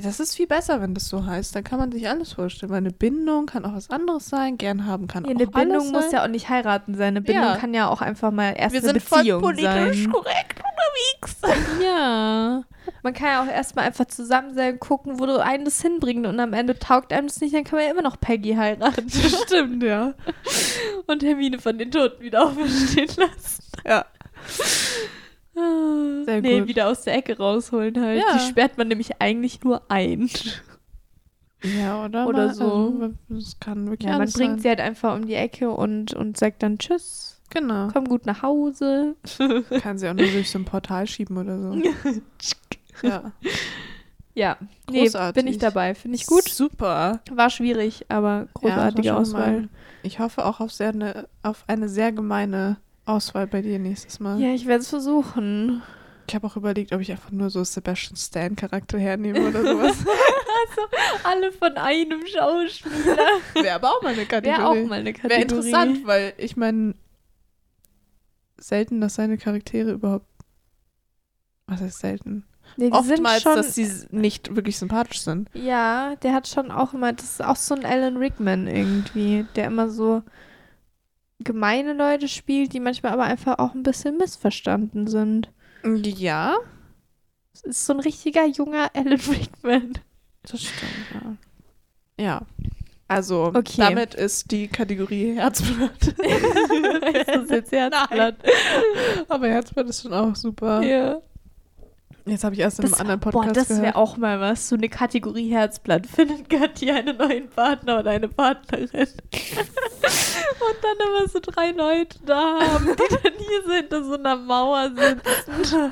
Das 0.02 0.20
ist 0.20 0.36
viel 0.36 0.48
besser, 0.48 0.82
wenn 0.82 0.94
das 0.94 1.08
so 1.08 1.26
heißt. 1.26 1.56
Da 1.56 1.62
kann 1.62 1.80
man 1.80 1.91
sich 1.91 2.08
alles 2.10 2.34
vorstellen. 2.34 2.72
Weil 2.72 2.78
eine 2.80 2.91
Bindung 2.91 3.46
kann 3.46 3.64
auch 3.64 3.76
was 3.76 3.89
anderes 3.89 4.28
sein. 4.28 4.58
Gern 4.58 4.86
haben 4.88 5.08
kann 5.08 5.24
Ja, 5.26 5.30
auch 5.32 5.36
eine 5.36 5.48
Bindung 5.48 5.82
alles 5.82 5.91
muss 5.91 6.04
sein. 6.06 6.14
ja 6.14 6.24
auch 6.24 6.28
nicht 6.30 6.50
heiraten 6.50 6.96
sein. 6.96 7.10
Eine 7.10 7.22
Bindung 7.22 7.44
Ja. 7.44 7.56
kann 7.58 7.74
ja 7.74 7.88
auch 7.89 8.02
einfach 8.02 8.32
mal 8.32 8.54
erst 8.58 8.74
Wir 8.74 8.82
eine 8.82 8.89
sind 8.94 9.04
voll 9.04 9.20
Beziehung 9.20 9.41
politisch 9.41 10.04
sein. 10.04 10.12
korrekt 10.12 10.60
unterwegs. 10.60 11.38
Ja. 11.84 12.64
Man 13.02 13.14
kann 13.14 13.28
ja 13.28 13.44
auch 13.44 13.48
erstmal 13.48 13.86
einfach 13.86 14.06
zusammen 14.06 14.54
sein, 14.56 14.80
gucken, 14.80 15.20
wo 15.20 15.26
du 15.26 15.41
einen 15.41 15.64
das 15.66 15.82
hinbringt 15.82 16.26
und 16.26 16.39
am 16.39 16.54
Ende 16.54 16.78
taugt 16.78 17.14
einem 17.14 17.28
das 17.28 17.39
nicht, 17.39 17.54
dann 17.54 17.64
kann 17.64 17.78
man 17.78 17.86
ja 17.86 17.91
immer 17.91 18.02
noch 18.02 18.20
Peggy 18.20 18.56
heiraten. 18.56 19.10
Stimmt, 19.10 19.84
ja. 19.84 20.14
und 21.08 21.24
Hermine 21.24 21.60
von 21.60 21.78
den 21.78 21.91
Toten 21.91 22.22
wieder 22.24 22.44
auferstehen 22.46 23.10
lassen. 23.18 23.64
Ja. 23.86 24.06
Ah, 25.56 26.24
Sehr 26.26 26.41
nee, 26.41 26.60
gut. 26.60 26.68
wieder 26.68 26.88
aus 26.89 27.01
der 27.04 27.16
Ecke 27.16 27.38
rausholen 27.38 27.99
halt. 28.01 28.20
Ja. 28.20 28.34
Die 28.34 28.39
sperrt 28.49 28.78
man 28.78 28.88
nämlich 28.88 29.22
eigentlich 29.22 29.64
nur 29.64 29.84
ein. 29.89 30.30
Ja, 31.64 32.04
oder? 32.06 32.28
Oder 32.28 32.47
mal, 32.47 32.54
so. 32.56 32.66
Also, 33.01 33.14
das 33.30 33.60
kann 33.60 33.88
wirklich 33.88 34.06
Ja, 34.08 34.14
man 34.14 34.22
alles 34.22 34.34
bringt 34.34 34.54
sein. 34.56 34.60
sie 34.60 34.70
halt 34.70 34.82
einfach 34.82 35.16
um 35.16 35.26
die 35.28 35.36
Ecke 35.36 35.70
und, 35.72 36.14
und 36.14 36.38
sagt 36.38 36.62
dann 36.64 36.78
Tschüss, 36.78 37.39
Genau. 37.51 37.88
komm 37.93 38.06
gut 38.10 38.26
nach 38.26 38.41
Hause. 38.41 39.16
Kann 39.82 39.97
sie 39.97 40.10
auch 40.10 40.14
nur 40.14 40.26
durch 40.28 40.49
so 40.49 40.58
ein 40.60 40.66
Portal 40.66 41.08
schieben 41.08 41.38
oder 41.38 41.60
so. 41.60 41.78
ja. 43.08 43.32
Ja, 44.36 44.58
nee, 44.89 45.04
Großartig. 45.04 45.41
bin 45.43 45.51
ich 45.51 45.60
dabei. 45.60 45.93
Finde 45.93 46.16
ich 46.16 46.26
gut. 46.26 46.49
Super. 46.49 47.22
War 47.32 47.49
schwierig, 47.51 48.06
aber 48.10 48.47
großartige 48.56 49.08
Ja, 49.08 49.14
war 49.14 49.22
Auswahl. 49.22 49.51
mal- 49.62 49.70
Ich 50.01 50.18
hoffe 50.20 50.43
auch 50.45 50.60
auf, 50.60 50.72
sehr 50.74 50.89
eine, 50.89 51.28
auf 51.43 51.64
eine 51.68 51.88
sehr 51.88 52.12
gemeine 52.12 52.78
Auswahl 53.06 53.47
bei 53.47 53.62
dir 53.62 53.80
nächstes 53.80 54.20
Mal. 54.20 54.39
Ja, 54.39 54.54
ich 54.54 54.66
werde 54.66 54.82
es 54.82 54.89
versuchen. 54.89 55.82
Ich 56.28 56.36
habe 56.36 56.47
auch 56.47 56.56
überlegt, 56.56 56.93
ob 56.93 57.01
ich 57.01 57.12
einfach 57.12 57.32
nur 57.32 57.49
so 57.49 57.64
Sebastian 57.64 58.16
Stan-Charakter 58.16 58.97
hernehme 58.97 59.49
oder 59.49 59.62
sowas. 59.62 59.97
Alle 61.24 61.51
von 61.51 61.76
einem 61.76 62.22
Schauspieler. 62.26 63.28
Wäre 63.56 63.76
aber 63.76 63.89
auch 63.89 64.01
mal 64.01 64.14
eine 64.14 64.26
Kategorie. 64.26 64.58
Wäre 64.58 64.68
auch 64.68 64.88
mal 64.88 64.99
eine 64.99 65.14
Kategorie. 65.14 65.32
Wäre 65.32 65.41
interessant, 65.41 66.08
weil 66.08 66.34
ich 66.38 66.56
meine, 66.56 66.95
selten, 68.58 69.01
dass 69.01 69.16
seine 69.16 69.38
Charaktere 69.38 69.91
überhaupt. 69.91 70.26
Was 71.68 71.82
heißt 71.82 71.99
selten? 71.99 72.45
Nee, 72.78 72.89
Oftmals, 72.91 73.43
schon, 73.43 73.56
dass 73.56 73.76
sie 73.76 73.89
nicht 74.12 74.56
wirklich 74.56 74.78
sympathisch 74.78 75.22
sind. 75.22 75.49
Ja, 75.54 76.16
der 76.18 76.34
hat 76.34 76.47
schon 76.47 76.72
auch 76.72 76.93
immer, 76.93 77.14
das 77.14 77.26
ist 77.34 77.43
auch 77.43 77.56
so 77.56 77.76
ein 77.76 77.86
Alan 77.86 78.18
Rickman 78.18 78.68
irgendwie, 78.68 79.45
der 79.56 79.66
immer 79.66 79.89
so 79.89 80.24
gemeine 81.44 81.94
Leute 81.94 82.28
spielt, 82.28 82.74
die 82.74 82.80
manchmal 82.80 83.14
aber 83.14 83.24
einfach 83.24 83.60
auch 83.60 83.74
ein 83.74 83.84
bisschen 83.84 84.18
missverstanden 84.18 85.08
sind. 85.08 85.52
Ja, 85.86 86.58
Es 87.54 87.62
ist 87.64 87.86
so 87.86 87.94
ein 87.94 88.00
richtiger 88.00 88.46
junger 88.46 88.89
Alan 88.96 89.14
Rickman. 89.20 89.94
das 90.44 90.62
stimmt, 90.62 91.38
ja. 92.18 92.24
Ja. 92.24 92.41
Also, 93.08 93.52
Okay. 93.54 93.76
damit 93.82 94.14
ist 94.16 94.50
die 94.52 94.68
Kategorie 94.68 95.36
Herzblatt. 95.36 95.91
ist 96.08 97.28
das 97.28 97.50
jetzt 97.50 97.72
Herzblatt? 97.72 98.36
Aber 99.28 99.48
Herzblatt 99.48 99.88
ist 99.89 100.02
schon 100.02 100.14
auch 100.14 100.36
super. 100.36 100.82
Ja. 100.82 101.22
Jetzt 102.26 102.43
habe 102.45 102.55
ich 102.55 102.61
erst 102.61 102.80
in 102.80 102.86
einem 102.86 102.91
Das, 102.91 103.01
anderen 103.01 103.19
boah, 103.19 103.32
Podcast 103.32 103.57
das 103.57 103.67
wäre 103.69 103.80
gehört. 103.82 103.95
auch 103.97 104.15
mal 104.17 104.39
was. 104.39 104.69
So 104.69 104.76
eine 104.78 104.88
Kategorie 104.88 105.49
Herzblatt. 105.51 106.07
Findet 106.07 106.49
Gatti 106.49 106.89
einen 106.89 107.17
neuen 107.17 107.49
Partner 107.49 107.99
oder 107.99 108.11
eine 108.11 108.30
Partnerin. 108.30 108.89
Und 108.93 109.09
dann 110.82 110.95
immer 111.07 111.28
so 111.28 111.39
drei 111.41 111.71
Leute 111.71 112.17
da 112.26 112.59
haben, 112.61 112.86
die 112.86 112.95
dann 113.24 113.34
hier 113.38 113.63
so 113.65 113.74
hinter 113.74 114.03
so 114.05 114.13
einer 114.13 114.38
Mauer 114.38 114.89
sitzen. 114.95 115.91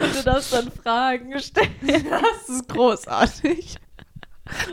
Und 0.00 0.14
du 0.16 0.22
darfst 0.24 0.52
dann 0.52 0.68
Fragen 0.72 1.38
stellen. 1.38 1.70
Das 2.10 2.48
ist 2.48 2.68
großartig. 2.68 3.76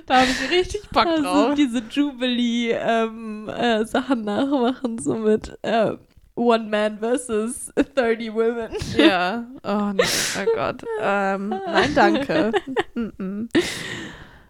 Da 0.08 0.22
habe 0.22 0.32
ich 0.32 0.50
richtig 0.50 0.90
Bock 0.90 1.06
Also 1.06 1.24
drauf. 1.24 1.54
diese 1.56 1.84
Jubilee-Sachen 1.90 4.24
nachmachen, 4.24 4.98
so 5.00 5.14
mit 5.16 5.56
äh, 5.62 5.92
One 6.40 6.70
Man 6.70 7.00
versus 7.00 7.70
30 7.96 8.34
Women. 8.34 8.72
Ja. 8.96 9.46
Oh, 9.64 9.92
nee. 9.94 10.04
oh 10.04 10.46
Gott. 10.56 10.84
Ähm, 11.02 11.50
nein, 11.50 11.96
danke. 11.96 12.52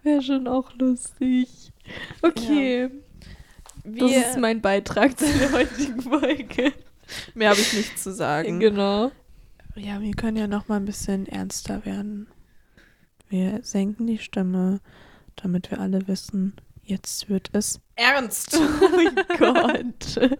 Wäre 0.03 0.21
schon 0.21 0.47
auch 0.47 0.71
lustig. 0.75 1.71
Okay. 2.21 2.89
Das 3.83 4.09
Wir, 4.11 4.27
ist 4.27 4.37
mein 4.37 4.61
Beitrag 4.61 5.17
zu 5.17 5.25
der 5.25 5.51
heutigen 5.59 6.01
Folge. 6.01 6.73
mehr 7.33 7.49
habe 7.49 7.59
ich 7.59 7.73
nicht 7.73 7.97
zu 7.97 8.13
sagen. 8.13 8.59
Genau. 8.59 9.11
Ja, 9.75 9.99
wir 10.01 10.13
können 10.13 10.37
ja 10.37 10.47
noch 10.47 10.67
mal 10.67 10.75
ein 10.77 10.85
bisschen 10.85 11.25
ernster 11.25 11.85
werden. 11.85 12.27
Wir 13.29 13.61
senken 13.63 14.05
die 14.05 14.17
Stimme, 14.19 14.79
damit 15.35 15.71
wir 15.71 15.79
alle 15.79 16.07
wissen, 16.07 16.53
jetzt 16.83 17.29
wird 17.29 17.49
es 17.53 17.79
ernst. 17.99 18.57
Oh 18.57 18.89
mein 18.95 19.15
Gott. 19.37 20.31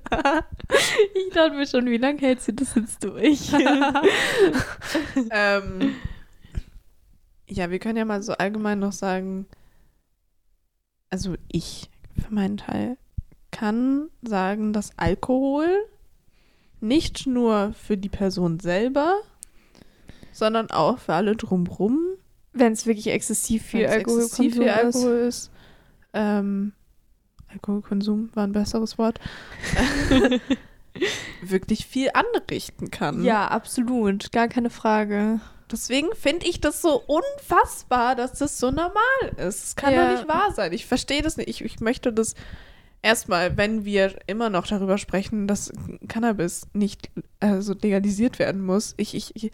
Ich 1.15 1.33
dachte 1.33 1.55
mir 1.55 1.67
schon, 1.67 1.85
wie 1.87 1.97
lange 1.97 2.19
hält 2.19 2.41
sie 2.41 2.55
das 2.55 2.75
jetzt 2.75 3.03
durch? 3.03 3.51
ähm, 5.31 5.95
ja, 7.47 7.69
wir 7.69 7.79
können 7.79 7.97
ja 7.97 8.05
mal 8.05 8.21
so 8.21 8.33
allgemein 8.33 8.79
noch 8.79 8.93
sagen, 8.93 9.47
also 11.09 11.35
ich 11.47 11.89
für 12.21 12.33
meinen 12.33 12.57
Teil 12.57 12.97
kann 13.51 14.09
sagen, 14.21 14.73
dass 14.73 14.91
Alkohol 14.97 15.67
nicht 16.81 17.27
nur 17.27 17.73
für 17.73 17.97
die 17.97 18.09
Person 18.09 18.59
selber, 18.59 19.19
sondern 20.31 20.69
auch 20.71 20.99
für 20.99 21.13
alle 21.13 21.35
drumrum, 21.35 21.99
Wenn 22.53 22.73
es 22.73 22.85
wirklich 22.85 23.07
exzessiv 23.07 23.63
viel 23.63 23.85
Alkohol 23.85 24.21
exzessiv 24.21 24.53
viel 24.53 24.69
Alkohol 24.69 25.17
ist, 25.17 25.51
ähm, 26.13 26.73
Alkoholkonsum 27.51 28.29
war 28.33 28.45
ein 28.45 28.51
besseres 28.51 28.97
Wort, 28.97 29.19
wirklich 31.41 31.85
viel 31.85 32.09
anrichten 32.13 32.91
kann. 32.91 33.23
Ja, 33.23 33.47
absolut. 33.47 34.31
Gar 34.31 34.47
keine 34.47 34.69
Frage. 34.69 35.39
Deswegen 35.71 36.07
finde 36.15 36.47
ich 36.47 36.61
das 36.61 36.81
so 36.81 37.01
unfassbar, 37.05 38.15
dass 38.15 38.33
das 38.39 38.57
so 38.57 38.71
normal 38.71 38.93
ist. 39.37 39.63
Es 39.65 39.75
kann 39.75 39.93
Ja. 39.93 40.05
doch 40.11 40.17
nicht 40.19 40.27
wahr 40.27 40.51
sein. 40.53 40.73
Ich 40.73 40.85
verstehe 40.87 41.21
das 41.21 41.37
nicht. 41.37 41.47
Ich, 41.49 41.63
ich 41.63 41.79
möchte 41.79 42.11
das 42.11 42.33
erstmal, 43.03 43.55
wenn 43.55 43.85
wir 43.85 44.15
immer 44.25 44.49
noch 44.49 44.65
darüber 44.65 44.97
sprechen, 44.97 45.47
dass 45.47 45.71
Cannabis 46.07 46.67
nicht 46.73 47.11
also 47.39 47.73
legalisiert 47.73 48.39
werden 48.39 48.65
muss. 48.65 48.95
Ich, 48.97 49.13
ich, 49.13 49.35
ich, 49.35 49.51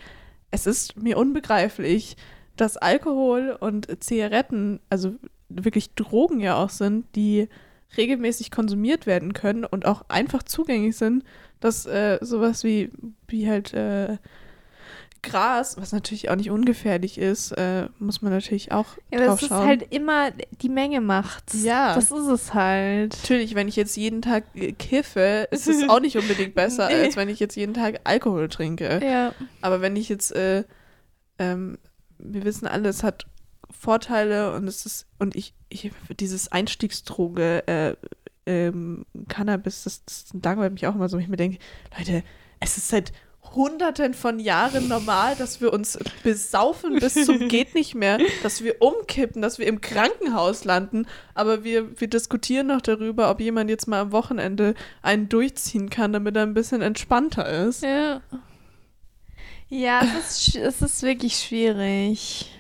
es 0.52 0.66
ist 0.66 0.96
mir 0.96 1.18
unbegreiflich, 1.18 2.16
dass 2.56 2.78
Alkohol 2.78 3.56
und 3.60 4.02
Zigaretten, 4.02 4.80
also 4.90 5.16
wirklich 5.50 5.94
Drogen 5.96 6.40
ja 6.40 6.56
auch 6.56 6.70
sind, 6.70 7.14
die 7.16 7.50
regelmäßig 7.98 8.52
konsumiert 8.52 9.06
werden 9.06 9.34
können 9.34 9.66
und 9.66 9.86
auch 9.86 10.04
einfach 10.10 10.44
zugänglich 10.44 10.98
sind, 10.98 11.24
dass 11.60 11.86
äh, 11.86 12.18
sowas 12.22 12.64
wie, 12.64 12.92
wie 13.28 13.50
halt 13.50 13.74
äh, 13.74 14.18
Gras, 15.24 15.76
was 15.78 15.92
natürlich 15.92 16.30
auch 16.30 16.36
nicht 16.36 16.52
ungefährlich 16.52 17.18
ist, 17.18 17.52
äh, 17.54 17.88
muss 17.98 18.22
man 18.22 18.32
natürlich 18.32 18.72
auch 18.72 18.86
Ja, 19.12 19.26
drauf 19.26 19.42
es 19.42 19.50
ist 19.50 19.52
halt 19.52 19.92
immer, 19.92 20.30
die 20.62 20.70
Menge 20.70 21.02
macht's. 21.02 21.64
Ja. 21.64 21.96
Das 21.96 22.12
ist 22.12 22.28
es 22.28 22.54
halt. 22.54 23.18
Natürlich, 23.24 23.56
wenn 23.56 23.68
ich 23.68 23.76
jetzt 23.76 23.98
jeden 23.98 24.22
Tag 24.22 24.44
äh, 24.54 24.72
kiffe, 24.74 25.48
ist 25.50 25.68
es 25.68 25.90
auch 25.90 26.00
nicht 26.00 26.16
unbedingt 26.18 26.54
besser, 26.54 26.90
Nee. 26.90 27.02
als 27.06 27.16
wenn 27.16 27.30
ich 27.30 27.40
jetzt 27.40 27.56
jeden 27.56 27.74
Tag 27.74 28.02
Alkohol 28.04 28.50
trinke. 28.50 29.02
Ja. 29.04 29.34
Aber 29.62 29.82
wenn 29.82 29.96
ich 29.96 30.10
jetzt, 30.10 30.32
äh, 30.36 30.64
ähm, 31.40 31.80
wir 32.20 32.44
wissen 32.46 32.68
alle, 32.68 32.90
es 32.90 33.02
hat 33.02 33.26
Vorteile 33.72 34.54
und 34.54 34.68
es 34.68 34.86
ist, 34.86 35.08
und 35.18 35.36
ich, 35.36 35.56
ich 35.76 35.92
dieses 36.20 36.52
Einstiegsdroge, 36.52 37.68
äh, 37.68 37.96
ähm, 38.46 39.06
Cannabis, 39.28 39.84
das, 39.84 40.04
das 40.06 40.26
langweilt 40.42 40.74
mich 40.74 40.88
auch 40.88 40.96
immer 40.96 41.10
so, 41.10 41.18
ich 41.18 41.28
mir 41.28 41.38
denke, 41.38 41.58
Leute, 41.98 42.24
es 42.60 42.78
ist 42.78 42.90
seit 42.90 43.12
hunderten 43.54 44.14
von 44.14 44.40
Jahren 44.40 44.88
normal, 44.88 45.36
dass 45.36 45.62
wir 45.62 45.72
uns 45.72 45.98
besaufen 46.24 47.00
bis 47.00 47.14
zum 47.26 47.40
geht 47.48 47.76
nicht 47.76 47.96
mehr, 47.96 48.20
dass 48.44 48.64
wir 48.64 48.82
umkippen, 48.82 49.42
dass 49.42 49.60
wir 49.60 49.68
im 49.68 49.82
Krankenhaus 49.82 50.66
landen, 50.66 51.08
aber 51.34 51.64
wir, 51.64 52.00
wir 52.00 52.08
diskutieren 52.08 52.68
noch 52.68 52.82
darüber, 52.82 53.30
ob 53.30 53.40
jemand 53.40 53.70
jetzt 53.70 53.88
mal 53.88 54.02
am 54.02 54.12
Wochenende 54.12 54.74
einen 55.02 55.30
durchziehen 55.30 55.90
kann, 55.90 56.14
damit 56.14 56.36
er 56.36 56.44
ein 56.44 56.54
bisschen 56.54 56.82
entspannter 56.82 57.48
ist. 57.48 57.84
Ja. 57.84 58.22
Ja, 59.68 60.02
es 60.20 60.48
ist, 60.48 60.56
es 60.56 60.82
ist 60.82 61.04
wirklich 61.04 61.38
schwierig. 61.38 62.52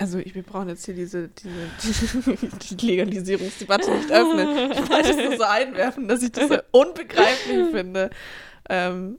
Also 0.00 0.18
ich, 0.18 0.34
wir 0.34 0.42
brauchen 0.42 0.68
jetzt 0.68 0.84
hier 0.84 0.94
diese, 0.94 1.28
diese 1.28 2.36
die 2.76 2.86
Legalisierungsdebatte 2.86 3.90
nicht 3.90 4.10
öffnen. 4.10 4.72
Ich 4.72 4.90
wollte 4.90 5.10
es 5.10 5.16
nur 5.16 5.36
so 5.36 5.44
einwerfen, 5.44 6.08
dass 6.08 6.22
ich 6.22 6.32
das 6.32 6.48
so 6.48 6.58
unbegreiflich 6.70 7.70
finde. 7.70 8.10
Ähm, 8.68 9.18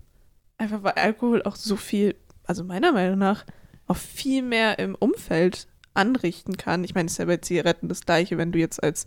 einfach 0.58 0.84
weil 0.84 0.94
Alkohol 0.94 1.44
auch 1.44 1.56
so 1.56 1.76
viel, 1.76 2.16
also 2.46 2.64
meiner 2.64 2.92
Meinung 2.92 3.18
nach, 3.18 3.46
auch 3.88 3.98
viel 3.98 4.42
mehr 4.42 4.80
im 4.80 4.96
Umfeld 4.96 5.68
anrichten 5.94 6.58
kann. 6.58 6.84
Ich 6.84 6.96
meine, 6.96 7.08
es 7.08 7.14
ist 7.14 7.18
ja 7.18 7.26
bei 7.26 7.38
Zigaretten 7.38 7.90
das 7.90 8.06
gleiche, 8.06 8.38
wenn 8.38 8.52
du 8.52 8.60
jetzt 8.60 8.82
als 8.82 9.06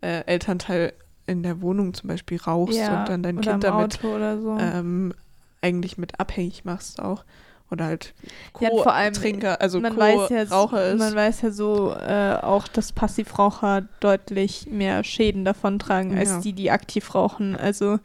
äh, 0.00 0.24
Elternteil 0.26 0.94
in 1.26 1.42
der 1.42 1.60
Wohnung 1.60 1.94
zum 1.94 2.08
Beispiel 2.08 2.38
rauchst 2.38 2.78
und 3.00 3.08
dann 3.08 3.22
dein 3.22 3.40
Kind 3.40 3.62
damit 3.62 4.00
so. 4.02 4.58
ähm, 4.58 5.14
eigentlich 5.60 5.98
mit 5.98 6.18
abhängig 6.18 6.64
machst 6.64 7.00
auch. 7.00 7.24
Oder 7.72 7.86
halt 7.86 8.12
Ja, 8.60 8.68
und 8.68 8.82
vor 8.82 8.92
allem, 8.92 9.14
Co-Trinker, 9.14 9.60
also 9.62 9.80
man 9.80 9.96
weiß 9.96 10.28
ja, 10.30 10.44
Co-Raucher 10.44 10.92
ist. 10.92 10.98
man 10.98 11.14
weiß 11.14 11.40
ja 11.40 11.50
so 11.50 11.92
äh, 11.94 12.36
auch, 12.42 12.68
dass 12.68 12.92
Passivraucher 12.92 13.88
deutlich 14.00 14.66
mehr 14.66 15.02
Schäden 15.04 15.44
davontragen 15.46 16.16
als 16.16 16.28
Ja. 16.30 16.40
die, 16.40 16.52
die 16.52 16.70
aktiv 16.70 17.14
rauchen. 17.14 17.56
Also 17.56 17.98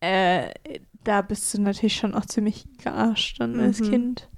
äh, 0.00 0.48
da 1.04 1.20
bist 1.22 1.52
du 1.54 1.60
natürlich 1.60 1.96
schon 1.96 2.14
auch 2.14 2.24
ziemlich 2.26 2.64
gearscht 2.82 3.38
dann 3.40 3.60
als 3.60 3.80
Mhm. 3.80 3.90
Kind. 3.90 4.28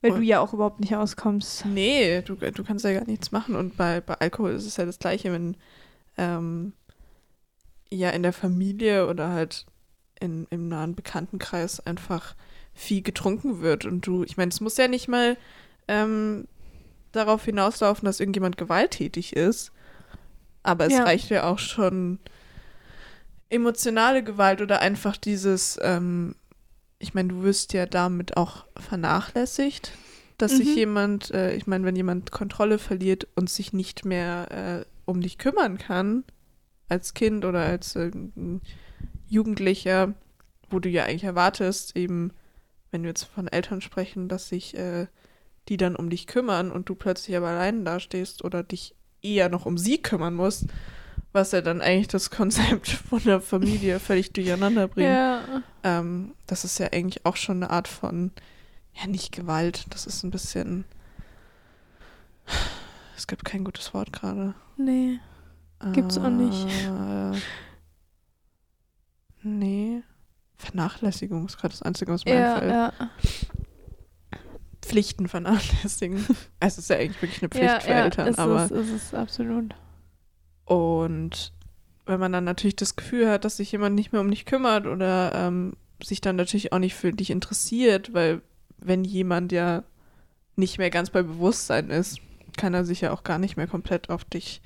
Weil 0.00 0.12
Und- 0.12 0.20
du 0.20 0.24
ja 0.24 0.40
auch 0.40 0.54
überhaupt 0.54 0.80
nicht 0.80 0.96
auskommst. 0.96 1.66
Nee, 1.66 2.22
du, 2.22 2.34
du 2.36 2.64
kannst 2.64 2.84
ja 2.86 2.94
gar 2.94 3.04
nichts 3.06 3.30
machen. 3.32 3.54
Und 3.56 3.76
bei, 3.76 4.00
bei 4.00 4.14
Alkohol 4.14 4.52
ist 4.52 4.64
es 4.66 4.78
ja 4.78 4.86
das 4.86 4.98
Gleiche, 4.98 5.30
wenn 5.32 5.56
ähm, 6.16 6.72
ja 7.90 8.08
in 8.10 8.22
der 8.22 8.32
Familie 8.32 9.06
oder 9.06 9.28
halt 9.28 9.66
in, 10.18 10.46
im 10.50 10.68
nahen 10.68 10.94
Bekanntenkreis 10.94 11.80
einfach 11.86 12.34
viel 12.80 13.02
getrunken 13.02 13.60
wird. 13.60 13.84
Und 13.84 14.06
du, 14.06 14.24
ich 14.24 14.36
meine, 14.36 14.48
es 14.50 14.60
muss 14.60 14.76
ja 14.76 14.88
nicht 14.88 15.06
mal 15.08 15.36
ähm, 15.88 16.46
darauf 17.12 17.44
hinauslaufen, 17.44 18.06
dass 18.06 18.20
irgendjemand 18.20 18.56
gewalttätig 18.56 19.36
ist. 19.36 19.70
Aber 20.62 20.86
es 20.86 20.92
Ja. 20.94 21.04
reicht 21.04 21.30
ja 21.30 21.44
auch 21.44 21.58
schon 21.58 22.18
emotionale 23.48 24.22
Gewalt 24.22 24.60
oder 24.62 24.80
einfach 24.80 25.16
dieses, 25.16 25.78
ähm, 25.82 26.34
ich 26.98 27.14
meine, 27.14 27.28
du 27.30 27.42
wirst 27.42 27.72
ja 27.72 27.86
damit 27.86 28.36
auch 28.36 28.64
vernachlässigt, 28.76 29.92
dass 30.38 30.52
sich 30.56 30.68
Mhm. 30.70 30.76
jemand, 30.76 31.30
äh, 31.32 31.54
ich 31.54 31.66
meine, 31.66 31.84
wenn 31.84 31.96
jemand 31.96 32.30
Kontrolle 32.30 32.78
verliert 32.78 33.26
und 33.34 33.50
sich 33.50 33.72
nicht 33.72 34.04
mehr 34.04 34.46
äh, 34.80 34.84
um 35.04 35.20
dich 35.20 35.38
kümmern 35.38 35.78
kann, 35.78 36.24
als 36.88 37.14
Kind 37.14 37.44
oder 37.44 37.60
als 37.60 37.96
äh, 37.96 38.10
Jugendlicher, 39.28 40.14
wo 40.70 40.78
du 40.78 40.88
ja 40.88 41.04
eigentlich 41.04 41.24
erwartest, 41.24 41.96
eben, 41.96 42.32
wenn 42.90 43.02
wir 43.02 43.10
jetzt 43.10 43.24
von 43.24 43.48
Eltern 43.48 43.80
sprechen, 43.80 44.28
dass 44.28 44.48
sich 44.48 44.76
äh, 44.76 45.06
die 45.68 45.76
dann 45.76 45.96
um 45.96 46.10
dich 46.10 46.26
kümmern 46.26 46.72
und 46.72 46.88
du 46.88 46.94
plötzlich 46.94 47.36
aber 47.36 47.48
allein 47.48 47.84
dastehst 47.84 48.44
oder 48.44 48.62
dich 48.62 48.94
eher 49.22 49.48
noch 49.48 49.66
um 49.66 49.78
sie 49.78 49.98
kümmern 49.98 50.34
musst, 50.34 50.66
was 51.32 51.52
ja 51.52 51.60
dann 51.60 51.80
eigentlich 51.80 52.08
das 52.08 52.30
Konzept 52.30 52.88
von 52.88 53.22
der 53.22 53.40
Familie 53.40 54.00
völlig 54.00 54.32
durcheinander 54.32 54.88
bringt. 54.88 55.08
Ja. 55.08 55.62
Ähm, 55.84 56.34
das 56.46 56.64
ist 56.64 56.78
ja 56.78 56.88
eigentlich 56.92 57.24
auch 57.24 57.36
schon 57.36 57.62
eine 57.62 57.70
Art 57.70 57.88
von, 57.88 58.32
ja, 58.94 59.06
nicht 59.06 59.32
Gewalt, 59.32 59.86
das 59.90 60.06
ist 60.06 60.24
ein 60.24 60.30
bisschen. 60.30 60.84
Es 63.16 63.26
gibt 63.26 63.44
kein 63.44 63.64
gutes 63.64 63.94
Wort 63.94 64.12
gerade. 64.12 64.54
Nee. 64.76 65.20
Gibt's 65.92 66.18
auch 66.18 66.28
nicht. 66.28 66.66
Äh, 66.86 67.38
nee. 69.42 70.02
Vernachlässigung 70.60 71.46
ist 71.46 71.58
gerade 71.58 71.72
das 71.72 71.82
Einzige, 71.82 72.12
was 72.12 72.24
mir 72.24 72.34
Ja, 72.34 72.54
einfällt. 72.54 72.72
ja. 72.72 72.92
Pflichten 74.82 75.28
vernachlässigen. 75.28 76.24
es 76.60 76.78
ist 76.78 76.90
ja 76.90 76.96
eigentlich 76.96 77.20
wirklich 77.22 77.42
eine 77.42 77.48
Pflicht 77.48 77.64
ja, 77.66 77.80
für 77.80 77.90
ja, 77.90 78.04
Eltern, 78.04 78.26
ist 78.28 78.38
aber. 78.38 78.64
es, 78.64 78.70
ist 78.70 78.90
es 78.90 79.14
absolut. 79.14 79.74
Und 80.64 81.52
wenn 82.06 82.20
man 82.20 82.32
dann 82.32 82.44
natürlich 82.44 82.76
das 82.76 82.96
Gefühl 82.96 83.28
hat, 83.28 83.44
dass 83.44 83.56
sich 83.58 83.72
jemand 83.72 83.94
nicht 83.94 84.12
mehr 84.12 84.20
um 84.20 84.30
dich 84.30 84.46
kümmert 84.46 84.86
oder 84.86 85.32
ähm, 85.34 85.74
sich 86.02 86.20
dann 86.20 86.36
natürlich 86.36 86.72
auch 86.72 86.78
nicht 86.78 86.94
für 86.94 87.12
dich 87.12 87.30
interessiert, 87.30 88.14
weil 88.14 88.40
wenn 88.78 89.04
jemand 89.04 89.52
ja 89.52 89.82
nicht 90.56 90.78
mehr 90.78 90.90
ganz 90.90 91.10
bei 91.10 91.22
Bewusstsein 91.22 91.90
ist, 91.90 92.18
kann 92.56 92.74
er 92.74 92.84
sich 92.84 93.00
ja 93.00 93.12
auch 93.12 93.22
gar 93.22 93.38
nicht 93.38 93.56
mehr 93.56 93.66
komplett 93.66 94.10
auf 94.10 94.24
dich 94.24 94.60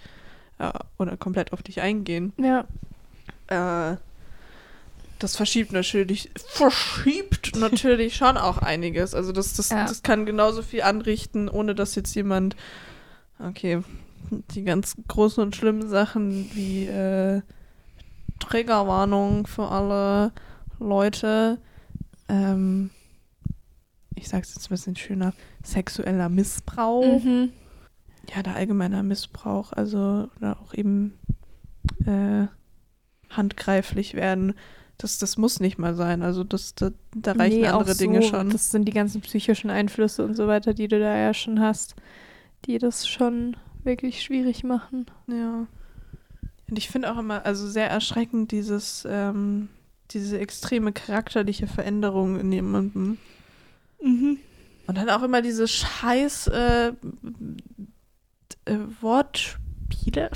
äh, 0.59 0.70
oder 0.99 1.16
komplett 1.16 1.53
auf 1.53 1.62
dich 1.62 1.80
eingehen. 1.80 2.32
Ja. 2.38 2.64
Äh, 3.49 3.97
das 5.25 5.37
verschiebt 5.37 5.72
natürlich, 5.72 6.31
verschiebt 6.37 7.57
natürlich 7.57 8.14
schon 8.14 8.37
auch 8.37 8.59
einiges. 8.59 9.14
Also 9.14 9.33
das, 9.33 9.55
das, 9.55 9.70
Ja. 9.70 9.87
das 9.87 10.03
kann 10.03 10.27
genauso 10.27 10.61
viel 10.62 10.83
anrichten, 10.83 11.49
ohne 11.49 11.75
dass 11.75 11.95
jetzt 11.95 12.14
jemand, 12.14 12.55
okay, 13.39 13.83
die 14.51 14.64
ganz 14.64 14.97
großen 15.09 15.43
und 15.43 15.57
schlimmen 15.57 15.89
Sachen 15.89 16.51
wie 16.55 16.87
äh, 16.87 17.41
Triggerwarnung 18.39 19.47
für 19.47 19.68
alle 19.68 20.33
Leute, 20.79 21.59
ähm, 22.29 22.91
ich 24.14 24.29
sag's 24.29 24.55
jetzt 24.55 24.66
ein 24.66 24.75
bisschen 24.75 24.97
schöner, 24.97 25.33
sexueller 25.62 26.29
Missbrauch 26.29 27.22
Mhm. 27.22 27.51
ja, 28.35 28.43
der 28.43 28.57
allgemeine 28.57 29.03
Missbrauch, 29.03 29.72
also 29.72 30.29
oder 30.37 30.59
auch 30.61 30.75
eben 30.75 31.18
äh, 32.07 32.47
handgreiflich 33.31 34.14
werden, 34.14 34.55
das, 35.05 35.18
das 35.18 35.36
muss 35.36 35.61
nicht 35.61 35.78
mal 35.78 35.94
sein. 35.94 36.22
Also 36.22 36.44
das, 36.44 36.74
da, 36.74 36.90
da 37.14 37.32
reichen 37.32 37.61
Nee, 37.61 37.66
andere 37.66 37.94
Dinge 37.94 38.22
so, 38.22 38.28
schon. 38.28 38.48
Das 38.48 38.70
sind 38.70 38.86
die 38.86 38.92
ganzen 38.92 39.20
psychischen 39.20 39.68
Einflüsse 39.68 40.24
und 40.24 40.34
so 40.34 40.46
weiter, 40.48 40.72
die 40.72 40.88
du 40.88 40.98
da 40.98 41.14
ja 41.14 41.34
schon 41.34 41.61
hast, 41.61 41.94
die 42.64 42.78
das 42.78 43.07
schon 43.07 43.55
wirklich 43.82 44.22
schwierig 44.22 44.64
machen. 44.64 45.05
Ja. 45.26 45.66
Und 46.70 46.78
ich 46.78 46.88
finde 46.88 47.12
auch 47.12 47.18
immer, 47.18 47.44
also 47.44 47.68
sehr 47.68 47.90
erschreckend, 47.90 48.50
dieses, 48.50 49.07
ähm, 49.07 49.68
diese 50.12 50.38
extreme 50.38 50.92
charakterliche 50.92 51.66
Veränderung 51.66 52.40
in 52.40 52.50
jemandem. 52.50 53.18
Mhm. 54.02 54.38
Und 54.86 54.96
dann 54.96 55.11
auch 55.11 55.22
immer 55.22 55.42
diese 55.42 55.68
scheiß 55.68 56.46
äh, 56.46 56.88
äh, 58.64 58.78
Wortspiele. 59.85 60.30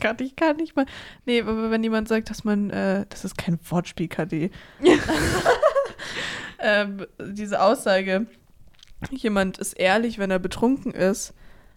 Gott, 0.00 0.20
ich 0.20 0.36
kann 0.36 0.56
nicht 0.56 0.76
mal. 0.76 0.86
Nee, 1.26 1.40
aber 1.40 1.70
wenn 1.70 1.82
jemand 1.82 2.08
sagt, 2.08 2.30
dass 2.30 2.44
man, 2.44 2.70
äh, 2.70 3.06
das 3.08 3.24
ist 3.24 3.38
kein 3.38 3.58
Wortspiel, 3.68 4.08
KD. 4.08 4.50
ähm, 6.58 7.06
diese 7.20 7.60
Aussage, 7.62 8.26
jemand 9.10 9.58
ist 9.58 9.74
ehrlich, 9.74 10.18
wenn 10.18 10.30
er 10.30 10.38
betrunken 10.38 10.92
ist. 10.92 11.34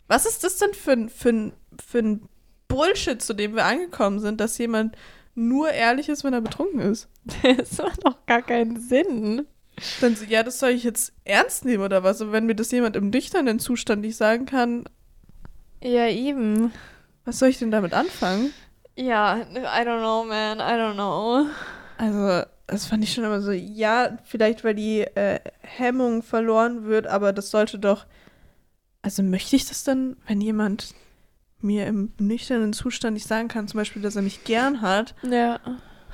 Was 0.07 0.25
ist 0.25 0.43
das 0.43 0.57
denn 0.57 0.73
für 0.73 0.91
ein, 0.91 1.09
für 1.09 1.51
für 1.81 1.99
ein 1.99 2.27
Bullshit, 2.67 3.21
zu 3.21 3.33
dem 3.33 3.55
wir 3.55 3.65
angekommen 3.65 4.19
sind, 4.19 4.41
dass 4.41 4.57
jemand 4.57 4.95
nur 5.35 5.71
ehrlich 5.71 6.09
ist, 6.09 6.23
wenn 6.23 6.33
er 6.33 6.41
betrunken 6.41 6.79
ist? 6.79 7.07
Das 7.57 7.77
macht 7.77 8.05
doch 8.05 8.25
gar 8.25 8.41
keinen 8.41 8.79
Sinn. 8.79 9.45
Dann 10.01 10.15
so, 10.15 10.25
ja, 10.25 10.43
das 10.43 10.59
soll 10.59 10.71
ich 10.71 10.83
jetzt 10.83 11.13
ernst 11.23 11.65
nehmen 11.65 11.83
oder 11.83 12.03
was? 12.03 12.21
Und 12.21 12.33
wenn 12.33 12.45
mir 12.45 12.55
das 12.55 12.71
jemand 12.71 12.95
im 12.95 13.09
nüchternen 13.09 13.57
Zustand 13.57 14.01
nicht 14.01 14.17
sagen 14.17 14.45
kann, 14.45 14.83
Ja, 15.81 16.07
eben. 16.07 16.71
was 17.25 17.39
soll 17.39 17.49
ich 17.49 17.59
denn 17.59 17.71
damit 17.71 17.93
anfangen? 17.93 18.53
Ja, 18.95 19.37
I 19.37 19.85
don't 19.85 19.99
know, 19.99 20.23
man. 20.25 20.59
I 20.59 20.73
don't 20.79 20.93
know. 20.93 21.47
Also, 21.97 22.45
das 22.67 22.85
fand 22.85 23.03
ich 23.03 23.13
schon 23.13 23.23
immer 23.23 23.41
so, 23.41 23.51
ja, 23.51 24.17
vielleicht 24.23 24.63
weil 24.63 24.75
die 24.75 25.01
äh, 25.01 25.39
Hemmung 25.61 26.23
verloren 26.23 26.85
wird, 26.85 27.07
aber 27.07 27.33
das 27.33 27.51
sollte 27.51 27.79
doch. 27.79 28.05
Also 29.01 29.23
möchte 29.23 29.55
ich 29.55 29.65
das 29.65 29.83
dann, 29.83 30.15
wenn 30.27 30.41
jemand 30.41 30.93
mir 31.59 31.87
im 31.87 32.13
nüchternen 32.19 32.73
Zustand 32.73 33.15
nicht 33.15 33.27
sagen 33.27 33.47
kann, 33.47 33.67
zum 33.67 33.79
Beispiel, 33.79 34.01
dass 34.01 34.15
er 34.15 34.21
mich 34.21 34.43
gern 34.43 34.81
hat 34.81 35.15
Ja. 35.23 35.59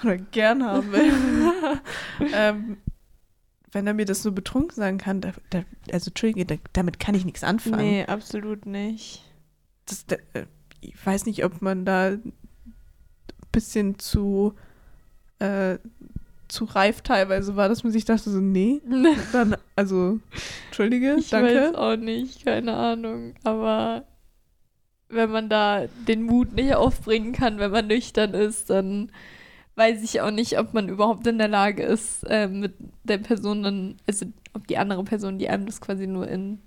oder 0.04 0.18
gern 0.18 0.64
haben 0.66 0.92
will, 0.92 1.12
ähm, 2.34 2.78
wenn 3.72 3.88
er 3.88 3.94
mir 3.94 4.06
das 4.06 4.24
so 4.24 4.32
betrunken 4.32 4.76
sagen 4.76 4.98
kann, 4.98 5.20
da, 5.22 5.32
da, 5.50 5.64
also 5.92 6.10
Entschuldige, 6.10 6.46
da, 6.46 6.56
damit 6.74 7.00
kann 7.00 7.16
ich 7.16 7.26
nichts 7.26 7.44
anfangen. 7.44 7.78
Nee, 7.78 8.06
absolut 8.06 8.66
nicht. 8.66 9.24
Das, 9.88 10.06
da, 10.06 10.16
äh, 10.34 10.46
ich 10.82 11.06
weiß 11.06 11.26
nicht, 11.26 11.44
ob 11.44 11.62
man 11.62 11.86
da 11.86 12.08
ein 12.10 12.34
bisschen 13.52 13.98
zu, 14.00 14.54
äh, 15.40 15.78
zu 16.48 16.66
reif 16.66 17.02
teilweise 17.02 17.56
war, 17.56 17.68
dass 17.70 17.84
man 17.84 17.92
sich 17.92 18.06
dachte, 18.06 18.30
so, 18.30 18.40
nee, 18.40 18.82
dann, 19.34 19.58
also, 19.76 20.20
entschuldige, 20.68 21.16
Ich 21.20 21.30
danke. 21.30 21.54
weiß 21.56 21.76
auch 21.76 21.98
nicht, 21.98 22.46
keine 22.46 22.76
Ahnung. 22.76 23.34
Aber 23.44 24.06
wenn 25.10 25.32
man 25.32 25.50
da 25.50 25.86
den 26.08 26.24
Mut 26.24 26.54
nicht 26.54 26.76
aufbringen 26.76 27.32
kann, 27.34 27.60
wenn 27.60 27.72
man 27.72 27.88
nüchtern 27.88 28.34
ist, 28.34 28.70
dann 28.70 29.12
weiß 29.76 30.04
ich 30.04 30.22
auch 30.22 30.32
nicht, 30.32 30.60
ob 30.60 30.74
man 30.74 30.90
überhaupt 30.90 31.26
in 31.28 31.38
der 31.38 31.48
Lage 31.48 31.84
ist, 31.84 32.24
äh, 32.24 32.48
mit 32.48 32.74
der 33.04 33.20
Person 33.20 33.64
dann, 33.64 33.98
also 34.08 34.26
ob 34.54 34.68
die 34.68 34.78
andere 34.78 35.04
Person, 35.04 35.38
die 35.38 35.50
einem 35.50 35.66
das 35.66 35.82
quasi 35.82 36.08
nur 36.08 36.28
in 36.28 36.60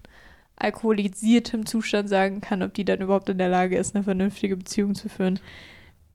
alkoholisiertem 0.60 1.66
Zustand 1.66 2.08
sagen 2.08 2.40
kann, 2.40 2.62
ob 2.62 2.74
die 2.74 2.84
dann 2.84 3.00
überhaupt 3.00 3.28
in 3.28 3.38
der 3.38 3.48
Lage 3.48 3.76
ist, 3.76 3.94
eine 3.94 4.04
vernünftige 4.04 4.56
Beziehung 4.56 4.94
zu 4.94 5.08
führen, 5.08 5.40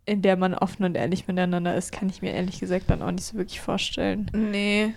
in 0.06 0.22
der 0.22 0.38
man 0.38 0.54
offen 0.54 0.86
und 0.86 0.96
ehrlich 0.96 1.28
miteinander 1.28 1.76
ist, 1.76 1.92
kann 1.92 2.10
ich 2.10 2.22
mir 2.22 2.32
ehrlich 2.32 2.60
gesagt 2.60 2.90
dann 2.90 3.02
auch 3.02 3.12
nicht 3.12 3.26
so 3.26 3.38
wirklich 3.38 3.60
vorstellen. 3.60 4.30
Nee. 4.34 4.94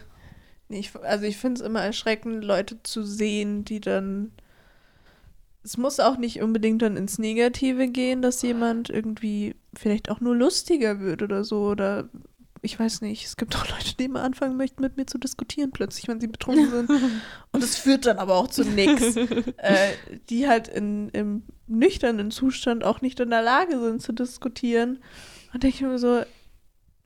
ich, 0.68 0.94
also 1.02 1.24
ich 1.24 1.38
finde 1.38 1.60
es 1.60 1.66
immer 1.66 1.80
erschreckend, 1.80 2.44
Leute 2.44 2.82
zu 2.82 3.02
sehen, 3.02 3.64
die 3.64 3.80
dann. 3.80 4.32
Es 5.64 5.76
muss 5.76 6.00
auch 6.00 6.16
nicht 6.16 6.40
unbedingt 6.40 6.82
dann 6.82 6.96
ins 6.96 7.18
Negative 7.18 7.88
gehen, 7.88 8.22
dass 8.22 8.40
jemand 8.42 8.88
irgendwie 8.88 9.54
vielleicht 9.74 10.10
auch 10.10 10.20
nur 10.20 10.34
lustiger 10.34 11.00
wird 11.00 11.22
oder 11.22 11.44
so. 11.44 11.66
Oder 11.66 12.08
ich 12.68 12.78
weiß 12.78 13.00
nicht. 13.00 13.24
Es 13.24 13.38
gibt 13.38 13.56
auch 13.56 13.66
Leute, 13.66 13.96
die 13.96 14.04
immer 14.04 14.22
anfangen 14.22 14.58
möchten, 14.58 14.82
mit 14.82 14.98
mir 14.98 15.06
zu 15.06 15.16
diskutieren, 15.16 15.70
plötzlich, 15.70 16.06
wenn 16.06 16.20
sie 16.20 16.26
betrunken 16.26 16.70
sind. 16.88 16.90
Und 17.50 17.64
es 17.64 17.76
führt 17.76 18.04
dann 18.04 18.18
aber 18.18 18.36
auch 18.36 18.48
zu 18.48 18.62
nichts. 18.62 19.16
äh, 19.56 19.92
die 20.28 20.46
halt 20.46 20.68
in, 20.68 21.08
im 21.10 21.44
nüchternen 21.66 22.30
Zustand 22.30 22.84
auch 22.84 23.00
nicht 23.00 23.20
in 23.20 23.30
der 23.30 23.40
Lage 23.40 23.80
sind 23.80 24.02
zu 24.02 24.12
diskutieren. 24.12 24.98
Und 25.54 25.62
denke 25.62 25.76
ich 25.76 25.82
mir 25.82 25.98
so, 25.98 26.22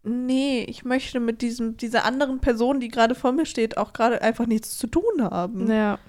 nee, 0.02 0.64
ich 0.64 0.84
möchte 0.84 1.20
mit 1.20 1.42
diesem, 1.42 1.76
dieser 1.76 2.04
anderen 2.04 2.40
Person, 2.40 2.80
die 2.80 2.88
gerade 2.88 3.14
vor 3.14 3.30
mir 3.30 3.46
steht, 3.46 3.76
auch 3.76 3.92
gerade 3.92 4.20
einfach 4.20 4.46
nichts 4.46 4.76
zu 4.78 4.88
tun 4.88 5.22
haben. 5.22 5.70
Ja. 5.70 6.00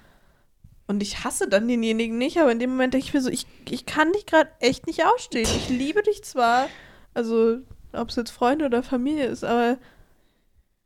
Und 0.88 1.04
ich 1.04 1.24
hasse 1.24 1.47
dann 1.47 1.68
denjenigen 1.68 2.18
nicht, 2.18 2.39
aber 2.39 2.51
in 2.51 2.60
dem 2.60 2.72
Moment 2.72 2.95
denke 2.95 3.06
ich 3.06 3.14
mir 3.14 3.22
so, 3.22 3.30
ich, 3.30 3.45
ich 3.70 3.86
kann 3.86 4.12
dich 4.14 4.26
gerade 4.26 4.49
echt 4.60 4.88
nicht 4.88 5.06
ausstehen. 5.06 5.47
Ich 5.56 5.70
liebe 5.70 6.01
dich 6.01 6.24
zwar, 6.24 6.68
also 7.14 7.60
ob 7.94 8.10
es 8.10 8.16
jetzt 8.16 8.32
Freunde 8.32 8.66
oder 8.66 8.84
Familie 8.84 9.26
ist, 9.26 9.44
aber 9.44 9.78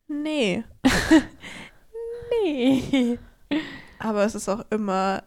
nee. 0.07 0.63
Nee. 2.43 3.19
Aber 3.99 4.23
es 4.23 4.35
ist 4.35 4.49
auch 4.49 4.65
immer 4.69 5.23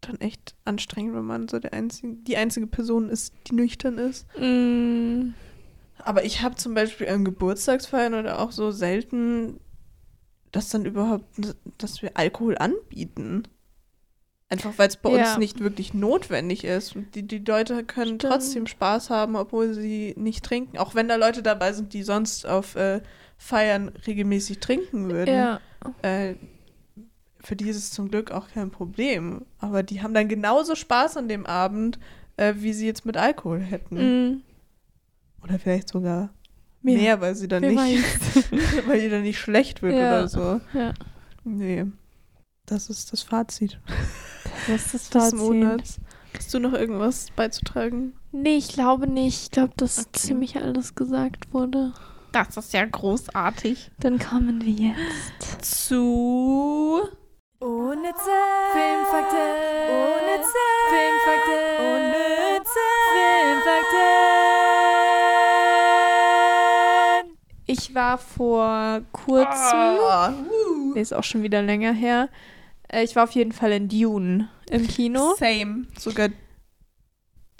dann 0.00 0.20
echt 0.20 0.54
anstrengend, 0.64 1.14
wenn 1.14 1.24
man 1.24 1.48
so 1.48 1.58
der 1.58 1.72
einzige, 1.72 2.14
die 2.14 2.36
einzige 2.36 2.66
Person 2.66 3.08
ist, 3.08 3.32
die 3.48 3.54
nüchtern 3.54 3.98
ist. 3.98 4.26
Mm. 4.38 5.34
Aber 5.98 6.24
ich 6.24 6.42
habe 6.42 6.54
zum 6.54 6.74
Beispiel 6.74 7.08
an 7.08 7.24
Geburtstagsfeiern 7.24 8.14
oder 8.14 8.38
auch 8.38 8.52
so 8.52 8.70
selten, 8.70 9.58
dass 10.52 10.68
dann 10.68 10.84
überhaupt, 10.84 11.24
dass 11.78 12.02
wir 12.02 12.16
Alkohol 12.16 12.56
anbieten. 12.58 13.48
Einfach 14.48 14.72
weil 14.76 14.88
es 14.88 14.96
bei 14.96 15.10
Ja. 15.10 15.30
uns 15.30 15.38
nicht 15.38 15.58
wirklich 15.60 15.92
notwendig 15.92 16.62
ist. 16.64 16.94
Und 16.94 17.14
die, 17.16 17.24
die 17.26 17.38
Leute 17.38 17.82
können 17.84 18.18
Stimmt. 18.20 18.22
trotzdem 18.32 18.66
Spaß 18.66 19.10
haben, 19.10 19.34
obwohl 19.34 19.74
sie 19.74 20.14
nicht 20.16 20.44
trinken. 20.44 20.78
Auch 20.78 20.94
wenn 20.94 21.08
da 21.08 21.16
Leute 21.16 21.42
dabei 21.42 21.72
sind, 21.72 21.92
die 21.92 22.04
sonst 22.04 22.46
auf 22.46 22.76
äh, 22.76 23.00
Feiern 23.38 23.90
regelmäßig 24.06 24.60
trinken 24.60 25.10
würden. 25.10 25.34
Ja. 25.34 25.60
Äh, 26.02 26.34
für 27.40 27.56
die 27.56 27.68
ist 27.68 27.76
es 27.76 27.90
zum 27.90 28.08
Glück 28.10 28.30
auch 28.30 28.48
kein 28.48 28.70
Problem. 28.70 29.44
Aber 29.58 29.82
die 29.82 30.02
haben 30.02 30.14
dann 30.14 30.28
genauso 30.28 30.74
Spaß 30.76 31.16
an 31.16 31.28
dem 31.28 31.44
Abend, 31.46 31.98
äh, 32.36 32.54
wie 32.58 32.72
sie 32.72 32.86
jetzt 32.86 33.04
mit 33.04 33.16
Alkohol 33.16 33.60
hätten. 33.60 33.96
Mhm. 33.96 34.42
Oder 35.42 35.58
vielleicht 35.58 35.88
sogar 35.88 36.30
Mehr. 36.82 36.98
mehr, 36.98 37.20
weil 37.20 37.34
sie 37.34 37.48
dann 37.48 37.62
Wer 37.62 37.70
nicht, 37.72 38.04
weil 38.88 39.00
die 39.00 39.08
dann 39.08 39.22
nicht 39.22 39.38
schlecht 39.38 39.82
wird 39.82 39.94
Ja. 39.94 40.18
oder 40.20 40.28
so. 40.28 40.60
Ja. 40.72 40.94
Nee. 41.44 41.86
Das 42.66 42.90
ist 42.90 43.12
das 43.12 43.22
Fazit 43.22 43.78
Das 44.66 44.92
ist 44.94 45.14
das 45.14 45.30
des 45.30 45.32
Fazit. 45.32 45.38
Monats. 45.38 45.98
Hast 46.36 46.52
du 46.52 46.58
noch 46.58 46.72
irgendwas 46.74 47.28
beizutragen? 47.34 48.12
Nee, 48.32 48.56
ich 48.56 48.68
glaube 48.68 49.06
nicht. 49.06 49.44
Ich 49.44 49.50
glaube, 49.52 49.72
dass 49.76 49.98
Okay. 50.00 50.08
ziemlich 50.12 50.56
alles 50.56 50.94
gesagt 50.94 51.52
wurde. 51.54 51.94
Das 52.32 52.56
ist 52.56 52.72
ja 52.74 52.84
großartig. 52.84 53.90
Dann 54.00 54.18
kommen 54.18 54.60
wir 54.62 54.72
jetzt. 54.90 55.64
Zu 55.64 57.08
Unnütze 57.58 58.36
Filmfakten. 58.72 59.38
Unnütze 59.88 60.58
Filmfakten. 60.90 61.86
Unnütze 61.94 62.84
Filmfakten. 66.36 67.36
Ich 67.68 67.94
war 67.94 68.18
vor 68.18 69.00
kurzem, 69.12 69.48
Ah, 70.08 70.28
uh. 70.30 70.92
nee, 70.94 71.00
ist 71.00 71.14
auch 71.14 71.24
schon 71.24 71.42
wieder 71.42 71.62
länger 71.62 71.92
her, 71.92 72.28
ich 72.92 73.16
war 73.16 73.24
auf 73.24 73.32
jeden 73.32 73.52
Fall 73.52 73.72
in 73.72 73.88
Dune 73.88 74.48
im 74.70 74.86
Kino. 74.86 75.34
Same. 75.38 75.86
Sogar 75.98 76.28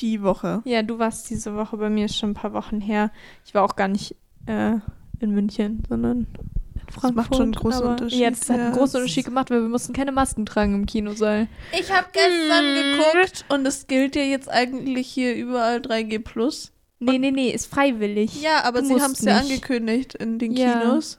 die 0.01 0.23
Woche. 0.23 0.63
Ja, 0.65 0.83
du 0.83 0.99
warst 0.99 1.31
diese 1.31 1.55
Woche 1.57 1.77
bei 1.79 1.89
mir, 1.91 2.05
ist 2.07 2.17
schon 2.17 2.31
ein 2.31 2.35
paar 2.35 2.53
Wochen 2.53 2.81
her. 2.81 3.11
Ich 3.47 3.55
war 3.55 3.63
auch 3.63 3.77
gar 3.77 3.89
nicht 3.89 4.15
äh, 4.47 4.73
in 5.21 5.31
München, 5.31 5.83
sondern 5.89 6.27
in 6.75 6.81
Frankfurt. 6.93 7.15
macht 7.17 7.35
schon 7.35 7.43
einen 7.45 7.53
großen 7.53 7.87
Unterschied, 7.87 8.19
Ja, 8.21 8.31
das 8.31 8.49
hat 8.51 8.61
einen 8.61 8.75
großen 8.75 9.01
Unterschied 9.01 9.25
gemacht, 9.25 9.51
weil 9.51 9.63
wir 9.63 9.69
mussten 9.69 9.93
keine 9.95 10.13
Masken 10.13 10.45
tragen 10.45 10.75
im 10.75 10.87
Kinosaal. 10.87 11.49
Ich 11.73 11.91
habe 11.91 12.07
gestern 12.13 12.75
geguckt 12.75 13.45
und 13.49 13.67
es 13.67 13.87
gilt 13.87 14.17
ja 14.17 14.23
jetzt 14.23 14.51
eigentlich 14.51 15.09
hier 15.09 15.35
überall 15.35 15.79
3G+. 15.79 16.71
Nee, 16.99 17.19
nee, 17.19 17.31
nee, 17.31 17.51
ist 17.51 17.67
freiwillig. 17.67 18.43
Ja, 18.43 18.65
aber 18.65 18.81
Du 18.83 18.87
sie 18.89 19.01
haben 19.01 19.13
es 19.13 19.21
ja 19.23 19.39
angekündigt 19.39 20.15
in 20.15 20.39
den 20.39 20.53
Ja. 20.55 20.81
Kinos. 20.81 21.19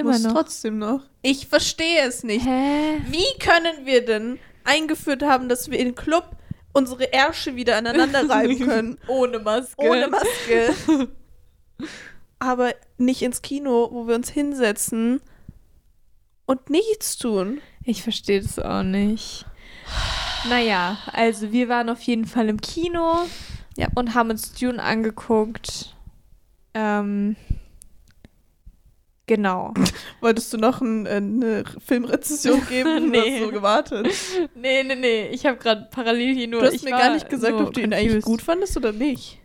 Immer 0.00 0.18
noch. 0.18 0.32
trotzdem 0.32 0.78
noch. 0.78 1.02
Ich 1.22 1.46
verstehe 1.48 2.02
es 2.02 2.22
nicht. 2.24 2.44
Hä? 2.46 3.00
Wie 3.08 3.38
können 3.38 3.84
wir 3.86 4.04
denn 4.04 4.38
eingeführt 4.64 5.22
haben, 5.22 5.48
dass 5.48 5.70
wir 5.70 5.78
im 5.78 5.94
Club 5.94 6.36
unsere 6.72 7.12
Ärsche 7.12 7.56
wieder 7.56 7.76
aneinander 7.76 8.28
reiben 8.30 8.58
können? 8.60 8.98
Ohne 9.08 9.38
Maske. 9.38 9.74
Ohne 9.78 10.08
Maske. 10.08 11.08
Aber 12.38 12.72
nicht 12.98 13.22
ins 13.22 13.42
Kino, 13.42 13.88
wo 13.92 14.06
wir 14.08 14.14
uns 14.14 14.30
hinsetzen 14.30 15.20
und 16.46 16.70
nichts 16.70 17.16
tun. 17.18 17.60
Ich 17.84 18.02
verstehe 18.02 18.40
das 18.40 18.58
auch 18.58 18.82
nicht. 18.82 19.44
Naja, 20.48 20.96
also 21.12 21.52
wir 21.52 21.68
waren 21.68 21.90
auf 21.90 22.00
jeden 22.02 22.24
Fall 22.26 22.48
im 22.48 22.60
Kino 22.60 23.26
Ja. 23.76 23.88
und 23.94 24.14
haben 24.14 24.30
uns 24.30 24.52
Dune 24.54 24.82
angeguckt. 24.82 25.94
Ähm, 26.72 27.36
genau. 29.30 29.72
Wolltest 30.20 30.52
du 30.52 30.58
noch 30.58 30.80
ein, 30.80 31.06
äh, 31.06 31.10
eine 31.10 31.64
Filmrezession 31.86 32.66
geben? 32.68 33.10
Nee. 33.10 33.18
Du 33.18 33.30
hast 33.30 33.40
so 33.40 33.50
gewartet. 33.50 34.08
Nee, 34.54 34.82
nee, 34.82 34.96
nee. 34.96 35.28
Ich 35.28 35.46
habe 35.46 35.56
gerade 35.56 35.88
parallel 35.90 36.34
hier 36.34 36.48
nur. 36.48 36.60
Du 36.60 36.66
hast 36.66 36.84
mir 36.84 36.90
gar 36.90 37.14
nicht 37.14 37.30
gesagt, 37.30 37.54
ob 37.54 37.72
du 37.72 37.80
ihn 37.80 37.94
eigentlich 37.94 38.24
gut 38.24 38.42
fandest 38.42 38.76
oder 38.76 38.92
nicht. 38.92 39.39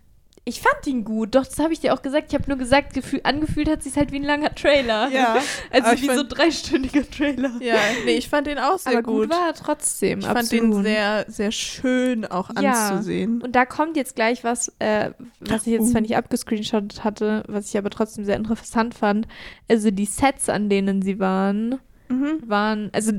Ich 0.48 0.62
fand 0.62 0.86
ihn 0.86 1.04
gut. 1.04 1.34
Doch, 1.34 1.44
das 1.46 1.58
habe 1.58 1.74
ich 1.74 1.80
dir 1.80 1.92
auch 1.96 2.04
gesagt. 2.04 2.28
Ich 2.30 2.36
habe 2.36 2.48
nur 2.48 2.58
gesagt, 2.60 2.94
gefühl, 2.94 3.20
angefühlt 3.24 3.68
hat 3.68 3.82
sich 3.82 3.96
halt 3.96 4.12
wie 4.12 4.18
ein 4.18 4.24
langer 4.24 4.54
Trailer. 4.54 5.10
Ja, 5.10 5.38
Also 5.72 5.92
wie 6.00 6.06
so 6.06 6.12
ein 6.12 6.18
fand- 6.18 6.38
dreistündiger 6.38 7.10
Trailer. 7.10 7.52
Ja, 7.62 7.78
nee, 8.06 8.12
ich 8.18 8.30
fand 8.30 8.46
den 8.46 8.60
auch 8.60 8.78
sehr 8.78 8.94
Aber 8.94 9.02
gut. 9.02 9.22
gut 9.24 9.30
war 9.32 9.48
er 9.48 9.54
trotzdem. 9.56 10.20
ich 10.20 10.26
fand 10.26 10.38
absolut. 10.38 10.74
den 10.76 10.84
sehr, 10.84 11.26
sehr 11.28 11.52
schön 11.52 12.26
auch 12.26 12.52
Ja. 12.62 12.90
anzusehen. 12.90 13.42
Und 13.42 13.56
da 13.56 13.66
kommt 13.66 13.98
jetzt 13.98 14.16
gleich 14.16 14.44
was, 14.44 14.72
äh, 14.78 15.12
was 15.40 15.66
ich 15.66 15.74
jetzt 15.74 15.88
Uh. 15.88 15.92
zwar 15.94 16.02
nicht 16.02 16.16
abgescreenshottet 16.16 17.04
hatte, 17.04 17.44
was 17.48 17.70
ich 17.70 17.78
aber 17.80 17.90
trotzdem 17.90 18.24
sehr 18.24 18.36
interessant 18.36 18.94
fand. 18.94 19.28
Also 19.68 19.90
die 19.90 20.06
Sets, 20.06 20.48
an 20.50 20.70
denen 20.70 21.02
sie 21.02 21.18
waren, 21.20 21.80
Mhm. 22.08 22.44
waren, 22.46 22.92
also 22.94 23.14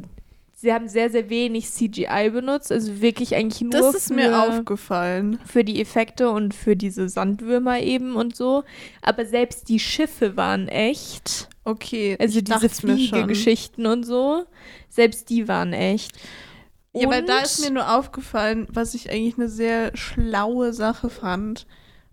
sie 0.58 0.72
haben 0.72 0.88
sehr, 0.88 1.10
sehr 1.10 1.28
wenig 1.28 1.70
CGI 1.70 2.30
benutzt. 2.32 2.72
Also 2.72 3.00
wirklich 3.02 3.34
eigentlich 3.36 3.60
nur 3.60 3.70
Das 3.72 3.94
ist 3.94 4.08
für, 4.08 4.14
mir 4.14 4.42
aufgefallen. 4.48 5.38
für 5.44 5.62
die 5.64 5.80
Effekte 5.80 6.30
und 6.30 6.54
für 6.54 6.74
diese 6.76 7.08
Sandwürmer 7.10 7.78
eben 7.80 8.16
und 8.16 8.34
so. 8.34 8.64
Aber 9.02 9.26
selbst 9.26 9.68
die 9.68 9.78
Schiffe 9.78 10.36
waren 10.36 10.66
echt. 10.68 11.48
Okay, 11.64 12.16
Also 12.18 12.40
diese. 12.40 12.68
Fliegegeschichten 12.70 13.86
und 13.86 14.04
so. 14.04 14.46
Selbst 14.88 15.28
die 15.30 15.46
waren 15.46 15.72
echt. 15.74 16.12
Ja, 16.94 17.10
weil 17.10 17.24
da 17.24 17.36
Und- 17.38 17.44
ist 17.44 17.60
mir 17.62 17.70
nur 17.70 17.94
aufgefallen, 17.94 18.66
was 18.70 18.94
ich 18.94 19.10
eigentlich 19.10 19.36
eine 19.36 19.50
sehr 19.50 19.94
schlaue 19.94 20.72
Sache 20.72 21.10
fand, 21.10 21.66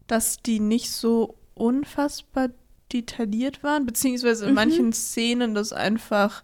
dass 0.08 0.38
die 0.44 0.60
nicht 0.60 0.92
so 0.92 1.38
unfassbar 1.54 2.50
detailliert 2.92 3.64
waren, 3.64 3.86
beziehungsweise 3.86 4.44
in 4.44 4.50
Mhm. 4.52 4.56
manchen 4.56 4.92
Szenen 4.94 5.56
das 5.56 5.72
einfach 5.72 6.44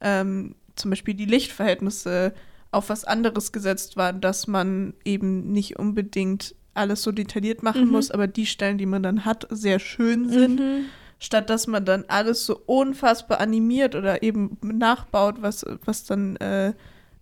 ähm, 0.00 0.54
zum 0.78 0.90
Beispiel 0.90 1.14
die 1.14 1.24
Lichtverhältnisse 1.26 2.32
auf 2.70 2.88
was 2.90 3.04
anderes 3.04 3.52
gesetzt 3.52 3.96
waren, 3.96 4.20
dass 4.20 4.46
man 4.46 4.94
eben 5.04 5.52
nicht 5.52 5.78
unbedingt 5.78 6.54
alles 6.74 7.02
so 7.02 7.12
detailliert 7.12 7.62
machen 7.62 7.86
Mhm. 7.86 7.92
muss, 7.92 8.10
aber 8.10 8.26
die 8.26 8.46
Stellen, 8.46 8.78
die 8.78 8.86
man 8.86 9.02
dann 9.02 9.24
hat, 9.24 9.46
sehr 9.50 9.78
schön 9.78 10.28
sind 10.28 10.60
Mhm. 10.60 10.84
statt 11.18 11.50
dass 11.50 11.66
man 11.66 11.84
dann 11.84 12.04
alles 12.06 12.46
so 12.46 12.60
unfassbar 12.66 13.40
animiert 13.40 13.96
oder 13.96 14.22
eben 14.22 14.56
nachbaut, 14.62 15.42
was, 15.42 15.64
was 15.84 16.04
dann 16.04 16.36
äh, 16.36 16.74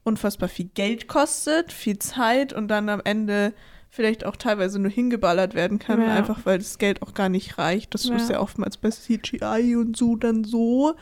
unfassbar 0.05 0.49
viel 0.51 0.69
Geld 0.75 1.09
kostet, 1.09 1.73
viel 1.73 1.99
Zeit 1.99 2.53
und 2.53 2.69
dann 2.69 2.89
am 2.91 3.01
Ende 3.05 3.55
vielleicht 3.89 4.27
auch 4.27 4.37
teilweise 4.37 4.79
nur 4.79 4.91
hingeballert 4.91 5.55
werden 5.55 5.79
kann, 5.79 6.03
Ja. 6.03 6.15
einfach 6.15 6.45
weil 6.45 6.59
das 6.59 6.77
Geld 6.77 7.01
auch 7.01 7.15
gar 7.15 7.31
nicht 7.31 7.57
reicht. 7.57 7.95
Das 7.95 8.05
ist 8.05 8.29
Ja. 8.29 8.35
ja 8.37 8.41
oftmals 8.41 8.77
bei 8.77 8.91
CGI 8.91 9.77
und 9.77 9.97
so 9.97 10.17
dann 10.17 10.45
so. 10.45 10.95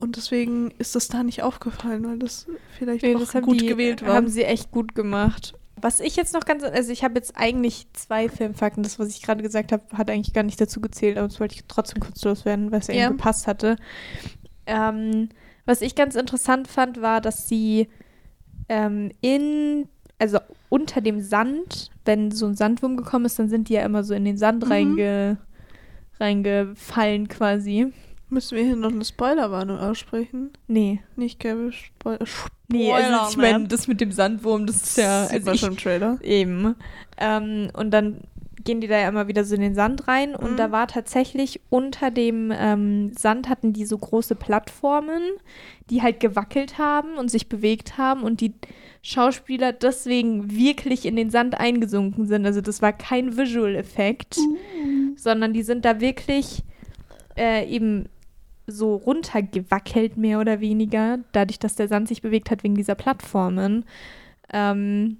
Und 0.00 0.16
deswegen 0.16 0.70
ist 0.78 0.94
das 0.94 1.08
da 1.08 1.22
nicht 1.22 1.42
aufgefallen, 1.42 2.06
weil 2.06 2.18
das 2.18 2.46
vielleicht 2.78 3.02
Nee, 3.02 3.16
auch 3.16 3.20
das 3.20 3.32
gut 3.42 3.60
die, 3.60 3.66
gewählt 3.66 4.02
war. 4.02 4.14
haben 4.14 4.28
sie 4.28 4.44
echt 4.44 4.70
gut 4.70 4.94
gemacht. 4.94 5.54
Was 5.80 6.00
ich 6.00 6.16
jetzt 6.16 6.34
noch 6.34 6.44
ganz, 6.44 6.62
also 6.64 6.92
ich 6.92 7.04
habe 7.04 7.14
jetzt 7.14 7.36
eigentlich 7.36 7.86
zwei 7.92 8.28
Filmfakten. 8.28 8.82
Das, 8.82 8.98
was 8.98 9.08
ich 9.08 9.22
gerade 9.22 9.42
gesagt 9.42 9.70
habe, 9.72 9.84
hat 9.96 10.10
eigentlich 10.10 10.32
gar 10.34 10.42
nicht 10.44 10.60
dazu 10.60 10.80
gezählt, 10.80 11.16
aber 11.18 11.28
das 11.28 11.40
wollte 11.40 11.54
ich 11.56 11.64
trotzdem 11.68 12.00
kurz 12.00 12.22
loswerden, 12.24 12.70
weil 12.72 12.80
es 12.80 12.88
Ja. 12.88 12.94
eben 12.94 13.16
gepasst 13.16 13.46
hatte. 13.46 13.76
Ähm, 14.66 15.28
was 15.66 15.80
ich 15.82 15.94
ganz 15.94 16.14
interessant 16.14 16.68
fand, 16.68 17.00
war, 17.00 17.20
dass 17.20 17.48
sie 17.48 17.88
ähm, 18.68 19.10
in, 19.20 19.88
also 20.18 20.38
unter 20.68 21.00
dem 21.00 21.20
Sand, 21.20 21.90
wenn 22.04 22.30
so 22.30 22.46
ein 22.46 22.54
Sandwurm 22.56 22.96
gekommen 22.96 23.24
ist, 23.24 23.38
dann 23.38 23.48
sind 23.48 23.68
die 23.68 23.74
ja 23.74 23.82
immer 23.84 24.04
so 24.04 24.14
in 24.14 24.24
den 24.24 24.36
Sand 24.36 24.64
Mhm. 24.64 24.70
reinge, 24.70 25.38
reingefallen 26.20 27.28
quasi. 27.28 27.92
Müssen 28.30 28.56
wir 28.56 28.64
hier 28.64 28.76
noch 28.76 28.92
eine 28.92 29.04
Spoilerwarnung 29.04 29.78
aussprechen? 29.78 30.50
Nee. 30.66 31.00
Nicht 31.16 31.40
Kevin 31.40 31.72
Spoiler. 31.72 32.26
Nee, 32.70 32.92
also 32.92 33.30
ich 33.30 33.36
meine, 33.38 33.66
das 33.66 33.88
mit 33.88 34.00
dem 34.00 34.12
Sandwurm, 34.12 34.66
das 34.66 34.76
ist 34.82 34.98
ja. 34.98 35.24
Sieht 35.24 35.32
Also 35.34 35.46
man 35.46 35.54
ich, 35.54 35.60
schon 35.60 35.70
im 35.70 35.76
Trailer. 35.78 36.18
Eben. 36.22 36.74
Ähm, 37.16 37.70
und 37.72 37.90
dann 37.90 38.20
gehen 38.64 38.82
die 38.82 38.86
da 38.88 38.98
ja 38.98 39.08
immer 39.08 39.28
wieder 39.28 39.44
so 39.44 39.54
in 39.54 39.62
den 39.62 39.74
Sand 39.74 40.08
rein. 40.08 40.34
Und 40.34 40.52
Mhm. 40.52 40.56
da 40.58 40.70
war 40.70 40.86
tatsächlich 40.88 41.60
unter 41.70 42.10
dem 42.10 42.52
ähm, 42.54 43.12
Sand 43.16 43.48
hatten 43.48 43.72
die 43.72 43.86
so 43.86 43.96
große 43.96 44.34
Plattformen, 44.34 45.22
die 45.88 46.02
halt 46.02 46.20
gewackelt 46.20 46.76
haben 46.76 47.14
und 47.16 47.30
sich 47.30 47.48
bewegt 47.48 47.96
haben 47.96 48.22
und 48.24 48.42
die 48.42 48.52
Schauspieler 49.00 49.72
deswegen 49.72 50.50
wirklich 50.50 51.06
in 51.06 51.16
den 51.16 51.30
Sand 51.30 51.58
eingesunken 51.58 52.26
sind. 52.26 52.44
Also 52.44 52.60
das 52.60 52.82
war 52.82 52.92
kein 52.92 53.38
Visual-Effekt, 53.38 54.36
sondern 55.16 55.54
die 55.54 55.62
sind 55.62 55.86
da 55.86 56.00
wirklich 56.00 56.62
äh, 57.38 57.64
eben 57.66 58.10
so 58.68 58.96
runtergewackelt, 58.96 60.16
mehr 60.16 60.40
oder 60.40 60.60
weniger, 60.60 61.18
dadurch, 61.32 61.58
dass 61.58 61.74
der 61.74 61.88
Sand 61.88 62.06
sich 62.08 62.22
bewegt 62.22 62.50
hat 62.50 62.62
wegen 62.62 62.74
dieser 62.74 62.94
Plattformen. 62.94 63.84
Ähm, 64.52 65.16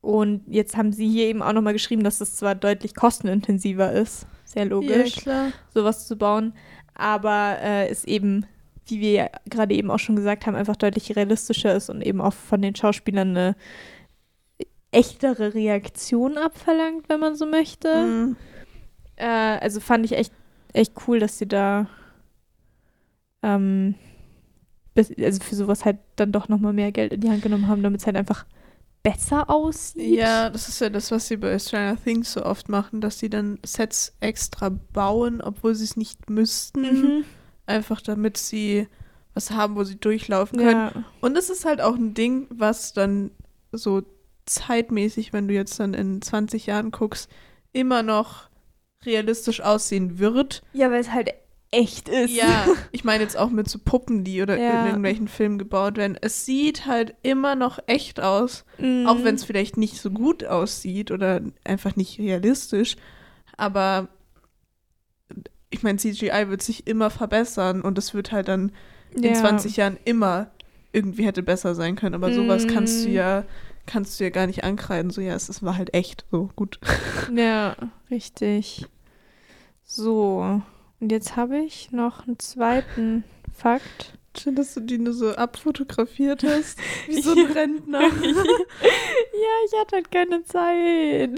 und 0.00 0.42
jetzt 0.46 0.76
haben 0.76 0.92
sie 0.92 1.08
hier 1.08 1.26
eben 1.26 1.42
auch 1.42 1.52
nochmal 1.52 1.74
geschrieben, 1.74 2.04
dass 2.04 2.20
es 2.20 2.36
zwar 2.36 2.54
deutlich 2.54 2.94
kostenintensiver 2.94 3.92
ist, 3.92 4.26
sehr 4.44 4.64
logisch, 4.64 5.16
klar. 5.16 5.52
sowas 5.74 6.06
zu 6.06 6.16
bauen, 6.16 6.54
aber 6.94 7.58
äh, 7.60 7.88
es 7.88 8.04
eben, 8.04 8.46
wie 8.86 9.00
wir 9.00 9.10
ja 9.10 9.28
gerade 9.48 9.74
eben 9.74 9.90
auch 9.90 9.98
schon 9.98 10.16
gesagt 10.16 10.46
haben, 10.46 10.54
einfach 10.54 10.76
deutlich 10.76 11.14
realistischer 11.16 11.74
ist 11.74 11.90
und 11.90 12.00
eben 12.00 12.20
auch 12.20 12.32
von 12.32 12.62
den 12.62 12.74
Schauspielern 12.74 13.30
eine 13.30 13.56
echtere 14.90 15.54
Reaktion 15.54 16.38
abverlangt, 16.38 17.08
wenn 17.08 17.20
man 17.20 17.36
so 17.36 17.46
möchte. 17.46 18.04
Mhm. 18.04 18.36
Äh, 19.16 19.26
also 19.26 19.80
fand 19.80 20.04
ich 20.04 20.12
echt, 20.12 20.32
echt 20.72 20.94
cool, 21.06 21.20
dass 21.20 21.38
sie 21.38 21.46
da 21.46 21.86
ähm, 23.42 23.94
bis- 24.94 25.12
also 25.18 25.42
für 25.42 25.54
sowas 25.54 25.84
halt 25.84 25.98
dann 26.16 26.32
doch 26.32 26.48
nochmal 26.48 26.72
mehr 26.72 26.92
Geld 26.92 27.12
in 27.12 27.20
die 27.20 27.30
Hand 27.30 27.42
genommen 27.42 27.68
haben, 27.68 27.82
damit 27.82 28.00
es 28.00 28.06
halt 28.06 28.16
einfach 28.16 28.44
besser 29.02 29.48
aussieht. 29.48 30.18
Ja, 30.18 30.50
das 30.50 30.68
ist 30.68 30.80
ja 30.80 30.90
das, 30.90 31.10
was 31.10 31.28
sie 31.28 31.36
bei 31.38 31.58
Stranger 31.58 31.96
Things 32.02 32.32
so 32.32 32.44
oft 32.44 32.68
machen, 32.68 33.00
dass 33.00 33.18
sie 33.18 33.30
dann 33.30 33.58
Sets 33.64 34.14
extra 34.20 34.68
bauen, 34.68 35.40
obwohl 35.40 35.74
sie 35.74 35.84
es 35.84 35.96
nicht 35.96 36.28
müssten. 36.28 36.82
Mhm. 36.82 37.24
Einfach 37.66 38.00
damit 38.02 38.36
sie 38.36 38.88
was 39.32 39.52
haben, 39.52 39.76
wo 39.76 39.84
sie 39.84 39.96
durchlaufen 39.96 40.58
können. 40.58 40.70
Ja. 40.94 41.04
Und 41.20 41.36
es 41.38 41.48
ist 41.50 41.64
halt 41.64 41.80
auch 41.80 41.94
ein 41.94 42.14
Ding, 42.14 42.46
was 42.50 42.92
dann 42.92 43.30
so 43.72 44.02
zeitmäßig, 44.44 45.32
wenn 45.32 45.46
du 45.48 45.54
jetzt 45.54 45.78
dann 45.78 45.94
in 45.94 46.20
20 46.20 46.66
Jahren 46.66 46.90
guckst, 46.90 47.30
immer 47.72 48.02
noch 48.02 48.48
realistisch 49.04 49.60
aussehen 49.62 50.18
wird. 50.18 50.62
ja, 50.72 50.90
weil 50.90 51.00
es 51.00 51.12
halt 51.12 51.30
echt 51.72 52.08
ist. 52.08 52.32
Ja, 52.34 52.66
ich 52.92 53.04
meine 53.04 53.22
jetzt 53.22 53.36
auch 53.36 53.50
mit 53.50 53.68
so 53.68 53.78
Puppen, 53.78 54.24
die 54.24 54.42
oder 54.42 54.58
Ja. 54.58 54.80
in 54.80 54.86
irgendwelchen 54.86 55.28
Filmen 55.28 55.58
gebaut 55.58 55.96
werden. 55.96 56.18
Es 56.20 56.44
sieht 56.44 56.86
halt 56.86 57.14
immer 57.22 57.54
noch 57.54 57.78
echt 57.86 58.20
aus, 58.20 58.64
Mhm. 58.78 59.06
auch 59.06 59.22
wenn 59.22 59.34
es 59.36 59.44
vielleicht 59.44 59.76
nicht 59.76 60.00
so 60.00 60.10
gut 60.10 60.44
aussieht 60.44 61.10
oder 61.10 61.40
einfach 61.64 61.94
nicht 61.96 62.18
realistisch. 62.18 62.96
Aber 63.56 64.08
ich 65.70 65.82
meine, 65.82 65.98
CGI 65.98 66.48
wird 66.48 66.62
sich 66.62 66.86
immer 66.86 67.10
verbessern 67.10 67.80
und 67.82 67.96
es 67.98 68.14
wird 68.14 68.32
halt 68.32 68.48
dann 68.48 68.72
in 69.14 69.22
ja. 69.24 69.34
20 69.34 69.76
Jahren 69.76 69.96
immer 70.04 70.50
irgendwie 70.92 71.24
hätte 71.26 71.42
besser 71.44 71.74
sein 71.76 71.94
können. 71.94 72.16
Aber 72.16 72.32
sowas 72.32 72.66
kannst 72.66 73.04
du 73.04 73.08
Mm. 73.10 73.12
ja, 73.12 73.44
kannst 73.86 74.18
du 74.18 74.24
ja 74.24 74.30
gar 74.30 74.48
nicht 74.48 74.64
ankreiden. 74.64 75.10
So, 75.12 75.20
ja, 75.20 75.34
es, 75.34 75.48
es 75.48 75.62
war 75.62 75.76
halt 75.76 75.94
echt 75.94 76.24
so 76.32 76.50
gut. 76.56 76.80
Ja, 77.32 77.76
richtig. 78.10 78.86
So, 79.84 80.62
und 81.00 81.10
jetzt 81.12 81.36
habe 81.36 81.58
ich 81.58 81.92
noch 81.92 82.26
einen 82.26 82.38
zweiten 82.38 83.24
Fakt. 83.52 84.14
Schön, 84.38 84.54
dass 84.54 84.74
du 84.74 84.80
die 84.80 84.98
nur 84.98 85.12
so 85.12 85.34
abfotografiert 85.34 86.44
hast. 86.44 86.78
Wie 87.08 87.20
so 87.20 87.32
ein 87.32 87.46
Rentner. 87.52 88.00
ja, 88.02 88.08
ich 89.66 89.78
hatte 89.80 89.96
halt 89.96 90.10
keine 90.10 90.44
Zeit. 90.44 91.30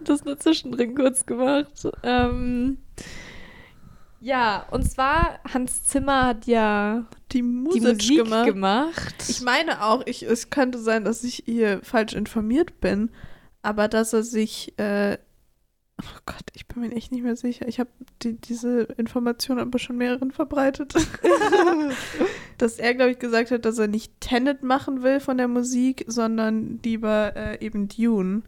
Das 0.00 0.24
nur 0.24 0.38
zwischendrin 0.38 0.94
kurz 0.94 1.26
gemacht. 1.26 1.68
Ähm, 2.02 2.78
ja, 4.20 4.66
und 4.70 4.90
zwar, 4.90 5.38
Hans 5.52 5.84
Zimmer 5.84 6.28
hat 6.28 6.46
ja 6.46 7.04
Die 7.32 7.36
die 7.38 7.42
Musik, 7.42 7.82
Musik 7.82 8.16
gemacht. 8.24 8.46
gemacht. 8.46 9.14
Ich 9.28 9.42
meine 9.42 9.84
auch, 9.84 10.02
ich, 10.06 10.22
es 10.22 10.48
könnte 10.48 10.78
sein, 10.78 11.04
dass 11.04 11.22
ich 11.24 11.42
hier 11.44 11.80
falsch 11.82 12.14
informiert 12.14 12.80
bin, 12.80 13.10
aber 13.60 13.86
dass 13.88 14.14
er 14.14 14.22
sich, 14.22 14.72
äh, 14.78 15.18
oh 16.02 16.18
Gott, 16.26 16.44
ich 16.54 16.66
bin 16.66 16.82
mir 16.82 16.92
echt 16.92 17.12
nicht 17.12 17.22
mehr 17.22 17.36
sicher. 17.36 17.68
Ich 17.68 17.78
habe 17.78 17.90
die, 18.22 18.34
diese 18.34 18.82
Information 18.96 19.58
aber 19.58 19.78
schon 19.78 19.96
mehreren 19.96 20.30
verbreitet. 20.30 20.94
dass 22.58 22.78
er, 22.78 22.94
glaube 22.94 23.12
ich, 23.12 23.18
gesagt 23.18 23.50
hat, 23.50 23.64
dass 23.64 23.78
er 23.78 23.88
nicht 23.88 24.20
Tenet 24.20 24.62
machen 24.62 25.02
will 25.02 25.20
von 25.20 25.36
der 25.36 25.48
Musik, 25.48 26.04
sondern 26.06 26.80
lieber 26.82 27.34
äh, 27.36 27.64
eben 27.64 27.88
Dune. 27.88 28.42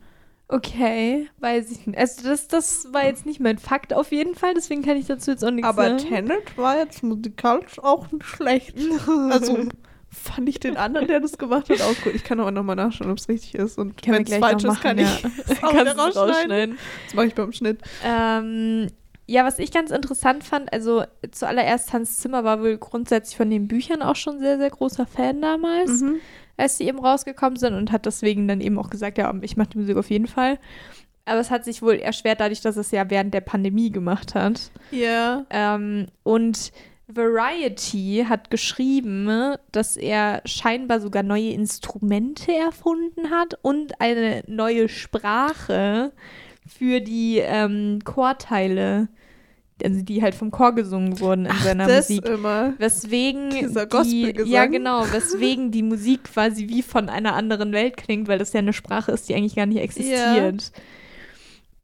Okay, 0.49 1.29
weiß 1.39 1.73
ich 1.73 1.87
nicht. 1.87 1.99
Also 1.99 2.23
das, 2.23 2.47
das 2.47 2.93
war 2.93 3.05
jetzt 3.05 3.27
nicht 3.27 3.41
mein 3.41 3.59
Fakt 3.59 3.93
auf 3.93 4.13
jeden 4.13 4.37
Fall, 4.37 4.55
deswegen 4.55 4.83
kann 4.83 4.97
ich 4.97 5.07
dazu 5.07 5.33
jetzt 5.33 5.45
auch 5.45 5.51
nichts 5.51 5.69
Aber 5.69 5.99
sagen. 5.99 5.99
Tenet 5.99 6.57
war 6.57 6.79
jetzt 6.79 7.03
musikalisch 7.03 7.81
auch 7.81 8.11
nicht 8.13 8.25
schlecht. 8.25 8.77
Also 9.31 9.69
fand 10.11 10.49
ich 10.49 10.61
den 10.61 10.77
anderen, 10.77 11.09
der 11.09 11.21
das 11.21 11.37
gemacht 11.39 11.69
hat, 11.69 11.81
auch 11.83 11.95
gut. 12.03 12.15
Ich 12.15 12.25
kann 12.25 12.41
aber 12.41 12.51
nochmal 12.51 12.77
nachschauen, 12.77 13.11
ob 13.11 13.19
es 13.19 13.29
richtig 13.29 13.55
ist. 13.55 13.79
Und 13.79 13.95
wenn 14.07 14.23
es 14.25 14.35
falsch 14.37 14.65
ist, 14.65 14.81
kann 14.81 14.99
ich 14.99 15.23
ja. 15.23 15.31
es 15.49 15.63
auch 15.63 15.73
wieder 15.73 15.97
rausschneiden. 15.97 16.31
rausschneiden. 16.33 16.79
Das 17.07 17.15
mache 17.15 17.27
ich 17.27 17.35
beim 17.35 17.53
Schnitt. 17.53 17.81
Ähm, 18.05 18.89
ja, 19.27 19.45
was 19.45 19.59
ich 19.59 19.73
ganz 19.73 19.91
interessant 19.91 20.45
fand, 20.45 20.73
also 20.73 21.05
zuallererst 21.33 21.93
Hans 21.93 22.19
Zimmer 22.19 22.45
war 22.45 22.61
wohl 22.61 22.79
grundsätzlich 22.79 23.37
von 23.37 23.51
den 23.51 23.67
Büchern 23.67 24.01
auch 24.03 24.17
schon 24.17 24.39
sehr, 24.39 24.57
sehr 24.59 24.71
großer 24.71 25.07
Fan 25.07 25.41
damals, 25.43 26.01
Mhm. 26.01 26.21
als 26.57 26.79
sie 26.79 26.85
eben 26.87 27.01
rausgekommen 27.01 27.59
sind 27.59 27.75
und 27.75 27.91
hat 27.91 28.07
deswegen 28.07 28.47
dann 28.47 28.61
eben 28.61 28.79
auch 28.79 28.89
gesagt, 28.89 29.19
ja, 29.19 29.35
ich 29.43 29.57
mache 29.57 29.71
die 29.71 29.79
Musik 29.79 29.97
auf 29.97 30.11
jeden 30.11 30.29
Fall. 30.29 30.59
Aber 31.25 31.41
es 31.41 31.51
hat 31.51 31.65
sich 31.65 31.83
wohl 31.83 31.95
erschwert 31.97 32.39
dadurch, 32.39 32.61
dass 32.61 32.77
es 32.77 32.93
ja 32.93 33.11
während 33.11 33.35
der 33.35 33.41
Pandemie 33.41 33.91
gemacht 33.91 34.37
hat. 34.37 34.71
Ja. 34.93 35.45
Ähm, 35.51 36.07
und 36.23 36.71
Variety 37.09 38.25
hat 38.29 38.51
geschrieben, 38.51 39.55
dass 39.71 39.97
er 39.97 40.43
scheinbar 40.45 41.01
sogar 41.01 41.23
neue 41.23 41.51
Instrumente 41.51 42.53
erfunden 42.53 43.31
hat 43.31 43.59
und 43.63 44.01
eine 44.01 44.43
neue 44.49 44.89
Sprache 44.89 46.13
für 46.67 47.01
die 47.01 47.39
ähm, 47.39 48.01
Chorteile, 48.05 49.09
also 49.85 50.03
die 50.03 50.21
halt 50.21 50.35
vom 50.35 50.51
Chor 50.51 50.75
gesungen 50.75 51.21
wurden 51.21 51.47
in 51.47 51.57
seiner 51.59 51.87
das 51.87 52.09
Musik. 52.09 52.29
immer. 52.29 52.75
Weswegen 52.79 53.51
Dieser 53.51 53.87
die, 53.87 54.35
ja 54.45 54.67
genau, 54.67 55.05
weswegen 55.13 55.71
die 55.71 55.85
Musik 55.85 56.25
quasi 56.25 56.69
wie 56.69 56.83
von 56.83 57.09
einer 57.09 57.35
anderen 57.35 57.73
Welt 57.73 57.97
klingt, 57.97 58.27
weil 58.27 58.39
das 58.39 58.53
ja 58.53 58.59
eine 58.59 58.73
Sprache 58.73 59.13
ist, 59.13 59.29
die 59.29 59.35
eigentlich 59.37 59.55
gar 59.55 59.67
nicht 59.67 59.79
existiert. 59.81 60.73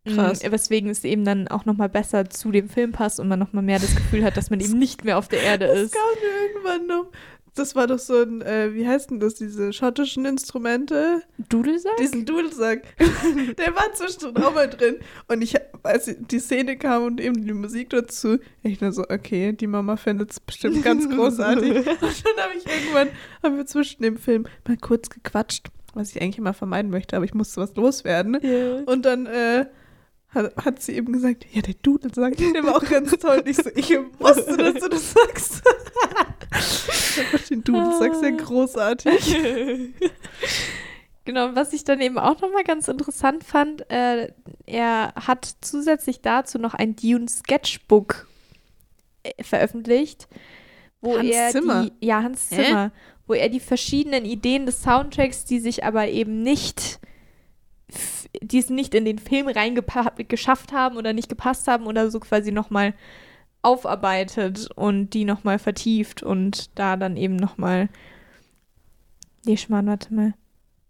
Krass. 0.07 0.43
Mm, 0.43 0.51
Weswegen 0.53 0.91
es 0.91 1.05
eben 1.05 1.25
dann 1.25 1.49
auch 1.49 1.65
nochmal 1.65 1.89
besser 1.89 2.29
zu 2.29 2.51
dem 2.51 2.69
Film 2.69 2.93
passt 2.93 3.21
und 3.21 3.29
man 3.29 3.39
nochmal 3.39 3.63
mehr 3.63 3.79
das 3.79 3.95
Gefühl 3.95 4.25
hat, 4.25 4.37
dass 4.37 4.51
man 4.51 4.61
eben 4.61 4.79
nicht 4.79 5.05
mehr 5.05 5.19
auf 5.19 5.29
der 5.29 5.43
Erde 5.43 5.67
Das 5.69 5.79
ist. 5.79 5.95
kam 5.95 6.03
mir 6.21 6.49
irgendwann 6.49 6.87
noch. 6.87 7.07
Das 7.55 7.77
war 7.77 7.87
doch 7.87 7.99
so 7.99 8.15
ein, 8.23 8.41
äh, 8.41 8.73
wie 8.73 8.89
heißt 8.89 9.11
denn 9.11 9.21
das, 9.21 9.35
diese 9.35 9.75
schottischen 9.75 10.25
Instrumente? 10.25 11.23
Dudelsack? 11.51 11.99
Diesen 11.99 12.25
Dudelsack. 12.25 12.83
Der 13.59 13.75
war 13.77 13.93
zwischendrin 13.93 14.43
auch 14.43 14.55
mal 14.55 14.71
drin. 14.71 14.97
Und 15.29 15.43
ich, 15.43 15.55
als 15.83 16.11
die 16.19 16.39
Szene 16.39 16.79
kam 16.79 17.05
und 17.05 17.21
eben 17.21 17.45
die 17.47 17.53
Musik 17.53 17.91
dazu, 17.91 18.39
ich 18.63 18.81
nur 18.81 18.93
so, 18.93 19.03
okay, 19.03 19.53
die 19.53 19.67
Mama 19.67 19.97
findet 19.97 20.31
es 20.31 20.41
bestimmt 20.41 20.83
ganz 20.83 21.09
großartig. 21.15 21.77
und 21.77 21.87
dann 21.87 21.95
habe 22.45 22.55
ich 22.57 22.67
irgendwann, 22.67 23.09
haben 23.43 23.57
wir 23.59 23.67
zwischen 23.67 24.03
dem 24.03 24.17
Film 24.17 24.47
mal 24.67 24.79
kurz 24.79 25.11
gequatscht, 25.11 25.67
was 25.93 26.11
ich 26.17 26.23
eigentlich 26.23 26.39
immer 26.39 26.55
vermeiden 26.55 26.91
möchte, 26.91 27.17
aber 27.17 27.27
ich 27.27 27.35
musste 27.35 27.61
was 27.61 27.77
loswerden. 27.77 28.39
Ja. 28.43 28.77
Und 28.91 29.05
dann 29.05 29.27
äh, 29.27 29.67
hat, 30.35 30.57
hat 30.65 30.83
sie 30.83 30.93
eben 30.93 31.13
gesagt, 31.13 31.47
ja, 31.53 31.63
der 31.63 31.75
Dudelsack, 31.83 32.37
der 32.37 32.65
war 32.65 32.77
auch 32.77 32.85
ganz 32.89 33.11
toll. 33.13 33.39
Und 33.39 33.49
ich 33.49 33.57
so, 33.57 33.71
ich 33.75 33.91
wusste, 34.19 34.57
dass 34.57 34.75
du 34.75 34.89
das 34.89 35.13
sagst. 35.13 35.63
ich 36.55 37.25
fand 37.31 37.51
den 37.51 37.65
Dudelsack 37.65 38.15
sehr 38.17 38.33
großartig. 38.33 39.37
Genau, 41.25 41.55
was 41.55 41.73
ich 41.73 41.85
dann 41.85 42.01
eben 42.01 42.19
auch 42.19 42.41
nochmal 42.41 42.65
ganz 42.65 42.89
interessant 42.89 43.45
fand, 43.45 43.89
äh, 43.93 44.33
er 44.67 45.15
hat 45.15 45.49
zusätzlich 45.61 46.21
dazu 46.21 46.59
noch 46.59 46.75
ein 46.75 46.97
Dune 46.97 47.29
Sketchbook 47.29 48.27
äh, 49.23 49.41
veröffentlicht, 49.45 50.27
wo 51.01 51.17
Hans 51.17 51.29
er 51.31 51.51
Zimmer? 51.53 51.85
die 52.01 52.07
ja 52.07 52.25
Hans? 52.25 52.49
Zimmer, 52.49 52.91
wo 53.29 53.35
er 53.35 53.49
die 53.49 53.61
verschiedenen 53.61 54.25
Ideen 54.25 54.67
des 54.67 54.83
Soundtracks, 54.83 55.45
die 55.45 55.61
sich 55.61 55.85
aber 55.85 56.09
eben 56.09 56.43
nicht 56.43 56.81
f- 56.81 56.99
die 58.41 58.59
es 58.59 58.71
nicht 58.71 58.95
in 58.95 59.05
den 59.05 59.19
Film 59.19 59.49
reingeschafft 59.49 60.73
haben 60.73 60.97
oder 60.97 61.13
nicht 61.13 61.29
gepasst 61.29 61.69
haben 61.69 61.87
oder 61.87 62.11
so 62.11 62.21
quasi 62.21 62.53
nochmal 62.53 62.95
aufarbeitet 63.61 64.71
und 64.75 65.11
die 65.11 65.25
nochmal 65.25 65.59
vertieft 65.59 66.23
und 66.23 66.77
da 66.79 66.97
dann 66.97 67.17
eben 67.17 67.37
nochmal 67.37 67.89
Nee, 69.45 69.57
Schmarrn, 69.57 69.87
warte 69.87 70.15
mal. 70.15 70.35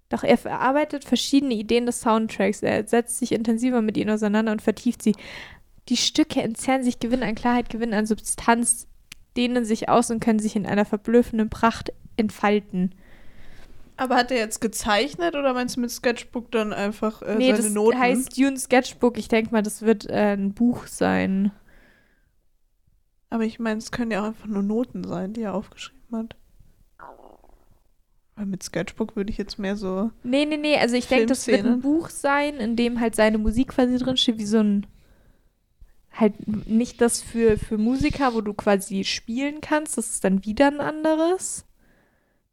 Doch 0.09 0.25
er 0.25 0.37
verarbeitet 0.37 1.05
verschiedene 1.05 1.55
Ideen 1.55 1.87
des 1.87 2.03
Soundtracks. 2.03 2.63
Er 2.63 2.87
setzt 2.87 3.19
sich 3.19 3.33
intensiver 3.33 3.81
mit 3.81 3.97
ihnen 3.97 4.11
auseinander 4.11 4.53
und 4.53 4.61
vertieft 4.61 5.03
sie. 5.03 5.15
Die 5.89 5.97
Stücke 5.97 6.43
entzerren 6.43 6.85
sich, 6.85 7.01
gewinnen 7.01 7.23
an 7.23 7.35
Klarheit, 7.35 7.71
gewinnen 7.71 7.95
an 7.95 8.07
Substanz, 8.07 8.87
dehnen 9.37 9.65
sich 9.65 9.89
aus 9.89 10.11
und 10.11 10.21
können 10.21 10.39
sich 10.39 10.55
in 10.55 10.67
einer 10.67 10.85
verblüffenden 10.85 11.49
Pracht 11.49 11.93
entfalten. 12.17 12.95
Aber 14.03 14.17
hat 14.17 14.33
er 14.33 14.39
jetzt 14.39 14.61
gezeichnet 14.61 15.37
oder 15.37 15.55
meinst 15.55 15.77
du 15.77 15.81
mit 15.81 15.93
Sketchbook 15.93 16.51
dann 16.51 16.73
einfach 16.73 17.23
äh, 17.23 17.37
nee, 17.37 17.53
seine 17.53 17.63
das 17.63 17.71
Noten? 17.71 18.01
heißt 18.01 18.37
Dune 18.37 18.59
Sketchbook. 18.59 19.17
Ich 19.17 19.29
denke 19.29 19.53
mal, 19.53 19.63
das 19.63 19.83
wird 19.83 20.11
äh, 20.11 20.33
ein 20.33 20.55
Buch 20.55 20.89
sein. 20.89 21.53
Aber 23.31 23.45
ich 23.45 23.61
meine, 23.61 23.79
es 23.79 23.93
können 23.93 24.11
ja 24.11 24.23
auch 24.23 24.27
einfach 24.27 24.49
nur 24.49 24.65
Noten 24.65 25.05
sein, 25.05 25.35
die 25.35 25.43
er 25.43 25.55
aufgeschrieben 25.55 26.19
hat. 26.19 26.35
Weil 28.35 28.47
mit 28.47 28.65
Sketchbook 28.65 29.15
würde 29.15 29.31
ich 29.31 29.39
jetzt 29.39 29.61
mehr 29.61 29.77
so. 29.77 30.11
Nee, 30.25 30.47
nee, 30.47 30.57
nee. 30.57 30.79
Also 30.79 30.97
ich 30.97 31.07
denke, 31.07 31.27
das 31.27 31.47
wird 31.47 31.65
ein. 31.65 31.81
Buch 31.81 32.09
sein, 32.09 32.57
in 32.57 32.75
dem 32.75 32.99
halt 32.99 33.15
seine 33.15 33.39
Musik 33.39 33.69
quasi 33.69 33.99
drinsteht, 33.99 34.39
wie 34.39 34.47
so 34.47 34.59
ein. 34.59 34.85
Halt 36.11 36.35
nicht 36.67 37.01
das 37.01 37.23
für, 37.23 37.57
für 37.57 37.79
Musiker, 37.79 38.35
wo 38.35 38.41
du 38.41 38.53
quasi 38.53 39.05
spielen 39.05 39.61
kannst. 39.61 39.97
Das 39.97 40.11
ist 40.11 40.25
dann 40.25 40.45
wieder 40.45 40.67
ein 40.67 40.81
anderes. 40.81 41.67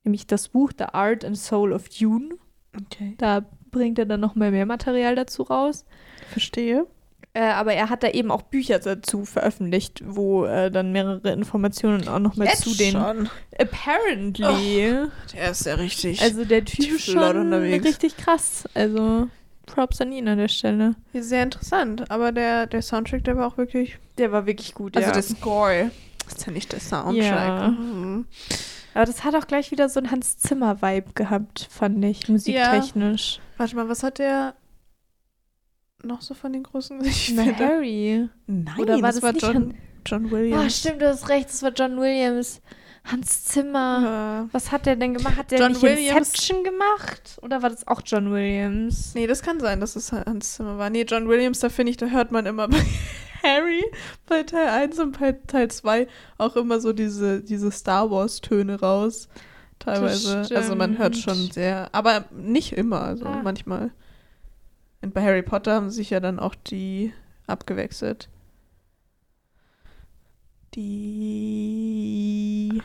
Nämlich 0.10 0.26
das 0.26 0.47
Buch 0.47 0.72
The 0.76 0.86
Art 0.86 1.24
and 1.24 1.38
Soul 1.38 1.72
of 1.72 1.88
Dune. 1.89 2.30
Okay. 2.76 3.14
Da 3.20 3.45
bringt 3.70 3.99
er 3.99 4.07
dann 4.07 4.20
noch 4.20 4.34
mal 4.34 4.49
mehr 4.49 4.66
Material 4.66 5.14
dazu 5.14 5.43
raus. 5.43 5.86
Verstehe. 6.32 6.88
Äh, 7.36 7.41
aber 7.43 7.74
er 7.74 7.91
hat 7.91 8.01
da 8.01 8.07
eben 8.10 8.32
auch 8.32 8.41
Bücher 8.41 8.80
dazu 8.80 9.24
veröffentlicht, 9.24 10.01
wo 10.03 10.45
äh, 10.45 10.72
dann 10.72 10.91
mehrere 10.91 11.32
Informationen 11.32 12.07
auch 12.07 12.18
noch 12.18 12.38
mal 12.38 12.51
zu 12.55 12.76
den. 12.76 12.93
schon. 12.93 13.30
Apparently. 13.60 15.05
Der 15.36 15.51
ist 15.51 15.68
ja 15.68 15.76
richtig. 15.76 16.24
Also 16.24 16.43
der 16.43 16.66
Typ 16.66 16.95
ist 16.95 17.05
schon 17.05 17.38
unterwegs. 17.38 17.86
richtig 17.86 18.18
krass. 18.18 18.64
Also 18.74 19.28
Props 19.68 20.01
an 20.01 20.12
ihn 20.12 20.28
an 20.28 20.39
der 20.39 20.47
Stelle. 20.47 20.95
sehr 21.14 21.43
interessant. 21.43 22.10
Aber 22.10 22.32
der, 22.32 22.66
der 22.66 22.82
Soundtrack, 22.82 23.24
der 23.26 23.38
war 23.38 23.45
auch 23.45 23.57
wirklich. 23.57 23.99
Der 24.18 24.32
war 24.32 24.47
wirklich 24.47 24.74
gut, 24.74 24.97
Also 24.97 25.10
ja. 25.10 25.14
der 25.14 25.22
Score. 25.22 25.91
ist 26.28 26.47
ja 26.47 26.51
nicht 26.51 26.72
der 26.72 26.80
Soundtrack. 26.80 27.16
Ja. 27.16 27.68
Mhm. 27.68 28.26
Aber 29.00 29.06
das 29.06 29.24
hat 29.24 29.34
auch 29.34 29.47
gleich 29.47 29.72
wieder 29.72 29.88
so 29.88 30.02
einen 30.02 30.12
Hans 30.12 30.39
Zimmer-Vibe 30.39 31.14
gehabt, 31.14 31.70
fand 31.72 32.04
ich, 32.04 32.28
musiktechnisch. 32.28 33.39
Warte 33.56 33.74
mal, 33.78 33.88
was 33.88 34.04
hat 34.04 34.20
der 34.20 34.56
noch 36.04 36.22
so 36.22 36.34
von 36.34 36.52
den 36.52 36.64
großen 36.64 37.02
Ich 37.06 37.32
Na, 37.34 37.45
Harry. 37.45 38.28
Nein, 38.45 38.78
Oder 38.78 39.02
war 39.02 39.14
das, 39.14 39.22
das 39.22 39.41
war 39.41 39.54
John, 39.54 39.74
John 40.06 40.30
Williams. 40.30 40.66
Ah, 40.66 40.70
stimmt, 40.70 41.02
du 41.02 41.08
hast 41.08 41.30
recht, 41.30 41.47
das 41.47 41.64
war 41.64 41.72
John 41.72 41.95
Williams. 41.95 42.60
Hans 43.06 43.45
Zimmer. 43.45 44.02
Ja. 44.04 44.50
Was 44.52 44.72
hat 44.72 44.86
der 44.86 44.95
denn 44.95 45.14
gemacht? 45.14 45.36
Hat 45.38 45.52
der 45.52 45.60
John 45.60 45.72
nicht 45.72 45.82
Williams- 45.82 46.18
Inception 46.30 46.64
gemacht? 46.64 47.38
Oder 47.41 47.62
war 47.62 47.70
das 47.70 47.88
auch 47.88 48.02
John 48.06 48.32
Williams? 48.32 49.14
Nee, 49.16 49.26
das 49.28 49.41
kann 49.41 49.60
sein, 49.60 49.80
dass 49.80 49.95
es 49.95 50.12
Hans 50.12 50.54
Zimmer 50.56 50.78
war. 50.78 50.89
Nee, 50.89 51.04
John 51.08 51.28
Williams, 51.28 51.60
da 51.60 51.70
finde 51.70 51.91
ich, 51.91 51.97
da 51.97 52.08
hört 52.08 52.32
man 52.32 52.45
immer 52.45 52.68
bei 52.70 52.78
Harry 53.43 53.84
bei 54.28 54.43
Teil 54.43 54.68
1 54.68 55.00
und 55.00 55.20
bei 55.20 55.32
Teil 55.32 55.70
2 55.72 56.08
auch 56.38 56.56
immer 56.56 56.80
so 56.80 56.93
diese, 56.93 57.41
diese 57.41 57.72
Star 57.72 58.12
Wars-Töne 58.12 58.80
raus. 58.80 59.30
Teilweise. 59.80 60.45
Also 60.54 60.76
man 60.76 60.97
hört 60.97 61.16
schon 61.16 61.50
sehr, 61.52 61.88
aber 61.93 62.26
nicht 62.36 62.74
immer, 62.74 63.02
also 63.02 63.26
Ah. 63.26 63.39
manchmal. 63.43 63.91
Und 65.02 65.14
bei 65.14 65.24
Harry 65.24 65.41
Potter 65.41 65.74
haben 65.76 65.89
sich 65.89 66.10
ja 66.10 66.20
dann 66.20 66.38
auch 66.38 66.54
die 66.54 67.14
abgewechselt. 67.47 68.28
Die 71.49 72.82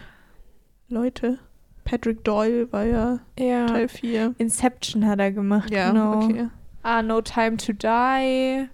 Leute. 0.89 1.39
Patrick 1.85 2.24
Doyle 2.24 2.70
war 2.72 2.85
ja 2.85 3.20
Ja. 3.39 3.66
Teil 3.66 3.89
4. 3.89 4.35
Inception 4.39 5.07
hat 5.07 5.18
er 5.20 5.32
gemacht, 5.32 5.70
Ja, 5.70 5.91
genau. 5.91 6.22
okay. 6.24 6.49
Ah, 6.82 7.03
No 7.03 7.20
Time 7.20 7.57
to 7.59 7.72
Die. 7.72 8.68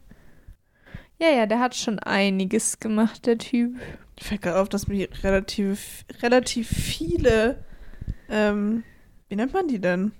Ja, 1.18 1.28
ja, 1.36 1.46
der 1.46 1.58
hat 1.60 1.74
schon 1.74 1.98
einiges 1.98 2.78
gemacht, 2.80 3.26
der 3.26 3.36
Typ. 3.38 3.76
Ich 4.16 4.24
fällt 4.26 4.42
gerade 4.42 4.60
auf, 4.60 4.68
dass 4.68 4.86
mir 4.88 5.08
relativ, 5.22 6.04
relativ 6.22 6.68
viele, 6.68 7.62
ähm, 8.28 8.84
wie 9.28 9.36
nennt 9.36 9.52
man 9.52 9.66
die 9.68 9.80
denn? 9.80 10.12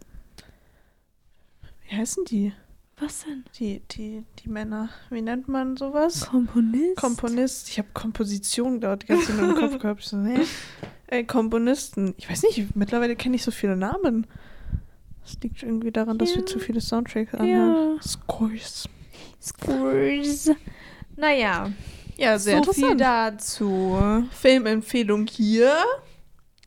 Wie 1.88 1.96
heißen 1.96 2.24
die? 2.26 2.52
Was 3.00 3.24
denn? 3.24 3.44
Die, 3.58 3.80
die, 3.92 4.24
die 4.44 4.48
Männer. 4.50 4.90
Wie 5.08 5.22
nennt 5.22 5.48
man 5.48 5.76
sowas? 5.76 6.26
Komponist? 6.26 6.96
Komponist. 6.96 7.68
Ich 7.70 7.78
habe 7.78 7.88
Komposition 7.94 8.80
dort 8.80 9.02
die 9.04 9.06
ganze 9.06 9.28
Zeit 9.34 9.38
im 9.38 9.54
Kopf 9.56 9.78
gehabt. 9.78 10.02
So, 10.02 10.16
nee. 10.16 10.40
Ey, 11.06 11.24
Komponisten. 11.24 12.14
Ich 12.18 12.28
weiß 12.30 12.42
nicht, 12.42 12.76
mittlerweile 12.76 13.16
kenne 13.16 13.36
ich 13.36 13.42
so 13.42 13.50
viele 13.50 13.76
Namen. 13.76 14.26
Das 15.22 15.38
liegt 15.42 15.62
irgendwie 15.62 15.90
daran, 15.92 16.18
dass 16.18 16.30
wir 16.34 16.40
Ja. 16.40 16.46
zu 16.46 16.58
viele 16.58 16.80
Soundtracks 16.80 17.34
anhören. 17.34 17.96
Ja. 17.96 18.02
Scores. 18.02 18.88
Scores. 19.40 20.50
Naja, 21.16 21.70
Ja, 22.16 22.38
sehr 22.38 22.62
so 22.62 22.72
viel 22.72 22.90
interessant. 22.90 23.00
dazu. 23.00 23.98
Filmempfehlung 24.32 25.26
hier. 25.26 25.72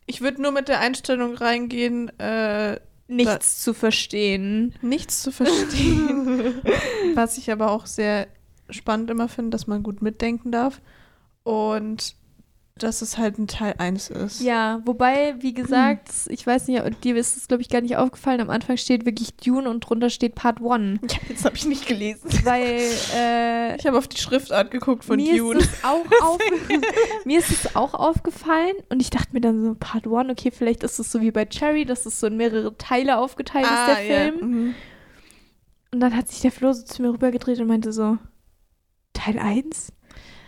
Ich 0.06 0.20
würde 0.20 0.42
nur 0.42 0.50
mit 0.52 0.68
der 0.68 0.80
Einstellung 0.80 1.34
reingehen, 1.36 2.10
äh, 2.18 2.78
Nichts 3.06 3.62
zu 3.62 3.74
verstehen. 3.74 4.74
nichts 4.82 5.22
zu 5.22 5.30
verstehen. 5.30 6.23
Was 7.14 7.38
ich 7.38 7.50
aber 7.50 7.70
auch 7.70 7.86
sehr 7.86 8.26
spannend 8.70 9.10
immer 9.10 9.28
finde, 9.28 9.50
dass 9.50 9.66
man 9.66 9.82
gut 9.82 10.02
mitdenken 10.02 10.50
darf. 10.52 10.80
Und 11.42 12.14
dass 12.76 13.02
es 13.02 13.18
halt 13.18 13.38
ein 13.38 13.46
Teil 13.46 13.76
1 13.78 14.10
ist. 14.10 14.40
Ja, 14.40 14.80
wobei, 14.84 15.36
wie 15.38 15.54
gesagt, 15.54 16.08
ich 16.28 16.44
weiß 16.44 16.66
nicht, 16.66 17.04
dir 17.04 17.14
ist 17.14 17.36
es, 17.36 17.46
glaube 17.46 17.62
ich, 17.62 17.68
gar 17.68 17.80
nicht 17.80 17.96
aufgefallen. 17.96 18.40
Am 18.40 18.50
Anfang 18.50 18.76
steht 18.78 19.06
wirklich 19.06 19.36
Dune 19.36 19.70
und 19.70 19.78
drunter 19.80 20.10
steht 20.10 20.34
Part 20.34 20.58
1. 20.60 20.98
Ja, 21.08 21.18
jetzt 21.28 21.44
habe 21.44 21.54
ich 21.54 21.66
nicht 21.66 21.86
gelesen. 21.86 22.28
Weil 22.42 22.80
äh, 23.14 23.76
Ich 23.76 23.86
habe 23.86 23.96
auf 23.96 24.08
die 24.08 24.16
Schriftart 24.16 24.72
geguckt 24.72 25.04
von 25.04 25.16
mir, 25.16 25.36
Dune. 25.36 25.60
Ist 25.60 25.70
es 25.72 25.84
auch 25.84 26.04
auf, 26.22 26.38
mir 27.24 27.38
ist 27.38 27.50
es 27.52 27.76
auch 27.76 27.94
aufgefallen 27.94 28.74
und 28.88 29.00
ich 29.00 29.10
dachte 29.10 29.28
mir 29.34 29.40
dann 29.40 29.62
so, 29.62 29.76
Part 29.78 30.08
1, 30.08 30.30
okay, 30.30 30.50
vielleicht 30.50 30.82
ist 30.82 30.98
es 30.98 31.12
so 31.12 31.20
wie 31.20 31.30
bei 31.30 31.44
Cherry, 31.44 31.84
dass 31.84 32.06
es 32.06 32.18
so 32.18 32.26
in 32.26 32.36
mehrere 32.36 32.76
Teile 32.76 33.18
aufgeteilt 33.18 33.66
ist, 33.66 33.70
der 33.70 33.96
Ah, 33.96 34.00
ja. 34.00 34.14
Film. 34.32 34.50
Mhm. 34.50 34.74
Und 35.94 36.00
dann 36.00 36.16
hat 36.16 36.26
sich 36.28 36.40
der 36.40 36.50
Flo 36.50 36.72
so 36.72 36.82
zu 36.82 37.02
mir 37.02 37.12
rübergedreht 37.12 37.60
und 37.60 37.68
meinte 37.68 37.92
so, 37.92 38.18
Teil 39.12 39.38
1? 39.38 39.92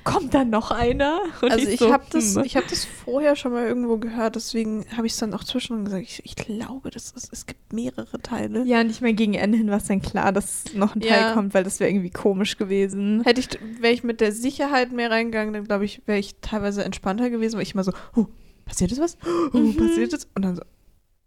Kommt 0.02 0.34
dann 0.34 0.50
noch 0.50 0.72
einer? 0.72 1.20
Und 1.42 1.52
Also 1.52 1.68
ich 1.68 1.78
so, 1.78 1.92
habe 1.92 2.04
das, 2.10 2.34
hm. 2.34 2.42
ich 2.44 2.56
hab 2.56 2.66
das 2.66 2.84
vorher 2.84 3.36
schon 3.36 3.52
mal 3.52 3.64
irgendwo 3.64 3.96
gehört, 3.98 4.34
deswegen 4.34 4.84
habe 4.96 5.06
ich 5.06 5.12
es 5.12 5.18
dann 5.20 5.32
auch 5.34 5.44
zwischendurch 5.44 5.84
gesagt. 5.84 6.02
Ich, 6.02 6.22
ich 6.24 6.34
glaube, 6.34 6.90
das 6.90 7.12
ist, 7.12 7.32
es 7.32 7.46
gibt 7.46 7.72
mehrere 7.72 8.20
Teile. 8.20 8.64
Ja, 8.64 8.82
nicht 8.82 9.02
mehr 9.02 9.12
gegen 9.12 9.34
Ende 9.34 9.56
hin 9.58 9.70
war 9.70 9.76
es 9.78 9.84
dann 9.86 10.02
klar, 10.02 10.32
dass 10.32 10.64
noch 10.74 10.96
ein 10.96 11.00
Teil 11.00 11.22
Ja. 11.22 11.32
kommt, 11.34 11.54
weil 11.54 11.62
das 11.62 11.78
wäre 11.78 11.90
irgendwie 11.90 12.10
komisch 12.10 12.56
gewesen. 12.56 13.22
Hätte 13.22 13.40
ich, 13.40 13.48
wäre 13.80 13.92
ich 13.94 14.02
mit 14.02 14.20
der 14.20 14.32
Sicherheit 14.32 14.90
mehr 14.90 15.12
reingegangen, 15.12 15.54
dann 15.54 15.64
glaube 15.64 15.84
ich, 15.84 16.02
wäre 16.06 16.18
ich 16.18 16.34
teilweise 16.40 16.84
entspannter 16.84 17.30
gewesen, 17.30 17.54
weil 17.54 17.62
ich 17.62 17.74
immer 17.74 17.84
so, 17.84 17.92
oh, 18.16 18.26
passiert 18.64 18.90
jetzt 18.90 19.00
was? 19.00 19.16
Oh, 19.52 19.58
Mhm. 19.58 19.76
passiert 19.76 20.10
jetzt? 20.10 20.28
Und 20.34 20.44
dann 20.44 20.56
so, 20.56 20.62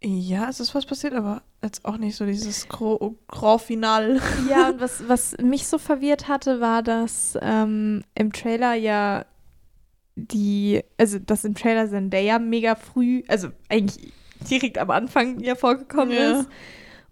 ja, 0.02 0.48
es 0.48 0.60
ist 0.60 0.74
was 0.74 0.86
passiert, 0.86 1.12
aber 1.14 1.42
jetzt 1.62 1.84
auch 1.84 1.98
nicht 1.98 2.16
so 2.16 2.24
dieses 2.24 2.66
Grand 2.68 3.60
Final. 3.60 4.20
Ja, 4.48 4.68
und 4.70 4.80
was, 4.80 5.06
was 5.08 5.36
mich 5.42 5.66
so 5.66 5.76
verwirrt 5.78 6.26
hatte, 6.28 6.60
war, 6.60 6.82
dass 6.82 7.36
ähm, 7.42 8.02
im 8.14 8.32
Trailer 8.32 8.74
ja 8.74 9.24
die, 10.16 10.82
also 10.98 11.18
dass 11.18 11.44
im 11.44 11.54
Trailer 11.54 11.88
Zendaya 11.88 12.38
mega 12.38 12.74
früh, 12.74 13.22
also 13.28 13.48
eigentlich 13.68 14.12
direkt 14.50 14.78
am 14.78 14.90
Anfang 14.90 15.40
ja 15.40 15.54
vorgekommen 15.54 16.12
Ja. 16.16 16.40
ist. 16.40 16.48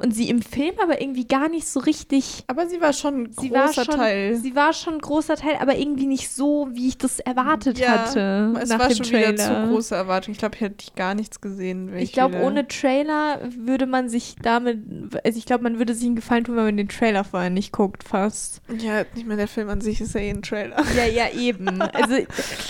Und 0.01 0.15
sie 0.15 0.29
im 0.31 0.43
Film 0.43 0.75
aber 0.81 1.01
irgendwie 1.01 1.27
gar 1.27 1.49
nicht 1.49 1.67
so 1.67 1.81
richtig. 1.81 2.45
Aber 2.47 2.69
sie 2.69 2.81
war 2.81 2.93
schon 2.93 3.23
ein 3.25 3.33
Sie 3.33 3.49
großer 3.49 3.61
war 3.79 3.85
schon, 3.85 3.95
Teil. 3.97 4.37
Sie 4.37 4.55
war 4.55 4.73
schon 4.73 4.95
ein 4.95 5.01
großer 5.01 5.35
Teil, 5.35 5.57
aber 5.61 5.77
irgendwie 5.77 6.07
nicht 6.07 6.31
so, 6.31 6.69
wie 6.73 6.87
ich 6.87 6.99
das 6.99 7.19
erwartet 7.19 7.81
Ja, 7.81 8.07
hatte. 8.07 8.55
es 8.63 8.69
nach 8.69 8.79
war 8.79 8.89
dem 8.89 8.97
schon 8.99 9.07
Trailer. 9.07 9.33
wieder 9.33 9.65
zu 9.65 9.69
große 9.73 9.95
Erwartung. 9.97 10.33
Ich 10.33 10.39
glaube, 10.39 10.55
ich 10.55 10.61
hätte 10.61 10.77
ich 10.87 10.95
gar 10.95 11.17
nichts 11.17 11.41
gesehen. 11.41 11.97
Ich 11.97 12.13
glaube, 12.13 12.41
ohne 12.43 12.69
Trailer 12.69 13.41
würde 13.59 13.87
man 13.87 14.09
sich 14.09 14.37
damit, 14.41 14.79
also 15.25 15.37
ich 15.37 15.47
glaube, 15.47 15.65
man 15.65 15.79
würde 15.81 15.95
sich 15.95 16.07
einen 16.07 16.15
Gefallen 16.17 16.45
tun, 16.45 16.55
wenn 16.55 16.65
man 16.65 16.77
den 16.77 16.89
Trailer 16.89 17.25
vorher 17.25 17.51
nicht 17.51 17.73
guckt, 17.73 18.05
fast. 18.05 18.61
Ja, 18.79 19.03
nicht 19.17 19.27
mehr 19.27 19.37
der 19.37 19.49
Film 19.49 19.69
an 19.69 19.81
sich 19.81 20.01
ist 20.01 20.15
ja 20.15 20.21
eh 20.21 20.31
ein 20.31 20.43
Trailer. 20.43 20.77
Ja, 20.97 21.07
ja, 21.07 21.25
eben. 21.37 21.83
Also 21.83 22.15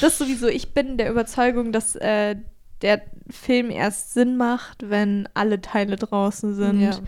das 0.00 0.16
sowieso, 0.16 0.46
ich 0.48 0.72
bin 0.72 0.96
der 0.96 1.10
Überzeugung, 1.10 1.72
dass 1.72 1.94
äh, 1.96 2.36
der 2.80 3.02
Film 3.30 3.70
erst 3.70 4.14
Sinn 4.14 4.36
macht, 4.36 4.88
wenn 4.90 5.28
alle 5.34 5.60
Teile 5.60 5.96
draußen 5.96 6.54
sind 6.54 6.80
Ja. 6.80 6.98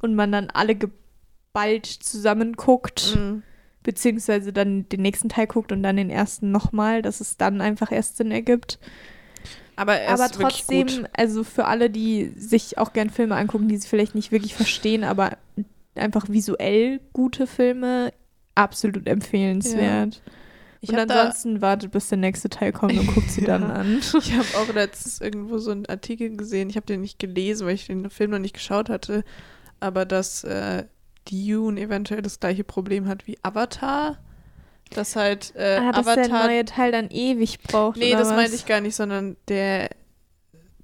und 0.00 0.14
man 0.14 0.32
dann 0.32 0.50
alle 0.50 0.74
geballt 0.74 1.86
zusammen 1.86 2.54
guckt, 2.54 3.14
Mhm. 3.16 3.42
beziehungsweise 3.82 4.52
dann 4.52 4.88
den 4.88 5.02
nächsten 5.02 5.28
Teil 5.28 5.46
guckt 5.46 5.72
und 5.72 5.82
dann 5.82 5.96
den 5.96 6.10
ersten 6.10 6.50
nochmal, 6.50 7.02
dass 7.02 7.20
es 7.20 7.36
dann 7.36 7.60
einfach 7.60 7.92
erst 7.92 8.16
Sinn 8.16 8.30
ergibt. 8.30 8.78
Aber, 9.76 9.94
er 9.98 10.14
aber 10.14 10.30
trotzdem, 10.30 10.86
gut. 10.86 11.04
also 11.12 11.44
für 11.44 11.66
alle, 11.66 11.90
die 11.90 12.32
sich 12.36 12.78
auch 12.78 12.94
gern 12.94 13.10
Filme 13.10 13.36
angucken, 13.36 13.68
die 13.68 13.76
sie 13.76 13.86
vielleicht 13.88 14.14
nicht 14.14 14.32
wirklich 14.32 14.54
verstehen, 14.54 15.04
aber 15.04 15.36
einfach 15.94 16.28
visuell 16.30 17.00
gute 17.12 17.46
Filme, 17.46 18.12
absolut 18.54 19.06
empfehlenswert. 19.06 20.22
Ich 20.80 20.90
und 20.90 20.98
ansonsten 20.98 21.60
wartet, 21.62 21.90
bis 21.90 22.08
der 22.08 22.18
nächste 22.18 22.48
Teil 22.48 22.72
kommt 22.72 22.98
und 22.98 23.06
guckt 23.14 23.30
sie 23.30 23.40
dann 23.44 23.62
Ja. 23.62 23.68
an. 23.74 23.98
Ich 23.98 24.32
habe 24.32 24.46
auch 24.58 24.72
letztens 24.74 25.20
irgendwo 25.20 25.58
so 25.58 25.70
einen 25.70 25.86
Artikel 25.86 26.36
gesehen. 26.36 26.70
Ich 26.70 26.76
habe 26.76 26.86
den 26.86 27.00
nicht 27.00 27.18
gelesen, 27.18 27.66
weil 27.66 27.74
ich 27.74 27.86
den 27.86 28.10
Film 28.10 28.30
noch 28.30 28.38
nicht 28.38 28.54
geschaut 28.54 28.88
hatte. 28.88 29.24
Aber 29.80 30.04
dass 30.04 30.44
äh, 30.44 30.84
Dune 31.30 31.80
eventuell 31.80 32.22
das 32.22 32.40
gleiche 32.40 32.64
Problem 32.64 33.08
hat 33.08 33.26
wie 33.26 33.38
Avatar. 33.42 34.18
Dass 34.90 35.16
halt 35.16 35.52
äh, 35.56 35.80
ah, 35.82 35.92
dass 35.92 36.06
der 36.14 36.28
neue 36.28 36.64
Teil 36.64 36.92
dann 36.92 37.10
ewig 37.10 37.60
braucht. 37.62 37.96
nee, 37.96 38.12
das 38.12 38.28
was? 38.28 38.36
meinte 38.36 38.54
ich 38.54 38.66
gar 38.66 38.80
nicht, 38.80 38.94
sondern 38.94 39.36
der, 39.48 39.90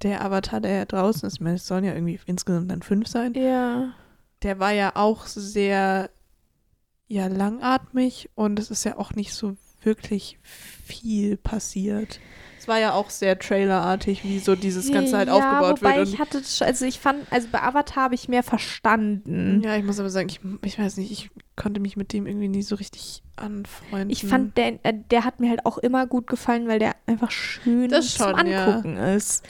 der 0.01 0.23
Avatar, 0.25 0.59
der 0.59 0.71
ja 0.71 0.85
draußen 0.85 1.25
ist, 1.25 1.35
ich 1.35 1.41
meine, 1.41 1.55
es 1.55 1.65
sollen 1.65 1.85
ja 1.85 1.93
irgendwie 1.93 2.19
insgesamt 2.25 2.69
dann 2.69 2.81
fünf 2.81 3.07
sein. 3.07 3.33
Ja. 3.33 3.93
Der 4.41 4.59
war 4.59 4.71
ja 4.71 4.91
auch 4.95 5.25
sehr 5.25 6.09
ja, 7.07 7.27
langatmig 7.27 8.29
und 8.35 8.59
es 8.59 8.71
ist 8.71 8.83
ja 8.83 8.97
auch 8.97 9.13
nicht 9.13 9.33
so 9.33 9.55
wirklich 9.85 10.37
viel 10.43 11.37
passiert. 11.37 12.19
Es 12.59 12.67
war 12.69 12.79
ja 12.79 12.93
auch 12.93 13.09
sehr 13.09 13.37
trailerartig, 13.37 14.23
wie 14.23 14.39
so 14.39 14.55
dieses 14.55 14.89
Ganze 14.89 15.17
halt 15.17 15.27
ja, 15.27 15.33
aufgebaut 15.35 15.81
wobei 15.81 15.97
wird. 15.97 16.07
ich 16.07 16.17
hatte, 16.19 16.41
schon- 16.45 16.65
also 16.65 16.85
ich 16.85 16.97
fand, 16.97 17.29
also 17.29 17.49
bei 17.51 17.61
Avatar 17.61 18.03
habe 18.05 18.15
ich 18.15 18.29
mehr 18.29 18.41
verstanden. 18.43 19.59
Ja, 19.61 19.75
ich 19.75 19.83
muss 19.83 19.99
aber 19.99 20.09
sagen, 20.09 20.29
ich, 20.29 20.39
ich 20.63 20.79
weiß 20.79 20.95
nicht, 20.97 21.11
ich 21.11 21.29
konnte 21.57 21.81
mich 21.81 21.97
mit 21.97 22.13
dem 22.13 22.25
irgendwie 22.25 22.47
nie 22.47 22.61
so 22.61 22.75
richtig 22.75 23.21
anfreunden. 23.35 24.09
Ich 24.11 24.25
fand, 24.25 24.55
der, 24.57 24.79
äh, 24.85 24.93
der 25.11 25.25
hat 25.25 25.41
mir 25.41 25.49
halt 25.49 25.65
auch 25.65 25.77
immer 25.77 26.07
gut 26.07 26.27
gefallen, 26.27 26.67
weil 26.69 26.79
der 26.79 26.95
einfach 27.05 27.31
schön 27.31 27.89
Das 27.89 28.13
zum 28.15 28.29
schon, 28.37 28.47
ja. 28.47 28.65
Angucken 28.65 28.95
ist. 28.97 29.43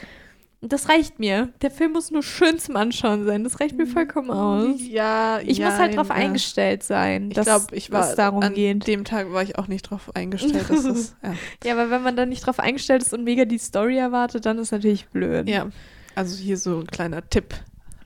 Das 0.68 0.88
reicht 0.88 1.18
mir. 1.18 1.50
Der 1.62 1.70
Film 1.70 1.92
muss 1.92 2.10
nur 2.10 2.22
schön 2.22 2.58
zum 2.58 2.76
Anschauen 2.76 3.24
sein. 3.24 3.44
Das 3.44 3.60
reicht 3.60 3.76
mir 3.76 3.86
vollkommen 3.86 4.30
aus. 4.30 4.80
Ja, 4.80 5.38
Ich 5.40 5.58
ja, 5.58 5.68
muss 5.68 5.78
halt 5.78 5.96
drauf 5.96 6.08
ja. 6.08 6.14
eingestellt 6.14 6.82
sein, 6.82 7.28
Ich 7.28 7.34
dass 7.34 7.46
glaube, 7.46 7.74
ich 7.76 7.90
war 7.92 8.08
es 8.08 8.14
darum 8.16 8.42
an 8.42 8.54
geht. 8.54 8.86
dem 8.86 9.04
Tag 9.04 9.32
war 9.32 9.42
ich 9.42 9.58
auch 9.58 9.68
nicht 9.68 9.82
drauf 9.90 10.10
eingestellt, 10.14 10.68
dass 10.70 10.82
das, 10.84 11.16
ja. 11.22 11.34
Ja, 11.64 11.72
aber 11.74 11.90
wenn 11.90 12.02
man 12.02 12.16
dann 12.16 12.28
nicht 12.30 12.46
drauf 12.46 12.58
eingestellt 12.58 13.02
ist 13.02 13.12
und 13.12 13.24
mega 13.24 13.44
die 13.44 13.58
Story 13.58 13.98
erwartet, 13.98 14.46
dann 14.46 14.58
ist 14.58 14.72
natürlich 14.72 15.06
blöd. 15.08 15.48
ja. 15.48 15.68
Also 16.16 16.36
hier 16.36 16.56
so 16.56 16.78
ein 16.78 16.86
kleiner 16.86 17.28
Tipp 17.28 17.54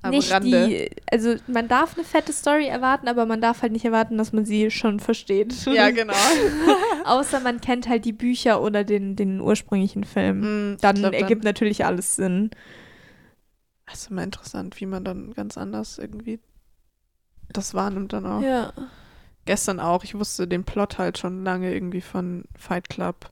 am 0.03 0.11
nicht 0.11 0.31
Rande. 0.31 0.69
die, 0.69 0.91
also 1.11 1.35
man 1.47 1.69
darf 1.69 1.95
eine 1.97 2.05
fette 2.05 2.33
Story 2.33 2.67
erwarten, 2.67 3.09
aber 3.09 3.27
man 3.27 3.41
darf 3.41 3.63
halt 3.63 3.73
nicht 3.73 3.85
erwarten, 3.85 4.17
dass 4.19 4.33
man 4.33 4.45
sie 4.45 4.71
schon 4.71 5.01
versteht. 5.01 5.55
Ja, 5.67 5.91
genau. 5.91 6.15
Außer 7.05 7.41
man 7.41 7.61
kennt 7.61 7.89
halt 7.89 8.05
die 8.05 8.13
Bücher 8.13 8.63
oder 8.63 8.85
den, 8.85 9.17
den 9.17 9.41
ursprünglichen 9.41 10.05
Film. 10.05 10.73
Mm, 10.73 10.77
Dann 10.81 11.03
ergibt 11.05 11.45
natürlich 11.45 11.85
alles 11.85 12.17
Sinn. 12.17 12.51
Das 13.87 14.03
ist 14.03 14.11
immer 14.11 14.23
interessant, 14.23 14.81
wie 14.81 14.87
man 14.87 15.05
dann 15.05 15.33
ganz 15.33 15.57
anders 15.57 15.99
irgendwie 15.99 16.39
das 17.51 17.75
wahrnimmt 17.75 18.13
dann 18.13 18.27
auch. 18.27 18.43
Ja. 18.43 18.73
Gestern 19.45 19.81
auch. 19.81 20.05
Ich 20.05 20.15
wusste 20.15 20.47
den 20.47 20.65
Plot 20.65 20.99
halt 20.99 21.19
schon 21.19 21.45
lange 21.45 21.73
irgendwie 21.73 22.03
von 22.03 22.45
Fight 22.57 22.89
Club. 22.89 23.31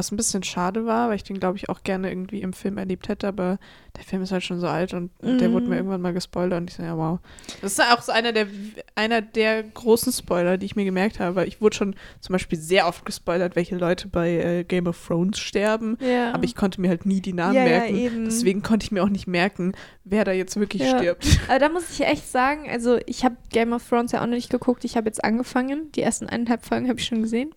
Was 0.00 0.10
ein 0.12 0.16
bisschen 0.16 0.42
schade 0.42 0.86
war, 0.86 1.10
weil 1.10 1.16
ich 1.16 1.24
den, 1.24 1.38
glaube 1.38 1.58
ich, 1.58 1.68
auch 1.68 1.82
gerne 1.82 2.08
irgendwie 2.10 2.40
im 2.40 2.54
Film 2.54 2.78
erlebt 2.78 3.08
hätte, 3.08 3.28
aber 3.28 3.58
der 3.98 4.04
Film 4.04 4.22
ist 4.22 4.32
halt 4.32 4.42
schon 4.42 4.58
so 4.58 4.66
alt 4.66 4.94
und 4.94 5.10
der 5.20 5.52
wurde 5.52 5.66
mir 5.66 5.72
Mhm. 5.72 5.78
irgendwann 5.80 6.00
mal 6.00 6.14
gespoilert 6.14 6.58
und 6.58 6.70
ich 6.70 6.76
so, 6.76 6.82
ja, 6.82 6.96
wow. 6.96 7.18
Das 7.60 7.72
ist 7.72 7.80
auch 7.82 8.00
so 8.00 8.10
einer 8.10 8.32
der, 8.32 8.46
einer 8.94 9.20
der 9.20 9.62
großen 9.62 10.10
Spoiler, 10.10 10.56
die 10.56 10.64
ich 10.64 10.74
mir 10.76 10.86
gemerkt 10.86 11.20
habe, 11.20 11.34
weil 11.36 11.48
ich 11.48 11.60
wurde 11.60 11.76
schon 11.76 11.96
zum 12.20 12.32
Beispiel 12.32 12.58
sehr 12.58 12.86
oft 12.86 13.04
gespoilert, 13.04 13.56
welche 13.56 13.76
Leute 13.76 14.08
bei 14.08 14.30
äh, 14.38 14.64
Game 14.64 14.86
of 14.86 14.98
Thrones 15.06 15.38
sterben, 15.38 15.98
ja. 16.00 16.32
aber 16.32 16.44
ich 16.44 16.56
konnte 16.56 16.80
mir 16.80 16.88
halt 16.88 17.04
nie 17.04 17.20
die 17.20 17.34
Namen 17.34 17.56
Ja, 17.56 17.64
ja, 17.64 17.68
merken. 17.80 17.96
eben. 17.96 18.24
Deswegen 18.24 18.62
konnte 18.62 18.84
ich 18.84 18.92
mir 18.92 19.02
auch 19.04 19.10
nicht 19.10 19.26
merken, 19.26 19.74
wer 20.04 20.24
da 20.24 20.32
jetzt 20.32 20.58
wirklich 20.58 20.80
Ja. 20.82 20.96
stirbt. 20.96 21.26
Aber 21.48 21.58
da 21.58 21.68
muss 21.68 21.90
ich 21.90 22.00
echt 22.06 22.26
sagen, 22.26 22.70
also 22.70 22.98
ich 23.04 23.22
habe 23.24 23.36
Game 23.50 23.74
of 23.74 23.86
Thrones 23.86 24.12
ja 24.12 24.20
auch 24.22 24.26
noch 24.26 24.34
nicht 24.34 24.48
geguckt. 24.50 24.84
Ich 24.86 24.96
habe 24.96 25.08
jetzt 25.08 25.22
angefangen. 25.22 25.92
Die 25.92 26.00
ersten 26.00 26.26
eineinhalb 26.26 26.64
Folgen 26.64 26.88
habe 26.88 26.98
ich 26.98 27.04
schon 27.06 27.20
gesehen. 27.22 27.50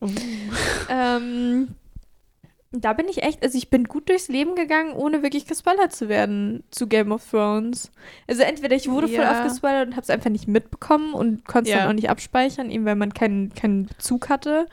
Ähm, 0.90 1.70
da 2.76 2.94
bin 2.94 3.08
ich 3.08 3.22
echt, 3.24 3.44
also 3.44 3.58
ich 3.58 3.70
bin 3.70 3.84
gut 3.86 4.10
durchs 4.10 4.28
Leben 4.30 4.56
gegangen, 4.56 4.94
ohne 4.94 5.22
wirklich 5.22 5.46
gespoilert 5.46 5.94
zu 5.94 6.10
werden 6.10 6.64
zu 6.72 6.88
Game 6.88 7.12
of 7.12 7.24
Thrones. 7.30 7.92
Also 8.28 8.42
entweder 8.44 8.76
ich 8.76 8.90
wurde 8.90 9.08
voll 9.08 9.18
Ja. 9.24 9.32
oft 9.32 9.44
gespoilert 9.44 9.88
und 9.88 9.94
habe 9.94 10.02
es 10.02 10.10
einfach 10.10 10.30
nicht 10.32 10.48
mitbekommen 10.48 11.14
und 11.14 11.46
konnte 11.46 11.70
es 11.70 11.76
Ja. 11.76 11.82
dann 11.82 11.90
auch 11.90 11.94
nicht 11.94 12.10
abspeichern, 12.10 12.72
eben 12.72 12.86
weil 12.86 12.96
man 12.96 13.14
keinen, 13.14 13.54
keinen 13.54 13.86
Bezug 13.86 14.30
hatte. 14.30 14.66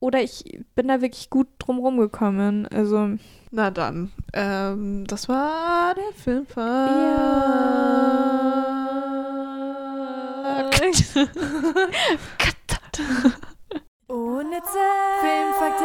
Oder 0.00 0.22
ich 0.22 0.60
bin 0.74 0.88
da 0.88 1.00
wirklich 1.00 1.28
gut 1.30 1.48
drum 1.58 1.78
rumgekommen. 1.78 2.66
Also 2.68 3.10
Na 3.50 3.70
dann, 3.70 4.12
ähm, 4.32 5.04
das 5.06 5.28
war 5.28 5.94
der 5.94 6.12
Filmfakt. 6.14 6.88
Unnütze 10.48 11.18
Filmfakte. 12.50 13.02
Unnütze 14.08 14.84
Filmfakte. 15.20 15.84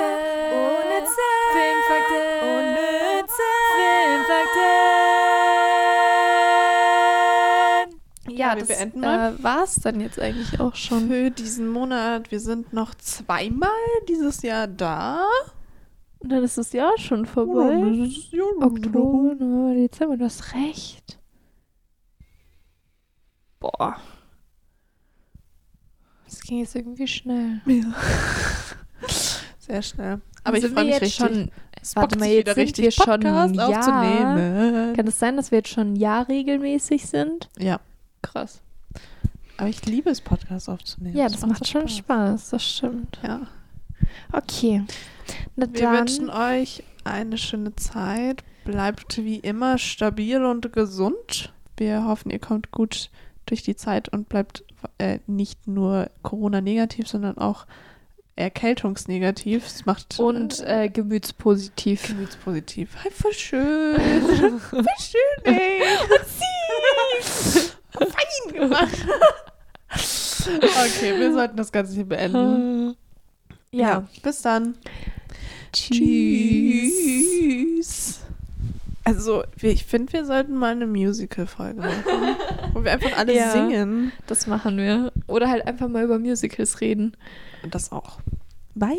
Ja, 8.59 8.61
wir 8.61 8.67
das 8.67 8.77
beenden 8.77 8.99
mal. 9.01 9.33
äh, 9.33 9.43
war 9.43 9.63
es 9.63 9.75
dann 9.75 9.99
jetzt 9.99 10.19
eigentlich 10.19 10.59
auch 10.59 10.75
schon. 10.75 11.07
Für 11.07 11.29
diesen 11.31 11.67
Monat, 11.67 12.31
wir 12.31 12.39
sind 12.39 12.73
noch 12.73 12.95
zweimal 12.95 13.69
dieses 14.07 14.41
Jahr 14.41 14.67
da. 14.67 15.25
Und 16.19 16.29
dann 16.31 16.43
ist 16.43 16.57
das 16.57 16.71
Jahr 16.73 16.97
schon 16.97 17.25
vorbei. 17.25 17.77
Oktober, 18.61 19.35
November, 19.35 19.73
Dezember, 19.75 20.17
du 20.17 20.25
hast 20.25 20.53
recht. 20.53 21.19
Boah. 23.59 23.97
Das 26.25 26.41
ging 26.41 26.59
jetzt 26.59 26.75
irgendwie 26.75 27.07
schnell. 27.07 27.61
Ja. 27.65 27.93
Sehr 29.59 29.81
schnell. 29.81 30.21
Aber 30.43 30.57
ich 30.57 30.65
freue 30.65 30.85
mich 30.85 30.93
jetzt 30.93 31.01
richtig. 31.03 31.15
schon. 31.27 31.51
Es 31.81 31.95
warte 31.95 32.17
mal, 32.17 32.27
jetzt 32.29 32.55
sind 32.55 32.57
richtig 32.57 32.85
wir 32.85 32.91
schon 32.91 33.05
Podcast 33.21 33.49
ein 33.49 33.53
Jahr. 33.55 33.69
aufzunehmen. 33.79 34.95
Kann 34.95 35.07
es 35.07 35.19
sein, 35.19 35.35
dass 35.37 35.51
wir 35.51 35.59
jetzt 35.59 35.69
schon 35.69 35.93
ein 35.93 35.95
Jahr 35.95 36.27
regelmäßig 36.27 37.05
sind? 37.05 37.49
Ja. 37.59 37.79
Krass. 38.23 38.61
Aber 39.57 39.69
ich 39.69 39.85
liebe 39.85 40.09
es, 40.09 40.19
Podcasts 40.21 40.67
aufzunehmen. 40.67 41.15
Ja, 41.15 41.27
Es 41.27 41.33
das 41.33 41.45
macht 41.45 41.67
schon 41.67 41.87
Spaß, 41.87 42.49
das 42.49 42.63
stimmt. 42.63 43.19
Ja. 43.21 43.41
Okay. 44.31 44.83
Na 45.55 45.67
Wir 45.71 45.81
dann. 45.83 45.99
wünschen 45.99 46.29
euch 46.31 46.83
eine 47.03 47.37
schöne 47.37 47.75
Zeit. 47.75 48.43
Bleibt 48.65 49.17
wie 49.17 49.37
immer 49.37 49.77
stabil 49.77 50.43
und 50.43 50.73
gesund. 50.73 51.53
Wir 51.77 52.05
hoffen, 52.05 52.31
ihr 52.31 52.39
kommt 52.39 52.71
gut 52.71 53.11
durch 53.45 53.61
die 53.61 53.75
Zeit 53.75 54.09
und 54.09 54.27
bleibt 54.29 54.63
äh, 54.97 55.19
nicht 55.27 55.67
nur 55.67 56.09
Corona-negativ, 56.23 57.07
sondern 57.07 57.37
auch 57.37 57.65
erkältungsnegativ. 58.35 59.65
Es 59.67 59.85
macht 59.85 60.19
und 60.19 60.61
äh, 60.61 60.89
gemütspositiv. 60.89 62.07
gemütspositiv. 62.07 62.95
Hi, 63.03 63.11
voll 63.11 63.33
schön. 63.33 64.59
voll 64.69 64.85
schön, 64.99 65.53
ey. 65.53 65.81
Fein 67.97 68.53
gemacht. 68.53 69.05
okay, 70.45 71.19
wir 71.19 71.33
sollten 71.33 71.57
das 71.57 71.71
Ganze 71.71 71.93
hier 71.93 72.05
beenden. 72.05 72.95
Ja. 73.71 74.07
bis 74.21 74.41
dann. 74.41 74.75
Tschüss. 76.93 78.19
Also, 79.05 79.43
ich 79.61 79.83
finde, 79.85 80.13
wir 80.13 80.25
sollten 80.25 80.55
mal 80.55 80.71
eine 80.71 80.87
Musical-Folge 80.87 81.81
machen, 81.81 82.37
wo 82.73 82.83
wir 82.85 82.93
einfach 82.93 83.17
alle 83.17 83.35
Ja. 83.35 83.51
singen. 83.51 84.13
Das 84.27 84.47
machen 84.47 84.77
wir. 84.77 85.11
Oder 85.27 85.49
halt 85.49 85.67
einfach 85.67 85.89
mal 85.89 86.03
über 86.05 86.19
Musicals 86.19 86.79
reden. 86.79 87.17
Und 87.63 87.75
das 87.75 87.91
auch. 87.91 88.19
Bye. 88.75 88.97